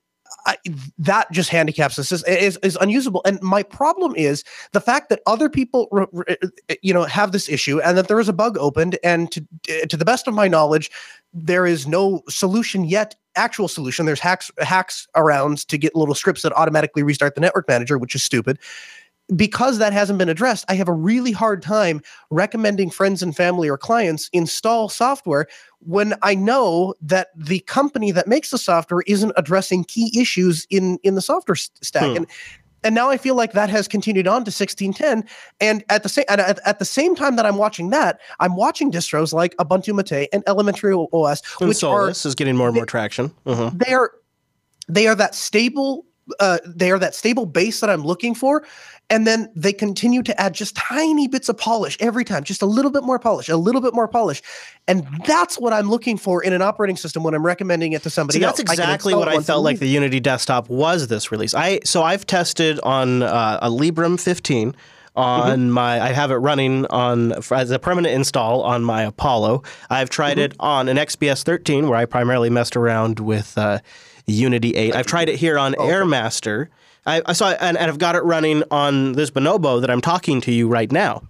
I, 0.45 0.57
that 0.99 1.31
just 1.31 1.49
handicaps 1.49 1.97
us 1.97 2.11
is, 2.11 2.23
is 2.23 2.57
is 2.57 2.77
unusable. 2.79 3.21
And 3.25 3.41
my 3.41 3.63
problem 3.63 4.15
is 4.15 4.43
the 4.73 4.81
fact 4.81 5.09
that 5.09 5.21
other 5.25 5.49
people, 5.49 5.88
re- 5.91 6.05
re- 6.11 6.38
you 6.81 6.93
know, 6.93 7.03
have 7.03 7.31
this 7.31 7.49
issue, 7.49 7.79
and 7.81 7.97
that 7.97 8.07
there 8.07 8.19
is 8.19 8.29
a 8.29 8.33
bug 8.33 8.57
opened. 8.57 8.97
And 9.03 9.31
to 9.31 9.45
to 9.88 9.97
the 9.97 10.05
best 10.05 10.27
of 10.27 10.33
my 10.33 10.47
knowledge, 10.47 10.91
there 11.33 11.65
is 11.65 11.88
no 11.88 12.21
solution 12.29 12.86
yet. 12.86 13.15
Actual 13.36 13.67
solution. 13.67 14.05
There's 14.05 14.19
hacks 14.19 14.51
hacks 14.59 15.07
around 15.15 15.67
to 15.67 15.77
get 15.77 15.95
little 15.95 16.15
scripts 16.15 16.43
that 16.43 16.53
automatically 16.53 17.03
restart 17.03 17.36
the 17.36 17.41
network 17.41 17.67
manager, 17.67 17.97
which 17.97 18.15
is 18.15 18.23
stupid. 18.23 18.59
Because 19.36 19.80
that 19.80 19.91
hasn't 19.91 20.19
been 20.19 20.30
addressed, 20.30 20.65
I 20.69 20.76
have 20.76 20.88
a 20.88 20.93
really 20.93 21.32
hard 21.32 21.63
time 21.63 22.01
recommending 22.30 22.91
friends 22.91 23.23
and 23.23 23.36
family 23.36 23.67
or 23.67 23.78
clients 23.78 24.30
install 24.34 24.88
software 24.88 25.47
when 25.80 26.13
I 26.21 26.36
know 26.36 26.93
that 27.01 27.30
the 27.36 27.59
company 27.61 28.11
that 28.11 28.28
makes 28.28 28.51
the 28.51 28.59
software 28.59 29.01
isn't 29.07 29.34
addressing 29.36 29.84
key 29.86 30.11
issues 30.19 30.67
in 30.69 30.99
in 31.01 31.15
the 31.15 31.21
software 31.21 31.55
stack. 31.55 32.03
Hmm. 32.03 32.17
And 32.17 32.28
and 32.86 32.93
now 32.93 33.09
I 33.09 33.17
feel 33.17 33.34
like 33.34 33.53
that 33.53 33.69
has 33.71 33.88
continued 33.88 34.28
on 34.28 34.45
to 34.45 34.51
1610. 34.51 35.28
And 35.59 35.84
at 35.89 36.03
the 36.03 36.09
same 36.09 36.26
at, 36.30 36.39
at, 36.39 36.59
at 36.65 36.78
the 36.78 36.86
same 36.86 37.15
time 37.15 37.36
that 37.36 37.45
I'm 37.45 37.57
watching 37.57 37.89
that, 37.89 38.21
I'm 38.39 38.55
watching 38.55 38.91
distros 38.91 39.34
like 39.34 39.57
Ubuntu 39.57 39.95
Mate 39.95 40.30
and 40.32 40.43
Elementary 40.45 40.93
OS, 40.93 41.41
And 41.59 41.69
which 41.69 41.84
are 41.84 42.01
Solus 42.01 42.26
is 42.28 42.36
getting 42.36 42.55
more 42.55 42.67
and 42.67 42.76
more 42.76 42.86
traction. 42.86 43.32
Mhm. 43.45 43.84
they 43.84 43.91
are 43.91 44.11
they 44.88 45.07
are 45.07 45.15
that 45.15 45.34
stable 45.34 46.05
uh, 46.39 46.59
they 46.65 46.91
are 46.91 46.99
that 46.99 47.13
stable 47.15 47.45
base 47.45 47.80
that 47.80 47.89
I'm 47.89 48.03
looking 48.03 48.34
for. 48.34 48.65
And 49.10 49.28
then 49.28 49.51
they 49.56 49.72
continue 49.72 50.24
to 50.24 50.41
add 50.41 50.53
just 50.53 50.76
tiny 50.76 51.28
bits 51.28 51.47
of 51.47 51.58
polish 51.58 51.95
every 51.99 52.26
time, 52.26 52.43
just 52.43 52.62
a 52.64 52.66
little 52.66 52.89
bit 52.89 53.03
more 53.03 53.20
polish, 53.20 53.49
a 53.49 53.56
little 53.58 53.82
bit 53.82 53.93
more 53.93 54.08
polish. 54.08 54.41
And 54.88 55.06
that's 55.28 55.60
what 55.60 55.74
I'm 55.74 55.89
looking 55.91 56.18
for 56.18 56.43
in 56.43 56.53
an 56.53 56.62
operating 56.64 56.97
system 56.97 57.22
when 57.22 57.36
I'm 57.36 57.45
recommending 57.45 57.93
it 57.93 58.01
to 58.03 58.10
somebody 58.10 58.39
See, 58.39 58.45
that's 58.45 58.60
else. 58.60 58.72
Exactly 58.72 59.14
install 59.14 59.20
what 59.20 59.28
I 59.30 59.41
felt 59.41 59.64
like 59.64 59.78
the 59.80 59.88
Unity 59.88 60.20
desktop 60.20 60.70
was 60.70 61.08
this 61.08 61.32
release. 61.32 61.53
I 61.53 61.82
so 61.86 62.01
I've 62.01 62.26
tested 62.26 62.80
on 62.82 63.22
uh, 63.22 63.60
a 63.62 63.70
Librem 63.70 64.20
15 64.20 64.76
on 65.16 65.60
Mm-hmm. 65.60 65.70
my 65.70 66.01
I 66.01 66.08
have 66.12 66.32
it 66.32 66.36
running 66.38 66.86
on 66.88 67.32
as 67.51 67.70
a 67.72 67.78
permanent 67.80 68.14
install 68.14 68.64
on 68.64 68.84
my 68.84 69.03
Apollo. 69.03 69.62
I've 69.89 70.10
tried 70.10 70.38
Mm-hmm. 70.38 70.51
it 70.51 70.56
on 70.60 70.89
an 70.89 70.97
XPS 70.97 71.43
13 71.43 71.88
where 71.88 71.97
I 71.97 72.06
primarily 72.06 72.49
messed 72.49 72.76
around 72.76 73.20
with 73.20 73.56
uh, 73.58 73.80
Unity 74.26 74.72
8. 74.76 74.95
I've 74.95 75.06
tried 75.06 75.30
it 75.30 75.36
here 75.38 75.60
on 75.60 75.74
AirMaster. 75.76 76.68
I, 77.06 77.22
I 77.26 77.34
saw 77.34 77.51
and, 77.51 77.78
and 77.78 77.89
I've 77.89 77.99
got 77.99 78.16
it 78.16 78.24
running 78.24 78.64
on 78.72 79.14
this 79.14 79.32
Bonobo 79.32 79.82
that 79.82 79.89
I'm 79.89 80.01
talking 80.01 80.41
to 80.41 80.51
you 80.51 80.68
right 80.68 80.91
now. 80.91 81.24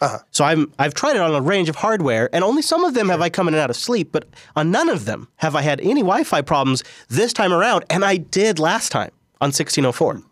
Uh-huh. 0.00 0.18
So 0.30 0.44
I'm 0.44 0.72
I've 0.78 0.94
tried 0.94 1.16
it 1.16 1.22
on 1.22 1.34
a 1.34 1.40
range 1.40 1.68
of 1.68 1.76
hardware, 1.76 2.34
and 2.34 2.42
only 2.42 2.62
some 2.62 2.84
of 2.84 2.94
them 2.94 3.08
have 3.10 3.20
I 3.20 3.28
come 3.28 3.48
in 3.48 3.54
and 3.54 3.60
out 3.60 3.70
of 3.70 3.76
sleep, 3.76 4.12
but 4.12 4.26
on 4.56 4.70
none 4.70 4.88
of 4.88 5.04
them 5.04 5.28
have 5.36 5.54
I 5.54 5.62
had 5.62 5.80
any 5.80 6.00
Wi-Fi 6.00 6.40
problems 6.42 6.82
this 7.08 7.32
time 7.32 7.52
around, 7.52 7.84
and 7.90 8.04
I 8.04 8.16
did 8.16 8.58
last 8.58 8.90
time 8.90 9.10
on 9.40 9.48
1604. 9.48 10.22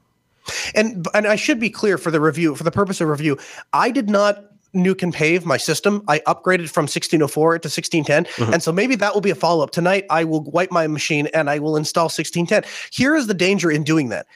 And 0.74 1.06
and 1.12 1.26
I 1.26 1.36
should 1.36 1.60
be 1.60 1.68
clear 1.68 1.98
for 1.98 2.10
the 2.10 2.20
review, 2.20 2.54
for 2.54 2.64
the 2.64 2.70
purpose 2.70 3.02
of 3.02 3.08
review, 3.08 3.36
I 3.74 3.90
did 3.90 4.08
not 4.08 4.44
nuke 4.74 5.02
and 5.02 5.12
pave 5.12 5.44
my 5.44 5.56
system. 5.56 6.02
I 6.08 6.20
upgraded 6.20 6.70
from 6.70 6.84
1604 6.84 7.58
to 7.60 7.68
1610. 7.68 8.24
Mm-hmm. 8.24 8.52
And 8.52 8.62
so 8.62 8.70
maybe 8.72 8.96
that 8.96 9.14
will 9.14 9.20
be 9.20 9.30
a 9.30 9.34
follow-up. 9.34 9.70
Tonight 9.70 10.04
I 10.10 10.24
will 10.24 10.42
wipe 10.42 10.70
my 10.70 10.86
machine 10.86 11.26
and 11.32 11.48
I 11.48 11.58
will 11.58 11.76
install 11.76 12.04
1610. 12.04 12.64
Here 12.90 13.16
is 13.16 13.26
the 13.26 13.34
danger 13.34 13.70
in 13.70 13.82
doing 13.82 14.10
that. 14.10 14.26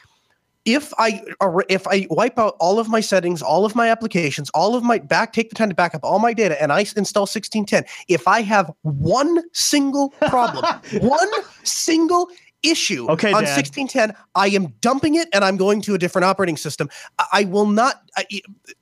If 0.64 0.92
I 0.98 1.22
if 1.68 1.86
I 1.88 2.06
wipe 2.08 2.38
out 2.38 2.56
all 2.60 2.78
of 2.78 2.88
my 2.88 3.00
settings, 3.00 3.42
all 3.42 3.64
of 3.64 3.74
my 3.74 3.88
applications, 3.88 4.48
all 4.50 4.76
of 4.76 4.84
my 4.84 4.98
back, 4.98 5.32
take 5.32 5.48
the 5.48 5.56
time 5.56 5.68
to 5.70 5.74
back 5.74 5.94
up 5.94 6.04
all 6.04 6.18
my 6.20 6.32
data, 6.32 6.60
and 6.62 6.72
I 6.72 6.80
install 6.80 7.22
1610. 7.22 7.84
If 8.08 8.28
I 8.28 8.42
have 8.42 8.72
one 8.82 9.42
single 9.52 10.10
problem, 10.28 10.64
one 11.00 11.30
single 11.64 12.28
issue 12.62 13.10
Okay, 13.10 13.32
on 13.32 13.44
Dad. 13.44 13.56
1610, 13.56 14.14
I 14.34 14.48
am 14.48 14.68
dumping 14.80 15.16
it 15.16 15.28
and 15.32 15.44
I'm 15.44 15.56
going 15.56 15.80
to 15.82 15.94
a 15.94 15.98
different 15.98 16.24
operating 16.24 16.56
system. 16.56 16.88
I, 17.18 17.26
I 17.32 17.44
will 17.44 17.66
not. 17.66 18.02
I, 18.16 18.24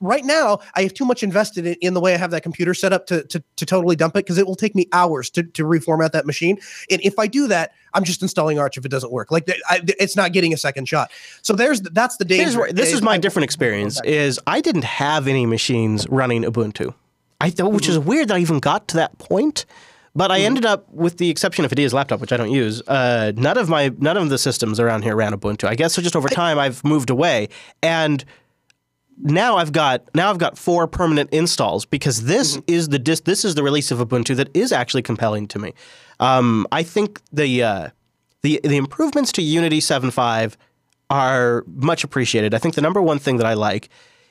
right 0.01 0.25
now, 0.25 0.61
I 0.75 0.83
have 0.83 0.95
too 0.95 1.05
much 1.05 1.23
invested 1.23 1.67
in, 1.67 1.75
in 1.81 1.95
the 1.95 2.01
way 2.01 2.15
I 2.15 2.17
have 2.17 2.31
that 2.33 2.43
computer 2.43 2.75
set 2.75 2.93
up 2.93 3.07
to 3.07 3.23
to, 3.25 3.43
to 3.57 3.67
totally 3.67 3.97
dump 3.97 4.17
it 4.17 4.25
because 4.25 4.39
it 4.39 4.47
will 4.47 4.57
take 4.57 4.75
me 4.75 4.87
hours 4.93 5.31
to, 5.31 5.43
to 5.43 5.65
reformat 5.65 6.13
that 6.13 6.27
machine. 6.27 6.59
And 6.91 7.01
if 7.03 7.19
I 7.19 7.27
do 7.27 7.47
that, 7.49 7.73
I'm 7.95 8.05
just 8.05 8.23
installing 8.23 8.59
Arch 8.59 8.77
if 8.77 8.85
it 8.85 8.91
doesn't 8.91 9.13
work. 9.13 9.31
Like 9.31 9.49
I, 9.69 9.81
it's 9.99 10.17
not 10.17 10.33
getting 10.33 10.53
a 10.53 10.57
second 10.57 10.87
shot. 10.87 11.11
So 11.43 11.55
there's 11.55 11.81
that's 11.81 12.17
the 12.17 12.25
danger. 12.25 12.43
Here's 12.45 12.57
where, 12.57 12.73
this 12.73 12.93
is 12.93 13.03
my 13.03 13.15
I- 13.15 13.19
different 13.19 13.45
experience: 13.45 14.01
is 14.05 14.39
I 14.47 14.61
didn't 14.61 14.85
have 14.85 15.29
any 15.29 15.47
machines 15.47 16.07
running 16.09 16.43
Ubuntu, 16.43 16.95
I 17.41 17.51
th- 17.51 17.69
which 17.69 17.85
mm-hmm. 17.85 17.93
is 17.93 17.99
weird 17.99 18.29
that 18.29 18.37
I 18.37 18.41
even 18.41 18.59
got 18.59 18.89
to 18.89 18.97
that 18.97 19.19
point. 19.19 19.65
But 20.15 20.33
I 20.33 20.41
ended 20.41 20.65
up, 20.65 20.89
with 20.93 21.19
the 21.19 21.31
exception 21.31 21.65
of 21.65 21.71
Adia's 21.71 21.95
laptop, 21.95 22.21
which 22.21 22.33
I 22.33 22.37
don't 22.37 22.51
use, 22.51 22.83
uh, 22.89 23.33
none 23.37 23.57
of 23.57 23.69
my 23.69 23.93
none 23.99 24.17
of 24.17 24.29
the 24.29 24.39
systems 24.39 24.81
around 24.81 25.03
here 25.03 25.15
ran 25.15 25.33
Ubuntu. 25.33 25.69
I 25.69 25.77
guess 25.77 25.95
so. 25.95 26.03
Just 26.03 26.17
over 26.17 26.29
time, 26.29 26.59
I've 26.59 26.83
moved 26.85 27.11
away, 27.11 27.49
and 27.83 28.25
now 29.23 29.57
I've 29.57 29.73
got 29.73 30.03
now 30.15 30.31
I've 30.31 30.39
got 30.39 30.59
four 30.59 30.89
permanent 30.89 31.31
installs 31.31 31.85
because 31.85 32.25
this 32.25 32.61
is 32.67 32.89
the 32.89 32.99
dis- 32.99 33.21
this 33.21 33.45
is 33.45 33.55
the 33.55 33.63
release 33.63 33.93
of 33.93 33.99
Ubuntu 33.99 34.35
that 34.37 34.49
is 34.53 34.73
actually 34.73 35.03
compelling 35.03 35.47
to 35.49 35.59
me. 35.61 35.75
Um, 36.19 36.67
I 36.73 36.83
think 36.83 37.21
the 37.33 37.63
uh, 37.63 37.89
the 38.43 38.61
the 38.65 38.77
improvements 38.77 39.31
to 39.33 39.43
Unity 39.43 39.79
7.5 39.79 40.57
are 41.09 41.65
much 41.67 42.03
appreciated. 42.05 42.53
I 42.55 42.59
think 42.59 42.75
the 42.75 42.81
number 42.81 43.03
one 43.03 43.19
thing 43.19 43.37
that 43.37 43.47
I 43.47 43.55
like 43.55 43.89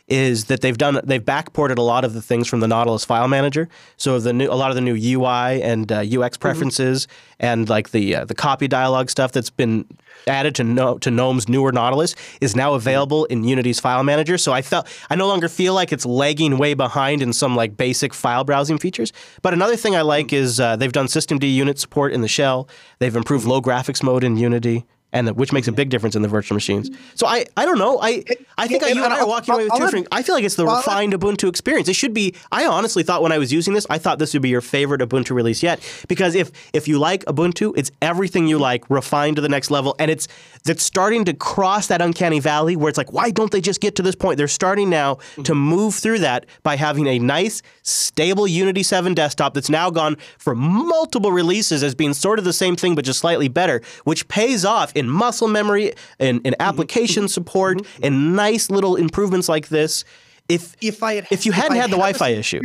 is 0.09 0.45
that 0.45 0.61
they've 0.61 0.77
done 0.77 0.99
they've 1.03 1.23
backported 1.23 1.77
a 1.77 1.81
lot 1.81 2.03
of 2.03 2.13
the 2.13 2.21
things 2.21 2.47
from 2.47 2.59
the 2.59 2.67
Nautilus 2.67 3.05
file 3.05 3.27
manager. 3.27 3.69
So 3.97 4.19
the 4.19 4.33
new 4.33 4.49
a 4.49 4.55
lot 4.55 4.69
of 4.71 4.75
the 4.75 4.81
new 4.81 4.95
UI 4.95 5.61
and 5.61 5.91
uh, 5.91 5.99
UX 5.99 6.09
Mm-hmm. 6.09 6.41
preferences 6.41 7.07
and 7.39 7.69
like 7.69 7.91
the 7.91 8.15
uh, 8.15 8.25
the 8.25 8.35
copy 8.35 8.67
dialog 8.67 9.09
stuff 9.09 9.31
that's 9.31 9.49
been 9.49 9.85
added 10.27 10.55
to 10.55 10.63
no, 10.63 10.97
to 10.97 11.09
GNOME's 11.09 11.47
newer 11.47 11.71
Nautilus 11.71 12.15
is 12.41 12.55
now 12.55 12.73
available 12.73 13.25
in 13.25 13.43
Unity's 13.43 13.79
file 13.79 14.03
manager. 14.03 14.37
So 14.37 14.51
I 14.51 14.61
felt 14.61 14.87
I 15.09 15.15
no 15.15 15.27
longer 15.27 15.47
feel 15.47 15.73
like 15.73 15.91
it's 15.91 16.05
lagging 16.05 16.57
way 16.57 16.73
behind 16.73 17.21
in 17.21 17.33
some 17.33 17.55
like 17.55 17.77
basic 17.77 18.13
file 18.13 18.43
browsing 18.43 18.77
features. 18.77 19.13
But 19.41 19.53
another 19.53 19.75
thing 19.75 19.95
I 19.95 20.01
like 20.01 20.33
is 20.33 20.59
uh, 20.59 20.75
they've 20.75 20.91
done 20.91 21.07
systemd 21.07 21.49
unit 21.49 21.79
support 21.79 22.11
in 22.13 22.21
the 22.21 22.27
shell. 22.27 22.67
They've 22.99 23.15
improved 23.15 23.45
low 23.45 23.61
graphics 23.61 24.03
mode 24.03 24.23
in 24.23 24.37
Unity. 24.37 24.85
And 25.11 25.27
the, 25.27 25.33
which 25.33 25.51
makes 25.51 25.67
a 25.67 25.71
big 25.71 25.89
difference 25.89 26.15
in 26.15 26.21
the 26.21 26.27
virtual 26.27 26.55
machines. 26.55 26.91
So 27.15 27.25
I, 27.25 27.45
I 27.57 27.65
don't 27.65 27.79
know. 27.79 27.99
I 27.99 28.23
I 28.59 28.67
think 28.67 28.83
and- 28.83 28.95
you 28.95 29.03
and 29.03 29.11
I 29.11 29.21
are 29.21 29.27
walking 29.27 29.55
away 29.55 29.63
with 29.63 29.73
two 29.73 29.79
different. 29.85 30.07
I 30.11 30.21
feel 30.21 30.35
like 30.35 30.43
it's 30.43 30.53
the 30.55 30.67
refined 30.67 31.13
Ubuntu 31.13 31.49
experience. 31.49 31.87
It 31.89 31.95
should 31.95 32.13
be. 32.13 32.35
I 32.51 32.67
honestly 32.67 33.01
thought 33.01 33.23
when 33.23 33.31
I 33.31 33.39
was 33.39 33.51
using 33.51 33.73
this, 33.73 33.87
I 33.89 33.97
thought 33.97 34.19
this 34.19 34.33
would 34.33 34.43
be 34.43 34.49
your 34.49 34.61
favorite 34.61 35.01
Ubuntu 35.01 35.31
release 35.31 35.63
yet. 35.63 35.79
Because 36.07 36.35
if 36.35 36.51
if 36.73 36.87
you 36.87 36.99
like 36.99 37.25
Ubuntu, 37.25 37.73
it's 37.75 37.89
everything 38.03 38.47
you 38.47 38.59
like 38.59 38.87
refined 38.89 39.37
to 39.37 39.41
the 39.41 39.49
next 39.49 39.71
level, 39.71 39.95
and 39.97 40.11
it's 40.11 40.27
that's 40.63 40.83
starting 40.83 41.25
to 41.25 41.33
cross 41.33 41.87
that 41.87 42.01
uncanny 42.01 42.39
valley 42.39 42.75
where 42.75 42.89
it's 42.89 42.97
like, 42.97 43.11
why 43.11 43.31
don't 43.31 43.51
they 43.51 43.61
just 43.61 43.81
get 43.81 43.95
to 43.95 44.03
this 44.03 44.13
point? 44.15 44.37
They're 44.37 44.47
starting 44.47 44.89
now 44.91 45.17
to 45.43 45.55
move 45.55 45.95
through 45.95 46.19
that 46.19 46.45
by 46.63 46.75
having 46.75 47.07
a 47.07 47.17
nice, 47.17 47.61
stable 47.81 48.45
Unity 48.47 48.83
7 48.83 49.13
desktop 49.13 49.53
that's 49.53 49.69
now 49.69 49.89
gone 49.89 50.17
for 50.37 50.53
multiple 50.53 51.31
releases 51.31 51.81
as 51.81 51.95
being 51.95 52.13
sort 52.13 52.39
of 52.39 52.45
the 52.45 52.53
same 52.53 52.75
thing 52.75 52.93
but 52.93 53.05
just 53.05 53.19
slightly 53.19 53.47
better, 53.47 53.81
which 54.03 54.27
pays 54.27 54.65
off 54.65 54.91
in 54.99 55.09
muscle 55.09 55.47
memory, 55.47 55.93
in, 56.19 56.37
in 56.37 56.37
mm-hmm. 56.39 56.53
application 56.61 57.23
mm-hmm. 57.23 57.29
support, 57.29 57.77
mm-hmm. 57.77 58.03
and 58.03 58.35
nice 58.35 58.69
little 58.69 58.95
improvements 58.95 59.49
like 59.49 59.69
this. 59.69 60.03
If 60.47 60.75
if 60.81 61.03
I 61.03 61.15
had, 61.15 61.27
if 61.31 61.45
you 61.45 61.51
hadn't 61.51 61.73
I 61.73 61.81
had 61.81 61.85
the 61.85 61.95
the 61.95 61.97
Wi-Fi 61.97 62.29
issue. 62.29 62.59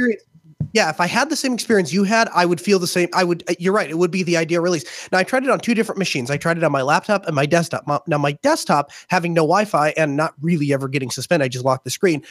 yeah, 0.72 0.88
if 0.88 1.00
I 1.00 1.06
had 1.06 1.28
the 1.28 1.36
same 1.36 1.52
experience 1.52 1.92
you 1.92 2.04
had, 2.04 2.28
I 2.34 2.46
would 2.46 2.60
feel 2.60 2.78
the 2.78 2.86
same. 2.86 3.08
I 3.12 3.24
would. 3.24 3.44
uh, 3.48 3.54
You're 3.58 3.74
right. 3.74 3.88
It 3.88 3.98
would 3.98 4.10
be 4.10 4.22
the 4.22 4.36
ideal 4.36 4.62
release. 4.62 4.84
Now 5.12 5.18
I 5.18 5.22
tried 5.22 5.44
it 5.44 5.50
on 5.50 5.60
two 5.60 5.74
different 5.74 5.98
machines. 5.98 6.30
I 6.30 6.36
tried 6.36 6.56
it 6.56 6.64
on 6.64 6.72
my 6.72 6.82
laptop 6.82 7.26
and 7.26 7.36
my 7.36 7.46
desktop. 7.46 7.86
My- 7.86 8.00
Now 8.06 8.18
my 8.18 8.32
desktop, 8.42 8.90
having 9.08 9.34
no 9.34 9.42
Wi-Fi 9.42 9.90
and 9.96 10.16
not 10.16 10.34
really 10.40 10.72
ever 10.72 10.88
getting 10.88 11.10
suspended, 11.10 11.44
I 11.44 11.48
just 11.48 11.64
locked 11.64 11.84
the 11.84 11.90
screen. 11.90 12.22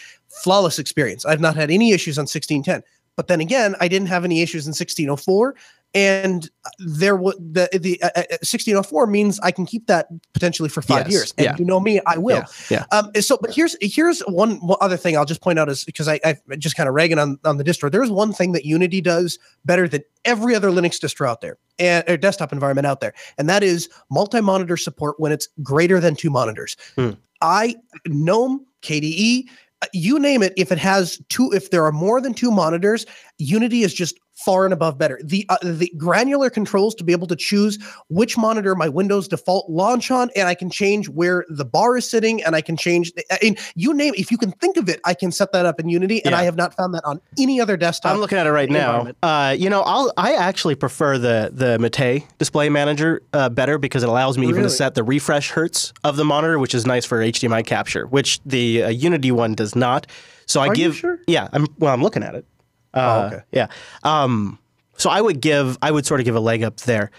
Flawless 0.44 0.80
experience. 0.80 1.26
I've 1.26 1.42
not 1.42 1.56
had 1.56 1.70
any 1.70 1.92
issues 1.92 2.18
on 2.18 2.24
1610. 2.24 2.84
But 3.16 3.28
then 3.28 3.42
again, 3.42 3.76
I 3.80 3.88
didn't 3.88 4.08
have 4.08 4.26
any 4.26 4.42
issues 4.42 4.66
in 4.66 4.72
1604, 4.72 5.56
and 5.94 6.50
there 6.80 7.16
was 7.16 7.36
the 7.36 7.70
the 7.72 8.02
uh, 8.02 8.10
uh, 8.16 8.40
1604 8.42 9.08
means 9.08 9.40
I 9.42 9.52
can 9.52 9.66
keep 9.66 9.88
that 9.88 10.08
potentially 10.34 10.70
for 10.70 10.82
five 10.82 11.06
Yes, 11.06 11.12
years. 11.12 11.34
And 11.38 11.46
yeah. 11.46 11.56
you 11.58 11.66
know 11.66 11.80
me, 11.80 12.00
I 12.08 12.18
will. 12.18 12.44
Yeah, 12.70 12.86
Um, 12.92 13.12
so, 13.22 13.38
but 13.40 13.54
here's 13.54 13.76
here's 13.82 14.22
one, 14.22 14.56
one 14.66 14.78
other 14.82 14.98
thing 14.98 15.16
I'll 15.18 15.26
just 15.26 15.42
point 15.42 15.60
out 15.60 15.70
is 15.70 15.84
because 15.86 16.08
I 16.08 16.20
I 16.26 16.36
just 16.58 16.76
kind 16.76 16.90
of 16.90 16.96
ragging 16.96 17.20
on 17.20 17.38
on 17.46 17.58
the 17.58 17.64
distro. 17.64 17.92
There's 17.92 18.10
one 18.12 18.34
thing 18.34 18.54
that 18.54 18.66
Unity 18.66 19.02
does 19.02 19.38
better 19.66 19.88
than 19.88 20.04
every 20.26 20.56
other 20.56 20.70
Linux 20.70 21.00
distro 21.00 21.28
out 21.28 21.42
there 21.42 21.58
and 21.78 22.04
or 22.08 22.18
desktop 22.18 22.52
environment 22.52 22.88
out 22.88 23.00
there, 23.00 23.14
and 23.38 23.48
that 23.50 23.64
is 23.64 23.90
multi-monitor 24.10 24.78
support 24.78 25.20
when 25.20 25.32
it's 25.32 25.48
greater 25.62 26.00
than 26.00 26.16
two 26.16 26.30
monitors. 26.30 26.76
Hmm. 26.96 27.12
I 27.42 27.76
GNOME, 28.08 28.66
KDE, 28.82 29.50
uh, 29.82 29.88
you 29.92 30.18
name 30.18 30.42
it. 30.42 30.54
If 30.56 30.72
it 30.72 30.78
has 30.78 31.22
two, 31.28 31.52
if 31.54 31.72
there 31.72 31.86
are 31.86 31.92
more 31.92 32.22
than 32.22 32.34
two 32.34 32.52
monitors, 32.52 33.06
Unity 33.38 33.84
is 33.84 33.94
just 33.94 34.18
far 34.44 34.66
and 34.66 34.74
above 34.74 34.98
better. 34.98 35.20
The 35.24 35.46
uh, 35.50 35.58
the 35.64 35.92
granular 35.98 36.50
controls 36.50 36.96
to 36.96 37.04
be 37.04 37.12
able 37.12 37.28
to 37.28 37.36
choose 37.36 37.78
which 38.10 38.38
monitor 38.38 38.76
my 38.76 38.90
Windows 38.90 39.28
default 39.28 39.70
launch 39.70 40.12
on, 40.12 40.30
and 40.36 40.48
I 40.48 40.56
can 40.56 40.70
change 40.70 41.10
where 41.10 41.46
the 41.50 41.66
bar 41.66 41.98
is 41.98 42.10
sitting, 42.10 42.44
and 42.44 42.56
I 42.56 42.62
can 42.62 42.76
change. 42.78 43.14
The, 43.14 43.24
and 43.44 43.58
you 43.76 43.94
name, 43.94 44.14
if 44.18 44.32
you 44.32 44.38
can 44.38 44.52
think 44.52 44.78
of 44.78 44.90
it, 44.90 45.00
I 45.06 45.14
can 45.14 45.32
set 45.32 45.52
that 45.54 45.66
up 45.66 45.80
in 45.80 45.90
Unity, 45.90 46.24
and 46.26 46.32
Yeah. 46.34 46.40
I 46.40 46.44
have 46.44 46.56
not 46.56 46.74
found 46.76 46.94
that 46.94 47.04
on 47.06 47.22
any 47.38 47.60
other 47.62 47.78
desktop. 47.78 48.12
I'm 48.14 48.20
looking 48.20 48.38
at 48.38 48.48
it 48.48 48.52
right 48.52 48.70
now. 48.70 49.08
Uh, 49.22 49.56
you 49.58 49.70
know, 49.70 49.82
I'll 49.82 50.12
I 50.18 50.34
actually 50.34 50.76
prefer 50.76 51.18
the 51.18 51.50
the 51.54 51.80
Mate 51.80 52.26
display 52.38 52.70
manager 52.70 53.22
uh, 53.34 53.50
better 53.50 53.78
because 53.78 54.04
it 54.04 54.10
allows 54.10 54.38
me 54.38 54.48
even 54.48 54.64
to 54.64 54.70
set 54.70 54.96
the 54.96 55.04
refresh 55.04 55.52
hertz 55.52 55.94
of 56.04 56.16
the 56.16 56.26
monitor, 56.26 56.60
which 56.60 56.76
is 56.76 56.86
nice 56.86 57.06
for 57.06 57.20
HDMI 57.20 57.66
capture, 57.66 58.06
which 58.08 58.40
the 58.46 58.84
uh, 58.84 58.90
Unity 58.90 59.32
one 59.32 59.54
does 59.56 59.76
not. 59.76 60.08
So 60.46 60.60
I 60.62 60.68
Are 60.68 60.68
you 60.70 60.76
give 60.76 60.96
sure? 60.98 61.20
yeah, 61.28 61.48
I'm 61.54 61.68
well, 61.80 61.94
I'm 61.94 62.02
looking 62.02 62.24
at 62.24 62.36
it. 62.36 62.46
Uh, 62.94 63.30
okay. 63.32 63.44
Yeah. 63.52 63.68
Um, 64.04 64.60
so 64.98 65.10
I 65.10 65.22
would 65.22 65.42
give 65.42 65.78
I 65.82 65.92
would 65.92 66.06
sort 66.06 66.20
of 66.20 66.26
give 66.26 66.36
a 66.36 66.40
leg 66.40 66.64
up 66.64 66.78
there. 66.82 67.12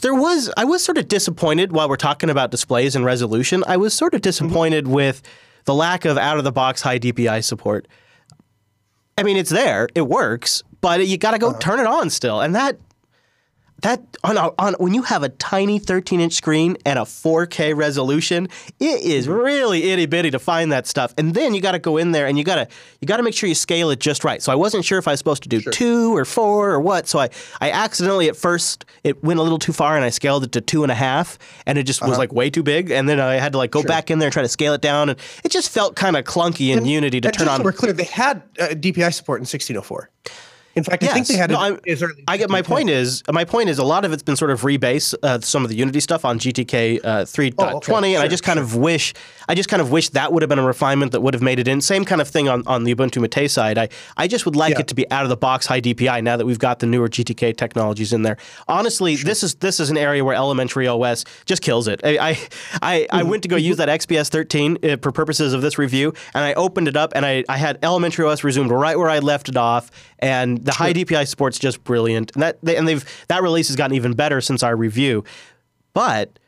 There 0.00 0.14
was 0.14 0.50
I 0.56 0.64
was 0.64 0.84
sort 0.84 0.98
of 0.98 1.08
disappointed 1.08 1.72
while 1.72 1.88
we're 1.88 1.96
talking 1.96 2.30
about 2.30 2.50
displays 2.50 2.94
and 2.94 3.04
resolution. 3.04 3.64
I 3.66 3.76
was 3.76 3.94
sort 3.94 4.14
of 4.14 4.20
disappointed 4.20 4.86
with 4.86 5.22
the 5.64 5.74
lack 5.74 6.04
of 6.04 6.18
out 6.18 6.38
of 6.38 6.44
the 6.44 6.52
box 6.52 6.82
high 6.82 6.98
DPI 6.98 7.44
support. 7.44 7.88
I 9.18 9.22
mean, 9.22 9.36
it's 9.36 9.50
there, 9.50 9.88
it 9.94 10.02
works, 10.02 10.62
but 10.80 11.06
you 11.06 11.18
got 11.18 11.32
to 11.32 11.38
go 11.38 11.56
turn 11.58 11.78
it 11.80 11.86
on 11.86 12.10
still, 12.10 12.40
and 12.40 12.54
that 12.54 12.78
that 13.82 14.00
on, 14.24 14.36
a, 14.36 14.50
on 14.58 14.74
when 14.74 14.94
you 14.94 15.02
have 15.02 15.22
a 15.22 15.28
tiny 15.28 15.78
13 15.78 16.20
inch 16.20 16.32
screen 16.32 16.76
and 16.86 16.98
a 16.98 17.02
4K 17.02 17.76
resolution, 17.76 18.48
it 18.80 19.02
is 19.02 19.28
really 19.28 19.90
itty 19.90 20.06
bitty 20.06 20.30
to 20.30 20.38
find 20.38 20.72
that 20.72 20.86
stuff. 20.86 21.12
And 21.18 21.34
then 21.34 21.54
you 21.54 21.60
got 21.60 21.72
to 21.72 21.78
go 21.78 21.96
in 21.96 22.12
there 22.12 22.26
and 22.26 22.38
you 22.38 22.44
got 22.44 22.56
to 22.56 22.68
you 23.00 23.06
got 23.06 23.18
to 23.18 23.22
make 23.22 23.34
sure 23.34 23.48
you 23.48 23.54
scale 23.54 23.90
it 23.90 23.98
just 24.00 24.24
right. 24.24 24.40
So 24.40 24.52
I 24.52 24.54
wasn't 24.54 24.84
sure 24.84 24.98
if 24.98 25.06
I 25.06 25.12
was 25.12 25.18
supposed 25.20 25.42
to 25.42 25.48
do 25.48 25.60
two 25.60 26.16
or 26.16 26.24
four 26.24 26.70
or 26.70 26.80
what. 26.80 27.08
So 27.08 27.18
I 27.18 27.28
I 27.60 27.70
accidentally 27.70 28.28
at 28.28 28.36
first 28.36 28.84
it 29.04 29.22
went 29.22 29.38
a 29.40 29.42
little 29.42 29.58
too 29.58 29.72
far 29.72 29.96
and 29.96 30.04
I 30.04 30.10
scaled 30.10 30.44
it 30.44 30.52
to 30.52 30.60
two 30.60 30.82
and 30.84 30.92
a 30.92 30.96
half, 30.96 31.38
and 31.66 31.76
it 31.76 31.84
just 31.84 32.00
was 32.02 32.18
like 32.18 32.32
way 32.32 32.50
too 32.50 32.62
big. 32.62 32.90
And 32.90 33.08
then 33.08 33.20
I 33.20 33.34
had 33.34 33.52
to 33.52 33.58
like 33.58 33.70
go 33.70 33.82
back 33.82 34.10
in 34.10 34.18
there 34.18 34.28
and 34.28 34.32
try 34.32 34.42
to 34.42 34.48
scale 34.48 34.72
it 34.74 34.80
down, 34.80 35.08
and 35.08 35.18
it 35.44 35.50
just 35.50 35.70
felt 35.70 35.96
kind 35.96 36.16
of 36.16 36.24
clunky 36.24 36.76
in 36.76 36.84
Unity 36.84 37.20
to 37.20 37.28
And 37.28 37.36
turn 37.36 37.46
just 37.46 37.56
so 37.56 37.60
on. 37.60 37.64
we're 37.64 37.72
clear, 37.72 37.92
they 37.92 38.04
had 38.04 38.42
uh, 38.60 38.68
DPI 38.68 39.12
support 39.12 39.38
in 39.38 39.42
1604. 39.42 40.08
In 40.74 40.84
fact, 40.84 41.02
I 41.02 41.08
think 41.08 41.26
they 41.26 41.34
Yes. 41.34 41.40
had 41.42 41.50
No, 41.50 41.56
it 41.56 41.60
I'm- 41.60 41.80
early. 42.02 42.24
I 42.26 42.36
get 42.38 42.48
my 42.48 42.62
point 42.62 42.88
is 42.88 43.22
my 43.30 43.44
point 43.44 43.68
is 43.68 43.78
a 43.78 43.84
lot 43.84 44.04
of 44.06 44.12
it's 44.12 44.22
been 44.22 44.36
sort 44.36 44.50
of 44.50 44.62
rebase 44.62 45.14
uh, 45.22 45.38
some 45.40 45.64
of 45.64 45.68
the 45.68 45.76
Unity 45.76 46.00
stuff 46.00 46.24
on 46.24 46.38
GTK 46.38 46.98
uh, 47.04 47.24
3.20, 47.24 47.54
Oh, 47.58 47.76
okay. 47.76 48.14
and 48.14 48.22
I 48.22 48.28
just 48.28 48.42
kind 48.42 48.58
of 48.58 48.74
wish 48.76 49.12
I 49.48 49.54
just 49.54 49.68
kind 49.68 49.82
of 49.82 49.90
wish 49.90 50.08
that 50.10 50.32
would 50.32 50.42
have 50.42 50.48
been 50.48 50.58
a 50.58 50.64
refinement 50.66 51.12
that 51.12 51.20
would 51.20 51.34
have 51.34 51.42
made 51.42 51.58
it 51.58 51.68
in. 51.68 51.80
Same 51.82 52.04
kind 52.06 52.20
of 52.22 52.28
thing 52.28 52.48
on, 52.48 52.62
on 52.66 52.84
the 52.84 52.94
Ubuntu 52.94 53.20
Mate 53.20 53.50
side. 53.50 53.76
I, 53.76 53.88
I 54.16 54.28
just 54.28 54.46
would 54.46 54.56
like 54.56 54.74
Yeah. 54.74 54.80
it 54.80 54.88
to 54.88 54.94
be 54.94 55.10
out 55.10 55.24
of 55.24 55.28
the 55.28 55.36
box 55.36 55.66
high 55.66 55.80
DPI 55.80 56.22
now 56.22 56.36
that 56.38 56.46
we've 56.46 56.58
got 56.58 56.78
the 56.78 56.86
newer 56.86 57.08
GTK 57.08 57.54
technologies 57.56 58.12
in 58.12 58.22
there. 58.22 58.36
Honestly, 58.68 59.16
this 59.16 59.42
is 59.42 59.56
this 59.56 59.78
is 59.80 59.90
an 59.90 59.98
area 59.98 60.24
where 60.24 60.34
Elementary 60.34 60.86
OS 60.88 61.24
just 61.44 61.60
kills 61.62 61.86
it. 61.88 62.00
I 62.04 62.18
I, 62.18 62.38
I, 62.80 63.06
I 63.10 63.22
went 63.24 63.42
to 63.42 63.48
go 63.48 63.56
use 63.56 63.76
that 63.76 63.88
XPS 63.90 64.28
13 64.30 64.78
uh, 64.82 64.96
for 65.02 65.12
purposes 65.12 65.52
of 65.52 65.60
this 65.60 65.76
review, 65.76 66.14
and 66.34 66.44
I 66.44 66.54
opened 66.54 66.88
it 66.88 66.96
up 66.96 67.12
and 67.14 67.26
I, 67.26 67.44
I 67.48 67.56
had 67.58 67.78
Elementary 67.82 68.24
OS 68.24 68.42
resumed 68.44 68.70
right 68.70 68.96
where 68.98 69.10
I 69.10 69.18
left 69.18 69.48
it 69.48 69.56
off, 69.56 69.90
and 70.22 70.64
the 70.64 70.72
high 70.72 70.92
DPI 70.94 71.26
support's 71.28 71.58
just 71.58 71.84
brilliant. 71.84 72.32
And 72.34 72.42
that 72.42 72.58
they, 72.62 72.76
and 72.76 72.88
they've 72.88 73.04
that 73.28 73.42
release 73.42 73.68
has 73.68 73.76
gotten 73.76 73.94
even 73.94 74.14
better 74.14 74.40
since 74.40 74.62
our 74.62 74.74
review, 74.76 75.24
but 75.92 76.38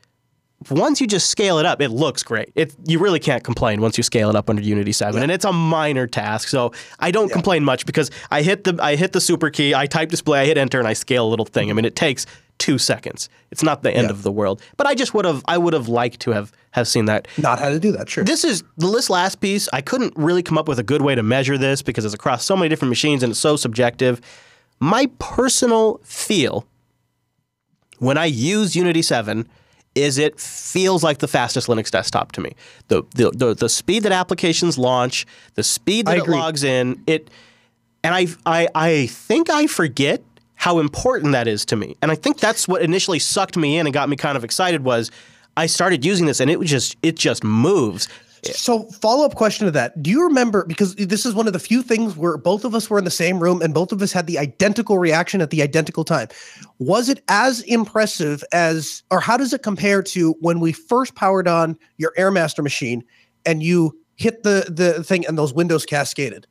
once 0.71 1.01
you 1.01 1.05
just 1.05 1.29
scale 1.29 1.59
it 1.59 1.65
up, 1.65 1.81
it 1.81 1.89
looks 1.89 2.23
great. 2.23 2.51
It 2.55 2.73
you 2.87 2.97
really 2.97 3.19
can't 3.19 3.43
complain 3.43 3.81
once 3.81 3.97
you 3.97 4.03
scale 4.03 4.29
it 4.29 4.35
up 4.35 4.49
under 4.49 4.61
Unity 4.63 4.93
7. 4.93 5.21
And 5.21 5.31
it's 5.31 5.45
a 5.45 5.51
minor 5.53 6.07
task. 6.07 6.47
So 6.47 6.71
I 6.99 7.11
don't 7.11 7.31
complain 7.31 7.63
much 7.63 7.85
because 7.85 8.09
I 8.31 8.41
hit 8.41 8.63
the 8.63 8.77
I 8.81 8.95
hit 8.95 9.11
the 9.11 9.21
super 9.21 9.49
key, 9.49 9.75
I 9.75 9.85
type 9.85 10.09
display, 10.09 10.39
I 10.39 10.45
hit 10.45 10.57
enter 10.57 10.79
and 10.79 10.87
I 10.87 10.93
scale 10.93 11.27
a 11.27 11.29
little 11.29 11.45
thing. 11.45 11.69
I 11.69 11.73
mean 11.73 11.85
it 11.85 11.95
takes 11.95 12.25
2 12.59 12.77
seconds. 12.77 13.27
It's 13.51 13.63
not 13.63 13.83
the 13.83 13.91
end 13.91 14.05
Yeah. 14.05 14.11
of 14.11 14.23
the 14.23 14.31
world. 14.31 14.61
But 14.77 14.87
I 14.87 14.95
just 14.95 15.13
would 15.13 15.25
have 15.25 15.43
I 15.47 15.57
would 15.57 15.73
have 15.73 15.89
liked 15.89 16.21
to 16.21 16.31
have 16.31 16.51
have 16.75 16.87
seen 16.89 17.05
that. 17.05 17.27
not 17.37 17.59
how 17.59 17.69
to 17.69 17.79
do 17.79 17.91
that. 17.93 18.09
Sure. 18.09 18.23
This 18.23 18.43
is 18.43 18.63
the 18.77 18.87
list 18.87 19.09
last 19.09 19.39
piece. 19.39 19.69
I 19.71 19.79
couldn't 19.79 20.13
really 20.17 20.43
come 20.43 20.57
up 20.57 20.67
with 20.67 20.77
a 20.77 20.83
good 20.83 21.01
way 21.01 21.15
to 21.15 21.23
measure 21.23 21.57
this 21.57 21.81
because 21.81 22.03
it's 22.03 22.13
across 22.13 22.43
so 22.43 22.55
many 22.55 22.67
different 22.67 22.89
machines 22.89 23.23
and 23.23 23.31
it's 23.31 23.39
so 23.39 23.55
subjective. 23.55 24.19
My 24.79 25.09
personal 25.17 26.01
feel 26.03 26.67
when 27.99 28.17
I 28.17 28.25
use 28.25 28.75
Unity 28.75 29.01
7 29.01 29.47
is 29.95 30.17
it 30.17 30.37
feels 30.37 31.01
like 31.01 31.19
the 31.19 31.27
fastest 31.29 31.69
Linux 31.69 31.89
desktop 31.89 32.33
to 32.33 32.41
me. 32.41 32.53
The 32.89 33.03
the 33.15 33.31
the, 33.31 33.53
the 33.53 33.69
speed 33.69 34.03
that 34.03 34.11
applications 34.11 34.77
launch, 34.77 35.25
the 35.53 35.63
speed 35.63 36.07
that 36.07 36.17
it 36.17 36.27
logs 36.27 36.65
in, 36.65 37.01
it 37.07 37.29
and 38.03 38.13
I 38.13 38.27
I 38.45 38.67
I 38.75 39.07
think 39.07 39.49
I 39.49 39.67
forget 39.67 40.21
how 40.55 40.79
important 40.79 41.31
that 41.31 41.47
is 41.47 41.63
to 41.65 41.77
me. 41.77 41.95
And 42.01 42.11
I 42.11 42.15
think 42.15 42.39
that's 42.39 42.67
what 42.67 42.81
initially 42.81 43.19
sucked 43.19 43.55
me 43.55 43.77
in 43.77 43.87
and 43.87 43.93
got 43.93 44.09
me 44.09 44.17
kind 44.17 44.35
of 44.35 44.43
excited 44.43 44.83
was 44.83 45.11
I 45.57 45.67
started 45.67 46.03
using 46.03 46.25
this 46.25 46.39
and 46.39 46.49
it 46.49 46.59
was 46.59 46.69
just 46.69 46.95
it 47.01 47.15
just 47.15 47.43
moves. 47.43 48.07
So, 48.53 48.83
follow 48.83 49.25
up 49.25 49.33
question 49.33 49.65
to 49.65 49.71
that. 49.71 50.01
Do 50.03 50.11
you 50.11 50.23
remember? 50.23 50.65
Because 50.65 50.95
this 50.95 51.25
is 51.25 51.33
one 51.33 51.47
of 51.47 51.53
the 51.53 51.59
few 51.59 51.81
things 51.81 52.15
where 52.15 52.37
both 52.37 52.63
of 52.63 52.75
us 52.75 52.89
were 52.89 52.99
in 52.99 53.03
the 53.03 53.11
same 53.11 53.39
room 53.39 53.61
and 53.61 53.73
both 53.73 53.91
of 53.91 54.01
us 54.01 54.11
had 54.11 54.27
the 54.27 54.37
identical 54.37 54.99
reaction 54.99 55.41
at 55.41 55.49
the 55.49 55.63
identical 55.63 56.03
time. 56.03 56.27
Was 56.77 57.09
it 57.09 57.23
as 57.27 57.61
impressive 57.61 58.43
as, 58.51 59.03
or 59.09 59.19
how 59.19 59.35
does 59.37 59.53
it 59.53 59.63
compare 59.63 60.03
to 60.03 60.35
when 60.41 60.59
we 60.59 60.73
first 60.73 61.15
powered 61.15 61.47
on 61.47 61.77
your 61.97 62.13
Airmaster 62.17 62.61
machine 62.61 63.03
and 63.45 63.63
you 63.63 63.97
hit 64.15 64.43
the, 64.43 64.65
the 64.69 65.03
thing 65.03 65.25
and 65.25 65.37
those 65.37 65.53
windows 65.53 65.85
cascaded? 65.85 66.45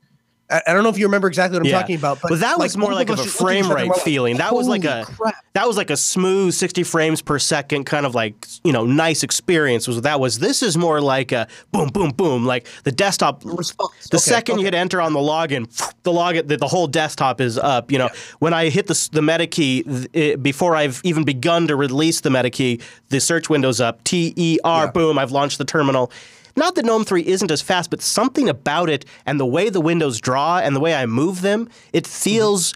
I, 0.51 0.75
don't 0.75 0.83
know 0.83 0.91
if 0.91 0.99
you 0.99 1.07
remember 1.07 1.27
exactly 1.27 1.59
what 1.59 1.67
I'm 1.67 1.71
Yeah. 1.71 1.81
talking 1.81 1.97
about, 1.97 2.21
but 2.21 2.29
But 2.29 2.41
that 2.41 2.59
was 2.59 2.77
like, 2.77 2.81
more 2.81 2.93
like 2.93 3.09
of 3.09 3.19
a 3.19 3.23
just 3.23 3.41
looked 3.41 3.51
at 3.51 3.55
frame 3.55 3.65
each 3.65 3.71
other 3.71 3.81
and 3.81 3.91
rate 3.91 4.01
feeling. 4.03 4.37
That 4.37 4.55
was 4.55 4.69
like 4.69 4.85
a 4.85 5.07
crap." 5.07 5.35
that 5.55 5.67
was 5.67 5.77
like 5.77 5.89
a 5.91 5.97
smooth 5.97 6.53
60 6.53 6.83
frames 6.83 7.23
per 7.23 7.39
second 7.39 7.85
kind 7.85 8.05
of 8.05 8.15
like 8.15 8.35
you 8.63 8.73
know 8.73 8.85
nice 8.85 9.23
experience. 9.23 9.89
Was 9.89 10.03
that 10.03 10.21
was 10.21 10.39
this 10.41 10.63
is 10.63 10.77
more 10.77 11.01
like 11.01 11.33
a 11.33 11.49
boom 11.73 11.89
boom 11.89 12.11
boom 12.11 12.45
like 12.45 12.67
the 12.85 12.93
desktop. 12.93 13.43
Response. 13.45 14.09
The 14.11 14.17
Okay, 14.19 14.23
second 14.23 14.59
you 14.59 14.65
hit 14.67 14.75
enter 14.75 15.01
on 15.01 15.15
the 15.15 15.21
login, 15.21 15.67
the 16.03 16.13
login 16.13 16.47
the, 16.47 16.59
the 16.59 16.69
whole 16.69 16.89
desktop 16.89 17.41
is 17.41 17.57
up. 17.59 17.91
You 17.91 17.99
know 17.99 18.11
when 18.41 18.53
I 18.53 18.69
hit 18.69 18.87
the 18.87 19.09
the 19.13 19.23
meta 19.23 19.47
key 19.47 19.85
it, 20.13 20.43
before 20.43 20.77
I've 20.77 21.01
even 21.05 21.25
begun 21.25 21.69
to 21.69 21.77
release 21.77 22.21
the 22.21 22.31
meta 22.31 22.51
key, 22.51 22.81
the 23.09 23.21
search 23.21 23.49
window's 23.49 23.81
up. 23.81 24.05
T 24.05 24.35
E 24.37 24.59
R 24.63 24.85
Yeah. 24.85 24.91
boom. 24.91 25.19
I've 25.19 25.33
launched 25.33 25.57
the 25.59 25.65
terminal. 25.65 26.13
Not 26.57 26.75
that 26.77 26.85
GNOME 26.85 27.05
3 27.05 27.27
isn't 27.27 27.51
as 27.51 27.63
fast, 27.63 27.91
but 27.91 28.01
something 28.01 28.49
about 28.49 28.89
it 28.89 29.05
and 29.27 29.41
the 29.41 29.47
way 29.47 29.69
the 29.71 29.81
windows 29.81 30.21
draw 30.21 30.59
and 30.59 30.75
the 30.75 30.81
way 30.81 30.95
I 30.95 31.07
move 31.07 31.41
them, 31.41 31.69
it 31.93 32.07
feels. 32.07 32.75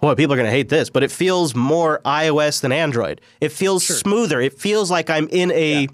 Boy, 0.00 0.14
people 0.14 0.34
are 0.34 0.36
going 0.36 0.46
to 0.46 0.54
hate 0.54 0.68
this, 0.68 0.90
but 0.90 1.02
it 1.02 1.10
feels 1.10 1.54
more 1.54 2.00
iOS 2.04 2.60
than 2.60 2.72
Android. 2.72 3.22
It 3.40 3.52
feels 3.52 3.86
smoother. 3.86 4.40
It 4.40 4.58
feels 4.58 4.90
like 4.90 5.08
I'm 5.08 5.28
in 5.28 5.50
a, 5.52 5.84
a 5.84 5.88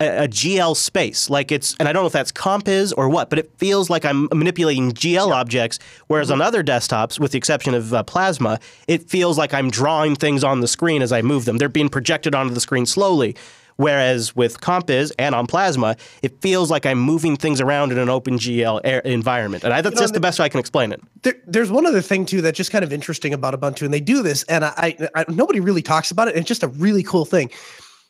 a 0.00 0.28
GL 0.28 0.76
space. 0.76 1.28
Like 1.28 1.50
it's, 1.50 1.74
and 1.78 1.88
I 1.88 1.92
don't 1.92 2.02
know 2.02 2.06
if 2.06 2.12
that's 2.12 2.30
Compiz 2.30 2.92
or 2.96 3.08
what, 3.08 3.30
but 3.30 3.38
it 3.38 3.50
feels 3.58 3.90
like 3.90 4.04
I'm 4.04 4.28
manipulating 4.32 4.92
GL 4.92 5.32
objects. 5.32 5.78
Whereas 6.06 6.30
on 6.30 6.40
other 6.40 6.62
desktops, 6.62 7.18
with 7.18 7.32
the 7.32 7.38
exception 7.38 7.74
of 7.74 7.92
uh, 7.92 8.02
Plasma, 8.04 8.60
it 8.86 9.08
feels 9.08 9.38
like 9.38 9.52
I'm 9.52 9.70
drawing 9.70 10.14
things 10.14 10.44
on 10.44 10.60
the 10.60 10.68
screen 10.68 11.02
as 11.02 11.10
I 11.10 11.22
move 11.22 11.46
them. 11.46 11.58
They're 11.58 11.68
being 11.68 11.88
projected 11.88 12.34
onto 12.34 12.54
the 12.54 12.60
screen 12.60 12.86
slowly. 12.86 13.34
Whereas 13.78 14.34
with 14.34 14.60
Compiz 14.60 15.12
and 15.20 15.36
on 15.36 15.46
Plasma, 15.46 15.94
it 16.20 16.42
feels 16.42 16.68
like 16.68 16.84
I'm 16.84 16.98
moving 16.98 17.36
things 17.36 17.60
around 17.60 17.92
in 17.92 17.98
an 17.98 18.08
OpenGL 18.08 18.80
air 18.82 18.98
environment. 19.00 19.62
And 19.62 19.72
I, 19.72 19.80
that's 19.80 20.00
just 20.00 20.14
the 20.14 20.20
best 20.20 20.40
way 20.40 20.46
I 20.46 20.48
can 20.48 20.58
explain 20.58 20.90
it. 20.90 21.00
There, 21.22 21.36
there's 21.46 21.70
one 21.70 21.86
other 21.86 22.00
thing 22.00 22.26
too 22.26 22.42
that's 22.42 22.56
just 22.56 22.72
kind 22.72 22.84
of 22.84 22.92
interesting 22.92 23.32
about 23.32 23.54
Ubuntu, 23.54 23.82
and 23.82 23.94
they 23.94 24.00
do 24.00 24.20
this, 24.20 24.42
and 24.44 24.64
I, 24.64 24.72
I, 24.76 25.08
I 25.14 25.24
nobody 25.28 25.60
really 25.60 25.80
talks 25.80 26.10
about 26.10 26.26
it, 26.26 26.32
and 26.32 26.40
it's 26.40 26.48
just 26.48 26.64
a 26.64 26.68
really 26.68 27.04
cool 27.04 27.24
thing. 27.24 27.52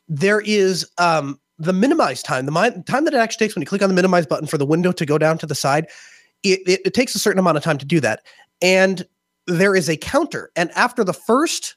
There 0.07 0.41
is 0.41 0.89
um, 0.97 1.39
the 1.59 1.71
minimize 1.71 2.23
time, 2.23 2.47
the 2.47 2.51
mi- 2.51 2.81
time 2.87 3.05
that 3.05 3.13
it 3.13 3.17
actually 3.17 3.45
takes 3.45 3.55
when 3.55 3.61
you 3.61 3.67
click 3.67 3.83
on 3.83 3.89
the 3.89 3.95
minimize 3.95 4.25
button 4.25 4.47
for 4.47 4.57
the 4.57 4.65
window 4.65 4.91
to 4.91 5.05
go 5.05 5.19
down 5.19 5.37
to 5.37 5.45
the 5.45 5.53
side. 5.53 5.85
It, 6.41 6.61
it, 6.67 6.81
it 6.83 6.93
takes 6.95 7.13
a 7.13 7.19
certain 7.19 7.37
amount 7.37 7.57
of 7.57 7.63
time 7.63 7.77
to 7.77 7.85
do 7.85 7.99
that, 7.99 8.23
and 8.59 9.05
there 9.45 9.75
is 9.75 9.87
a 9.87 9.97
counter, 9.97 10.49
and 10.55 10.71
after 10.71 11.03
the 11.03 11.13
first. 11.13 11.75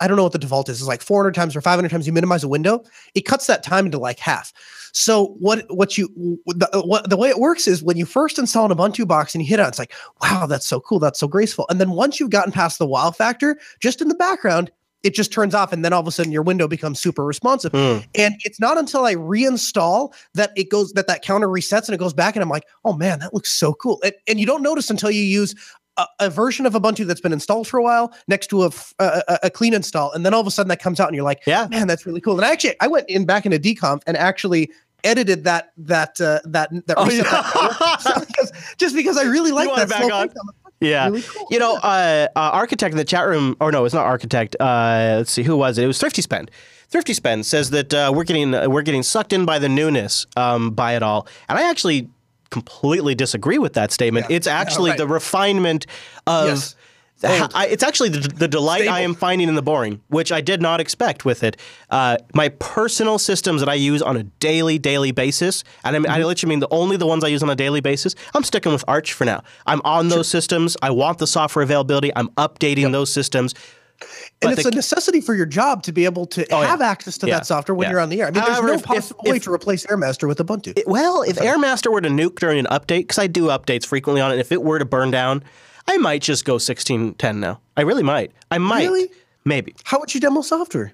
I 0.00 0.08
don't 0.08 0.16
know 0.16 0.22
what 0.22 0.32
the 0.32 0.38
default 0.38 0.68
is. 0.68 0.80
It's 0.80 0.88
like 0.88 1.02
400 1.02 1.34
times 1.34 1.54
or 1.54 1.60
500 1.60 1.88
times 1.88 2.06
you 2.06 2.12
minimize 2.12 2.42
a 2.42 2.48
window. 2.48 2.82
It 3.14 3.22
cuts 3.22 3.46
that 3.46 3.62
time 3.62 3.86
into 3.86 3.98
like 3.98 4.18
half. 4.18 4.52
So 4.92 5.28
what 5.38 5.64
what 5.68 5.96
you 5.96 6.38
the, 6.46 6.82
what 6.84 7.08
the 7.08 7.16
way 7.16 7.30
it 7.30 7.38
works 7.38 7.66
is 7.66 7.82
when 7.82 7.96
you 7.96 8.04
first 8.04 8.38
install 8.38 8.70
an 8.70 8.76
Ubuntu 8.76 9.08
box 9.08 9.34
and 9.34 9.42
you 9.42 9.48
hit 9.48 9.58
it, 9.58 9.66
it's 9.66 9.78
like, 9.78 9.92
wow, 10.20 10.46
that's 10.46 10.66
so 10.66 10.80
cool, 10.80 10.98
that's 10.98 11.18
so 11.18 11.26
graceful. 11.26 11.66
And 11.70 11.80
then 11.80 11.92
once 11.92 12.20
you've 12.20 12.30
gotten 12.30 12.52
past 12.52 12.78
the 12.78 12.86
wow 12.86 13.10
factor, 13.10 13.58
just 13.80 14.02
in 14.02 14.08
the 14.08 14.14
background, 14.14 14.70
it 15.02 15.14
just 15.14 15.32
turns 15.32 15.54
off, 15.54 15.72
and 15.72 15.84
then 15.84 15.92
all 15.92 16.00
of 16.00 16.06
a 16.06 16.12
sudden 16.12 16.30
your 16.30 16.42
window 16.42 16.68
becomes 16.68 17.00
super 17.00 17.24
responsive. 17.24 17.72
Mm. 17.72 18.06
And 18.14 18.34
it's 18.44 18.60
not 18.60 18.78
until 18.78 19.04
I 19.04 19.14
reinstall 19.14 20.12
that 20.34 20.52
it 20.56 20.70
goes 20.70 20.92
that 20.92 21.06
that 21.06 21.22
counter 21.22 21.48
resets 21.48 21.86
and 21.86 21.94
it 21.94 21.98
goes 21.98 22.12
back, 22.12 22.36
and 22.36 22.42
I'm 22.42 22.48
like, 22.48 22.66
oh 22.84 22.92
man, 22.92 23.18
that 23.20 23.34
looks 23.34 23.50
so 23.50 23.72
cool. 23.74 24.00
And, 24.04 24.14
and 24.28 24.38
you 24.38 24.46
don't 24.46 24.62
notice 24.62 24.90
until 24.90 25.10
you 25.10 25.22
use 25.22 25.54
a, 25.96 26.06
a 26.20 26.30
version 26.30 26.66
of 26.66 26.72
Ubuntu 26.72 27.06
that's 27.06 27.20
been 27.20 27.32
installed 27.32 27.68
for 27.68 27.78
a 27.78 27.82
while 27.82 28.12
next 28.28 28.46
to 28.48 28.62
a, 28.62 28.66
f- 28.68 28.94
a- 28.98 29.50
clean 29.50 29.74
install, 29.74 30.12
and 30.12 30.24
then 30.24 30.32
all 30.34 30.40
of 30.40 30.46
a 30.46 30.50
sudden 30.50 30.68
that 30.68 30.80
comes 30.80 31.00
out, 31.00 31.08
and 31.08 31.14
you're 31.14 31.24
like, 31.24 31.40
Yeah. 31.46 31.68
man, 31.70 31.86
that's 31.86 32.06
really 32.06 32.20
cool. 32.20 32.34
And 32.36 32.44
actually, 32.44 32.74
I 32.80 32.86
went 32.88 33.08
in 33.10 33.24
back 33.26 33.44
into 33.46 33.58
dconf 33.58 34.02
and 34.06 34.16
actually 34.16 34.70
edited 35.04 35.44
that 35.44 35.72
that 35.78 36.20
uh, 36.20 36.40
that 36.44 36.70
that 36.86 36.94
Oh, 36.96 37.10
yeah. 37.10 37.22
that 37.24 38.24
because, 38.28 38.52
just 38.78 38.94
because 38.94 39.16
I 39.18 39.24
really 39.24 39.50
like 39.52 39.68
that 39.76 39.88
back 39.88 40.02
on? 40.04 40.28
thing. 40.28 40.36
I'm 40.40 40.46
like, 40.46 40.56
Yeah. 40.80 41.06
really 41.06 41.22
cool. 41.22 41.46
You 41.50 41.58
know, 41.58 41.74
uh, 41.76 42.28
uh, 42.34 42.40
architect 42.40 42.92
in 42.92 42.96
the 42.98 43.04
chat 43.04 43.26
room, 43.26 43.56
or 43.60 43.70
no, 43.72 43.84
it's 43.84 43.94
not 43.94 44.06
architect. 44.06 44.56
Uh, 44.60 45.14
let's 45.18 45.30
see, 45.32 45.42
who 45.42 45.56
was 45.56 45.76
it? 45.78 45.84
It 45.84 45.88
was 45.88 45.98
Thrifty 45.98 46.22
Spend. 46.22 46.50
Thrifty 46.88 47.14
Spend 47.14 47.46
says 47.46 47.70
that 47.70 47.92
uh, 47.94 48.12
we're 48.14 48.24
getting 48.24 48.54
uh, 48.54 48.68
we're 48.68 48.82
getting 48.82 49.02
sucked 49.02 49.32
in 49.32 49.44
by 49.44 49.58
the 49.58 49.68
newness 49.68 50.26
um, 50.36 50.70
by 50.70 50.94
it 50.94 51.02
all, 51.02 51.26
and 51.48 51.58
I 51.58 51.68
actually 51.68 52.08
completely 52.52 53.16
disagree 53.16 53.58
with 53.58 53.72
that 53.72 53.90
statement. 53.90 54.26
Yeah. 54.28 54.36
It's 54.36 54.46
actually 54.46 54.90
right. 54.90 54.98
the 54.98 55.08
refinement 55.08 55.86
of. 56.26 56.46
Yes. 56.46 56.76
I, 57.24 57.68
it's 57.70 57.84
actually 57.84 58.08
the, 58.08 58.18
the 58.18 58.48
delight 58.48 58.88
I 58.88 59.02
am 59.02 59.14
finding 59.14 59.48
in 59.48 59.54
the 59.54 59.62
boring, 59.62 60.00
which 60.08 60.32
I 60.32 60.40
did 60.40 60.60
not 60.60 60.80
expect 60.80 61.24
with 61.24 61.44
it. 61.44 61.56
Uh, 61.88 62.16
my 62.34 62.48
personal 62.48 63.16
systems 63.16 63.60
that 63.60 63.68
I 63.68 63.74
use 63.74 64.02
on 64.02 64.16
a 64.16 64.24
daily, 64.24 64.76
daily 64.76 65.12
basis, 65.12 65.62
and 65.84 65.94
I, 65.94 65.98
mean, 66.00 66.10
Mm-hmm. 66.10 66.20
I 66.20 66.24
literally 66.24 66.50
mean 66.50 66.58
the 66.58 66.68
only 66.72 66.96
the 66.96 67.06
ones 67.06 67.22
I 67.22 67.28
use 67.28 67.42
on 67.44 67.48
a 67.48 67.54
daily 67.54 67.80
basis. 67.80 68.16
I'm 68.34 68.42
sticking 68.42 68.72
with 68.72 68.84
Arch 68.88 69.12
for 69.12 69.24
now. 69.24 69.44
I'm 69.66 69.80
on 69.84 70.08
those 70.08 70.26
systems. 70.26 70.76
I 70.82 70.90
want 70.90 71.18
the 71.18 71.28
software 71.28 71.62
availability. 71.62 72.10
I'm 72.16 72.28
updating 72.30 72.90
those 72.90 73.12
systems. 73.12 73.54
And 74.02 74.08
but 74.40 74.52
it's 74.52 74.62
the- 74.64 74.68
a 74.68 74.72
necessity 74.72 75.20
for 75.20 75.34
your 75.34 75.46
job 75.46 75.82
to 75.84 75.92
be 75.92 76.04
able 76.04 76.26
to 76.26 76.46
Oh, 76.52 76.60
yeah. 76.60 76.66
have 76.66 76.80
access 76.80 77.18
to 77.18 77.26
Yeah. 77.26 77.36
that 77.38 77.46
software 77.46 77.74
when 77.74 77.86
Yeah. 77.86 77.90
you're 77.92 78.00
on 78.00 78.08
the 78.08 78.20
air. 78.20 78.28
I 78.28 78.30
mean, 78.30 78.42
However, 78.42 78.68
there's 78.68 78.80
no 78.80 78.94
possible 78.94 79.24
way 79.26 79.38
to 79.38 79.52
replace 79.52 79.86
AirMaster 79.86 80.26
with 80.28 80.38
Ubuntu. 80.38 80.82
Well, 80.86 81.22
if 81.22 81.36
AirMaster 81.36 81.92
were 81.92 82.00
to 82.00 82.08
nuke 82.08 82.38
during 82.38 82.58
an 82.58 82.66
update, 82.66 83.02
because 83.02 83.18
I 83.18 83.26
do 83.26 83.46
updates 83.46 83.86
frequently 83.86 84.20
on 84.20 84.32
it, 84.32 84.38
if 84.38 84.52
it 84.52 84.62
were 84.62 84.78
to 84.78 84.84
burn 84.84 85.10
down, 85.10 85.42
I 85.88 85.96
might 85.98 86.22
just 86.22 86.44
go 86.44 86.58
1610 86.58 87.40
now. 87.40 87.60
I 87.76 87.82
really 87.82 88.02
might. 88.02 88.32
I 88.50 88.58
might. 88.58 88.84
Really? 88.84 89.10
Maybe. 89.44 89.74
How 89.84 89.98
would 89.98 90.14
you 90.14 90.20
demo 90.20 90.40
software? 90.42 90.92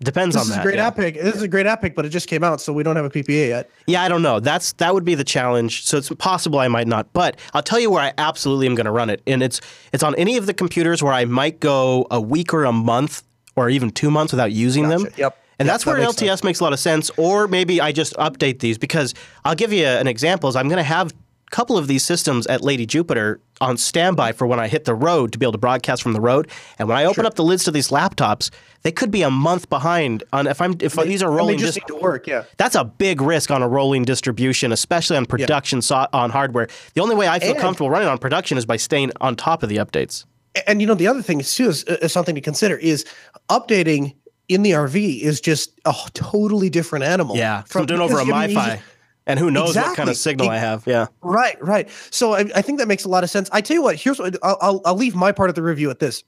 Depends 0.00 0.36
This 0.36 0.46
on 0.46 0.52
is 0.52 0.58
a 0.58 0.62
great 0.62 0.76
yeah. 0.76 0.90
pick. 0.90 1.20
This 1.20 1.34
is 1.34 1.42
a 1.42 1.48
great 1.48 1.66
epic, 1.66 1.96
but 1.96 2.06
it 2.06 2.10
just 2.10 2.28
came 2.28 2.44
out, 2.44 2.60
so 2.60 2.72
we 2.72 2.84
don't 2.84 2.94
have 2.94 3.04
a 3.04 3.10
PPA 3.10 3.48
yet. 3.48 3.70
Yeah, 3.88 4.02
I 4.02 4.08
don't 4.08 4.22
know. 4.22 4.38
That's 4.38 4.72
that 4.74 4.94
would 4.94 5.04
be 5.04 5.16
the 5.16 5.24
challenge. 5.24 5.84
So 5.84 5.96
it's 5.96 6.08
possible 6.10 6.60
I 6.60 6.68
might 6.68 6.86
not, 6.86 7.12
but 7.12 7.38
I'll 7.52 7.64
tell 7.64 7.80
you 7.80 7.90
where 7.90 8.02
I 8.02 8.12
absolutely 8.16 8.66
am 8.66 8.76
going 8.76 8.86
to 8.86 8.92
run 8.92 9.10
it, 9.10 9.22
and 9.26 9.42
it's 9.42 9.60
it's 9.92 10.04
on 10.04 10.14
any 10.14 10.36
of 10.36 10.46
the 10.46 10.54
computers 10.54 11.02
where 11.02 11.12
I 11.12 11.24
might 11.24 11.58
go 11.58 12.06
a 12.12 12.20
week 12.20 12.54
or 12.54 12.64
a 12.64 12.72
month 12.72 13.24
or 13.56 13.68
even 13.68 13.90
two 13.90 14.10
months 14.10 14.32
without 14.32 14.52
using 14.52 14.88
them. 14.88 15.06
Yep. 15.16 15.36
And 15.58 15.66
Yep, 15.66 15.72
that's 15.72 15.84
that 15.84 15.90
where 15.90 15.98
makes 16.00 16.14
LTS 16.14 16.44
makes 16.44 16.60
a 16.60 16.64
lot 16.64 16.72
of 16.72 16.78
sense. 16.78 17.10
Or 17.16 17.48
maybe 17.48 17.80
I 17.80 17.90
just 17.90 18.14
update 18.14 18.60
these 18.60 18.78
because 18.78 19.14
I'll 19.44 19.56
give 19.56 19.72
you 19.72 19.84
an 19.84 20.06
example. 20.06 20.48
Is 20.48 20.54
I'm 20.54 20.68
going 20.68 20.76
to 20.76 20.84
have 20.84 21.10
a 21.10 21.50
couple 21.50 21.76
of 21.76 21.88
these 21.88 22.04
systems 22.04 22.46
at 22.46 22.62
Lady 22.62 22.86
Jupiter 22.86 23.40
on 23.60 23.76
standby 23.76 24.32
for 24.32 24.46
when 24.46 24.60
I 24.60 24.68
hit 24.68 24.84
the 24.84 24.94
road 24.94 25.32
to 25.32 25.38
be 25.38 25.44
able 25.44 25.52
to 25.52 25.58
broadcast 25.58 26.02
from 26.02 26.12
the 26.12 26.20
road. 26.20 26.48
And 26.78 26.88
when 26.88 26.96
I 26.96 27.04
open 27.04 27.26
up 27.26 27.34
the 27.34 27.44
lids 27.44 27.64
to 27.64 27.70
these 27.70 27.88
laptops, 27.88 28.50
they 28.82 28.92
could 28.92 29.10
be 29.10 29.22
a 29.22 29.30
month 29.30 29.68
behind 29.68 30.22
on 30.32 30.46
if 30.46 30.60
I'm 30.60 30.76
if 30.80 30.94
these 30.94 31.22
are 31.22 31.30
they 31.30 31.36
rolling 31.36 31.58
just 31.58 31.74
dis- 31.74 31.82
need 31.82 31.96
to 31.96 32.00
work, 32.02 32.26
yeah. 32.26 32.44
that's 32.56 32.74
a 32.74 32.84
big 32.84 33.20
risk 33.20 33.50
on 33.50 33.62
a 33.62 33.68
rolling 33.68 34.04
distribution, 34.04 34.72
especially 34.72 35.16
on 35.16 35.26
production 35.26 35.82
so- 35.82 36.06
on 36.12 36.30
hardware. 36.30 36.68
The 36.94 37.00
only 37.00 37.14
way 37.14 37.28
I 37.28 37.38
feel 37.38 37.50
And- 37.50 37.58
comfortable 37.58 37.90
running 37.90 38.08
on 38.08 38.18
production 38.18 38.58
is 38.58 38.66
by 38.66 38.76
staying 38.76 39.12
on 39.20 39.36
top 39.36 39.62
of 39.62 39.68
the 39.68 39.76
updates. 39.76 40.24
And 40.66 40.80
you 40.80 40.86
know, 40.86 40.94
the 40.94 41.06
other 41.06 41.22
thing 41.22 41.40
is 41.40 41.54
too 41.54 41.68
is, 41.68 41.84
uh, 41.88 41.98
is 42.02 42.12
something 42.12 42.34
to 42.34 42.40
consider 42.40 42.76
is 42.76 43.04
updating 43.48 44.14
in 44.48 44.62
the 44.62 44.72
RV 44.72 45.20
is 45.20 45.40
just 45.40 45.78
a 45.84 45.94
totally 46.14 46.70
different 46.70 47.04
animal. 47.04 47.36
Yeah, 47.36 47.62
from 47.62 47.86
doing 47.86 48.00
over 48.00 48.18
a 48.18 48.24
because, 48.24 48.32
I 48.40 48.46
you 48.46 48.56
MiFi, 48.56 48.80
and 49.28 49.38
who 49.38 49.50
knows 49.50 49.76
what 49.76 49.94
kind 49.94 50.08
of 50.08 50.16
signal 50.16 50.48
I 50.48 50.56
have. 50.56 50.86
Yeah, 50.86 51.06
Right, 51.20 51.62
right. 51.62 51.88
So 52.10 52.32
I, 52.32 52.40
I 52.56 52.62
think 52.62 52.78
that 52.78 52.88
makes 52.88 53.04
a 53.04 53.08
lot 53.08 53.22
of 53.22 53.30
sense. 53.30 53.48
I 53.52 53.60
tell 53.60 53.74
you 53.74 53.82
what, 53.82 53.96
here's 53.96 54.18
what 54.18 54.36
I'll, 54.42 54.58
I'll, 54.60 54.80
I'll 54.86 54.96
leave 54.96 55.14
my 55.14 55.30
part 55.30 55.50
of 55.50 55.54
the 55.54 55.62
review 55.62 55.90
at 55.90 56.00
this. 56.00 56.24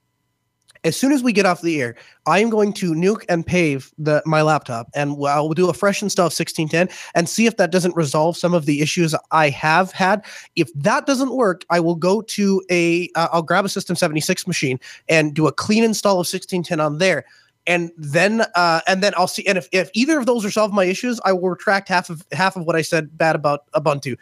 As 0.83 0.97
soon 0.97 1.13
as 1.13 1.23
we 1.23 1.35
get 1.35 1.45
off 1.45 1.61
the 1.61 1.81
air, 1.81 1.95
I 2.25 2.39
am 2.39 2.49
going 2.49 2.73
to 2.75 2.93
nuke 2.93 3.25
and 3.29 3.45
pave 3.45 3.93
the 3.99 4.23
my 4.25 4.41
laptop, 4.41 4.89
and 4.95 5.15
I'll 5.27 5.51
do 5.51 5.69
a 5.69 5.75
fresh 5.75 6.03
install 6.03 6.27
of 6.27 6.33
1610 6.33 6.89
and 7.15 7.29
see 7.29 7.45
if 7.45 7.59
that 7.59 7.71
doesn't 7.71 7.95
resolve 7.97 8.35
some 8.37 8.55
of 8.55 8.65
the 8.65 8.81
issues 8.81 9.15
I 9.31 9.51
have 9.51 9.93
had. 9.93 10.25
If 10.57 10.73
that 10.75 11.05
doesn't 11.05 11.37
work, 11.37 11.67
I 11.69 11.81
will 11.81 11.97
go 11.97 12.23
to 12.23 12.63
a 12.71 13.11
uh, 13.15 13.29
I'll 13.31 13.43
grab 13.43 13.67
a 13.67 13.69
System 13.69 13.95
76 13.95 14.47
machine 14.47 14.81
and 15.07 15.35
do 15.35 15.47
a 15.47 15.53
clean 15.53 15.85
install 15.85 16.15
of 16.15 16.27
1610 16.27 16.81
on 16.81 16.97
there. 16.97 17.27
And 17.67 17.91
then, 17.97 18.43
uh, 18.55 18.81
and 18.87 19.03
then 19.03 19.13
I'll 19.17 19.29
see. 19.29 19.47
And 19.47 19.59
if, 19.59 19.69
if 19.71 19.91
either 19.93 20.19
of 20.19 20.27
those 20.27 20.45
resolve 20.45 20.73
my 20.73 20.85
issues, 20.85 21.21
I 21.25 21.33
will 21.33 21.51
retract 21.51 21.89
half 21.89 22.09
of 22.11 22.25
half 22.33 22.57
of 22.57 22.65
what 22.65 22.75
I 22.77 22.83
said 22.83 23.17
bad 23.17 23.37
about 23.37 23.71
Ubuntu. 23.73 24.17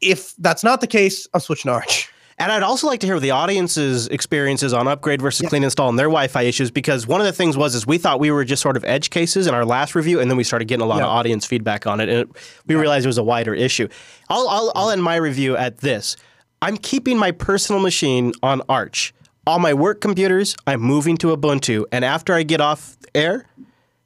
If 0.00 0.34
that's 0.36 0.62
not 0.62 0.80
the 0.80 0.86
case, 0.86 1.26
I'm 1.32 1.40
switching 1.40 1.70
to 1.70 1.74
Arch. 1.74 2.10
and 2.38 2.52
I'd 2.52 2.62
also 2.62 2.86
like 2.86 3.00
to 3.00 3.06
hear 3.06 3.18
the 3.18 3.30
audience's 3.30 4.06
experiences 4.08 4.74
on 4.74 4.86
upgrade 4.86 5.22
versus 5.22 5.48
clean 5.48 5.64
install 5.64 5.88
and 5.88 5.98
their 5.98 6.08
Wi-Fi 6.08 6.42
issues 6.42 6.70
because 6.70 7.06
one 7.06 7.20
of 7.20 7.26
the 7.26 7.32
things 7.32 7.56
was 7.56 7.74
is 7.74 7.86
we 7.86 7.96
thought 7.96 8.20
we 8.20 8.30
were 8.30 8.44
just 8.44 8.60
sort 8.60 8.76
of 8.76 8.84
edge 8.84 9.08
cases 9.10 9.46
in 9.46 9.54
our 9.54 9.64
last 9.64 9.94
review, 9.94 10.20
and 10.20 10.30
then 10.30 10.36
we 10.36 10.44
started 10.44 10.66
getting 10.68 10.82
a 10.84 10.86
lot 10.86 10.98
Yeah. 10.98 11.04
of 11.04 11.10
audience 11.10 11.46
feedback 11.46 11.86
on 11.86 12.00
it, 12.00 12.08
and 12.10 12.18
it, 12.20 12.28
we 12.66 12.74
realized 12.74 13.06
it 13.06 13.08
was 13.08 13.18
a 13.18 13.22
wider 13.24 13.54
issue. 13.54 13.88
I'll, 14.28 14.46
I'll 14.48 14.72
I'll 14.74 14.90
end 14.90 15.02
my 15.02 15.16
review 15.16 15.56
at 15.56 15.78
this. 15.78 16.16
I'm 16.60 16.76
keeping 16.76 17.16
my 17.16 17.30
personal 17.30 17.80
machine 17.80 18.32
on 18.42 18.60
Arch. 18.68 19.14
All 19.46 19.58
my 19.58 19.74
work 19.74 20.00
computers, 20.00 20.56
I'm 20.66 20.80
moving 20.80 21.18
to 21.18 21.36
Ubuntu, 21.36 21.84
and 21.92 22.02
after 22.02 22.32
I 22.32 22.44
get 22.44 22.62
off 22.62 22.96
air, 23.14 23.44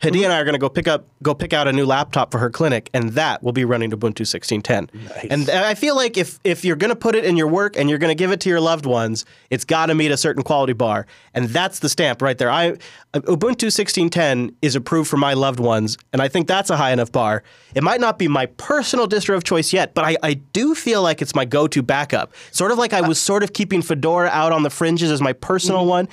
Hadia 0.01 0.25
and 0.25 0.33
I 0.33 0.39
are 0.41 0.45
going 0.45 0.55
to 0.55 0.61
go 0.61 0.69
pick 0.69 0.87
up, 0.87 1.07
go 1.25 1.35
pick 1.35 1.53
out 1.53 1.67
a 1.67 1.73
new 1.73 1.85
laptop 1.85 2.31
for 2.31 2.39
her 2.39 2.51
clinic, 2.51 2.89
and 2.95 3.11
that 3.11 3.43
will 3.43 3.53
be 3.53 3.65
running 3.65 3.91
Ubuntu 3.91 4.23
16.10. 4.23 5.29
And 5.29 5.51
I 5.51 5.75
feel 5.75 5.97
like 5.97 6.17
if 6.17 6.39
if 6.45 6.65
you're 6.65 6.77
going 6.77 6.91
to 6.91 6.97
put 6.97 7.17
it 7.17 7.25
in 7.25 7.37
your 7.37 7.49
work 7.49 7.77
and 7.77 7.91
you're 7.91 7.99
going 7.99 8.11
to 8.11 8.15
give 8.15 8.31
it 8.31 8.39
to 8.41 8.49
your 8.49 8.61
loved 8.61 8.87
ones, 8.87 9.25
it's 9.51 9.65
got 9.65 9.87
to 9.87 9.97
meet 9.97 10.13
a 10.13 10.17
certain 10.17 10.45
quality 10.45 10.73
bar, 10.73 11.07
and 11.35 11.49
that's 11.49 11.81
the 11.81 11.89
stamp 11.89 12.23
right 12.23 12.39
there. 12.39 12.51
I 12.51 12.77
Ubuntu 13.15 13.69
16.10 13.69 14.55
is 14.63 14.77
approved 14.77 15.11
for 15.11 15.17
my 15.17 15.35
loved 15.35 15.59
ones, 15.59 15.99
and 16.13 16.23
I 16.23 16.29
think 16.29 16.47
that's 16.47 16.71
a 16.71 16.77
high 16.77 16.93
enough 16.93 17.11
bar. 17.11 17.43
It 17.75 17.83
might 17.83 18.01
not 18.01 18.19
be 18.19 18.29
my 18.29 18.47
personal 18.47 19.09
distro 19.09 19.35
of 19.35 19.43
choice 19.43 19.73
yet, 19.73 19.95
but 19.95 20.05
I, 20.05 20.17
I 20.23 20.35
do 20.35 20.77
feel 20.77 21.03
like 21.03 21.21
it's 21.21 21.35
my 21.35 21.45
go-to 21.45 21.83
backup. 21.83 22.35
Sort 22.53 22.71
of 22.71 22.79
like 22.79 22.93
I 22.93 23.01
uh, 23.01 23.09
was 23.09 23.21
sort 23.21 23.43
of 23.43 23.53
keeping 23.53 23.83
Fedora 23.83 24.29
out 24.29 24.53
on 24.53 24.63
the 24.63 24.71
fringes 24.71 25.11
as 25.11 25.21
my 25.21 25.33
personal 25.33 25.81
mm-hmm. 25.81 25.91
one. 25.91 26.09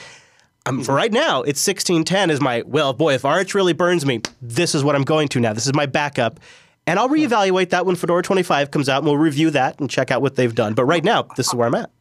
Um, 0.66 0.84
for 0.84 0.95
right 0.95 1.11
now, 1.11 1.43
it's 1.43 1.66
1610 1.66 2.32
is 2.32 2.41
my, 2.41 2.63
well, 2.66 2.93
boy, 2.93 3.13
if 3.13 3.24
Arch 3.24 3.53
really 3.53 3.74
burns 3.74 4.05
me, 4.05 4.22
this 4.41 4.74
is 4.74 4.84
what 4.84 4.95
I'm 4.95 5.03
going 5.03 5.28
to 5.30 5.39
now. 5.39 5.53
This 5.53 5.68
is 5.68 5.74
my 5.74 5.86
backup. 5.86 6.39
And 6.88 6.99
I'll 6.99 7.09
reevaluate 7.09 7.70
that 7.70 7.86
when 7.86 7.95
Fedora 7.95 8.24
25 8.24 8.72
comes 8.72 8.89
out 8.89 8.99
and 8.99 9.05
we'll 9.05 9.18
review 9.18 9.51
that 9.51 9.80
and 9.80 9.89
check 9.89 10.11
out 10.11 10.22
what 10.22 10.36
they've 10.36 10.53
done. 10.53 10.74
But 10.74 10.86
right 10.86 11.03
now, 11.03 11.24
this 11.36 11.47
is 11.47 11.53
where 11.53 11.68
I'm 11.68 11.76
at. 11.76 11.91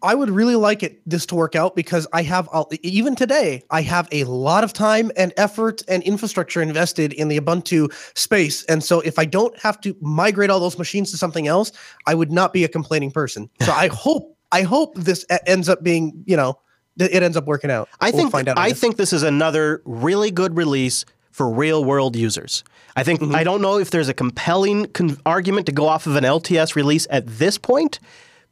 I 0.00 0.14
would 0.14 0.30
really 0.30 0.54
like 0.54 0.84
it 0.84 1.00
this 1.06 1.26
to 1.26 1.34
work 1.34 1.56
out 1.56 1.74
because 1.74 2.06
I 2.12 2.22
have 2.22 2.48
a- 2.52 2.64
even 2.86 3.16
today 3.16 3.64
I 3.70 3.82
have 3.82 4.06
a 4.12 4.22
lot 4.24 4.62
of 4.62 4.72
time 4.72 5.10
and 5.16 5.32
effort 5.36 5.82
and 5.88 6.04
infrastructure 6.04 6.62
invested 6.62 7.12
in 7.12 7.26
the 7.26 7.40
Ubuntu 7.40 7.92
space, 8.16 8.64
and 8.66 8.84
so 8.84 9.00
if 9.00 9.18
I 9.18 9.24
don't 9.24 9.58
have 9.58 9.80
to 9.80 9.96
migrate 10.00 10.50
all 10.50 10.60
those 10.60 10.78
machines 10.78 11.10
to 11.10 11.16
something 11.16 11.48
else, 11.48 11.72
I 12.06 12.14
would 12.14 12.30
not 12.30 12.52
be 12.52 12.62
a 12.62 12.68
complaining 12.68 13.10
person. 13.10 13.50
So 13.62 13.72
I 13.72 13.88
hope 13.92 14.36
I 14.52 14.62
hope 14.62 14.94
this 14.94 15.26
ends 15.46 15.68
up 15.68 15.82
being 15.82 16.22
you 16.26 16.36
know 16.36 16.60
it 16.98 17.22
ends 17.22 17.36
up 17.36 17.46
working 17.46 17.70
out. 17.70 17.88
I 18.00 18.10
We'll 18.10 18.18
think 18.22 18.32
find 18.32 18.48
out. 18.48 18.58
I 18.58 18.72
think 18.72 18.96
this 18.96 19.12
is 19.12 19.22
another 19.22 19.82
really 19.84 20.30
good 20.30 20.56
release 20.56 21.04
for 21.30 21.48
real 21.48 21.84
world 21.84 22.16
users. 22.16 22.64
I 22.96 23.04
think 23.04 23.20
Mm-hmm. 23.20 23.34
I 23.36 23.44
don't 23.44 23.62
know 23.62 23.78
if 23.78 23.90
there's 23.90 24.08
a 24.08 24.14
compelling 24.14 24.86
con- 24.86 25.18
argument 25.24 25.66
to 25.66 25.72
go 25.72 25.86
off 25.86 26.06
of 26.06 26.16
an 26.16 26.24
LTS 26.24 26.74
release 26.74 27.06
at 27.10 27.26
this 27.26 27.58
point. 27.58 28.00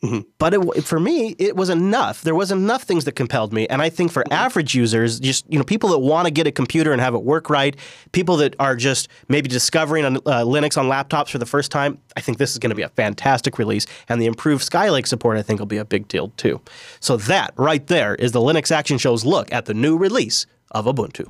Mm-hmm. 0.03 0.29
But 0.39 0.53
it, 0.53 0.85
for 0.85 1.01
me, 1.01 1.35
it 1.39 1.57
was 1.57 1.71
enough. 1.71 2.21
There 2.21 2.35
was 2.35 2.53
enough 2.53 2.83
things 2.83 3.07
that 3.07 3.13
compelled 3.13 3.53
me, 3.53 3.67
and 3.69 3.81
I 3.81 3.89
think 3.89 4.13
for 4.13 4.23
Mm-hmm. 4.25 4.33
average 4.33 4.75
users, 4.75 5.21
just 5.21 5.47
you 5.49 5.59
know, 5.59 5.65
people 5.65 5.89
that 5.91 6.01
want 6.01 6.27
to 6.27 6.31
get 6.33 6.47
a 6.47 6.53
computer 6.53 6.93
and 6.93 7.01
have 7.01 7.15
it 7.15 7.23
work 7.23 7.49
right, 7.49 7.77
people 8.13 8.37
that 8.39 8.55
are 8.59 8.75
just 8.77 9.09
maybe 9.29 9.49
discovering 9.49 10.05
on, 10.05 10.17
uh, 10.17 10.45
Linux 10.45 10.77
on 10.77 10.87
laptops 10.87 11.31
for 11.31 11.39
the 11.39 11.47
first 11.47 11.71
time, 11.71 11.99
I 12.17 12.21
think 12.21 12.39
this 12.39 12.53
is 12.53 12.59
going 12.59 12.71
to 12.71 12.77
be 12.77 12.83
a 12.83 12.89
fantastic 12.91 13.59
release, 13.59 13.87
and 14.09 14.21
the 14.21 14.27
improved 14.27 14.69
Skylake 14.69 15.07
support, 15.07 15.39
I 15.39 15.43
think, 15.43 15.61
will 15.61 15.67
be 15.67 15.79
a 15.79 15.85
big 15.85 16.09
deal 16.09 16.29
too. 16.37 16.61
So 17.01 17.17
that 17.17 17.55
right 17.57 17.87
there 17.87 18.17
is 18.17 18.33
the 18.33 18.41
Linux 18.41 18.71
Action 18.71 18.99
Show's 18.99 19.25
look 19.25 19.53
at 19.53 19.67
the 19.67 19.75
new 19.75 19.97
release 19.97 20.47
of 20.73 20.87
Ubuntu. 20.87 21.27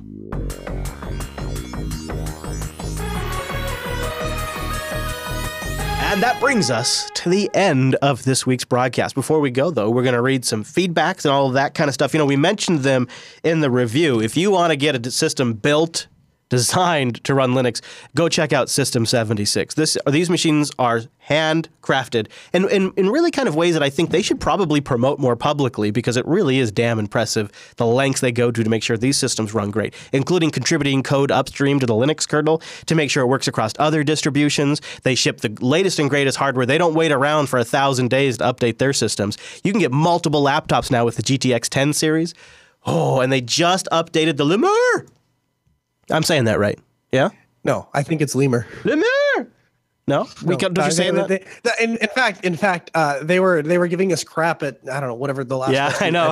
And 6.09 6.23
that 6.23 6.39
brings 6.39 6.71
us 6.71 7.11
to 7.15 7.29
the 7.29 7.51
end 7.53 7.95
of 7.95 8.23
this 8.23 8.45
week's 8.45 8.63
broadcast. 8.63 9.13
Before 9.13 9.41
we 9.41 9.51
go, 9.51 9.71
though, 9.71 9.89
we're 9.89 10.03
going 10.03 10.15
to 10.15 10.21
read 10.21 10.45
some 10.45 10.63
feedbacks 10.63 11.25
and 11.25 11.33
all 11.33 11.47
of 11.47 11.53
that 11.55 11.73
kind 11.73 11.89
of 11.89 11.93
stuff. 11.93 12.13
You 12.13 12.17
know, 12.19 12.25
we 12.25 12.37
mentioned 12.37 12.79
them 12.79 13.09
in 13.43 13.59
the 13.59 13.69
review. 13.69 14.21
If 14.21 14.37
you 14.37 14.49
want 14.49 14.71
to 14.71 14.77
get 14.77 15.05
a 15.05 15.11
system 15.11 15.53
built, 15.55 16.07
designed 16.49 17.23
to 17.23 17.33
run 17.33 17.51
Linux, 17.51 17.81
go 18.15 18.29
check 18.29 18.53
out 18.53 18.69
System 18.69 19.05
76. 19.05 19.75
This, 19.75 19.97
these 20.07 20.29
machines 20.29 20.71
are 20.79 21.03
handcrafted 21.27 22.27
and 22.53 22.65
in, 22.65 22.91
in 22.95 23.09
really 23.09 23.31
kind 23.31 23.49
of 23.49 23.55
ways 23.55 23.73
that 23.73 23.83
I 23.83 23.89
think 23.89 24.11
they 24.11 24.21
should 24.21 24.39
probably 24.39 24.79
promote 24.79 25.19
more 25.19 25.35
publicly 25.35 25.91
because 25.91 26.15
it 26.15 26.25
really 26.25 26.59
is 26.59 26.71
damn 26.71 26.99
impressive 26.99 27.51
the 27.75 27.85
lengths 27.85 28.21
they 28.21 28.31
go 28.31 28.49
to 28.49 28.63
to 28.63 28.69
make 28.69 28.81
sure 28.81 28.97
these 28.97 29.17
systems 29.17 29.53
run 29.53 29.71
great, 29.71 29.93
including 30.13 30.51
contributing 30.51 31.03
code 31.03 31.31
upstream 31.31 31.79
to 31.79 31.85
the 31.85 31.93
Linux 31.93 32.27
kernel 32.27 32.61
to 32.85 32.95
make 32.95 33.11
sure 33.11 33.23
it 33.23 33.27
works 33.27 33.47
across 33.47 33.73
other 33.77 34.03
distributions. 34.03 34.81
They 35.03 35.15
ship 35.15 35.41
the 35.41 35.49
latest 35.59 35.99
and 35.99 36.09
greatest 36.09 36.37
hardware. 36.37 36.65
They 36.65 36.77
don't 36.77 36.93
wait 36.93 37.11
around 37.11 37.47
for 37.47 37.59
a 37.59 37.65
thousand 37.65 38.09
days 38.09 38.37
to 38.37 38.45
update 38.45 38.77
their 38.77 38.93
systems. 38.93 39.37
You 39.63 39.73
can 39.73 39.81
get 39.81 39.91
multiple 39.91 40.41
laptops 40.41 40.89
now 40.89 41.03
with 41.03 41.17
the 41.17 41.23
GTX 41.23 41.67
10 41.67 41.93
series. 41.93 42.33
Oh, 42.85 43.19
and 43.19 43.33
they 43.33 43.41
just 43.41 43.87
updated 43.91 44.37
the 44.37 44.45
Lemur. 44.45 45.05
I'm 46.11 46.23
saying 46.23 46.45
that 46.45 46.59
right. 46.59 46.79
Yeah? 47.11 47.29
no. 47.63 47.87
I 47.93 48.03
think 48.03 48.21
it's 48.21 48.35
Lemur. 48.35 48.65
Lemur. 48.83 49.03
No? 50.09 50.25
We 50.45 50.55
No, 50.55 50.69
don't 50.69 50.85
you 50.85 50.91
say 50.91 51.11
that? 51.11 51.27
they- 51.27 51.43
they- 51.63 51.83
in, 51.83 51.97
in 51.97 52.07
fact, 52.07 52.45
in 52.45 52.55
fact, 52.55 52.91
uh, 52.95 53.21
they 53.23 53.41
were 53.41 53.61
they 53.61 53.77
were 53.77 53.87
giving 53.89 54.13
us 54.13 54.23
crap 54.23 54.63
at 54.63 54.79
I 54.89 55.01
don't 55.01 55.09
know 55.09 55.15
whatever 55.15 55.43
the 55.43 55.57
last. 55.57 55.73
Yeah, 55.73 55.93
I 55.99 56.09
know. 56.09 56.31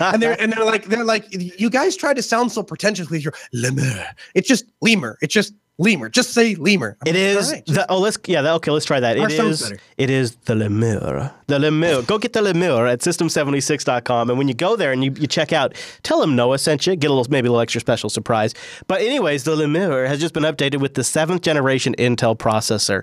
and 0.00 0.20
they're 0.20 0.40
and 0.40 0.52
they're 0.52 0.64
like 0.64 0.86
they're 0.86 1.04
like 1.04 1.26
you 1.30 1.70
guys 1.70 1.96
try 1.96 2.14
to 2.14 2.22
sound 2.22 2.50
so 2.50 2.64
pretentious 2.64 3.10
with 3.10 3.22
your 3.22 3.32
lemur. 3.52 4.06
It's 4.34 4.48
just 4.48 4.64
lemur. 4.80 5.18
It's 5.22 5.32
just 5.32 5.54
lemur. 5.82 6.08
Just 6.08 6.32
say 6.32 6.54
lemur. 6.54 6.96
I'm 7.00 7.14
It 7.14 7.14
like, 7.14 7.16
is 7.16 7.46
"All 7.48 7.52
right, 7.54 7.66
the, 7.66 7.86
oh 7.90 7.98
let's 7.98 8.18
yeah 8.26 8.42
that, 8.42 8.54
okay 8.54 8.70
let's 8.70 8.84
try 8.86 9.00
that. 9.00 9.16
It 9.16 9.30
is 9.32 9.62
better. 9.62 9.78
it 9.96 10.10
is 10.10 10.36
the 10.46 10.54
Lemur. 10.54 11.32
The 11.46 11.58
Lemur. 11.58 12.02
Go 12.02 12.18
get 12.18 12.32
the 12.32 12.42
Lemur 12.42 12.86
at 12.86 13.00
system76.com 13.00 14.30
and 14.30 14.38
when 14.38 14.48
you 14.48 14.54
go 14.54 14.76
there 14.76 14.92
and 14.92 15.04
you, 15.04 15.12
you 15.18 15.26
check 15.26 15.52
out, 15.52 15.74
tell 16.02 16.20
them 16.20 16.36
Noah 16.36 16.58
sent 16.58 16.86
you, 16.86 16.96
get 16.96 17.10
a 17.10 17.14
little 17.14 17.30
maybe 17.30 17.48
a 17.48 17.50
little 17.50 17.60
extra 17.60 17.80
special 17.80 18.08
surprise. 18.10 18.54
But 18.86 19.00
anyways, 19.02 19.44
the 19.44 19.56
Lemur 19.56 20.06
has 20.06 20.20
just 20.20 20.34
been 20.34 20.44
updated 20.44 20.80
with 20.80 20.94
the 20.94 21.04
seventh 21.04 21.42
generation 21.42 21.94
Intel 21.98 22.36
processor. 22.36 23.02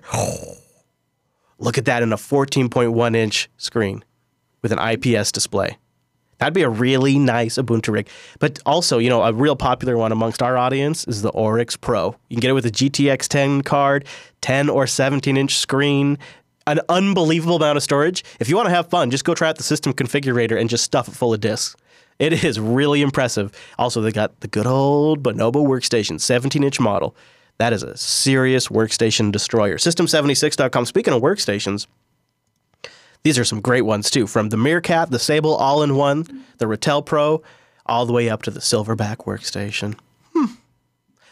Look 1.60 1.78
at 1.78 1.86
that 1.86 2.04
in 2.04 2.14
a 2.14 2.18
14.1 2.18 3.16
inch 3.16 3.50
screen 3.58 4.04
with 4.62 4.72
an 4.72 4.80
IPS 4.80 5.32
display. 5.32 5.78
That'd 6.40 6.54
be 6.54 6.64
a 6.64 6.70
really 6.70 7.20
nice 7.20 7.58
Ubuntu 7.58 7.94
rig. 7.94 8.10
But 8.40 8.60
also, 8.66 8.98
you 8.98 9.10
know, 9.10 9.24
a 9.24 9.34
real 9.34 9.56
popular 9.56 9.98
one 9.98 10.12
amongst 10.12 10.42
our 10.42 10.58
audience 10.58 11.06
is 11.06 11.22
the 11.22 11.30
Oryx 11.30 11.78
Pro. 11.78 12.16
You 12.30 12.36
can 12.36 12.42
get 12.42 12.50
it 12.50 12.54
with 12.54 12.66
a 12.66 12.72
GTX 12.72 13.28
10 13.28 13.62
card, 13.62 14.06
10 14.42 14.70
or 14.70 14.88
17 14.88 15.38
inch 15.38 15.58
screen, 15.58 16.18
an 16.66 16.80
unbelievable 16.90 17.58
amount 17.58 17.78
of 17.78 17.84
storage. 17.84 18.24
If 18.40 18.50
you 18.50 18.56
want 18.56 18.68
to 18.68 18.76
have 18.76 18.90
fun, 18.90 19.12
just 19.12 19.26
go 19.26 19.34
try 19.36 19.50
out 19.50 19.58
the 19.58 19.64
system 19.64 19.94
configurator 19.94 20.60
and 20.60 20.70
just 20.70 20.84
stuff 20.84 21.08
it 21.08 21.14
full 21.14 21.34
of 21.34 21.42
disks. 21.42 21.76
It 22.20 22.44
is 22.44 22.60
really 22.60 23.02
impressive. 23.02 23.52
Also, 23.78 24.02
they 24.02 24.12
got 24.12 24.40
the 24.42 24.48
good 24.48 24.68
old 24.68 25.24
Bonobo 25.24 25.66
workstation, 25.66 26.20
17 26.20 26.64
inch 26.64 26.80
model. 26.80 27.16
That 27.58 27.74
is 27.74 27.84
a 27.84 27.98
serious 27.98 28.70
workstation 28.70 29.32
destroyer. 29.32 29.76
System76.com. 29.76 30.86
Speaking 30.86 31.14
of 31.14 31.22
workstations, 31.22 31.88
these 33.24 33.38
are 33.38 33.46
some 33.46 33.62
great 33.62 33.82
ones 33.82 34.10
too, 34.10 34.28
from 34.28 34.50
the 34.50 34.58
Meerkat, 34.58 35.12
the 35.12 35.20
Sable 35.20 35.56
All-in-One, 35.56 36.46
the 36.58 36.66
Ratel 36.66 37.06
Pro, 37.06 37.42
all 37.86 38.06
the 38.06 38.14
way 38.14 38.30
up 38.30 38.44
to 38.44 38.52
the 38.52 38.60
Silverback 38.60 39.18
workstation. 39.26 39.98
Hmm. 40.34 40.46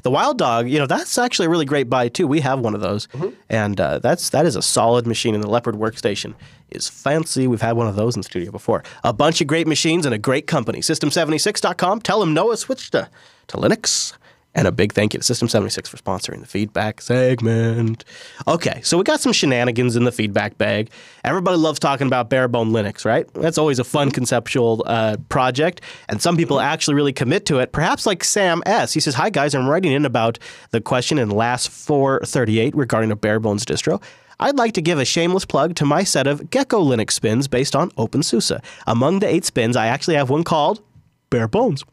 The 0.03 0.11
Wild 0.11 0.37
Dog, 0.37 0.69
you 0.69 0.79
know, 0.79 0.87
that's 0.87 1.17
actually 1.17 1.47
a 1.47 1.49
really 1.49 1.65
great 1.65 1.89
buy 1.89 2.07
too. 2.07 2.27
We 2.27 2.41
have 2.41 2.59
one 2.59 2.75
of 2.75 2.81
those, 2.81 3.07
and 3.49 3.79
uh, 3.79 3.99
that's 3.99 4.29
that 4.29 4.45
is 4.45 4.55
a 4.55 4.61
solid 4.61 5.07
machine. 5.07 5.33
And 5.33 5.43
the 5.43 5.49
Leopard 5.49 5.75
workstation 5.75 6.33
is 6.69 6.87
fancy. 6.87 7.47
We've 7.47 7.61
had 7.61 7.75
one 7.75 7.87
of 7.87 7.95
those 7.95 8.15
in 8.15 8.23
studio 8.23 8.51
before. 8.51 8.83
A 9.03 9.11
bunch 9.11 9.41
of 9.41 9.47
great 9.47 9.67
machines 9.67 10.05
and 10.05 10.13
a 10.13 10.17
great 10.17 10.47
company. 10.47 10.79
System76.com. 10.79 12.01
Tell 12.01 12.19
them 12.19 12.33
Noah 12.33 12.57
switched 12.57 12.91
to 12.93 13.09
to 13.47 13.57
Linux. 13.57 14.13
And 14.57 14.67
a 14.67 14.71
big 14.71 14.91
thank 14.91 15.13
you 15.13 15.19
to 15.19 15.33
System76 15.33 15.87
for 15.87 15.97
sponsoring 15.97 16.39
the 16.39 16.47
feedback 16.47 16.99
segment. 16.99 18.03
Okay, 18.47 18.81
so 18.81 18.97
we 18.97 19.03
got 19.03 19.19
some 19.19 19.31
shenanigans 19.31 19.95
in 19.95 20.03
the 20.03 20.11
feedback 20.11 20.57
bag. 20.57 20.89
Everybody 21.23 21.57
loves 21.57 21.77
talking 21.77 22.07
about 22.07 22.31
barebone 22.31 22.71
Linux, 22.71 23.05
right? 23.05 23.31
That's 23.35 23.59
always 23.59 23.77
a 23.77 23.83
fun 23.83 24.09
conceptual 24.09 24.83
uh, 24.87 25.17
project, 25.29 25.81
and 26.09 26.19
some 26.19 26.35
people 26.35 26.59
actually 26.59 26.95
really 26.95 27.13
commit 27.13 27.45
to 27.45 27.59
it. 27.59 27.71
Perhaps 27.71 28.07
like 28.07 28.23
Sam 28.23 28.63
S. 28.65 28.93
He 28.93 28.99
says, 28.99 29.13
"Hi 29.13 29.29
guys, 29.29 29.53
I'm 29.53 29.69
writing 29.69 29.91
in 29.91 30.05
about 30.05 30.39
the 30.71 30.81
question 30.81 31.19
in 31.19 31.29
last 31.29 31.69
438 31.69 32.75
regarding 32.75 33.11
a 33.11 33.15
bare 33.15 33.39
bones 33.39 33.63
distro." 33.63 34.01
I'd 34.39 34.57
like 34.57 34.73
to 34.73 34.81
give 34.81 34.99
a 34.99 35.05
shameless 35.05 35.45
plug 35.45 35.75
to 35.75 35.85
my 35.85 36.03
set 36.03 36.27
of 36.27 36.49
Gecko 36.51 36.83
Linux 36.83 37.11
spins 37.11 37.47
based 37.47 37.75
on 37.75 37.89
OpenSUSE. 37.91 38.63
Among 38.85 39.19
the 39.19 39.27
eight 39.27 39.45
spins, 39.45 39.75
I 39.75 39.87
actually 39.87 40.15
have 40.15 40.29
one 40.29 40.43
called 40.43 40.81
bare 41.29 41.47
bones, 41.47 41.83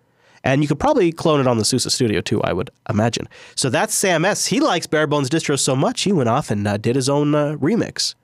And 0.43 0.63
you 0.63 0.69
could 0.69 0.81
probably 0.81 1.13
clone 1.13 1.41
it 1.41 1.47
on 1.47 1.59
the 1.59 1.67
SUSE 1.67 1.93
Studio 1.93 2.23
too, 2.23 2.43
I 2.43 2.55
would 2.55 2.71
imagine. 2.89 3.29
So 3.57 3.69
that's 3.69 3.93
Sam 3.93 4.25
S. 4.25 4.47
He 4.47 4.59
likes 4.59 4.87
bare 4.87 5.07
bones 5.07 5.29
distros 5.29 5.61
so 5.61 5.77
much, 5.77 6.01
he 6.03 6.13
went 6.13 6.31
off 6.31 6.51
and 6.51 6.67
uh, 6.67 6.79
did 6.79 6.97
his 6.97 7.11
own 7.11 7.35
uh, 7.35 7.57
remix. 7.57 8.15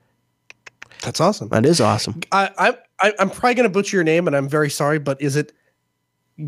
That's 1.01 1.21
awesome. 1.21 1.49
That 1.49 1.65
is 1.65 1.79
awesome. 1.81 2.21
I, 2.31 2.49
I, 2.57 2.77
I 2.99 3.13
I'm 3.19 3.29
probably 3.29 3.55
gonna 3.55 3.69
butcher 3.69 3.97
your 3.97 4.03
name, 4.03 4.27
and 4.27 4.35
I'm 4.35 4.49
very 4.49 4.69
sorry, 4.69 4.99
but 4.99 5.21
is 5.21 5.35
it 5.35 5.53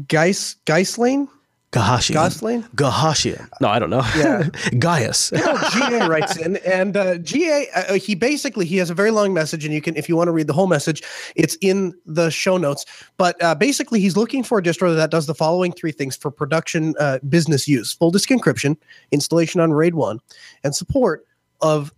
Geis 0.08 0.56
Geislane? 0.66 1.28
Gahashian. 1.72 2.16
Gosling? 2.16 2.64
Gahashian. 2.76 3.48
No, 3.62 3.68
I 3.68 3.78
don't 3.78 3.92
know. 3.92 4.02
Yeah. 4.18 4.50
Gaius. 4.80 5.30
GA 5.30 6.08
writes 6.08 6.36
in, 6.36 6.58
and 6.58 6.98
uh, 6.98 7.20
GA 7.20 7.68
uh, 7.76 7.94
he 7.94 8.16
basically 8.16 8.66
he 8.66 8.78
has 8.78 8.90
a 8.90 8.96
very 8.96 9.12
long 9.12 9.36
message, 9.36 9.66
and 9.66 9.74
you 9.74 9.80
can 9.80 9.96
if 9.96 10.10
you 10.10 10.16
want 10.16 10.30
to 10.30 10.32
read 10.32 10.48
the 10.48 10.54
whole 10.54 10.66
message, 10.66 11.04
it's 11.36 11.56
in 11.62 11.94
the 12.08 12.32
show 12.32 12.58
notes. 12.58 12.86
But 13.18 13.42
uh, 13.44 13.54
basically, 13.54 14.00
he's 14.00 14.18
looking 14.18 14.42
for 14.42 14.58
a 14.58 14.64
distro 14.64 14.96
that 14.96 15.12
does 15.12 15.28
the 15.28 15.36
following 15.36 15.72
three 15.72 15.92
things 15.92 16.16
for 16.16 16.32
production 16.32 16.96
uh, 17.00 17.20
business 17.30 17.68
use: 17.68 17.94
full 17.94 18.10
disk 18.10 18.30
encryption, 18.30 18.76
installation 19.12 19.62
on 19.62 19.72
RAID 19.72 19.94
one, 19.94 20.20
and 20.64 20.76
support 20.76 21.28
of 21.62 21.94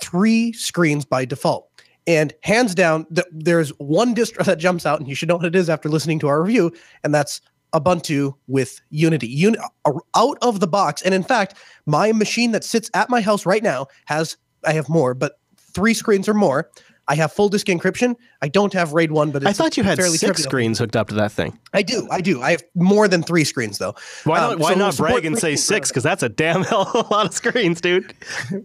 three 0.00 0.52
screens 0.52 1.04
by 1.04 1.24
default. 1.24 1.67
And 2.08 2.32
hands 2.42 2.74
down, 2.74 3.04
th- 3.14 3.28
there's 3.30 3.68
one 3.78 4.14
distro 4.14 4.42
that 4.46 4.58
jumps 4.58 4.86
out, 4.86 4.98
and 4.98 5.06
you 5.06 5.14
should 5.14 5.28
know 5.28 5.36
what 5.36 5.44
it 5.44 5.54
is 5.54 5.68
after 5.68 5.90
listening 5.90 6.18
to 6.20 6.28
our 6.28 6.42
review, 6.42 6.72
and 7.04 7.14
that's 7.14 7.42
Ubuntu 7.74 8.34
with 8.46 8.80
Unity. 8.88 9.28
Uni- 9.28 9.58
uh, 9.84 9.92
out 10.16 10.38
of 10.40 10.60
the 10.60 10.66
box. 10.66 11.02
And 11.02 11.14
in 11.14 11.22
fact, 11.22 11.54
my 11.84 12.12
machine 12.12 12.52
that 12.52 12.64
sits 12.64 12.90
at 12.94 13.10
my 13.10 13.20
house 13.20 13.44
right 13.44 13.62
now 13.62 13.88
has, 14.06 14.38
I 14.64 14.72
have 14.72 14.88
more, 14.88 15.12
but 15.12 15.38
three 15.58 15.92
screens 15.92 16.30
or 16.30 16.34
more. 16.34 16.70
I 17.08 17.14
have 17.14 17.32
full 17.32 17.48
disk 17.48 17.66
encryption. 17.68 18.14
I 18.42 18.48
don't 18.48 18.72
have 18.74 18.92
RAID 18.92 19.10
1, 19.10 19.30
but 19.30 19.46
I 19.46 19.52
thought 19.52 19.76
you 19.76 19.82
had 19.82 19.96
fairly 19.96 20.18
six 20.18 20.28
trivial. 20.36 20.48
screens 20.50 20.78
hooked 20.78 20.94
up 20.94 21.08
to 21.08 21.14
that 21.16 21.32
thing. 21.32 21.58
I 21.72 21.82
do. 21.82 22.06
I 22.10 22.20
do. 22.20 22.42
I 22.42 22.52
have 22.52 22.62
more 22.74 23.08
than 23.08 23.22
three 23.22 23.44
screens, 23.44 23.78
though. 23.78 23.94
Why 24.24 24.38
not, 24.38 24.52
Um, 24.52 24.58
why 24.60 24.74
so 24.74 24.78
not 24.78 24.96
brag 24.96 25.24
and 25.24 25.38
say 25.38 25.56
six? 25.56 25.88
Because 25.88 26.02
that's 26.02 26.22
a 26.22 26.28
damn 26.28 26.62
hell 26.64 26.82
of 26.82 27.10
a 27.10 27.12
lot 27.12 27.26
of 27.26 27.34
screens, 27.34 27.80
dude. 27.80 28.14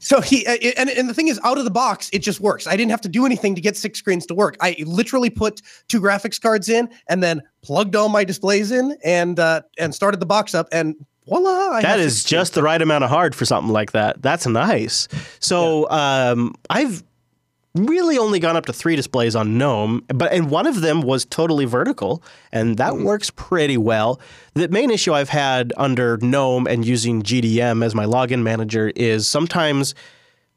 So 0.00 0.20
he 0.20 0.46
uh, 0.46 0.56
and 0.76 0.90
and 0.90 1.08
the 1.08 1.14
thing 1.14 1.28
is, 1.28 1.40
out 1.44 1.58
of 1.58 1.64
the 1.64 1.70
box, 1.70 2.10
it 2.12 2.18
just 2.20 2.40
works. 2.40 2.66
I 2.66 2.76
didn't 2.76 2.90
have 2.90 3.00
to 3.02 3.08
do 3.08 3.24
anything 3.26 3.54
to 3.54 3.60
get 3.60 3.76
six 3.76 3.98
screens 3.98 4.26
to 4.26 4.34
work. 4.34 4.56
I 4.60 4.76
literally 4.86 5.30
put 5.30 5.62
two 5.88 6.00
graphics 6.00 6.40
cards 6.40 6.68
in 6.68 6.88
and 7.08 7.22
then 7.22 7.42
plugged 7.62 7.96
all 7.96 8.08
my 8.08 8.24
displays 8.24 8.70
in 8.70 8.96
and 9.04 9.38
uh, 9.38 9.62
and 9.78 9.94
started 9.94 10.20
the 10.20 10.26
box 10.26 10.54
up 10.54 10.68
and 10.72 10.94
voila! 11.26 11.70
I 11.76 11.82
That 11.82 12.00
is 12.00 12.22
just 12.24 12.54
the 12.54 12.62
right 12.62 12.80
amount 12.80 13.04
of 13.04 13.10
hard 13.10 13.34
for 13.34 13.44
something 13.44 13.72
like 13.72 13.92
that. 13.92 14.20
That's 14.22 14.46
nice. 14.46 15.08
So 15.40 15.88
um, 15.90 16.54
I've 16.70 17.02
really 17.74 18.16
only 18.18 18.38
gone 18.38 18.56
up 18.56 18.66
to 18.66 18.72
three 18.72 18.96
displays 18.96 19.34
on 19.34 19.58
GNOME, 19.58 20.04
but 20.08 20.32
and 20.32 20.50
one 20.50 20.66
of 20.66 20.80
them 20.80 21.02
was 21.02 21.24
totally 21.24 21.64
vertical, 21.64 22.22
and 22.52 22.76
that 22.76 22.92
hmm. 22.92 23.04
works 23.04 23.30
pretty 23.30 23.76
well. 23.76 24.20
The 24.54 24.68
main 24.68 24.90
issue 24.90 25.12
I've 25.12 25.28
had 25.28 25.72
under 25.76 26.16
GNOME 26.18 26.66
and 26.66 26.86
using 26.86 27.22
GDM 27.22 27.84
as 27.84 27.94
my 27.94 28.04
login 28.04 28.42
manager 28.42 28.92
is 28.94 29.26
sometimes 29.26 29.94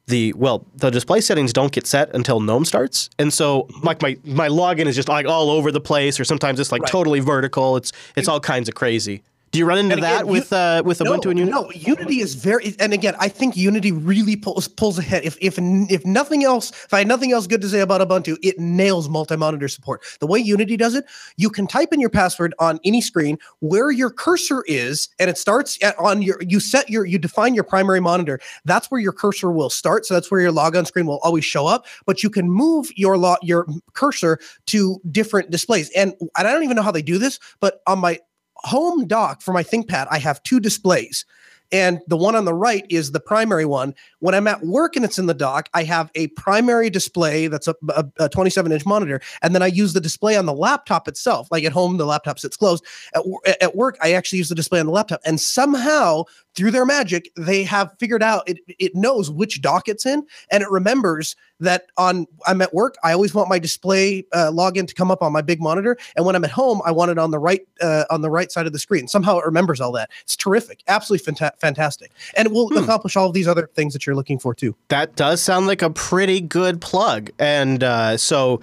the 0.08 0.34
well 0.34 0.66
the 0.76 0.90
display 0.90 1.20
settings 1.20 1.52
don't 1.52 1.72
get 1.74 1.86
set 1.86 2.14
until 2.16 2.40
gnome 2.40 2.64
starts 2.64 3.10
and 3.20 3.34
so 3.34 3.64
mm-hmm. 3.64 3.86
like 3.86 4.02
my 4.02 4.18
my 4.24 4.48
login 4.48 4.86
is 4.86 4.96
just 4.96 5.10
like 5.10 5.26
all 5.26 5.50
over 5.50 5.70
the 5.72 5.82
place 5.82 6.18
or 6.18 6.24
sometimes 6.24 6.60
it's 6.60 6.72
like 6.72 6.82
Right. 6.82 6.92
totally 6.92 7.20
vertical 7.20 7.76
it's 7.76 7.92
it's 8.16 8.30
all 8.30 8.40
kinds 8.40 8.70
of 8.70 8.76
crazy 8.76 9.22
do 9.52 9.60
you 9.60 9.66
run 9.66 9.78
into 9.78 9.96
again, 9.96 10.02
that 10.02 10.28
with 10.28 10.52
uh 10.52 10.84
with 10.86 11.02
No, 11.02 11.12
ubuntu 11.12 11.30
and 11.30 11.40
unity 11.40 11.52
no, 11.52 11.72
Unity 11.72 12.20
is 12.20 12.36
very, 12.36 12.76
and 12.80 12.94
again, 12.94 13.16
I 13.20 13.30
think 13.30 13.56
Unity 13.56 13.92
really 13.92 14.36
pulls 14.36 14.68
pulls 14.68 15.00
ahead. 15.00 15.24
If 15.24 15.38
if 15.42 15.58
if 15.58 16.06
nothing 16.06 16.44
else, 16.44 16.72
if 16.72 16.94
I 16.94 17.00
had 17.00 17.08
nothing 17.08 17.32
else 17.32 17.48
good 17.48 17.62
to 17.62 17.70
say 17.70 17.80
about 17.80 18.02
Ubuntu, 18.02 18.38
it 18.44 18.60
nails 18.60 19.08
multi-monitor 19.08 19.68
support. 19.68 20.04
The 20.20 20.28
way 20.28 20.40
Unity 20.40 20.76
does 20.76 20.96
it, 20.96 21.06
you 21.38 21.50
can 21.50 21.66
type 21.66 21.94
in 21.94 22.02
your 22.02 22.10
password 22.10 22.54
on 22.60 22.80
any 22.84 23.02
screen 23.02 23.38
where 23.60 23.90
your 23.90 24.10
cursor 24.10 24.64
is, 24.68 25.10
and 25.20 25.30
it 25.30 25.38
starts 25.38 25.82
at, 25.84 25.98
on 25.98 26.22
your. 26.22 26.38
You 26.42 26.60
set 26.60 26.90
your, 26.90 27.06
you 27.06 27.18
define 27.18 27.56
your 27.56 27.64
primary 27.64 28.00
monitor. 28.00 28.40
That's 28.66 28.92
where 28.92 29.00
your 29.00 29.14
cursor 29.14 29.52
will 29.52 29.70
start. 29.70 30.06
So 30.06 30.14
that's 30.14 30.30
where 30.30 30.42
your 30.42 30.52
logon 30.52 30.86
screen 30.86 31.06
will 31.06 31.20
always 31.24 31.46
show 31.46 31.68
up. 31.68 31.86
But 32.06 32.22
you 32.22 32.30
can 32.30 32.50
move 32.50 32.90
your 32.96 33.18
lo- 33.18 33.38
your 33.42 33.66
cursor 33.94 34.40
to 34.68 35.00
different 35.10 35.52
displays, 35.52 35.90
and, 35.92 36.14
and 36.20 36.30
I 36.36 36.52
don't 36.52 36.64
even 36.64 36.76
know 36.76 36.84
how 36.84 36.92
they 36.92 37.02
do 37.02 37.18
this, 37.18 37.40
but 37.60 37.82
on 37.88 38.00
my 38.00 38.20
home 38.64 39.08
dock 39.08 39.42
for 39.42 39.54
my 39.54 39.64
ThinkPad, 39.64 40.08
I 40.10 40.20
have 40.20 40.42
two 40.44 40.60
displays. 40.60 41.26
And 41.72 42.00
the 42.08 42.18
one 42.18 42.36
on 42.36 42.46
the 42.46 42.54
right 42.54 42.86
is 42.90 43.12
the 43.12 43.20
primary 43.20 43.66
one. 43.66 43.94
When 44.20 44.34
I'm 44.34 44.48
at 44.48 44.64
work 44.64 44.96
and 44.96 45.04
it's 45.04 45.20
in 45.20 45.26
the 45.26 45.34
dock, 45.34 45.70
I 45.74 45.84
have 45.84 46.10
a 46.16 46.28
primary 46.30 46.90
display 46.90 47.48
that's 47.48 47.68
a, 47.68 47.76
a, 48.20 48.30
27 48.30 48.72
inch 48.72 48.86
monitor. 48.86 49.20
And 49.42 49.54
then 49.54 49.62
I 49.62 49.68
use 49.68 49.94
the 49.94 50.00
display 50.00 50.38
on 50.38 50.46
the 50.46 50.54
laptop 50.54 51.08
itself. 51.08 51.50
Like 51.52 51.66
at 51.66 51.74
home, 51.74 51.98
the 51.98 52.06
laptop 52.06 52.40
sits 52.40 52.56
closed. 52.56 52.86
At, 53.14 53.24
at 53.62 53.76
work, 53.76 53.98
I 54.02 54.14
actually 54.14 54.38
use 54.38 54.50
the 54.50 54.56
display 54.56 54.80
on 54.80 54.86
the 54.86 54.92
laptop. 54.94 55.20
And 55.26 55.42
somehow, 55.42 56.24
through 56.58 56.72
their 56.72 56.86
magic, 56.86 57.32
they 57.38 57.64
have 57.64 57.94
figured 58.00 58.24
out 58.24 58.50
it, 58.50 58.58
it 58.80 58.96
knows 58.96 59.30
which 59.32 59.62
dock 59.62 59.88
it's 59.88 60.06
in. 60.06 60.26
And 60.52 60.64
it 60.64 60.70
remembers 60.72 61.36
that 61.60 61.84
on 61.98 62.26
I'm 62.48 62.62
at 62.62 62.74
work, 62.74 62.96
I 63.04 63.14
always 63.14 63.34
want 63.34 63.48
my 63.48 63.60
display 63.60 64.26
uh, 64.34 64.52
login 64.52 64.88
to 64.88 64.94
come 64.96 65.12
up 65.12 65.22
on 65.22 65.32
my 65.32 65.42
big 65.42 65.62
monitor. 65.62 65.96
And 66.16 66.26
when 66.26 66.36
I'm 66.36 66.44
at 66.44 66.52
home, 66.52 66.82
I 66.84 66.92
want 66.92 67.12
it 67.12 67.18
on 67.20 67.32
the 67.32 67.40
right 67.40 67.62
uh, 67.80 68.06
on 68.10 68.22
the 68.22 68.30
right 68.32 68.52
side 68.52 68.66
of 68.68 68.74
the 68.74 68.80
screen. 68.80 69.08
Somehow 69.08 69.38
it 69.38 69.46
remembers 69.46 69.80
all 69.80 69.92
that. 69.94 70.10
It's 70.24 70.36
terrific, 70.36 70.82
absolutely 70.88 71.32
fanta- 71.32 71.58
fantastic, 71.60 72.12
and 72.36 72.48
it 72.48 72.52
will 72.52 72.76
accomplish 72.78 73.16
all 73.16 73.28
of 73.28 73.34
these 73.34 73.48
other 73.48 73.70
things 73.76 73.94
that 73.94 74.06
you're 74.06 74.16
looking 74.16 74.40
for 74.40 74.54
too. 74.54 74.76
that 74.90 75.16
does 75.16 75.42
sound 75.42 75.68
like 75.68 75.82
a 75.84 75.90
pretty 75.92 76.42
good 76.42 76.82
plug 76.82 77.30
and 77.40 77.84
uh 77.84 78.18
so 78.18 78.60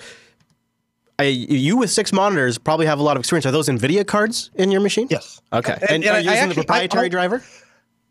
I, 1.18 1.24
you 1.24 1.76
with 1.76 1.90
six 1.90 2.12
monitors 2.12 2.58
probably 2.58 2.86
have 2.86 2.98
a 2.98 3.02
lot 3.02 3.16
of 3.16 3.20
experience. 3.20 3.46
Are 3.46 3.52
those 3.52 3.68
NVIDIA 3.68 4.04
cards 4.04 4.50
in 4.56 4.72
your 4.72 4.80
machine? 4.80 5.06
Yes. 5.10 5.40
Okay. 5.52 5.74
And- 5.74 5.82
And, 5.90 6.04
and 6.04 6.16
are 6.16 6.20
you 6.20 6.30
I 6.30 6.34
using 6.34 6.48
the 6.48 6.50
actually- 6.50 6.50
I- 6.50 6.54
proprietary 6.88 7.04
I'll- 7.04 7.10
driver? 7.10 7.42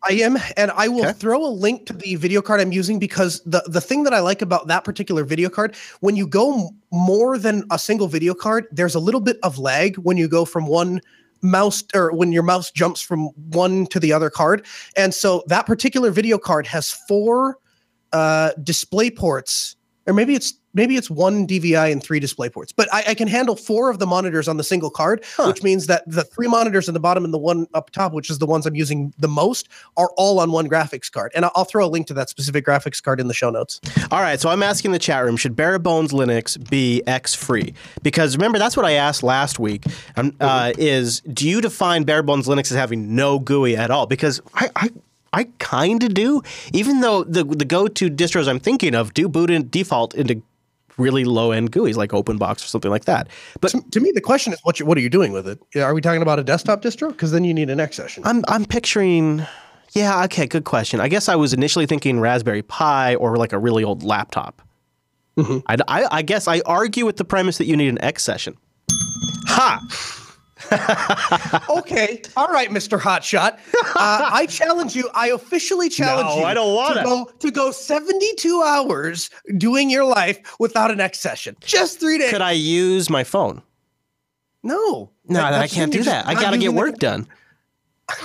I 0.06 0.14
am, 0.16 0.38
and 0.58 0.72
I 0.72 0.88
will 0.90 1.06
Okay. 1.06 1.14
throw 1.14 1.46
a 1.46 1.48
link 1.48 1.86
to 1.88 1.94
the 1.94 2.16
video 2.16 2.42
card 2.42 2.60
I'm 2.60 2.72
using 2.74 3.00
because 3.00 3.42
the 3.46 3.64
the 3.68 3.80
thing 3.82 4.04
that 4.04 4.14
I 4.14 4.20
like 4.20 4.42
about 4.42 4.68
that 4.68 4.84
particular 4.84 5.24
video 5.24 5.50
card, 5.50 5.76
when 6.02 6.16
you 6.16 6.28
go 6.28 6.72
more 6.92 7.38
than 7.38 7.64
a 7.72 7.80
single 7.80 8.08
video 8.08 8.34
card, 8.34 8.68
there's 8.72 8.96
a 8.96 9.00
little 9.00 9.22
bit 9.22 9.38
of 9.44 9.58
lag 9.58 9.96
when 9.98 10.18
you 10.18 10.28
go 10.28 10.46
from 10.46 10.68
one 10.68 11.00
mouse 11.42 11.84
or 11.94 12.12
when 12.14 12.32
your 12.32 12.44
mouse 12.44 12.72
jumps 12.72 13.02
from 13.02 13.28
one 13.52 13.86
to 13.88 14.00
the 14.00 14.12
other 14.14 14.30
card, 14.30 14.66
and 14.96 15.14
so 15.14 15.44
that 15.48 15.66
particular 15.66 16.12
video 16.12 16.38
card 16.38 16.68
has 16.68 16.92
four 16.92 17.58
uh, 18.12 18.52
display 18.64 19.10
ports, 19.10 19.76
or 20.06 20.14
maybe 20.14 20.36
it's 20.36 20.54
maybe 20.74 20.96
it's 20.98 21.10
one 21.10 21.48
DVI 21.48 21.92
and 21.92 22.04
three 22.04 22.20
display 22.20 22.50
ports, 22.50 22.72
but 22.72 22.92
I, 22.94 23.04
I 23.10 23.14
can 23.14 23.28
handle 23.28 23.56
four 23.56 23.90
of 23.90 24.00
the 24.00 24.08
monitors 24.08 24.48
on 24.48 24.58
the 24.58 24.64
single 24.64 24.90
card, 24.90 25.24
which 25.40 25.64
means 25.64 25.88
that 25.88 26.04
the 26.08 26.24
three 26.24 26.48
monitors 26.48 26.88
in 26.88 26.94
the 26.94 27.00
bottom 27.00 27.24
and 27.24 27.34
the 27.34 27.38
one 27.38 27.68
up 27.74 27.90
top, 27.92 28.14
which 28.14 28.30
is 28.30 28.40
the 28.40 28.46
ones 28.46 28.66
I'm 28.66 28.76
using 28.76 29.14
the 29.18 29.28
most, 29.28 29.70
are 29.98 30.12
all 30.18 30.40
on 30.40 30.52
one 30.52 30.68
graphics 30.68 31.12
card. 31.12 31.32
And 31.36 31.46
I'll, 31.46 31.52
I'll 31.56 31.66
throw 31.66 31.86
a 31.86 31.88
link 31.88 32.08
to 32.08 32.14
that 32.16 32.30
specific 32.30 32.66
graphics 32.66 33.02
card 33.02 33.20
in 33.20 33.28
the 33.28 33.34
show 33.34 33.50
notes. 33.50 33.80
All 34.12 34.22
right, 34.22 34.40
so 34.40 34.50
I'm 34.50 34.64
asking 34.64 34.92
the 34.92 35.00
chat 35.00 35.24
room: 35.24 35.38
Should 35.38 35.56
bare 35.56 35.80
bones 35.80 36.12
Linux 36.12 36.58
be 36.70 37.02
X 37.08 37.34
free? 37.34 37.74
Because 38.02 38.36
remember, 38.36 38.60
that's 38.60 38.76
what 38.78 38.86
I 38.86 38.94
asked 38.94 39.24
last 39.24 39.60
week. 39.60 39.86
Um, 40.16 40.36
uh, 40.40 40.74
is 40.78 41.22
do 41.22 41.48
you 41.48 41.62
define 41.62 42.04
bare 42.04 42.24
bones 42.24 42.48
Linux 42.48 42.72
as 42.72 42.78
having 42.78 43.16
no 43.16 43.40
GUI 43.40 43.76
at 43.76 43.92
all? 43.92 44.06
Because 44.06 44.42
I. 44.54 44.70
I 44.76 44.90
I 45.36 45.46
kind 45.58 46.04
of 46.04 46.14
do, 46.14 46.44
even 46.74 47.02
though 47.02 47.24
the 47.24 47.44
the 47.44 47.66
go 47.66 47.88
to 47.88 48.08
distros 48.08 48.48
I'm 48.48 48.60
thinking 48.60 48.94
of 48.94 49.16
do 49.16 49.28
boot 49.28 49.50
in 49.50 49.68
default 49.68 50.14
into 50.14 50.44
really 50.98 51.24
low 51.26 51.52
end 51.52 51.72
GUIs 51.72 51.96
like 51.96 52.12
OpenBox 52.12 52.64
or 52.64 52.68
something 52.68 52.92
like 52.92 53.06
that. 53.06 53.28
But 53.62 53.72
To, 53.72 53.82
to 53.92 54.00
me, 54.00 54.12
the 54.12 54.22
question 54.22 54.54
is, 54.54 54.60
what 54.64 54.80
you, 54.80 54.86
what 54.86 54.98
are 54.98 55.02
you 55.02 55.10
doing 55.10 55.32
with 55.32 55.48
it? 55.48 55.60
Are 55.78 55.94
we 55.94 56.02
talking 56.02 56.22
about 56.22 56.40
a 56.40 56.44
desktop 56.44 56.82
distro? 56.82 57.10
Because 57.10 57.32
then 57.32 57.44
you 57.44 57.54
need 57.54 57.70
an 57.70 57.80
X 57.80 57.96
session. 57.96 58.24
I'm 58.26 58.44
I'm 58.48 58.66
picturing. 58.66 59.44
Yeah, 59.92 60.24
okay, 60.26 60.48
good 60.48 60.64
question. 60.64 61.00
I 61.00 61.08
guess 61.08 61.30
I 61.30 61.36
was 61.36 61.54
initially 61.54 61.86
thinking 61.86 62.20
Raspberry 62.20 62.64
Pi 62.64 63.16
or 63.16 63.38
like 63.38 63.54
a 63.54 63.60
really 63.60 63.84
old 63.84 64.02
laptop. 64.02 64.62
Mm-hmm. 65.38 65.60
I, 65.68 65.78
I, 65.88 66.18
I 66.18 66.22
guess 66.22 66.48
I 66.48 66.62
argue 66.66 67.06
with 67.06 67.18
the 67.18 67.26
premise 67.26 67.58
that 67.60 67.66
you 67.66 67.76
need 67.78 67.90
an 67.90 68.02
X 68.02 68.24
session. 68.24 68.58
Ha! 69.48 69.80
okay, 71.70 72.22
all 72.36 72.48
right, 72.48 72.70
Mr. 72.70 73.00
Hotshot. 73.00 73.54
Uh, 73.96 74.30
I 74.32 74.46
challenge 74.48 74.96
you. 74.96 75.10
I 75.14 75.30
officially 75.30 75.90
challenge 75.90 76.30
No, 76.30 76.38
you. 76.40 76.44
I 76.46 76.54
don't 76.54 76.76
wanna. 76.76 76.96
to 77.02 77.04
go 77.04 77.26
to 77.40 77.52
go 77.52 77.72
72 77.72 78.62
hours 78.66 79.30
doing 79.58 79.90
your 79.90 80.06
life 80.06 80.40
without 80.60 80.92
an 80.92 81.00
X 81.00 81.20
session. 81.20 81.56
Just 81.62 82.00
three 82.00 82.18
days. 82.18 82.32
Could 82.32 82.42
I 82.42 82.52
use 82.52 83.10
my 83.10 83.24
phone? 83.24 83.62
No, 84.64 85.12
No, 85.28 85.40
That- 85.40 85.54
I 85.54 85.68
can't 85.68 85.92
do 85.92 86.04
that. 86.04 86.26
I 86.28 86.34
got 86.34 86.52
to 86.52 86.58
get 86.58 86.64
using 86.64 86.76
the- 86.76 86.80
work 86.82 86.98
done. 87.00 87.28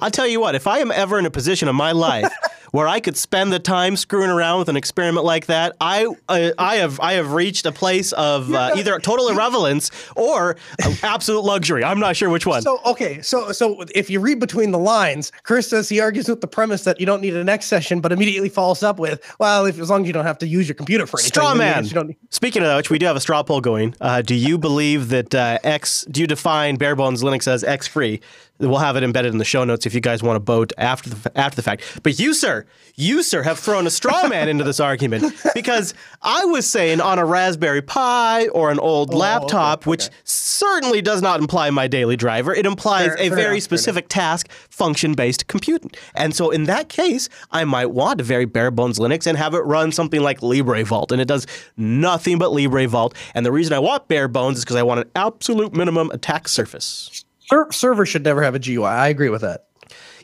I'll 0.00 0.10
tell 0.10 0.26
you 0.26 0.40
what, 0.40 0.54
if 0.54 0.66
I 0.66 0.78
am 0.78 0.90
ever 0.90 1.18
in 1.18 1.26
a 1.26 1.30
position 1.30 1.68
in 1.68 1.76
my 1.76 1.92
life 1.92 2.30
where 2.72 2.88
I 2.88 3.00
could 3.00 3.16
spend 3.16 3.52
the 3.52 3.58
time 3.58 3.96
screwing 3.96 4.30
around 4.30 4.58
with 4.60 4.68
an 4.68 4.76
experiment 4.76 5.24
like 5.24 5.46
that, 5.46 5.76
I 5.80 6.06
uh, 6.28 6.50
I 6.58 6.76
have 6.76 7.00
I 7.00 7.14
have 7.14 7.32
reached 7.32 7.66
a 7.66 7.72
place 7.72 8.12
of 8.12 8.52
uh, 8.54 8.72
either 8.76 8.98
total 8.98 9.28
irrelevance 9.28 9.90
or 10.16 10.56
absolute 11.02 11.44
luxury. 11.44 11.84
I'm 11.84 12.00
not 12.00 12.16
sure 12.16 12.28
which 12.30 12.46
one. 12.46 12.62
So 12.62 12.78
okay, 12.86 13.20
so 13.22 13.52
so 13.52 13.84
if 13.94 14.10
you 14.10 14.20
read 14.20 14.38
between 14.40 14.70
the 14.70 14.78
lines, 14.78 15.32
Chris 15.42 15.68
says 15.68 15.88
he 15.88 16.00
argues 16.00 16.28
with 16.28 16.40
the 16.40 16.46
premise 16.48 16.84
that 16.84 17.00
you 17.00 17.06
don't 17.06 17.20
need 17.20 17.34
an 17.36 17.48
X 17.48 17.66
session, 17.66 18.00
but 18.00 18.12
immediately 18.12 18.48
follows 18.48 18.82
up 18.82 18.98
with, 18.98 19.20
"Well, 19.38 19.66
if 19.66 19.78
as 19.78 19.90
long 19.90 20.02
as 20.02 20.06
you 20.06 20.12
don't 20.12 20.26
have 20.26 20.38
to 20.38 20.46
use 20.46 20.68
your 20.68 20.74
computer 20.74 21.06
for 21.06 21.18
anything, 21.18 21.30
Straw 21.32 21.54
man. 21.54 21.84
Need- 21.84 22.16
Speaking 22.30 22.62
of 22.62 22.76
which, 22.76 22.90
we 22.90 22.98
do 22.98 23.06
have 23.06 23.16
a 23.16 23.20
straw 23.20 23.42
poll 23.42 23.60
going. 23.60 23.94
Uh, 24.00 24.22
do 24.22 24.34
you 24.34 24.58
believe 24.58 25.08
that 25.08 25.34
uh, 25.34 25.58
X? 25.64 26.04
Do 26.10 26.20
you 26.20 26.26
define 26.26 26.76
bare 26.76 26.96
bones 26.96 27.22
Linux 27.22 27.46
as 27.48 27.64
X 27.64 27.86
free? 27.86 28.20
We'll 28.60 28.78
have 28.78 28.96
it 28.96 29.02
embedded 29.02 29.32
in 29.32 29.38
the 29.38 29.44
show 29.44 29.64
notes 29.64 29.86
if 29.86 29.94
you 29.94 30.00
guys 30.00 30.22
want 30.22 30.36
to 30.36 30.44
vote 30.44 30.72
after 30.76 31.08
the 31.10 31.38
after 31.38 31.56
the 31.56 31.62
fact. 31.62 32.00
But 32.02 32.18
you, 32.18 32.34
sir, 32.34 32.66
you, 32.94 33.22
sir, 33.22 33.42
have 33.42 33.58
thrown 33.58 33.86
a 33.86 33.90
straw 33.90 34.28
man 34.28 34.48
into 34.48 34.64
this 34.64 34.80
argument 34.80 35.34
because 35.54 35.94
I 36.20 36.44
was 36.44 36.68
saying 36.68 37.00
on 37.00 37.18
a 37.18 37.24
Raspberry 37.24 37.80
Pi 37.80 38.48
or 38.48 38.70
an 38.70 38.78
old 38.78 39.14
oh, 39.14 39.16
laptop, 39.16 39.86
which 39.86 40.10
certainly 40.24 41.00
does 41.00 41.22
not 41.22 41.40
imply 41.40 41.70
my 41.70 41.88
daily 41.88 42.16
driver. 42.16 42.54
It 42.54 42.66
implies 42.66 43.08
Fair- 43.08 43.14
a 43.14 43.28
fair 43.28 43.36
very 43.36 43.54
enough, 43.54 43.62
specific 43.64 44.08
task, 44.08 44.50
function 44.68 45.14
based 45.14 45.46
computing. 45.46 45.92
And 46.14 46.34
so 46.34 46.50
in 46.50 46.64
that 46.64 46.90
case, 46.90 47.28
I 47.50 47.64
might 47.64 47.86
want 47.86 48.20
a 48.20 48.24
very 48.24 48.44
bare 48.44 48.70
bones 48.70 48.98
Linux 48.98 49.26
and 49.26 49.38
have 49.38 49.54
it 49.54 49.60
run 49.60 49.92
something 49.92 50.20
like 50.20 50.40
LibreVault. 50.40 51.12
And 51.12 51.20
it 51.20 51.28
does 51.28 51.46
nothing 51.76 52.38
but 52.38 52.50
LibreVault. 52.50 53.14
And 53.34 53.46
the 53.46 53.52
reason 53.52 53.72
I 53.72 53.78
want 53.78 54.08
bare 54.08 54.28
bones 54.28 54.58
is 54.58 54.64
because 54.64 54.76
I 54.76 54.82
want 54.82 55.00
an 55.00 55.10
absolute 55.16 55.72
minimum 55.72 56.10
attack 56.10 56.46
surface. 56.48 57.24
Ser- 57.50 57.70
server 57.72 58.06
should 58.06 58.24
never 58.24 58.42
have 58.42 58.54
a 58.54 58.58
GUI. 58.58 58.84
I 58.86 59.08
agree 59.08 59.28
with 59.28 59.42
that. 59.42 59.66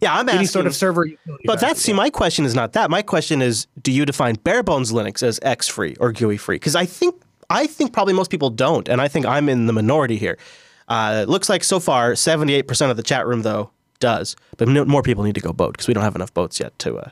Yeah, 0.00 0.14
I'm 0.14 0.28
Any 0.28 0.38
asking. 0.38 0.48
sort 0.48 0.66
of 0.66 0.74
server. 0.74 1.06
but 1.44 1.58
that's 1.60 1.80
see, 1.80 1.92
my 1.92 2.08
question 2.10 2.44
is 2.44 2.54
not 2.54 2.72
that. 2.74 2.90
My 2.90 3.02
question 3.02 3.42
is, 3.42 3.66
do 3.82 3.90
you 3.90 4.04
define 4.06 4.34
bare 4.36 4.62
bones 4.62 4.92
Linux 4.92 5.22
as 5.22 5.40
X 5.42 5.68
free 5.68 5.96
or 5.98 6.12
GUI 6.12 6.36
free? 6.36 6.56
Because 6.56 6.76
I 6.76 6.84
think 6.86 7.14
I 7.50 7.66
think 7.66 7.92
probably 7.92 8.12
most 8.14 8.30
people 8.30 8.50
don't, 8.50 8.88
and 8.88 9.00
I 9.00 9.08
think 9.08 9.24
I'm 9.26 9.48
in 9.48 9.66
the 9.66 9.72
minority 9.72 10.16
here. 10.16 10.36
Uh, 10.88 11.20
it 11.22 11.28
looks 11.28 11.48
like 11.48 11.64
so 11.64 11.80
far, 11.80 12.12
78% 12.12 12.90
of 12.90 12.96
the 12.96 13.02
chat 13.02 13.26
room 13.26 13.42
though 13.42 13.70
does, 13.98 14.36
but 14.56 14.68
no, 14.68 14.84
more 14.84 15.02
people 15.02 15.24
need 15.24 15.34
to 15.34 15.40
go 15.40 15.52
boat 15.52 15.72
because 15.72 15.88
we 15.88 15.94
don't 15.94 16.04
have 16.04 16.14
enough 16.14 16.32
boats 16.34 16.60
yet 16.60 16.78
to 16.80 16.96
uh, 16.98 17.10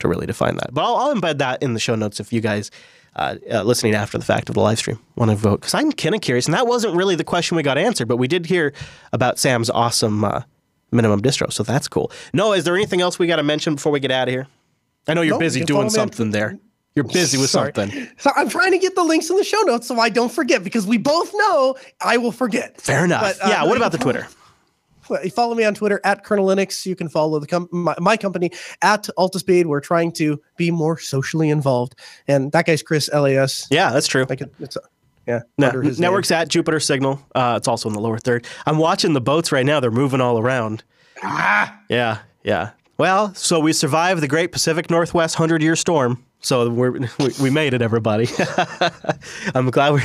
to 0.00 0.08
really 0.08 0.26
define 0.26 0.56
that. 0.56 0.72
But 0.74 0.84
I'll, 0.84 0.96
I'll 0.96 1.14
embed 1.14 1.38
that 1.38 1.62
in 1.62 1.72
the 1.74 1.80
show 1.80 1.94
notes 1.94 2.20
if 2.20 2.32
you 2.32 2.40
guys. 2.40 2.70
Uh, 3.16 3.36
uh, 3.48 3.62
listening 3.62 3.94
after 3.94 4.18
the 4.18 4.24
fact 4.24 4.48
of 4.48 4.56
the 4.56 4.60
live 4.60 4.76
stream 4.76 4.98
want 5.14 5.30
to 5.30 5.36
vote 5.36 5.60
because 5.60 5.72
I'm 5.72 5.92
kind 5.92 6.16
of 6.16 6.20
curious, 6.20 6.46
and 6.46 6.54
that 6.54 6.66
wasn't 6.66 6.96
really 6.96 7.14
the 7.14 7.22
question 7.22 7.56
we 7.56 7.62
got 7.62 7.78
answered, 7.78 8.08
but 8.08 8.16
we 8.16 8.26
did 8.26 8.46
hear 8.46 8.72
about 9.12 9.38
Sam's 9.38 9.70
awesome 9.70 10.24
uh, 10.24 10.42
minimum 10.90 11.22
distro, 11.22 11.52
so 11.52 11.62
that's 11.62 11.86
cool. 11.86 12.10
Noah, 12.32 12.56
is 12.56 12.64
there 12.64 12.74
anything 12.74 13.00
else 13.00 13.16
we 13.16 13.28
got 13.28 13.36
to 13.36 13.44
mention 13.44 13.76
before 13.76 13.92
we 13.92 14.00
get 14.00 14.10
out 14.10 14.26
of 14.26 14.32
here? 14.32 14.48
I 15.06 15.14
know 15.14 15.20
you're 15.22 15.34
No, 15.34 15.36
you 15.36 15.46
busy 15.46 15.60
can 15.60 15.66
doing 15.66 15.76
follow 15.76 15.82
me 15.82 15.86
on 15.86 15.92
something 16.08 16.30
there. 16.32 16.58
You're 16.96 17.04
busy 17.04 17.38
with 17.38 17.50
Sorry. 17.50 17.72
something. 17.74 18.08
So 18.18 18.30
I'm 18.34 18.48
trying 18.48 18.72
to 18.72 18.78
get 18.78 18.96
the 18.96 19.04
links 19.04 19.30
in 19.30 19.36
the 19.36 19.44
show 19.44 19.60
notes 19.62 19.86
so 19.86 19.98
I 20.00 20.08
don't 20.08 20.32
forget 20.32 20.64
because 20.64 20.84
we 20.86 20.96
both 20.98 21.32
know 21.34 21.76
I 22.00 22.16
will 22.16 22.32
forget. 22.32 22.80
Fair 22.80 23.04
enough. 23.04 23.22
But, 23.22 23.46
uh, 23.46 23.48
yeah. 23.50 23.64
What 23.64 23.76
about 23.76 23.92
the 23.92 23.98
Twitter? 23.98 24.26
You 25.10 25.30
follow 25.30 25.54
me 25.54 25.64
on 25.64 25.74
Twitter 25.74 26.00
at 26.04 26.24
Kernel 26.24 26.46
Linux. 26.46 26.86
You 26.86 26.96
can 26.96 27.08
follow 27.08 27.38
the 27.38 27.46
com- 27.46 27.68
my, 27.70 27.94
my 28.00 28.16
company 28.16 28.50
at 28.82 29.08
Altispeed. 29.18 29.66
We're 29.66 29.80
trying 29.80 30.12
to 30.12 30.40
be 30.56 30.70
more 30.70 30.98
socially 30.98 31.50
involved, 31.50 31.94
and 32.28 32.50
that 32.52 32.66
guy's 32.66 32.82
ChrisLAS. 32.82 33.66
Yeah, 33.70 33.90
that's 33.92 34.06
true. 34.06 34.24
Like 34.28 34.40
it, 34.40 34.52
it's 34.60 34.76
a, 34.76 34.80
yeah, 35.26 35.40
No, 35.58 35.68
under 35.68 35.82
his 35.82 35.98
name. 35.98 36.06
network's 36.10 36.30
at 36.30 36.48
Jupiter 36.48 36.80
Signal. 36.80 37.20
Uh, 37.34 37.54
it's 37.56 37.68
also 37.68 37.88
in 37.88 37.94
the 37.94 38.00
lower 38.00 38.18
third. 38.18 38.46
I'm 38.66 38.78
watching 38.78 39.12
the 39.14 39.20
boats 39.20 39.52
right 39.52 39.64
now. 39.66 39.80
They're 39.80 39.90
moving 39.90 40.20
all 40.20 40.38
around. 40.38 40.84
Ah, 41.22 41.80
Yeah, 41.88 42.18
yeah. 42.42 42.70
Well, 42.96 43.34
so 43.34 43.58
we 43.58 43.72
survived 43.72 44.20
the 44.22 44.28
Great 44.28 44.52
Pacific 44.52 44.90
Northwest 44.90 45.34
hundred 45.34 45.62
year 45.62 45.76
storm. 45.76 46.24
So 46.40 46.68
we, 46.70 46.90
we 47.40 47.50
made 47.50 47.72
it, 47.74 47.80
everybody. 47.80 48.28
I'm 49.54 49.70
glad 49.70 49.94
we. 49.94 50.02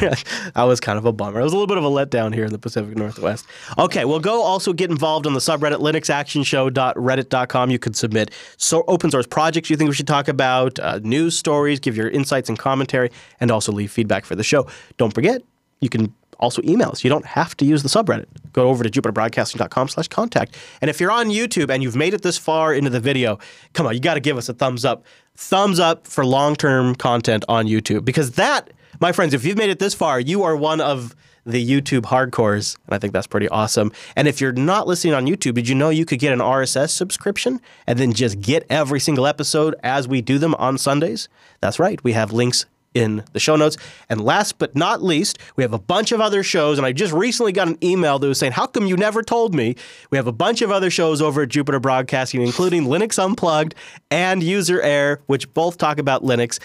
I 0.56 0.64
was 0.64 0.80
kind 0.80 0.98
of 0.98 1.06
a 1.06 1.12
bummer. 1.12 1.42
It 1.42 1.44
was 1.44 1.52
a 1.52 1.56
little 1.58 1.68
bit 1.68 1.78
of 1.78 1.84
a 1.84 1.90
letdown 1.90 2.34
here 2.34 2.46
in 2.46 2.52
the 2.52 2.58
Pacific 2.58 2.96
Northwest. 2.96 3.46
Okay, 3.78 4.06
well, 4.06 4.20
go 4.20 4.42
also 4.42 4.72
get 4.72 4.90
involved 4.90 5.28
on 5.28 5.34
the 5.34 5.40
subreddit 5.40 5.80
linuxactionshow.reddit.com. 5.80 7.72
You 7.72 7.80
could 7.80 7.96
submit 7.96 8.32
so 8.58 8.86
open 8.88 9.12
source 9.12 9.28
projects 9.28 9.70
you 9.70 9.76
think 9.76 9.90
we 9.90 9.96
should 9.96 10.08
talk 10.08 10.30
about, 10.30 10.80
uh, 10.80 11.00
news 11.04 11.38
stories, 11.38 11.80
give 11.80 11.98
your 11.98 12.10
insights 12.10 12.48
and 12.48 12.58
commentary, 12.58 13.12
and 13.42 13.52
also 13.52 13.72
leave 13.72 13.92
feedback 13.92 14.26
for 14.26 14.36
the 14.36 14.44
show. 14.44 14.66
Don't 14.98 15.14
forget, 15.14 15.42
you 15.82 15.90
can 15.90 16.14
also 16.40 16.62
emails. 16.64 17.04
You 17.04 17.10
don't 17.10 17.26
have 17.26 17.56
to 17.58 17.66
use 17.66 17.84
the 17.84 17.90
subreddit. 17.90 18.26
Go 18.54 18.70
over 18.70 18.84
to 18.84 18.90
jupiterbroadcasting.com 18.90 19.88
slash 19.90 20.08
contact. 20.08 20.58
And 20.82 20.90
if 20.90 21.00
you're 21.00 21.12
on 21.12 21.28
YouTube 21.28 21.70
and 21.70 21.84
you've 21.84 21.96
made 21.96 22.14
it 22.14 22.22
this 22.22 22.38
far 22.38 22.74
into 22.74 22.90
the 22.90 23.00
video, 23.00 23.40
come 23.74 23.86
on, 23.86 23.94
you 23.94 24.00
got 24.00 24.16
to 24.16 24.20
give 24.20 24.38
us 24.38 24.50
a 24.50 24.54
thumbs 24.54 24.86
up. 24.86 25.06
Thumbs 25.36 25.80
up 25.80 26.08
for 26.08 26.26
long-term 26.26 26.96
content 26.96 27.46
on 27.48 27.66
YouTube. 27.66 28.04
Because 28.04 28.32
that, 28.32 28.72
my 29.00 29.12
friends, 29.12 29.34
if 29.34 29.46
you've 29.46 29.58
made 29.58 29.70
it 29.70 29.80
this 29.80 29.94
far, 29.94 30.20
you 30.20 30.44
are 30.44 30.56
one 30.56 30.82
of 30.82 31.16
the 31.46 31.66
YouTube 31.66 32.02
hardcores. 32.02 32.78
And 32.86 32.96
I 32.96 33.00
think 33.00 33.14
that's 33.14 33.28
pretty 33.28 33.50
awesome. 33.50 33.92
And 34.16 34.28
if 34.28 34.42
you're 34.42 34.52
not 34.52 34.88
listening 34.88 35.14
on 35.14 35.26
YouTube, 35.26 35.56
did 35.56 35.68
you 35.68 35.76
know 35.76 35.90
you 35.90 36.06
could 36.06 36.20
get 36.20 36.34
an 36.34 36.40
RSS 36.40 36.90
subscription 36.90 37.60
and 37.88 37.98
then 37.98 38.14
just 38.14 38.40
get 38.42 38.66
every 38.70 39.00
single 39.00 39.26
episode 39.26 39.76
as 39.84 40.08
we 40.08 40.22
do 40.22 40.38
them 40.38 40.56
on 40.56 40.78
Sundays? 40.78 41.30
That's 41.62 41.80
right. 41.80 42.04
We 42.04 42.14
have 42.14 42.32
links 42.32 42.66
in 42.94 43.24
the 43.34 43.40
show 43.40 43.56
notes. 43.56 43.78
And 44.10 44.22
last 44.22 44.58
but 44.58 44.76
not 44.76 45.04
least, 45.04 45.38
we 45.56 45.64
have 45.64 45.74
a 45.74 45.80
bunch 45.80 46.12
of 46.12 46.22
other 46.22 46.44
shows. 46.44 46.78
And 46.78 46.86
I 46.86 46.92
just 46.92 47.14
recently 47.14 47.52
got 47.52 47.68
an 47.68 47.78
email 47.84 48.20
that 48.20 48.28
was 48.28 48.40
saying, 48.40 48.54
How 48.54 48.66
come 48.66 48.86
you 48.86 48.98
never 48.98 49.22
told 49.22 49.54
me? 49.54 49.76
We 50.10 50.18
have 50.18 50.28
a 50.28 50.32
bunch 50.32 50.62
of 50.62 50.72
other 50.72 50.90
shows 50.90 51.22
over 51.22 51.44
at 51.44 51.50
Jupiter 51.50 51.80
Broadcasting, 51.80 52.42
including 52.42 52.84
Linux 52.86 53.24
Unplugged 53.24 53.76
and 54.10 54.42
User 54.42 54.82
Error, 54.82 55.22
which 55.28 55.54
both 55.54 55.78
talk 55.78 56.00
about 56.00 56.24
Linux. 56.24 56.60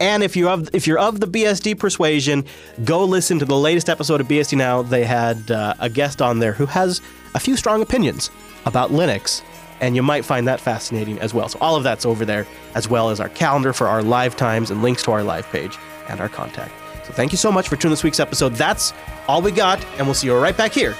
And 0.00 0.22
if 0.22 0.34
you're 0.34 0.48
of 0.48 0.74
if 0.74 0.86
you're 0.86 0.98
of 0.98 1.20
the 1.20 1.26
BSD 1.26 1.78
persuasion, 1.78 2.46
go 2.84 3.04
listen 3.04 3.38
to 3.38 3.44
the 3.44 3.56
latest 3.56 3.90
episode 3.90 4.20
of 4.22 4.28
BSD 4.28 4.56
Now. 4.56 4.80
They 4.80 5.04
had 5.04 5.50
uh, 5.50 5.74
a 5.78 5.90
guest 5.90 6.22
on 6.22 6.38
there 6.38 6.54
who 6.54 6.64
has 6.66 7.02
a 7.34 7.40
few 7.40 7.54
strong 7.54 7.82
opinions 7.82 8.30
about 8.64 8.90
Linux, 8.90 9.42
and 9.80 9.96
you 9.96 10.02
might 10.02 10.24
find 10.24 10.46
that 10.48 10.60
fascinating 10.60 11.18
as 11.20 11.34
well. 11.34 11.48
So 11.48 11.58
all 11.60 11.76
of 11.76 11.82
that's 11.82 12.06
over 12.06 12.24
there, 12.24 12.46
as 12.74 12.88
well 12.88 13.10
as 13.10 13.20
our 13.20 13.28
calendar 13.28 13.72
for 13.72 13.88
our 13.88 14.02
live 14.02 14.36
times 14.36 14.70
and 14.70 14.82
links 14.82 15.02
to 15.04 15.12
our 15.12 15.22
live 15.22 15.48
page 15.50 15.76
and 16.08 16.20
our 16.20 16.28
contact. 16.28 16.72
So 17.06 17.12
thank 17.12 17.32
you 17.32 17.38
so 17.38 17.50
much 17.50 17.68
for 17.68 17.76
tuning 17.76 17.92
this 17.92 18.04
week's 18.04 18.20
episode. 18.20 18.54
That's 18.54 18.92
all 19.26 19.42
we 19.42 19.52
got, 19.52 19.84
and 19.96 20.06
we'll 20.06 20.14
see 20.14 20.26
you 20.26 20.36
right 20.36 20.56
back 20.56 20.72
here 20.72 20.94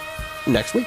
next 0.46 0.74
week. 0.74 0.86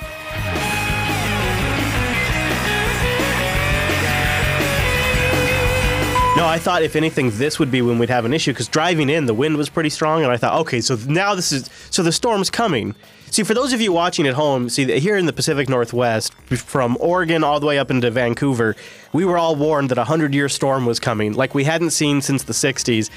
No, 6.35 6.47
I 6.47 6.57
thought 6.57 6.81
if 6.81 6.95
anything, 6.95 7.29
this 7.31 7.59
would 7.59 7.69
be 7.69 7.83
when 7.83 7.99
we'd 7.99 8.09
have 8.09 8.25
an 8.25 8.33
issue 8.33 8.53
because 8.53 8.67
driving 8.67 9.07
in, 9.07 9.27
the 9.27 9.35
wind 9.35 9.55
was 9.55 9.69
pretty 9.69 9.91
strong, 9.91 10.23
and 10.23 10.31
I 10.31 10.37
thought, 10.37 10.59
okay, 10.61 10.81
so 10.81 10.95
now 11.07 11.35
this 11.35 11.51
is 11.51 11.69
so 11.91 12.01
the 12.01 12.11
storm's 12.11 12.49
coming. 12.49 12.95
See, 13.29 13.43
for 13.43 13.53
those 13.53 13.71
of 13.71 13.81
you 13.81 13.91
watching 13.91 14.25
at 14.27 14.33
home, 14.33 14.67
see 14.67 14.99
here 14.99 15.15
in 15.15 15.27
the 15.27 15.33
Pacific 15.33 15.69
Northwest, 15.69 16.33
from 16.55 16.97
Oregon 16.99 17.43
all 17.43 17.59
the 17.59 17.67
way 17.67 17.77
up 17.77 17.91
into 17.91 18.09
Vancouver, 18.09 18.75
we 19.13 19.25
were 19.25 19.37
all 19.37 19.55
warned 19.55 19.89
that 19.89 19.99
a 19.99 20.03
hundred-year 20.05 20.49
storm 20.49 20.87
was 20.87 20.99
coming, 20.99 21.33
like 21.33 21.53
we 21.53 21.65
hadn't 21.65 21.91
seen 21.91 22.19
since 22.19 22.43
the 22.43 22.53
'60s. 22.53 23.11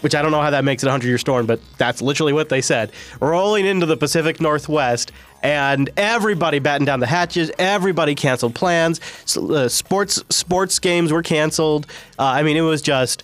Which 0.00 0.14
I 0.14 0.22
don't 0.22 0.30
know 0.30 0.40
how 0.40 0.50
that 0.50 0.62
makes 0.62 0.84
it 0.84 0.86
a 0.86 0.90
hundred-year 0.92 1.18
storm, 1.18 1.46
but 1.46 1.58
that's 1.76 2.00
literally 2.00 2.32
what 2.32 2.50
they 2.50 2.60
said. 2.60 2.92
Rolling 3.20 3.66
into 3.66 3.84
the 3.84 3.96
Pacific 3.96 4.40
Northwest, 4.40 5.10
and 5.42 5.90
everybody 5.96 6.58
battened 6.58 6.86
down 6.86 7.00
the 7.00 7.06
hatches. 7.06 7.50
Everybody 7.58 8.14
canceled 8.14 8.54
plans. 8.54 9.00
S- 9.22 9.36
uh, 9.36 9.68
sports 9.68 10.22
sports 10.28 10.78
games 10.78 11.12
were 11.12 11.22
canceled. 11.22 11.86
Uh, 12.18 12.24
I 12.24 12.42
mean, 12.42 12.56
it 12.56 12.62
was 12.62 12.82
just 12.82 13.22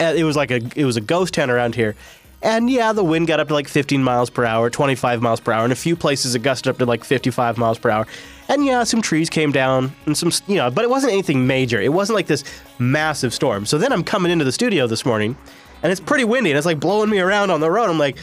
uh, 0.00 0.12
it 0.16 0.24
was 0.24 0.36
like 0.36 0.50
a 0.50 0.60
it 0.76 0.84
was 0.84 0.96
a 0.96 1.00
ghost 1.00 1.34
town 1.34 1.50
around 1.50 1.74
here. 1.74 1.94
And 2.42 2.68
yeah, 2.68 2.92
the 2.92 3.02
wind 3.02 3.26
got 3.26 3.40
up 3.40 3.48
to 3.48 3.54
like 3.54 3.68
15 3.68 4.04
miles 4.04 4.28
per 4.28 4.44
hour, 4.44 4.68
25 4.68 5.22
miles 5.22 5.40
per 5.40 5.50
hour. 5.50 5.64
In 5.64 5.72
a 5.72 5.76
few 5.76 5.96
places, 5.96 6.34
it 6.34 6.40
gusted 6.40 6.68
up 6.70 6.78
to 6.78 6.84
like 6.84 7.02
55 7.02 7.56
miles 7.56 7.78
per 7.78 7.88
hour. 7.88 8.06
And 8.50 8.66
yeah, 8.66 8.84
some 8.84 9.00
trees 9.00 9.30
came 9.30 9.50
down 9.50 9.96
and 10.04 10.14
some, 10.14 10.30
you 10.46 10.56
know, 10.56 10.70
but 10.70 10.84
it 10.84 10.90
wasn't 10.90 11.14
anything 11.14 11.46
major. 11.46 11.80
It 11.80 11.94
wasn't 11.94 12.16
like 12.16 12.26
this 12.26 12.44
massive 12.78 13.32
storm. 13.32 13.64
So 13.64 13.78
then 13.78 13.94
I'm 13.94 14.04
coming 14.04 14.30
into 14.30 14.44
the 14.44 14.52
studio 14.52 14.86
this 14.86 15.06
morning, 15.06 15.38
and 15.82 15.90
it's 15.90 16.02
pretty 16.02 16.24
windy, 16.24 16.50
and 16.50 16.58
it's 16.58 16.66
like 16.66 16.78
blowing 16.78 17.08
me 17.08 17.18
around 17.18 17.50
on 17.50 17.60
the 17.60 17.70
road. 17.70 17.88
I'm 17.88 17.98
like, 17.98 18.18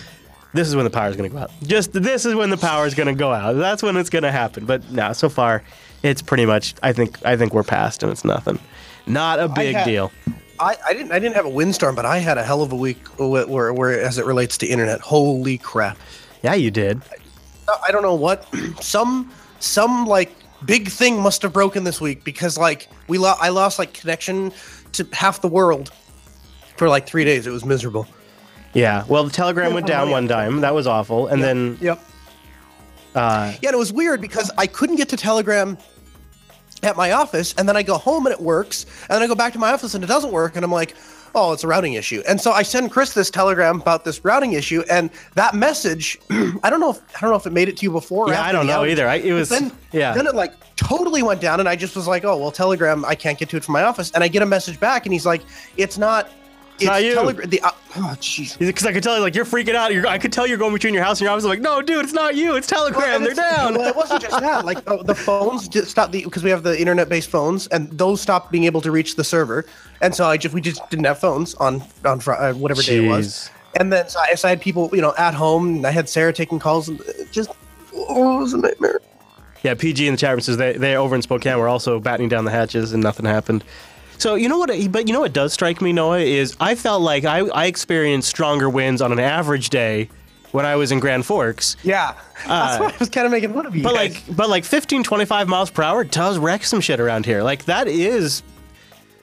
this 0.54 0.68
is 0.68 0.76
when 0.76 0.84
the 0.86 0.90
power 0.92 1.10
is 1.10 1.16
going 1.16 1.30
to 1.30 1.36
go 1.36 1.42
out. 1.44 1.52
Just 1.64 1.94
this 1.94 2.26
is 2.26 2.36
when 2.36 2.50
the 2.50 2.58
power 2.58 2.86
is 2.86 2.94
going 2.94 3.08
to 3.08 3.14
go 3.16 3.32
out. 3.32 3.54
That's 3.54 3.82
when 3.84 3.98
it's 3.98 4.10
going 4.10 4.24
to 4.24 4.32
happen. 4.32 4.66
But 4.66 4.92
no, 4.92 5.14
so 5.14 5.30
far, 5.30 5.64
it's 6.04 6.22
pretty 6.22 6.46
much. 6.46 6.76
I 6.84 6.94
think 6.94 7.24
I 7.26 7.38
think 7.38 7.54
we're 7.54 7.64
past, 7.64 8.04
and 8.04 8.12
it's 8.12 8.26
nothing. 8.26 8.60
Not 9.08 9.40
a 9.40 9.48
big 9.48 9.76
had- 9.76 9.86
deal. 9.86 10.12
I, 10.60 10.76
I 10.86 10.94
didn't 10.94 11.12
I 11.12 11.18
didn't 11.18 11.36
have 11.36 11.46
a 11.46 11.50
windstorm, 11.50 11.96
but 11.96 12.06
I 12.06 12.20
had 12.20 12.38
a 12.38 12.44
hell 12.44 12.62
of 12.62 12.72
a 12.72 12.76
week 12.76 13.08
where, 13.18 13.48
where, 13.48 13.74
where 13.74 14.00
as 14.00 14.20
it 14.20 14.26
relates 14.28 14.60
to 14.60 14.68
internet. 14.68 15.00
Holy 15.02 15.58
crap! 15.58 15.98
Yeah, 16.44 16.54
you 16.54 16.70
did. 16.70 17.02
I 17.88 17.92
don't 17.92 18.04
know 18.04 18.14
what 18.14 18.48
some 18.82 19.32
some 19.60 20.06
like 20.06 20.32
big 20.66 20.88
thing 20.90 21.20
must 21.20 21.42
have 21.42 21.52
broken 21.52 21.84
this 21.84 22.00
week 22.00 22.24
because 22.24 22.60
like 22.60 22.90
we 23.08 23.18
lo- 23.18 23.34
I 23.42 23.50
lost 23.50 23.80
like 23.80 23.94
connection 23.94 24.52
to 24.92 25.08
half 25.14 25.42
the 25.42 25.48
world 25.48 25.92
for 26.78 26.88
like 26.88 27.08
three 27.08 27.24
days. 27.24 27.48
It 27.48 27.52
was 27.52 27.66
miserable. 27.66 28.06
Yeah. 28.74 29.04
Well, 29.08 29.24
the 29.24 29.32
telegram 29.32 29.74
went 29.74 29.88
down 29.88 30.10
one 30.18 30.28
time. 30.28 30.62
That 30.62 30.74
was 30.74 30.88
awful. 30.88 31.28
And 31.28 31.44
then 31.44 31.78
Yep. 31.82 32.00
uh, 33.16 33.54
Yeah, 33.62 33.72
it 33.72 33.78
was 33.78 33.92
weird 33.92 34.22
because 34.22 34.52
I 34.58 34.68
couldn't 34.68 34.96
get 34.96 35.10
to 35.10 35.18
Telegram 35.18 35.78
at 36.84 36.98
my 36.98 37.12
office, 37.12 37.54
and 37.58 37.68
then 37.70 37.78
I 37.78 37.84
go 37.84 37.98
home 37.98 38.26
and 38.26 38.34
it 38.34 38.42
works, 38.42 38.86
and 39.02 39.10
then 39.16 39.22
I 39.22 39.28
go 39.28 39.36
back 39.36 39.54
to 39.54 39.60
my 39.60 39.72
office 39.72 39.94
and 39.94 40.04
it 40.04 40.08
doesn't 40.08 40.32
work, 40.32 40.56
and 40.56 40.66
I'm 40.66 40.72
like, 40.72 40.96
oh, 41.36 41.54
it's 41.54 41.64
a 41.64 41.68
routing 41.68 41.94
issue. 41.94 42.22
And 42.28 42.42
so 42.42 42.52
I 42.52 42.64
send 42.64 42.92
Chris 42.92 43.14
this 43.14 43.30
telegram 43.30 43.80
about 43.80 44.04
this 44.04 44.26
routing 44.26 44.54
issue, 44.54 44.84
and 44.90 45.10
that 45.36 45.54
message, 45.54 46.20
I 46.64 46.70
don't 46.70 46.80
know 46.80 46.90
if 46.92 47.00
I 47.16 47.22
don't 47.22 47.30
know 47.30 47.36
if 47.38 47.46
it 47.46 47.54
made 47.54 47.70
it 47.70 47.78
to 47.78 47.84
you 47.84 47.92
before. 47.92 48.26
or 48.30 48.32
yeah, 48.34 48.42
I 48.44 48.52
don't 48.52 48.66
know 48.68 48.82
outage. 48.82 48.90
either. 48.92 49.08
I, 49.08 49.16
it 49.18 49.30
But 49.30 49.34
was 49.36 49.50
then, 49.50 49.72
yeah. 49.92 50.14
then 50.14 50.26
it 50.28 50.34
like 50.34 50.54
totally 50.76 51.22
went 51.22 51.40
down, 51.40 51.60
and 51.60 51.70
I 51.70 51.76
just 51.76 51.96
was 51.96 52.08
like, 52.08 52.26
oh 52.26 52.36
well, 52.36 52.52
Telegram, 52.52 53.06
I 53.06 53.14
can't 53.16 53.38
get 53.38 53.50
to 53.50 53.58
it 53.58 53.64
from 53.64 53.74
my 53.74 53.84
office, 53.84 54.10
and 54.12 54.24
I 54.24 54.28
get 54.28 54.42
a 54.42 54.46
message 54.48 54.80
back, 54.80 55.06
and 55.06 55.14
he's 55.14 55.26
like, 55.26 55.44
it's 55.78 55.98
not 56.00 56.30
it's 56.82 56.90
not 56.90 57.04
you. 57.04 57.14
Telegram. 57.14 57.50
The 57.50 57.62
uh, 57.62 57.72
oh 57.98 58.16
jeez. 58.20 58.58
Because 58.58 58.86
I 58.86 58.94
could 58.94 59.04
tell, 59.04 59.16
you 59.16 59.22
like, 59.22 59.36
you're 59.36 59.46
freaking 59.46 59.76
out. 59.76 59.94
You're, 59.94 60.08
I 60.08 60.18
could 60.18 60.34
tell 60.34 60.48
you're 60.48 60.58
going 60.58 60.74
between 60.74 60.94
your 60.94 61.04
house 61.04 61.20
and 61.20 61.26
your 61.26 61.32
office. 61.32 61.44
I'm 61.44 61.50
like, 61.50 61.62
no, 61.62 61.82
dude, 61.82 62.04
it's 62.04 62.14
not 62.14 62.36
you. 62.36 62.56
It's 62.56 62.68
Telegram. 62.68 63.24
They're 63.24 63.34
down. 63.34 63.76
Well, 63.76 63.88
it 63.88 63.96
wasn't 63.96 64.22
just 64.22 64.40
that. 64.40 64.66
Like 64.66 64.80
uh, 64.88 65.04
the 65.04 65.16
phones 65.16 65.68
just 65.68 65.92
stopped 65.92 66.12
because 66.12 66.44
we 66.44 66.50
have 66.50 66.64
the 66.64 66.80
internet-based 66.80 67.30
phones, 67.30 67.68
and 67.68 67.90
those 67.92 68.22
stopped 68.22 68.52
being 68.52 68.66
able 68.66 68.82
to 68.82 68.92
reach 68.92 69.16
the 69.16 69.24
server, 69.24 69.66
and 70.02 70.14
so 70.14 70.26
I 70.26 70.38
just 70.38 70.54
we 70.54 70.62
just 70.62 70.88
didn't 70.90 71.06
have 71.06 71.20
phones 71.20 71.54
on 71.56 71.84
on 72.06 72.22
uh, 72.28 72.54
whatever 72.54 72.82
day 72.82 73.06
it 73.06 73.08
was. 73.08 73.50
And 73.80 73.92
then 73.92 74.10
so 74.10 74.20
I, 74.20 74.36
so 74.36 74.48
I 74.48 74.52
had 74.52 74.62
people, 74.62 74.90
you 74.94 75.02
know, 75.02 75.14
at 75.18 75.34
home, 75.34 75.78
and 75.78 75.88
I 75.88 75.92
had 75.92 76.10
Sarah 76.10 76.34
taking 76.34 76.60
calls, 76.60 76.90
and 76.90 77.02
just 77.32 77.52
oh, 77.96 78.38
it 78.38 78.42
was 78.42 78.54
a 78.54 78.58
nightmare. 78.58 79.00
Yeah, 79.64 79.76
PG 79.76 80.08
in 80.08 80.14
the 80.14 80.18
chat 80.18 80.32
room 80.32 80.42
says 80.42 80.58
they 80.58 80.74
they 80.74 80.96
over 80.96 81.16
in 81.16 81.22
Spokane 81.22 81.58
were 81.60 81.68
also 81.68 82.00
battening 82.00 82.30
down 82.30 82.46
the 82.46 82.52
hatches 82.52 82.94
and 82.94 83.04
nothing 83.04 83.26
happened. 83.26 83.64
So 84.22 84.36
you 84.36 84.50
know 84.50 84.60
what? 84.60 84.70
But 84.92 85.08
you 85.08 85.16
know 85.16 85.22
what 85.22 85.34
does 85.34 85.52
strike 85.52 85.82
me, 85.82 85.94
Noah, 85.94 86.20
is 86.20 86.56
I 86.60 86.76
felt 86.76 87.02
like 87.02 87.26
I, 87.26 87.40
I 87.40 87.66
experienced 87.66 88.30
stronger 88.30 88.70
winds 88.70 89.02
on 89.02 89.12
an 89.12 89.20
average 89.20 89.72
day 89.72 90.10
when 90.52 90.64
I 90.64 90.76
was 90.76 90.92
in 90.92 91.00
Grand 91.00 91.26
Forks. 91.26 91.76
Yeah, 91.82 92.14
uh, 92.46 92.78
that's 92.78 92.80
why 92.80 92.92
I 92.92 92.98
was 93.00 93.10
kind 93.10 93.26
of 93.26 93.32
making 93.32 93.52
fun 93.52 93.66
of 93.66 93.76
you. 93.76 93.82
But 93.82 93.96
guys. 93.96 94.28
like, 94.28 94.38
but 94.38 94.48
like 94.48 94.64
15, 94.64 95.04
25 95.04 95.48
miles 95.48 95.72
per 95.72 95.82
hour 95.82 96.04
does 96.04 96.38
wreck 96.38 96.64
some 96.66 96.82
shit 96.82 97.00
around 97.00 97.26
here. 97.26 97.42
Like 97.42 97.66
that 97.66 97.88
is, 97.88 98.44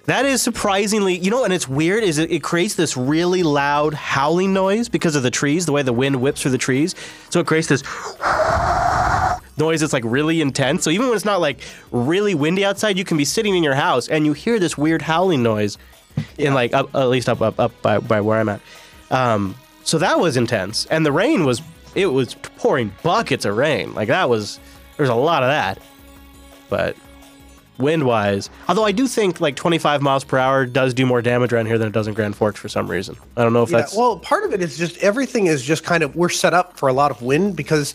that 0.07 0.25
is 0.25 0.43
surprisingly, 0.43 1.17
you 1.17 1.31
know, 1.31 1.45
and 1.45 1.53
it's 1.53 1.69
weird. 1.69 2.03
Is 2.03 2.19
it, 2.19 2.33
it 2.33 2.43
creates 2.43 2.75
this 2.75 2.97
really 2.97 3.45
loud 3.45 3.95
howling 3.95 4.53
noise 4.53 4.89
because 4.89 5.15
of 5.15 5.23
the 5.23 5.31
trees, 5.31 5.65
the 5.65 5.71
way 5.71 5.83
the 5.83 5.93
wind 5.93 6.21
whips 6.21 6.43
through 6.43 6.51
the 6.51 6.59
trees. 6.59 6.97
So 7.31 7.39
it 7.39 7.47
creates 7.47 7.69
this 7.69 7.85
noise 9.59 9.81
that's 9.81 9.93
like 9.93 10.05
really 10.07 10.41
intense. 10.41 10.85
So 10.85 10.91
even 10.91 11.07
when 11.07 11.17
it's 11.17 11.25
not 11.25 11.41
like 11.41 11.61
really 11.91 12.35
windy 12.35 12.65
outside, 12.65 12.97
you 12.97 13.05
can 13.05 13.17
be 13.17 13.25
sitting 13.25 13.57
in 13.57 13.63
your 13.63 13.75
house 13.75 14.09
and 14.09 14.25
you 14.25 14.33
hear 14.33 14.59
this 14.59 14.79
weird 14.79 15.03
howling 15.03 15.43
noise. 15.43 15.79
In 16.37 16.53
like 16.53 16.75
up, 16.75 16.93
at 16.97 17.09
least 17.09 17.29
up 17.29 17.41
up 17.41 17.61
up 17.61 17.81
by, 17.81 17.99
by 17.99 18.21
where 18.21 18.41
I'm 18.41 18.49
at. 18.49 18.61
Um, 19.11 19.55
so 19.85 19.99
that 19.99 20.19
was 20.19 20.37
intense, 20.37 20.85
and 20.87 21.07
the 21.07 21.13
rain 21.13 21.45
was 21.45 21.63
it 21.95 22.07
was 22.07 22.35
pouring 22.35 22.93
buckets 23.03 23.45
of 23.45 23.57
rain. 23.57 23.95
Like 23.95 24.09
that 24.09 24.29
was 24.29 24.59
there's 24.97 25.09
a 25.09 25.15
lot 25.15 25.43
of 25.43 25.49
that. 25.49 25.81
But 26.69 26.97
wind 27.79 28.05
wise, 28.05 28.51
although 28.69 28.85
I 28.85 28.93
do 28.93 29.07
think 29.07 29.41
like 29.41 29.57
25 29.57 30.03
miles 30.03 30.25
per 30.25 30.37
hour 30.37 30.67
does 30.67 30.93
do 30.93 31.07
more 31.07 31.23
damage 31.23 31.53
around 31.53 31.67
here 31.67 31.79
than 31.79 31.89
it 31.89 31.93
does 31.93 32.07
in 32.07 32.15
Grand 32.15 32.37
Forks 32.37 32.61
for 32.61 32.69
some 32.69 32.91
reason. 32.91 33.17
I 33.37 33.45
don't 33.45 33.53
know 33.53 33.63
if 33.63 33.71
Yeah, 33.71 33.79
that's 33.79 33.97
well, 33.97 34.19
part 34.19 34.45
of 34.45 34.53
it 34.53 34.61
is 34.61 34.77
just 34.77 34.99
everything 34.99 35.47
is 35.47 35.63
just 35.63 35.85
kind 35.85 36.03
of 36.03 36.15
we're 36.15 36.29
set 36.29 36.53
up 36.53 36.77
for 36.77 36.89
a 36.89 36.93
lot 36.93 37.11
of 37.11 37.23
wind 37.23 37.57
because 37.57 37.95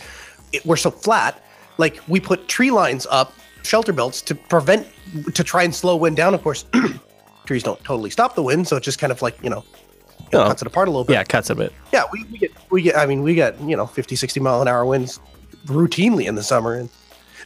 it, 0.52 0.66
we're 0.66 0.78
so 0.78 0.90
flat. 0.90 1.40
Like 1.78 2.02
we 2.08 2.20
put 2.20 2.48
tree 2.48 2.72
lines 2.72 3.08
up, 3.10 3.34
shelter 3.64 3.94
belts 3.94 4.22
to 4.24 4.36
prevent 4.36 4.88
to 5.34 5.44
try 5.44 5.64
and 5.64 5.74
slow 5.74 5.96
wind 5.96 6.18
down. 6.18 6.34
Of 6.34 6.44
course, 6.44 6.66
trees 7.46 7.64
don't 7.64 7.84
totally 7.84 8.10
stop 8.10 8.36
the 8.36 8.44
wind, 8.44 8.68
so 8.68 8.78
it 8.78 8.84
just 8.84 9.00
kind 9.00 9.12
of 9.12 9.22
like 9.22 9.42
you 9.44 9.50
know 9.50 9.64
you 10.32 10.40
know, 10.40 10.46
cuts 10.46 10.62
it 10.62 10.68
apart 10.68 10.88
a 10.88 10.92
little 10.92 11.04
bit. 11.04 11.14
yeah, 11.14 11.22
it 11.22 11.30
cuts 11.30 11.50
a 11.50 11.56
bit. 11.56 11.72
yeah. 11.92 12.04
We, 12.12 12.24
we 12.32 12.38
get 12.38 12.52
we 12.72 12.82
get. 12.82 12.98
I 12.98 13.06
mean, 13.06 13.22
we 13.24 13.36
get 13.36 13.60
you 13.62 13.76
know 13.76 13.86
50, 13.86 14.16
60 14.16 14.40
mile 14.40 14.62
an 14.62 14.68
hour 14.68 14.86
winds 14.86 15.20
routinely 15.66 16.26
in 16.26 16.36
the 16.36 16.44
summer, 16.44 16.76
and 16.76 16.90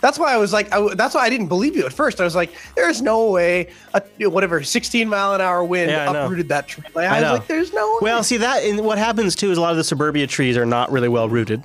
that's 0.01 0.19
why 0.19 0.33
I 0.33 0.37
was 0.37 0.53
like, 0.53 0.71
I 0.73 0.93
that's 0.95 1.15
why 1.15 1.21
I 1.21 1.29
didn't 1.29 1.47
believe 1.47 1.75
you 1.75 1.85
at 1.85 1.93
first. 1.93 2.21
I 2.21 2.23
was 2.23 2.35
like, 2.35 2.53
there's 2.75 3.01
no 3.01 3.31
way 3.31 3.71
a 3.93 4.29
whatever 4.29 4.61
16 4.63 5.09
mile 5.09 5.33
an 5.33 5.41
hour 5.41 5.63
wind 5.63 5.89
Yeah, 5.91 6.11
know. 6.11 6.25
uprooted 6.25 6.49
that 6.49 6.67
tree. 6.67 6.83
Like, 6.93 7.09
I 7.09 7.17
I, 7.17 7.31
was 7.31 7.39
like, 7.39 7.47
there's 7.47 7.73
no 7.73 7.87
way. 7.93 7.99
Well, 8.01 8.23
see 8.23 8.37
that 8.37 8.63
and 8.63 8.79
what 8.81 8.97
happens 8.97 9.35
too 9.35 9.51
is 9.51 9.57
a 9.57 9.61
lot 9.61 9.71
of 9.71 9.77
the 9.77 9.83
suburbia 9.83 10.27
trees 10.27 10.57
are 10.57 10.65
not 10.65 10.91
really 10.91 11.09
well 11.09 11.29
rooted. 11.29 11.63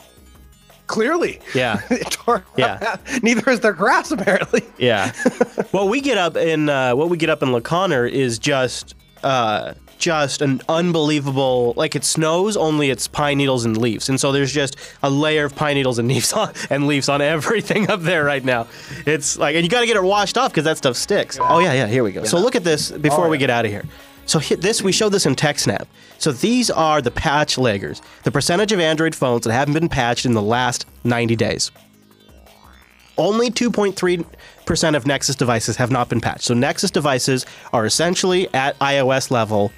Clearly. 0.93 1.41
Yeah. 1.55 1.81
Yeah. 2.57 2.97
Neither 3.23 3.51
is 3.51 3.61
their 3.61 3.73
grass, 3.73 4.11
apparently. 4.11 4.63
Yeah. 4.79 5.13
what 5.71 5.89
we 5.89 6.01
get 6.01 6.19
up 6.19 6.37
in 6.37 6.69
uh, 6.69 6.95
what 6.95 7.09
we 7.09 7.17
get 7.17 7.31
up 7.31 7.43
in 7.43 7.49
LaConner 7.49 8.09
is 8.09 8.39
just 8.39 8.95
uh, 9.23 9.75
just 9.99 10.43
an 10.43 10.61
unbelievable 10.69 11.75
like 11.77 11.97
it 11.97 12.05
snows 12.05 12.57
only 12.57 12.91
it's 12.91 13.09
pine 13.09 13.39
needles 13.39 13.65
and 13.65 13.77
leaves 13.77 14.09
and 14.09 14.21
so 14.21 14.33
there's 14.33 14.53
just 14.53 14.77
a 15.03 15.11
layer 15.11 15.45
of 15.45 15.55
pine 15.55 15.77
needles 15.77 15.99
and 15.99 16.09
leaves 16.13 16.33
on 16.33 16.53
and 16.71 16.87
leaves 16.87 17.09
on 17.09 17.21
everything 17.21 17.89
up 17.89 18.01
there 18.01 18.25
right 18.25 18.45
now 18.45 18.67
it's 19.07 19.39
like 19.39 19.55
and 19.55 19.65
you 19.65 19.71
got 19.71 19.81
to 19.81 19.87
get 19.87 19.97
it 19.97 20.03
washed 20.03 20.37
off 20.37 20.51
because 20.51 20.65
that 20.65 20.77
stuff 20.77 20.97
sticks 20.97 21.39
oh 21.41 21.61
yeah 21.61 21.73
yeah 21.73 21.87
here 21.87 22.03
we 22.03 22.11
go 22.11 22.25
so 22.25 22.39
look 22.39 22.57
at 22.57 22.65
this 22.65 22.91
before 22.91 23.29
we 23.29 23.39
get 23.39 23.49
out 23.49 23.65
of 23.65 23.71
here 23.71 23.85
so 24.33 24.57
this 24.57 24.83
we 24.83 24.93
showed 24.93 25.11
this 25.11 25.27
in 25.27 25.35
TechSnap 25.35 25.87
so 26.19 26.33
these 26.33 26.71
are 26.71 27.03
the 27.03 27.11
patch 27.11 27.57
laggers 27.57 28.01
the 28.23 28.31
percentage 28.31 28.73
of 28.73 28.81
android 28.81 29.15
phones 29.15 29.45
that 29.45 29.53
haven't 29.53 29.75
been 29.75 29.89
patched 29.89 30.25
in 30.25 30.33
the 30.33 30.43
last 30.43 30.87
90 31.05 31.37
days 31.37 31.71
only 33.19 33.51
2.3% 33.51 34.97
of 34.97 35.07
Nexus 35.07 35.37
devices 35.37 35.77
have 35.77 35.91
not 35.91 36.09
been 36.09 36.21
patched. 36.21 36.45
So 36.45 36.55
Nexus 36.55 36.91
devices 36.91 37.47
are 37.73 37.85
essentially 37.85 38.53
at 38.55 38.79
iOS 38.79 39.31
level, 39.31 39.71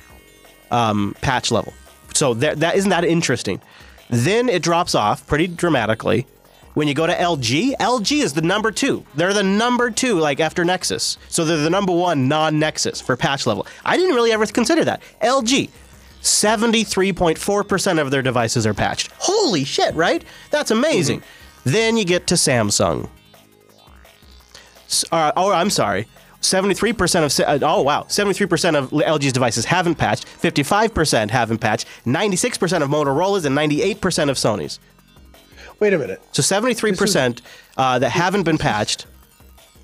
um, 0.71 1.17
patch 1.21 1.51
level. 1.51 1.73
So 2.15 2.35
that, 2.35 2.61
that 2.61 2.77
isn't 2.77 2.91
that 2.91 3.05
interesting. 3.05 3.61
Then 4.09 4.49
it 4.49 4.63
drops 4.63 4.95
off 4.95 5.27
pretty 5.27 5.49
dramatically. 5.49 6.27
When 6.75 6.89
you 6.89 6.95
go 6.95 7.07
to 7.07 7.15
LG, 7.15 7.77
LG 7.77 8.23
is 8.23 8.33
the 8.33 8.43
number 8.43 8.73
two. 8.73 9.05
They're 9.15 9.33
the 9.33 9.45
number 9.45 9.91
two, 9.91 10.19
like 10.19 10.41
after 10.41 10.65
Nexus. 10.65 11.19
So 11.29 11.45
they're 11.45 11.57
the 11.57 11.71
number 11.71 11.93
one 11.93 12.27
non-Nexus 12.27 13.01
for 13.01 13.17
patch 13.17 13.47
level. 13.47 13.67
I 13.85 13.97
didn't 13.97 14.17
really 14.17 14.33
ever 14.33 14.45
consider 14.47 14.85
that. 14.85 15.01
LG, 15.23 15.71
73.4% 16.21 18.01
of 18.01 18.11
their 18.11 18.23
devices 18.23 18.67
are 18.67 18.75
patched. 18.75 19.13
Holy 19.19 19.63
shit, 19.63 19.95
right? 19.95 20.25
That's 20.51 20.73
amazing. 20.73 21.23
Then 21.63 21.97
you 21.97 22.05
get 22.05 22.27
to 22.27 22.35
Samsung. 22.35 23.09
Uh, 25.13 25.33
oh, 25.37 25.53
I'm 25.53 25.71
sorry. 25.71 26.09
73% 26.41 27.25
of 27.25 27.63
uh, 27.63 27.67
oh 27.67 27.81
wow, 27.81 28.03
73% 28.03 28.77
of 28.77 28.91
LG's 28.91 29.33
devices 29.33 29.65
haven't 29.65 29.95
patched, 29.95 30.27
55% 30.27 31.31
haven't 31.31 31.59
patched, 31.59 31.87
96% 32.05 32.83
of 32.83 32.91
Motorola's 32.91 33.47
and 33.47 33.57
98% 33.57 34.29
of 34.29 34.37
Sony's. 34.37 34.79
Wait 35.85 35.93
a 35.93 35.99
minute. 35.99 36.23
So 36.33 36.41
73% 36.41 37.43
uh, 37.77 37.99
that 37.99 38.09
haven't 38.09 38.45
been 38.45 38.57
patched 38.57 39.05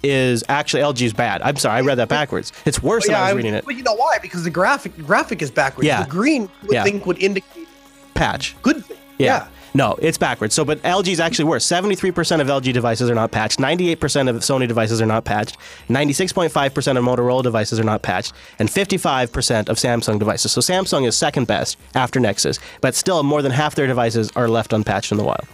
is 0.03 0.43
actually 0.49 0.83
LG's 0.83 1.13
bad. 1.13 1.43
I'm 1.43 1.57
sorry, 1.57 1.77
I 1.77 1.81
read 1.83 1.97
that 1.97 2.09
backwards. 2.21 2.53
It's 2.65 2.83
worse 2.83 3.05
than 3.07 3.17
I 3.17 3.35
was 3.35 3.37
reading 3.37 3.53
it. 3.53 3.67
Well, 3.67 3.77
you 3.77 3.83
know 3.83 3.93
why? 3.95 4.17
Because 4.23 4.45
the 4.45 4.51
graphic 4.51 4.97
graphic 4.97 5.43
is 5.43 5.51
backwards. 5.51 5.87
Yeah. 5.87 6.05
The 6.05 6.09
green 6.09 6.49
would 6.63 6.73
Yeah. 6.73 6.85
think 6.85 7.05
would 7.05 7.19
indicate 7.23 7.69
Patch. 8.15 8.57
good 8.63 8.83
thing. 8.87 8.97
Yeah. 9.19 9.49
No, 9.75 9.97
it's 10.01 10.17
backwards. 10.17 10.55
So, 10.55 10.65
but 10.65 10.83
LG 10.83 11.09
is 11.13 11.21
actually 11.21 11.45
worse. 11.45 11.65
73% 11.67 12.41
of 12.41 12.47
LG 12.49 12.73
devices 12.73 13.09
are 13.11 13.15
not 13.15 13.31
patched. 13.31 13.59
98% 13.61 14.29
of 14.29 14.37
Sony 14.37 14.67
devices 14.67 15.01
are 15.03 15.07
not 15.07 15.25
patched. 15.25 15.59
96.5% 15.89 16.97
of 16.97 17.05
Motorola 17.05 17.43
devices 17.43 17.79
are 17.79 17.85
not 17.85 18.03
patched. 18.03 18.33
And 18.59 18.69
55% 18.69 19.69
of 19.69 19.77
Samsung 19.77 20.19
devices. 20.19 20.51
So, 20.51 20.61
Samsung 20.61 21.07
is 21.07 21.15
second 21.17 21.47
best 21.47 21.77
after 21.95 22.19
Nexus, 22.19 22.59
but 22.81 22.95
still 22.97 23.23
more 23.23 23.43
than 23.43 23.53
half 23.53 23.75
their 23.77 23.87
devices 23.87 24.33
are 24.35 24.49
left 24.49 24.73
unpatched 24.73 25.13
in 25.13 25.19
the 25.19 25.25
wild. 25.25 25.47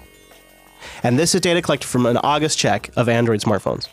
And 1.02 1.18
this 1.18 1.34
is 1.34 1.40
data 1.40 1.62
collected 1.62 1.86
from 1.86 2.06
an 2.06 2.16
August 2.18 2.58
check 2.58 2.90
of 2.96 3.08
Android 3.08 3.40
smartphones. 3.40 3.88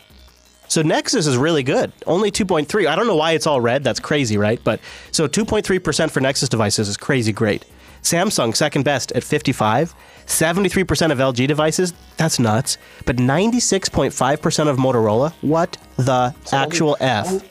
So 0.68 0.82
Nexus 0.82 1.26
is 1.26 1.36
really 1.36 1.62
good. 1.62 1.92
Only 2.06 2.30
2.3. 2.30 2.86
I 2.86 2.96
don't 2.96 3.06
know 3.06 3.16
why 3.16 3.32
it's 3.32 3.46
all 3.46 3.60
red. 3.60 3.84
That's 3.84 4.00
crazy, 4.00 4.38
right? 4.38 4.60
But 4.64 4.80
so 5.10 5.28
2.3% 5.28 6.10
for 6.10 6.20
Nexus 6.20 6.48
devices 6.48 6.88
is 6.88 6.96
crazy 6.96 7.32
great. 7.32 7.64
Samsung 8.02 8.54
second 8.54 8.82
best 8.84 9.12
at 9.12 9.24
55. 9.24 9.94
73% 10.26 11.12
of 11.12 11.18
LG 11.18 11.46
devices, 11.46 11.92
that's 12.16 12.38
nuts. 12.38 12.78
But 13.04 13.16
96.5% 13.16 14.68
of 14.68 14.76
Motorola, 14.76 15.32
what 15.42 15.76
the 15.96 16.34
actual 16.52 16.96
F? 17.00 17.42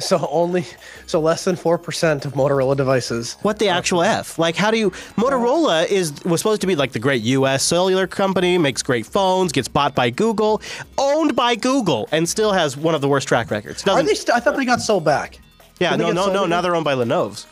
So 0.00 0.26
only 0.30 0.66
so 1.06 1.20
less 1.20 1.44
than 1.44 1.56
four 1.56 1.78
percent 1.78 2.24
of 2.24 2.32
Motorola 2.34 2.76
devices. 2.76 3.36
What 3.42 3.58
the 3.58 3.68
actual 3.68 4.02
F? 4.02 4.38
Like, 4.38 4.56
how 4.56 4.70
do 4.70 4.78
you? 4.78 4.90
Motorola 5.16 5.86
is 5.88 6.12
was 6.24 6.40
supposed 6.40 6.60
to 6.62 6.66
be 6.66 6.74
like 6.74 6.92
the 6.92 6.98
great 6.98 7.22
U.S. 7.22 7.62
cellular 7.62 8.06
company, 8.06 8.58
makes 8.58 8.82
great 8.82 9.06
phones, 9.06 9.52
gets 9.52 9.68
bought 9.68 9.94
by 9.94 10.10
Google, 10.10 10.60
owned 10.98 11.36
by 11.36 11.54
Google, 11.54 12.08
and 12.12 12.28
still 12.28 12.52
has 12.52 12.76
one 12.76 12.94
of 12.94 13.00
the 13.00 13.08
worst 13.08 13.28
track 13.28 13.50
records. 13.50 13.82
Are 13.82 13.86
Doesn't, 13.86 14.06
they? 14.06 14.14
St- 14.14 14.36
I 14.36 14.40
thought 14.40 14.56
they 14.56 14.64
got 14.64 14.80
sold 14.80 15.04
back. 15.04 15.38
yeah, 15.78 15.90
Did 15.90 16.00
they 16.00 16.04
no, 16.04 16.12
no, 16.12 16.26
no. 16.26 16.38
again? 16.40 16.50
Now 16.50 16.60
they're 16.60 16.74
owned 16.74 16.84
by 16.84 16.94
Lenovo's. 16.94 17.46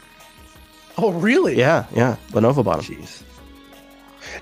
Oh, 0.96 1.12
really? 1.12 1.56
Yeah, 1.56 1.86
yeah. 1.94 2.16
Lenovo 2.30 2.64
bought 2.64 2.82
them. 2.84 2.96
Jeez. 2.96 3.22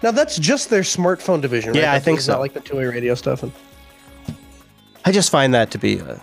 Now 0.03 0.11
that's 0.11 0.39
just 0.39 0.71
their 0.71 0.83
smartphone 0.83 1.41
division, 1.41 1.73
right? 1.73 1.83
Yeah, 1.83 1.93
I 1.93 1.99
think 1.99 2.21
so. 2.21 2.33
Not 2.33 2.41
like 2.41 2.55
the 2.55 2.61
two-way 2.61 2.85
radio 2.87 3.15
stuff. 3.15 3.43
And 3.43 3.53
I 5.05 5.13
just 5.13 5.31
find 5.31 5.55
that 5.55 5.71
to 5.73 5.79
be 5.79 5.99
a 5.99 6.21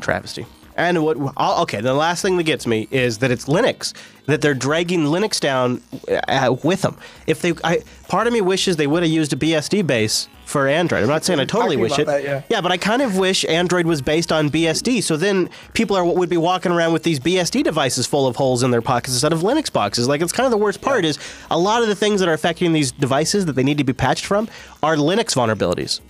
travesty. 0.00 0.46
And 0.76 1.02
what? 1.02 1.16
I'll- 1.36 1.62
Okay, 1.62 1.80
the 1.80 1.94
last 1.94 2.20
thing 2.22 2.36
that 2.36 2.42
gets 2.44 2.66
me 2.66 2.86
is 2.90 3.18
that 3.18 3.30
it's 3.30 3.46
Linux. 3.46 3.92
That 4.26 4.40
they're 4.42 4.54
dragging 4.54 5.04
Linux 5.04 5.40
down 5.40 5.80
uh, 6.28 6.54
with 6.62 6.82
them. 6.82 6.96
If 7.26 7.40
they, 7.42 7.54
I, 7.64 7.82
part 8.08 8.26
of 8.26 8.32
me 8.32 8.40
wishes 8.40 8.76
they 8.76 8.86
would 8.86 9.02
have 9.02 9.10
used 9.10 9.32
a 9.32 9.36
BSD 9.36 9.86
base 9.86 10.28
for 10.44 10.68
Android. 10.68 11.02
I'm 11.02 11.08
not 11.08 11.24
saying 11.24 11.40
I 11.40 11.44
totally 11.44 11.76
wish 11.76 11.98
it. 11.98 12.06
that, 12.06 12.44
yeah. 12.50 12.60
but 12.60 12.70
I 12.72 12.76
kind 12.76 13.02
of 13.02 13.16
wish 13.16 13.44
Android 13.46 13.86
was 13.86 14.02
based 14.02 14.30
on 14.32 14.50
BSD. 14.50 15.02
So 15.02 15.16
then 15.16 15.48
people 15.74 15.96
are 15.96 16.04
would 16.04 16.28
be 16.28 16.36
walking 16.36 16.72
around 16.72 16.92
with 16.92 17.04
these 17.04 17.18
BSD 17.20 17.62
devices 17.64 18.06
full 18.06 18.26
of 18.26 18.36
holes 18.36 18.62
in 18.62 18.70
their 18.70 18.82
pockets 18.82 19.14
instead 19.14 19.32
of 19.32 19.40
Linux 19.40 19.72
boxes. 19.72 20.08
Like 20.08 20.20
it's 20.20 20.32
kind 20.32 20.44
of 20.44 20.50
the 20.50 20.56
worst 20.58 20.80
part 20.82 21.04
is 21.04 21.18
a 21.50 21.58
lot 21.58 21.82
of 21.82 21.88
the 21.88 21.96
things 21.96 22.20
that 22.20 22.28
are 22.28 22.34
affecting 22.34 22.72
these 22.72 22.92
devices 22.92 23.46
that 23.46 23.54
they 23.54 23.62
need 23.64 23.78
to 23.78 23.84
be 23.84 23.92
patched 23.92 24.26
from 24.26 24.48
are 24.82 24.96
Linux 24.96 25.34
vulnerabilities. 25.34 26.00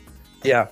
yeah, 0.43 0.67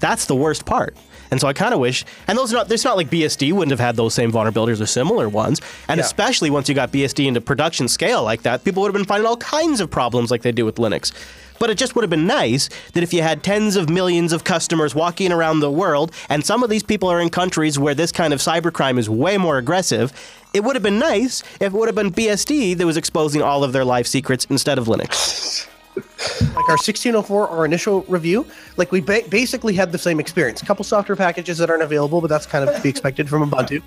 That's 0.00 0.26
the 0.26 0.34
worst 0.36 0.66
part. 0.66 0.96
And 1.30 1.40
so 1.40 1.46
I 1.48 1.52
kind 1.52 1.74
of 1.74 1.80
wish, 1.80 2.04
and 2.26 2.36
those 2.38 2.52
are 2.52 2.56
not, 2.56 2.68
there's 2.68 2.84
not 2.84 2.96
like 2.96 3.10
BSD 3.10 3.52
wouldn't 3.52 3.70
have 3.70 3.80
had 3.80 3.96
those 3.96 4.14
same 4.14 4.32
vulnerabilities 4.32 4.80
or 4.80 4.86
similar 4.86 5.28
ones. 5.28 5.60
And 5.88 5.98
Yeah. 5.98 6.04
especially 6.04 6.50
once 6.50 6.68
you 6.68 6.74
got 6.74 6.90
BSD 6.92 7.26
into 7.26 7.40
production 7.40 7.88
scale 7.88 8.22
like 8.22 8.42
that, 8.42 8.64
people 8.64 8.82
would 8.82 8.88
have 8.88 8.94
been 8.98 9.04
finding 9.06 9.26
all 9.26 9.36
kinds 9.36 9.80
of 9.80 9.90
problems 9.90 10.30
like 10.30 10.42
they 10.42 10.52
do 10.52 10.64
with 10.64 10.76
Linux. 10.76 11.12
But 11.60 11.70
it 11.70 11.74
just 11.76 11.96
would 11.96 12.02
have 12.02 12.10
been 12.10 12.26
nice 12.28 12.68
that 12.92 13.02
if 13.02 13.12
you 13.12 13.20
had 13.22 13.42
tens 13.42 13.74
of 13.74 13.90
millions 13.90 14.32
of 14.32 14.44
customers 14.44 14.94
walking 14.94 15.32
around 15.32 15.58
the 15.58 15.70
world, 15.70 16.12
and 16.28 16.46
some 16.46 16.62
of 16.62 16.70
these 16.70 16.84
people 16.84 17.08
are 17.08 17.20
in 17.20 17.30
countries 17.30 17.78
where 17.80 17.96
this 17.96 18.12
kind 18.12 18.32
of 18.32 18.38
cybercrime 18.38 18.96
is 18.96 19.10
way 19.10 19.36
more 19.38 19.58
aggressive, 19.58 20.12
it 20.54 20.62
would 20.62 20.76
have 20.76 20.84
been 20.84 21.00
nice 21.00 21.42
if 21.60 21.62
it 21.62 21.72
would 21.72 21.88
have 21.88 21.96
been 21.96 22.12
BSD 22.12 22.76
that 22.76 22.86
was 22.86 22.96
exposing 22.96 23.42
all 23.42 23.64
of 23.64 23.72
their 23.72 23.84
life 23.84 24.06
secrets 24.06 24.46
instead 24.48 24.78
of 24.78 24.86
Linux. 24.86 25.66
like 25.98 26.68
our 26.68 26.76
1604 26.76 27.48
our 27.48 27.64
initial 27.64 28.02
review 28.02 28.46
like 28.76 28.92
we 28.92 29.00
ba- 29.00 29.24
basically 29.28 29.74
had 29.74 29.92
the 29.92 29.98
same 29.98 30.20
experience. 30.20 30.62
A 30.62 30.66
couple 30.66 30.84
software 30.84 31.16
packages 31.16 31.58
that 31.58 31.70
aren't 31.70 31.82
available 31.82 32.20
but 32.20 32.28
that's 32.28 32.46
kind 32.46 32.68
of 32.68 32.74
to 32.74 32.82
be 32.82 32.88
expected 32.88 33.28
from 33.28 33.48
ubuntu. 33.48 33.82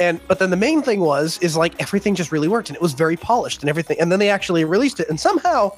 And 0.00 0.20
but 0.28 0.38
then 0.38 0.50
the 0.50 0.56
main 0.56 0.82
thing 0.82 1.00
was 1.00 1.38
is 1.38 1.56
like 1.56 1.80
everything 1.80 2.14
just 2.14 2.30
really 2.32 2.48
worked 2.48 2.68
and 2.68 2.76
it 2.76 2.82
was 2.82 2.92
very 2.92 3.16
polished 3.16 3.62
and 3.62 3.70
everything 3.70 3.98
and 4.00 4.12
then 4.12 4.18
they 4.18 4.30
actually 4.30 4.64
released 4.64 5.00
it 5.00 5.08
and 5.08 5.18
somehow 5.18 5.72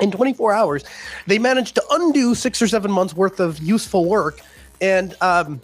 in 0.00 0.10
24 0.10 0.52
hours 0.52 0.84
they 1.26 1.38
managed 1.38 1.74
to 1.76 1.84
undo 1.92 2.34
six 2.34 2.60
or 2.60 2.66
seven 2.66 2.90
months 2.90 3.14
worth 3.14 3.38
of 3.40 3.58
useful 3.60 4.06
work 4.06 4.40
and 4.80 5.14
um 5.20 5.60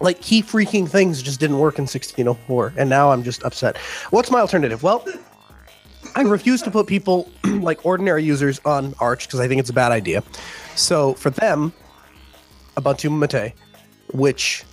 like 0.00 0.20
key 0.20 0.42
freaking 0.42 0.88
things 0.88 1.22
just 1.22 1.38
didn't 1.40 1.58
work 1.58 1.78
in 1.78 1.82
1604 1.82 2.74
and 2.76 2.90
now 2.90 3.12
i'm 3.12 3.22
just 3.22 3.42
upset. 3.44 3.76
What's 4.10 4.30
my 4.30 4.40
alternative? 4.40 4.82
Well 4.82 5.04
I 6.14 6.22
refuse 6.22 6.62
to 6.62 6.70
put 6.70 6.86
people 6.86 7.30
like 7.44 7.84
ordinary 7.84 8.24
users 8.24 8.60
on 8.64 8.94
Arch 9.00 9.26
because 9.26 9.40
I 9.40 9.48
think 9.48 9.60
it's 9.60 9.70
a 9.70 9.74
bad 9.74 9.92
idea. 9.92 10.22
So 10.74 11.14
for 11.14 11.30
them, 11.30 11.72
Ubuntu 12.76 13.10
Mate, 13.16 13.52
which 14.12 14.64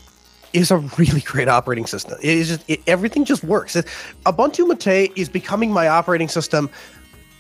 is 0.54 0.72
a 0.72 0.78
really 0.98 1.22
great 1.22 1.48
operating 1.48 1.86
system. 1.86 2.18
It 2.22 2.38
is 2.38 2.48
just 2.50 2.70
it, 2.70 2.82
everything 2.88 3.26
just 3.26 3.44
works. 3.44 3.76
It, 3.76 3.86
Ubuntu 4.26 4.68
Mate 4.68 5.12
is 5.16 5.30
becoming 5.30 5.72
my 5.72 5.88
operating 5.88 6.28
system. 6.28 6.70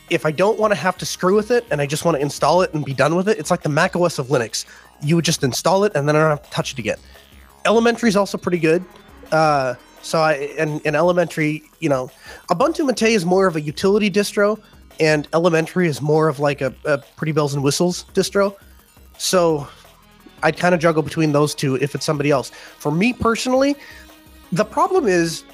If 0.09 0.25
I 0.25 0.31
don't 0.31 0.59
want 0.59 0.71
to 0.71 0.75
have 0.75 0.97
to 0.97 1.05
screw 1.05 1.35
with 1.35 1.51
it 1.51 1.65
and 1.71 1.79
I 1.81 1.85
just 1.85 2.05
want 2.05 2.15
to 2.15 2.21
install 2.21 2.61
it 2.61 2.73
and 2.73 2.83
be 2.83 2.93
done 2.93 3.15
with 3.15 3.29
it, 3.29 3.39
it's 3.39 3.49
like 3.51 3.61
the 3.61 3.69
Mac 3.69 3.95
OS 3.95 4.19
of 4.19 4.27
Linux. 4.27 4.65
You 5.01 5.15
would 5.15 5.25
just 5.25 5.43
install 5.43 5.85
it 5.85 5.93
and 5.95 6.07
then 6.07 6.15
I 6.15 6.19
don't 6.19 6.29
have 6.29 6.43
to 6.43 6.51
touch 6.51 6.73
it 6.73 6.79
again. 6.79 6.97
Elementary 7.65 8.09
is 8.09 8.15
also 8.17 8.37
pretty 8.37 8.59
good. 8.59 8.83
Uh, 9.31 9.75
so 10.03 10.19
I 10.19 10.33
and, 10.59 10.81
and 10.85 10.95
elementary, 10.95 11.63
you 11.79 11.89
know, 11.89 12.11
Ubuntu 12.49 12.85
Mate 12.85 13.13
is 13.13 13.25
more 13.25 13.47
of 13.47 13.55
a 13.55 13.61
utility 13.61 14.11
distro, 14.11 14.59
and 14.99 15.27
elementary 15.33 15.87
is 15.87 16.01
more 16.01 16.27
of 16.27 16.39
like 16.39 16.61
a, 16.61 16.73
a 16.85 16.99
pretty 16.99 17.31
bells 17.31 17.53
and 17.53 17.63
whistles 17.63 18.05
distro. 18.13 18.55
So 19.17 19.67
I'd 20.43 20.57
kind 20.57 20.75
of 20.75 20.81
juggle 20.81 21.01
between 21.01 21.31
those 21.31 21.55
two 21.55 21.75
if 21.75 21.95
it's 21.95 22.05
somebody 22.05 22.29
else. 22.29 22.49
For 22.49 22.91
me 22.91 23.13
personally, 23.13 23.75
the 24.51 24.65
problem 24.65 25.07
is 25.07 25.45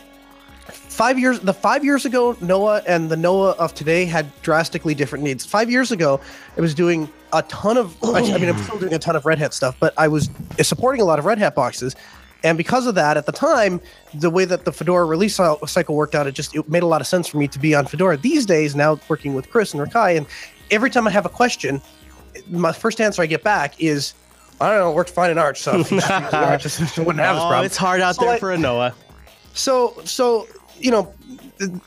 five 0.66 1.18
years 1.18 1.40
the 1.40 1.54
five 1.54 1.86
years 1.86 2.06
ago 2.06 2.36
Noah 2.42 2.82
and 2.88 3.10
the 3.10 3.18
Noah 3.18 3.52
of 3.52 3.74
today 3.74 4.06
had 4.06 4.30
drastically 4.42 4.96
different 4.96 5.24
needs. 5.24 5.46
Five 5.46 5.70
years 5.70 5.92
ago, 5.92 6.20
I 6.58 6.62
was 6.62 6.74
doing 6.74 7.08
a 7.34 7.44
ton 7.44 7.78
of 7.78 7.96
I 8.04 8.22
mean 8.40 8.50
I'm 8.50 8.58
still 8.64 8.80
doing 8.80 8.94
a 8.94 9.00
ton 9.00 9.16
of 9.16 9.26
Red 9.26 9.38
Hat 9.38 9.54
stuff, 9.54 9.78
but 9.80 9.94
I 9.96 10.08
was 10.08 10.30
supporting 10.62 11.02
a 11.02 11.06
lot 11.06 11.20
of 11.20 11.26
Red 11.26 11.38
Hat 11.38 11.54
boxes. 11.54 11.96
And 12.44 12.58
because 12.58 12.88
of 12.88 12.96
that, 12.96 13.18
at 13.18 13.26
the 13.26 13.32
time, 13.32 13.82
the 14.14 14.30
way 14.30 14.46
that 14.46 14.64
the 14.66 14.72
Fedora 14.72 15.06
release 15.06 15.36
cycle 15.36 15.96
worked 15.96 16.16
out, 16.16 16.26
it 16.28 16.32
just 16.34 16.56
it 16.56 16.70
made 16.70 16.84
a 16.84 16.88
lot 16.88 17.02
of 17.02 17.08
sense 17.08 17.28
for 17.28 17.38
me 17.38 17.48
to 17.50 17.60
be 17.60 17.76
on 17.76 17.86
Fedora. 17.86 18.16
These 18.18 18.46
days, 18.46 18.76
now 18.76 19.00
working 19.10 19.34
with 19.34 19.50
Chris 19.50 19.74
and 19.74 19.86
Rikai, 19.86 20.18
and 20.18 20.26
every 20.72 20.90
time 20.90 21.06
I 21.08 21.12
have 21.12 21.26
a 21.26 21.30
question, 21.30 21.82
my 22.50 22.72
first 22.72 23.02
answer 23.02 23.22
I 23.22 23.26
get 23.26 23.44
back 23.44 23.80
is, 23.82 24.14
I 24.62 24.70
don't 24.70 24.80
know, 24.80 24.92
it 24.92 24.96
worked 24.96 25.10
fine 25.10 25.32
in 25.32 25.38
Arch, 25.38 25.60
so 25.60 25.80
if 25.82 25.92
you 25.92 26.00
just 26.00 26.10
use 26.24 26.34
Arch, 26.34 26.64
just 26.64 26.98
wouldn't 26.98 27.20
have 27.20 27.36
this 27.36 27.44
problem. 27.44 27.66
it's 27.66 27.78
hard 27.78 28.00
out 28.02 28.16
So 28.16 28.22
there 28.22 28.36
I- 28.36 28.40
for 28.40 28.52
a 28.54 28.58
Noah. 28.58 28.94
so 29.54 29.96
so 30.06 30.48
you 30.80 30.92
know 30.92 31.14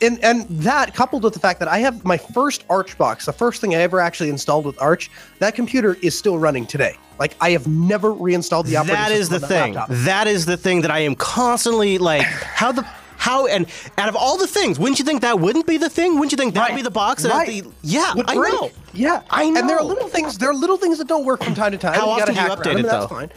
and 0.01 0.23
and 0.23 0.47
that 0.49 0.93
coupled 0.93 1.23
with 1.23 1.33
the 1.33 1.39
fact 1.39 1.59
that 1.59 1.67
i 1.67 1.79
have 1.79 2.03
my 2.05 2.17
first 2.17 2.63
arch 2.69 2.97
box 2.97 3.25
the 3.25 3.33
first 3.33 3.59
thing 3.61 3.73
i 3.73 3.79
ever 3.79 3.99
actually 3.99 4.29
installed 4.29 4.65
with 4.65 4.79
arch 4.81 5.09
that 5.39 5.55
computer 5.55 5.95
is 6.01 6.17
still 6.17 6.37
running 6.37 6.65
today 6.65 6.95
like 7.19 7.35
i 7.41 7.49
have 7.51 7.67
never 7.67 8.11
reinstalled 8.13 8.65
the 8.67 8.75
operating 8.75 8.95
That 9.03 9.11
is 9.11 9.29
the 9.29 9.39
thing. 9.39 9.73
laptop. 9.73 9.89
That 10.05 10.27
is 10.27 10.45
the 10.45 10.57
thing 10.57 10.81
that 10.81 10.91
I 10.91 10.99
am 10.99 11.15
constantly 11.15 11.97
like, 11.97 12.21
how 12.61 12.71
the 12.71 12.83
how 13.17 13.45
and 13.47 13.65
out 13.97 14.09
of 14.09 14.15
all 14.17 14.37
the 14.37 14.47
things, 14.47 14.77
wouldn't 14.77 14.99
you 14.99 15.05
think 15.05 15.21
that 15.21 15.39
wouldn't 15.39 15.65
be 15.65 15.77
the 15.77 15.89
thing? 15.89 16.15
Wouldn't 16.15 16.33
you 16.33 16.37
think 16.37 16.53
that 16.55 16.61
would 16.63 16.69
Right. 16.71 16.75
be 16.75 16.81
the 16.81 16.91
box? 16.91 17.23
that 17.23 17.31
Right. 17.31 17.63
the, 17.63 17.71
yeah, 17.81 18.13
Would 18.15 18.29
I 18.29 18.35
break. 18.35 18.51
know. 18.53 18.69
yeah 18.93 19.21
I 19.29 19.49
know. 19.49 19.59
and 19.61 19.69
there 19.69 19.77
are 19.77 19.83
little 19.83 20.07
things 20.09 20.37
there 20.37 20.49
are 20.49 20.53
little 20.55 20.77
things 20.77 20.97
that 20.97 21.07
don't 21.07 21.23
work 21.25 21.41
from 21.43 21.55
time 21.55 21.71
to 21.71 21.77
time 21.77 21.93
How 21.93 22.05
You 22.07 22.21
often 22.21 22.35
do 22.35 22.41
you 22.41 22.47
update 22.47 22.79
it, 22.79 22.83
that's 22.83 23.07
though? 23.07 23.07
fine 23.07 23.31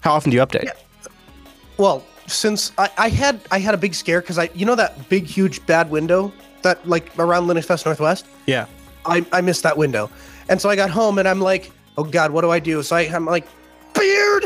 How 0.00 0.14
often 0.14 0.30
do 0.30 0.36
you 0.36 0.44
update? 0.46 0.70
well 1.76 2.02
since 2.26 2.72
i, 2.78 2.90
I 2.96 3.08
had 3.08 3.40
i 3.50 3.58
had 3.58 3.74
a 3.74 3.78
big 3.78 3.94
scare 3.94 4.20
because 4.20 4.38
i 4.38 4.48
you 4.54 4.66
know 4.66 4.74
that 4.74 5.08
big 5.08 5.26
huge 5.26 5.64
bad 5.66 5.90
window 5.90 6.32
that 6.62 6.86
like 6.88 7.10
around 7.18 7.46
linux 7.46 7.64
fest 7.66 7.84
northwest 7.86 8.26
Yeah. 8.46 8.66
I, 9.06 9.24
I 9.32 9.42
missed 9.42 9.62
that 9.64 9.76
window. 9.76 10.08
And 10.48 10.58
so 10.58 10.70
I 10.70 10.76
got 10.76 10.88
home 10.88 11.18
and 11.18 11.28
I'm 11.28 11.38
like, 11.40 11.70
oh 11.98 12.04
God, 12.04 12.30
what 12.30 12.40
do 12.40 12.50
I 12.50 12.58
do? 12.58 12.82
So 12.82 12.96
I, 12.96 13.02
I'm 13.02 13.26
like, 13.26 13.46
Beard, 13.94 14.44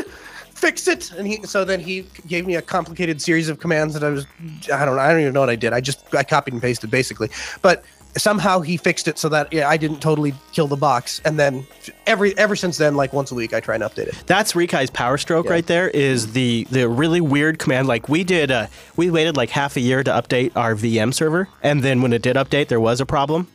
fix 0.53 0.87
it. 0.89 1.11
And 1.13 1.25
he, 1.25 1.43
so 1.43 1.63
then 1.63 1.79
he 1.79 2.01
gave 2.27 2.45
me 2.45 2.55
a 2.55 2.61
complicated 2.61 3.21
series 3.21 3.47
of 3.47 3.59
commands 3.59 3.93
that 3.93 4.03
I 4.03 4.09
was, 4.09 4.25
I 4.73 4.83
don't 4.83 4.99
I 4.99 5.09
don't 5.11 5.21
even 5.21 5.33
know 5.33 5.39
what 5.39 5.49
I 5.49 5.55
did. 5.55 5.71
I 5.71 5.79
just, 5.79 6.13
I 6.13 6.23
copied 6.23 6.53
and 6.53 6.61
pasted 6.61 6.91
basically. 6.91 7.29
But 7.61 7.85
somehow 8.17 8.61
he 8.61 8.77
fixed 8.77 9.07
it 9.07 9.17
so 9.19 9.29
that 9.29 9.51
yeah, 9.53 9.67
I 9.69 9.77
didn't 9.77 9.99
totally 10.01 10.33
kill 10.51 10.67
the 10.67 10.75
box. 10.77 11.21
And 11.25 11.39
then 11.39 11.65
every, 12.07 12.37
ever 12.37 12.55
since 12.55 12.77
then, 12.77 12.95
like 12.95 13.13
once 13.13 13.31
a 13.31 13.35
week, 13.35 13.53
I 13.53 13.59
try 13.59 13.75
and 13.75 13.83
update 13.83 14.07
it. 14.07 14.23
That's 14.25 14.53
Rikai's 14.53 14.89
power 14.89 15.17
stroke 15.17 15.45
Yeah. 15.45 15.51
right 15.51 15.65
there. 15.65 15.89
Is 15.89 16.33
the 16.33 16.65
the 16.71 16.87
really 16.89 17.21
weird 17.21 17.59
command? 17.59 17.87
Like 17.87 18.09
we 18.09 18.23
did, 18.23 18.51
uh, 18.51 18.67
we 18.95 19.09
waited 19.09 19.37
like 19.37 19.49
half 19.51 19.75
a 19.77 19.79
year 19.81 20.03
to 20.03 20.11
update 20.11 20.51
our 20.55 20.75
VM 20.75 21.13
server, 21.13 21.47
and 21.63 21.83
then 21.83 22.01
when 22.01 22.13
it 22.13 22.21
did 22.21 22.35
update, 22.35 22.67
there 22.67 22.79
was 22.79 22.99
a 23.01 23.05
problem. 23.05 23.47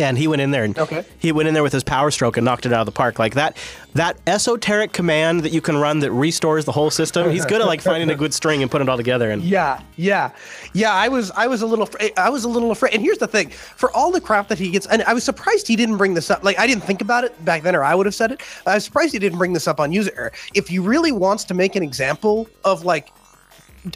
And 0.00 0.16
he 0.16 0.26
went 0.26 0.40
in 0.42 0.50
there 0.50 0.64
and 0.64 0.78
Okay. 0.78 1.04
he 1.18 1.30
went 1.32 1.48
in 1.48 1.54
there 1.54 1.62
with 1.62 1.72
his 1.72 1.84
power 1.84 2.10
stroke 2.10 2.36
and 2.36 2.44
knocked 2.44 2.66
it 2.66 2.72
out 2.72 2.80
of 2.80 2.86
the 2.86 2.92
park. 2.92 3.18
Like 3.18 3.34
that 3.34 3.56
that 3.94 4.16
esoteric 4.26 4.92
command 4.92 5.40
that 5.42 5.52
you 5.52 5.60
can 5.60 5.76
run 5.76 5.98
that 6.00 6.10
restores 6.12 6.64
the 6.64 6.72
whole 6.72 6.90
system. 6.90 7.30
He's 7.30 7.44
good 7.44 7.60
at 7.60 7.66
like 7.66 7.80
finding 7.80 8.08
a 8.10 8.14
good 8.14 8.32
string 8.32 8.62
and 8.62 8.70
putting 8.70 8.86
it 8.88 8.90
all 8.90 8.96
together. 8.96 9.30
And 9.30 9.42
Yeah, 9.42 9.80
yeah, 9.96 10.30
yeah. 10.72 10.92
I 10.92 11.08
was, 11.08 11.30
I 11.32 11.46
was 11.48 11.62
a 11.62 11.66
little, 11.66 11.82
afraid, 11.84 12.12
I 12.16 12.30
was 12.30 12.44
a 12.44 12.48
little 12.48 12.70
afraid. 12.70 12.94
And 12.94 13.02
here's 13.02 13.18
the 13.18 13.26
thing: 13.26 13.50
for 13.50 13.90
all 13.92 14.10
the 14.10 14.20
crap 14.20 14.48
that 14.48 14.58
he 14.58 14.70
gets, 14.70 14.86
and 14.86 15.02
I 15.02 15.12
was 15.12 15.24
surprised 15.24 15.66
he 15.66 15.76
didn't 15.76 15.96
bring 15.96 16.14
this 16.14 16.30
up. 16.30 16.44
Like 16.44 16.58
I 16.58 16.66
didn't 16.66 16.84
think 16.84 17.00
about 17.02 17.24
it 17.24 17.44
back 17.44 17.62
then, 17.62 17.74
or 17.76 17.82
I 17.82 17.94
would 17.94 18.06
have 18.06 18.14
said 18.14 18.30
it. 18.32 18.40
I 18.66 18.74
was 18.76 18.84
surprised 18.84 19.12
he 19.12 19.18
didn't 19.18 19.38
bring 19.38 19.52
this 19.52 19.66
up 19.68 19.80
on 19.80 19.92
user 19.92 20.12
error. 20.16 20.32
If 20.54 20.68
he 20.68 20.78
really 20.78 21.12
wants 21.12 21.44
to 21.44 21.54
make 21.54 21.74
an 21.76 21.82
example 21.82 22.48
of 22.64 22.84
like, 22.84 23.10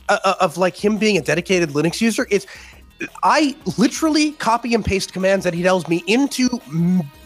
uh, 0.09 0.19
uh, 0.25 0.35
of 0.41 0.57
like 0.59 0.77
him 0.77 0.99
being 0.99 1.17
a 1.17 1.23
dedicated 1.23 1.71
Linux 1.71 2.01
user, 2.01 2.27
it's. 2.31 2.47
I 3.23 3.57
literally 3.77 4.33
copy 4.33 4.75
and 4.75 4.85
paste 4.85 5.13
commands 5.13 5.45
that 5.45 5.55
he 5.55 5.63
tells 5.63 5.89
me 5.89 6.03
into 6.07 6.49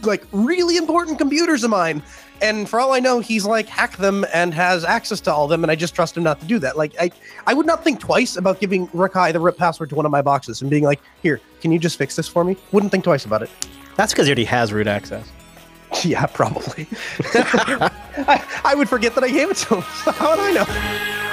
like 0.02 0.24
really 0.32 0.76
important 0.76 1.18
computers 1.18 1.62
of 1.64 1.70
mine. 1.70 2.02
And 2.40 2.68
for 2.68 2.78
all 2.78 2.92
I 2.94 3.00
know, 3.00 3.18
he's 3.18 3.44
like 3.44 3.66
hacked 3.66 3.98
them 3.98 4.24
and 4.32 4.54
has 4.54 4.84
access 4.84 5.20
to 5.22 5.32
all 5.32 5.44
of 5.44 5.50
them, 5.50 5.64
and 5.64 5.72
I 5.72 5.74
just 5.74 5.94
trust 5.94 6.16
him 6.16 6.22
not 6.22 6.38
to 6.40 6.46
do 6.46 6.60
that. 6.60 6.76
Like 6.76 6.94
I, 7.00 7.10
I 7.48 7.54
would 7.54 7.66
not 7.66 7.82
think 7.82 7.98
twice 7.98 8.36
about 8.36 8.60
giving 8.60 8.86
Rikai 8.88 9.32
the 9.32 9.40
RIP 9.40 9.56
password 9.56 9.88
to 9.90 9.96
one 9.96 10.06
of 10.06 10.12
my 10.12 10.22
boxes 10.22 10.60
and 10.62 10.70
being 10.70 10.84
like, 10.84 11.00
"Here, 11.20 11.40
can 11.60 11.72
you 11.72 11.80
just 11.80 11.98
fix 11.98 12.14
this 12.14 12.28
for 12.28 12.44
me?" 12.44 12.56
Wouldn't 12.70 12.92
think 12.92 13.02
twice 13.02 13.24
about 13.24 13.42
it. 13.42 13.50
that's 13.96 14.12
because 14.12 14.26
he 14.26 14.30
already 14.30 14.44
has 14.44 14.72
root 14.72 14.86
access. 14.86 15.28
Yeah, 16.04 16.26
probably. 16.26 16.86
I, 17.34 18.60
I 18.62 18.74
would 18.76 18.90
forget 18.90 19.14
that 19.14 19.24
I 19.24 19.30
gave 19.30 19.50
it 19.50 19.56
to 19.56 19.76
him. 19.76 19.80
How 20.14 20.30
would 20.30 20.38
I 20.38 20.52
know? 20.52 21.27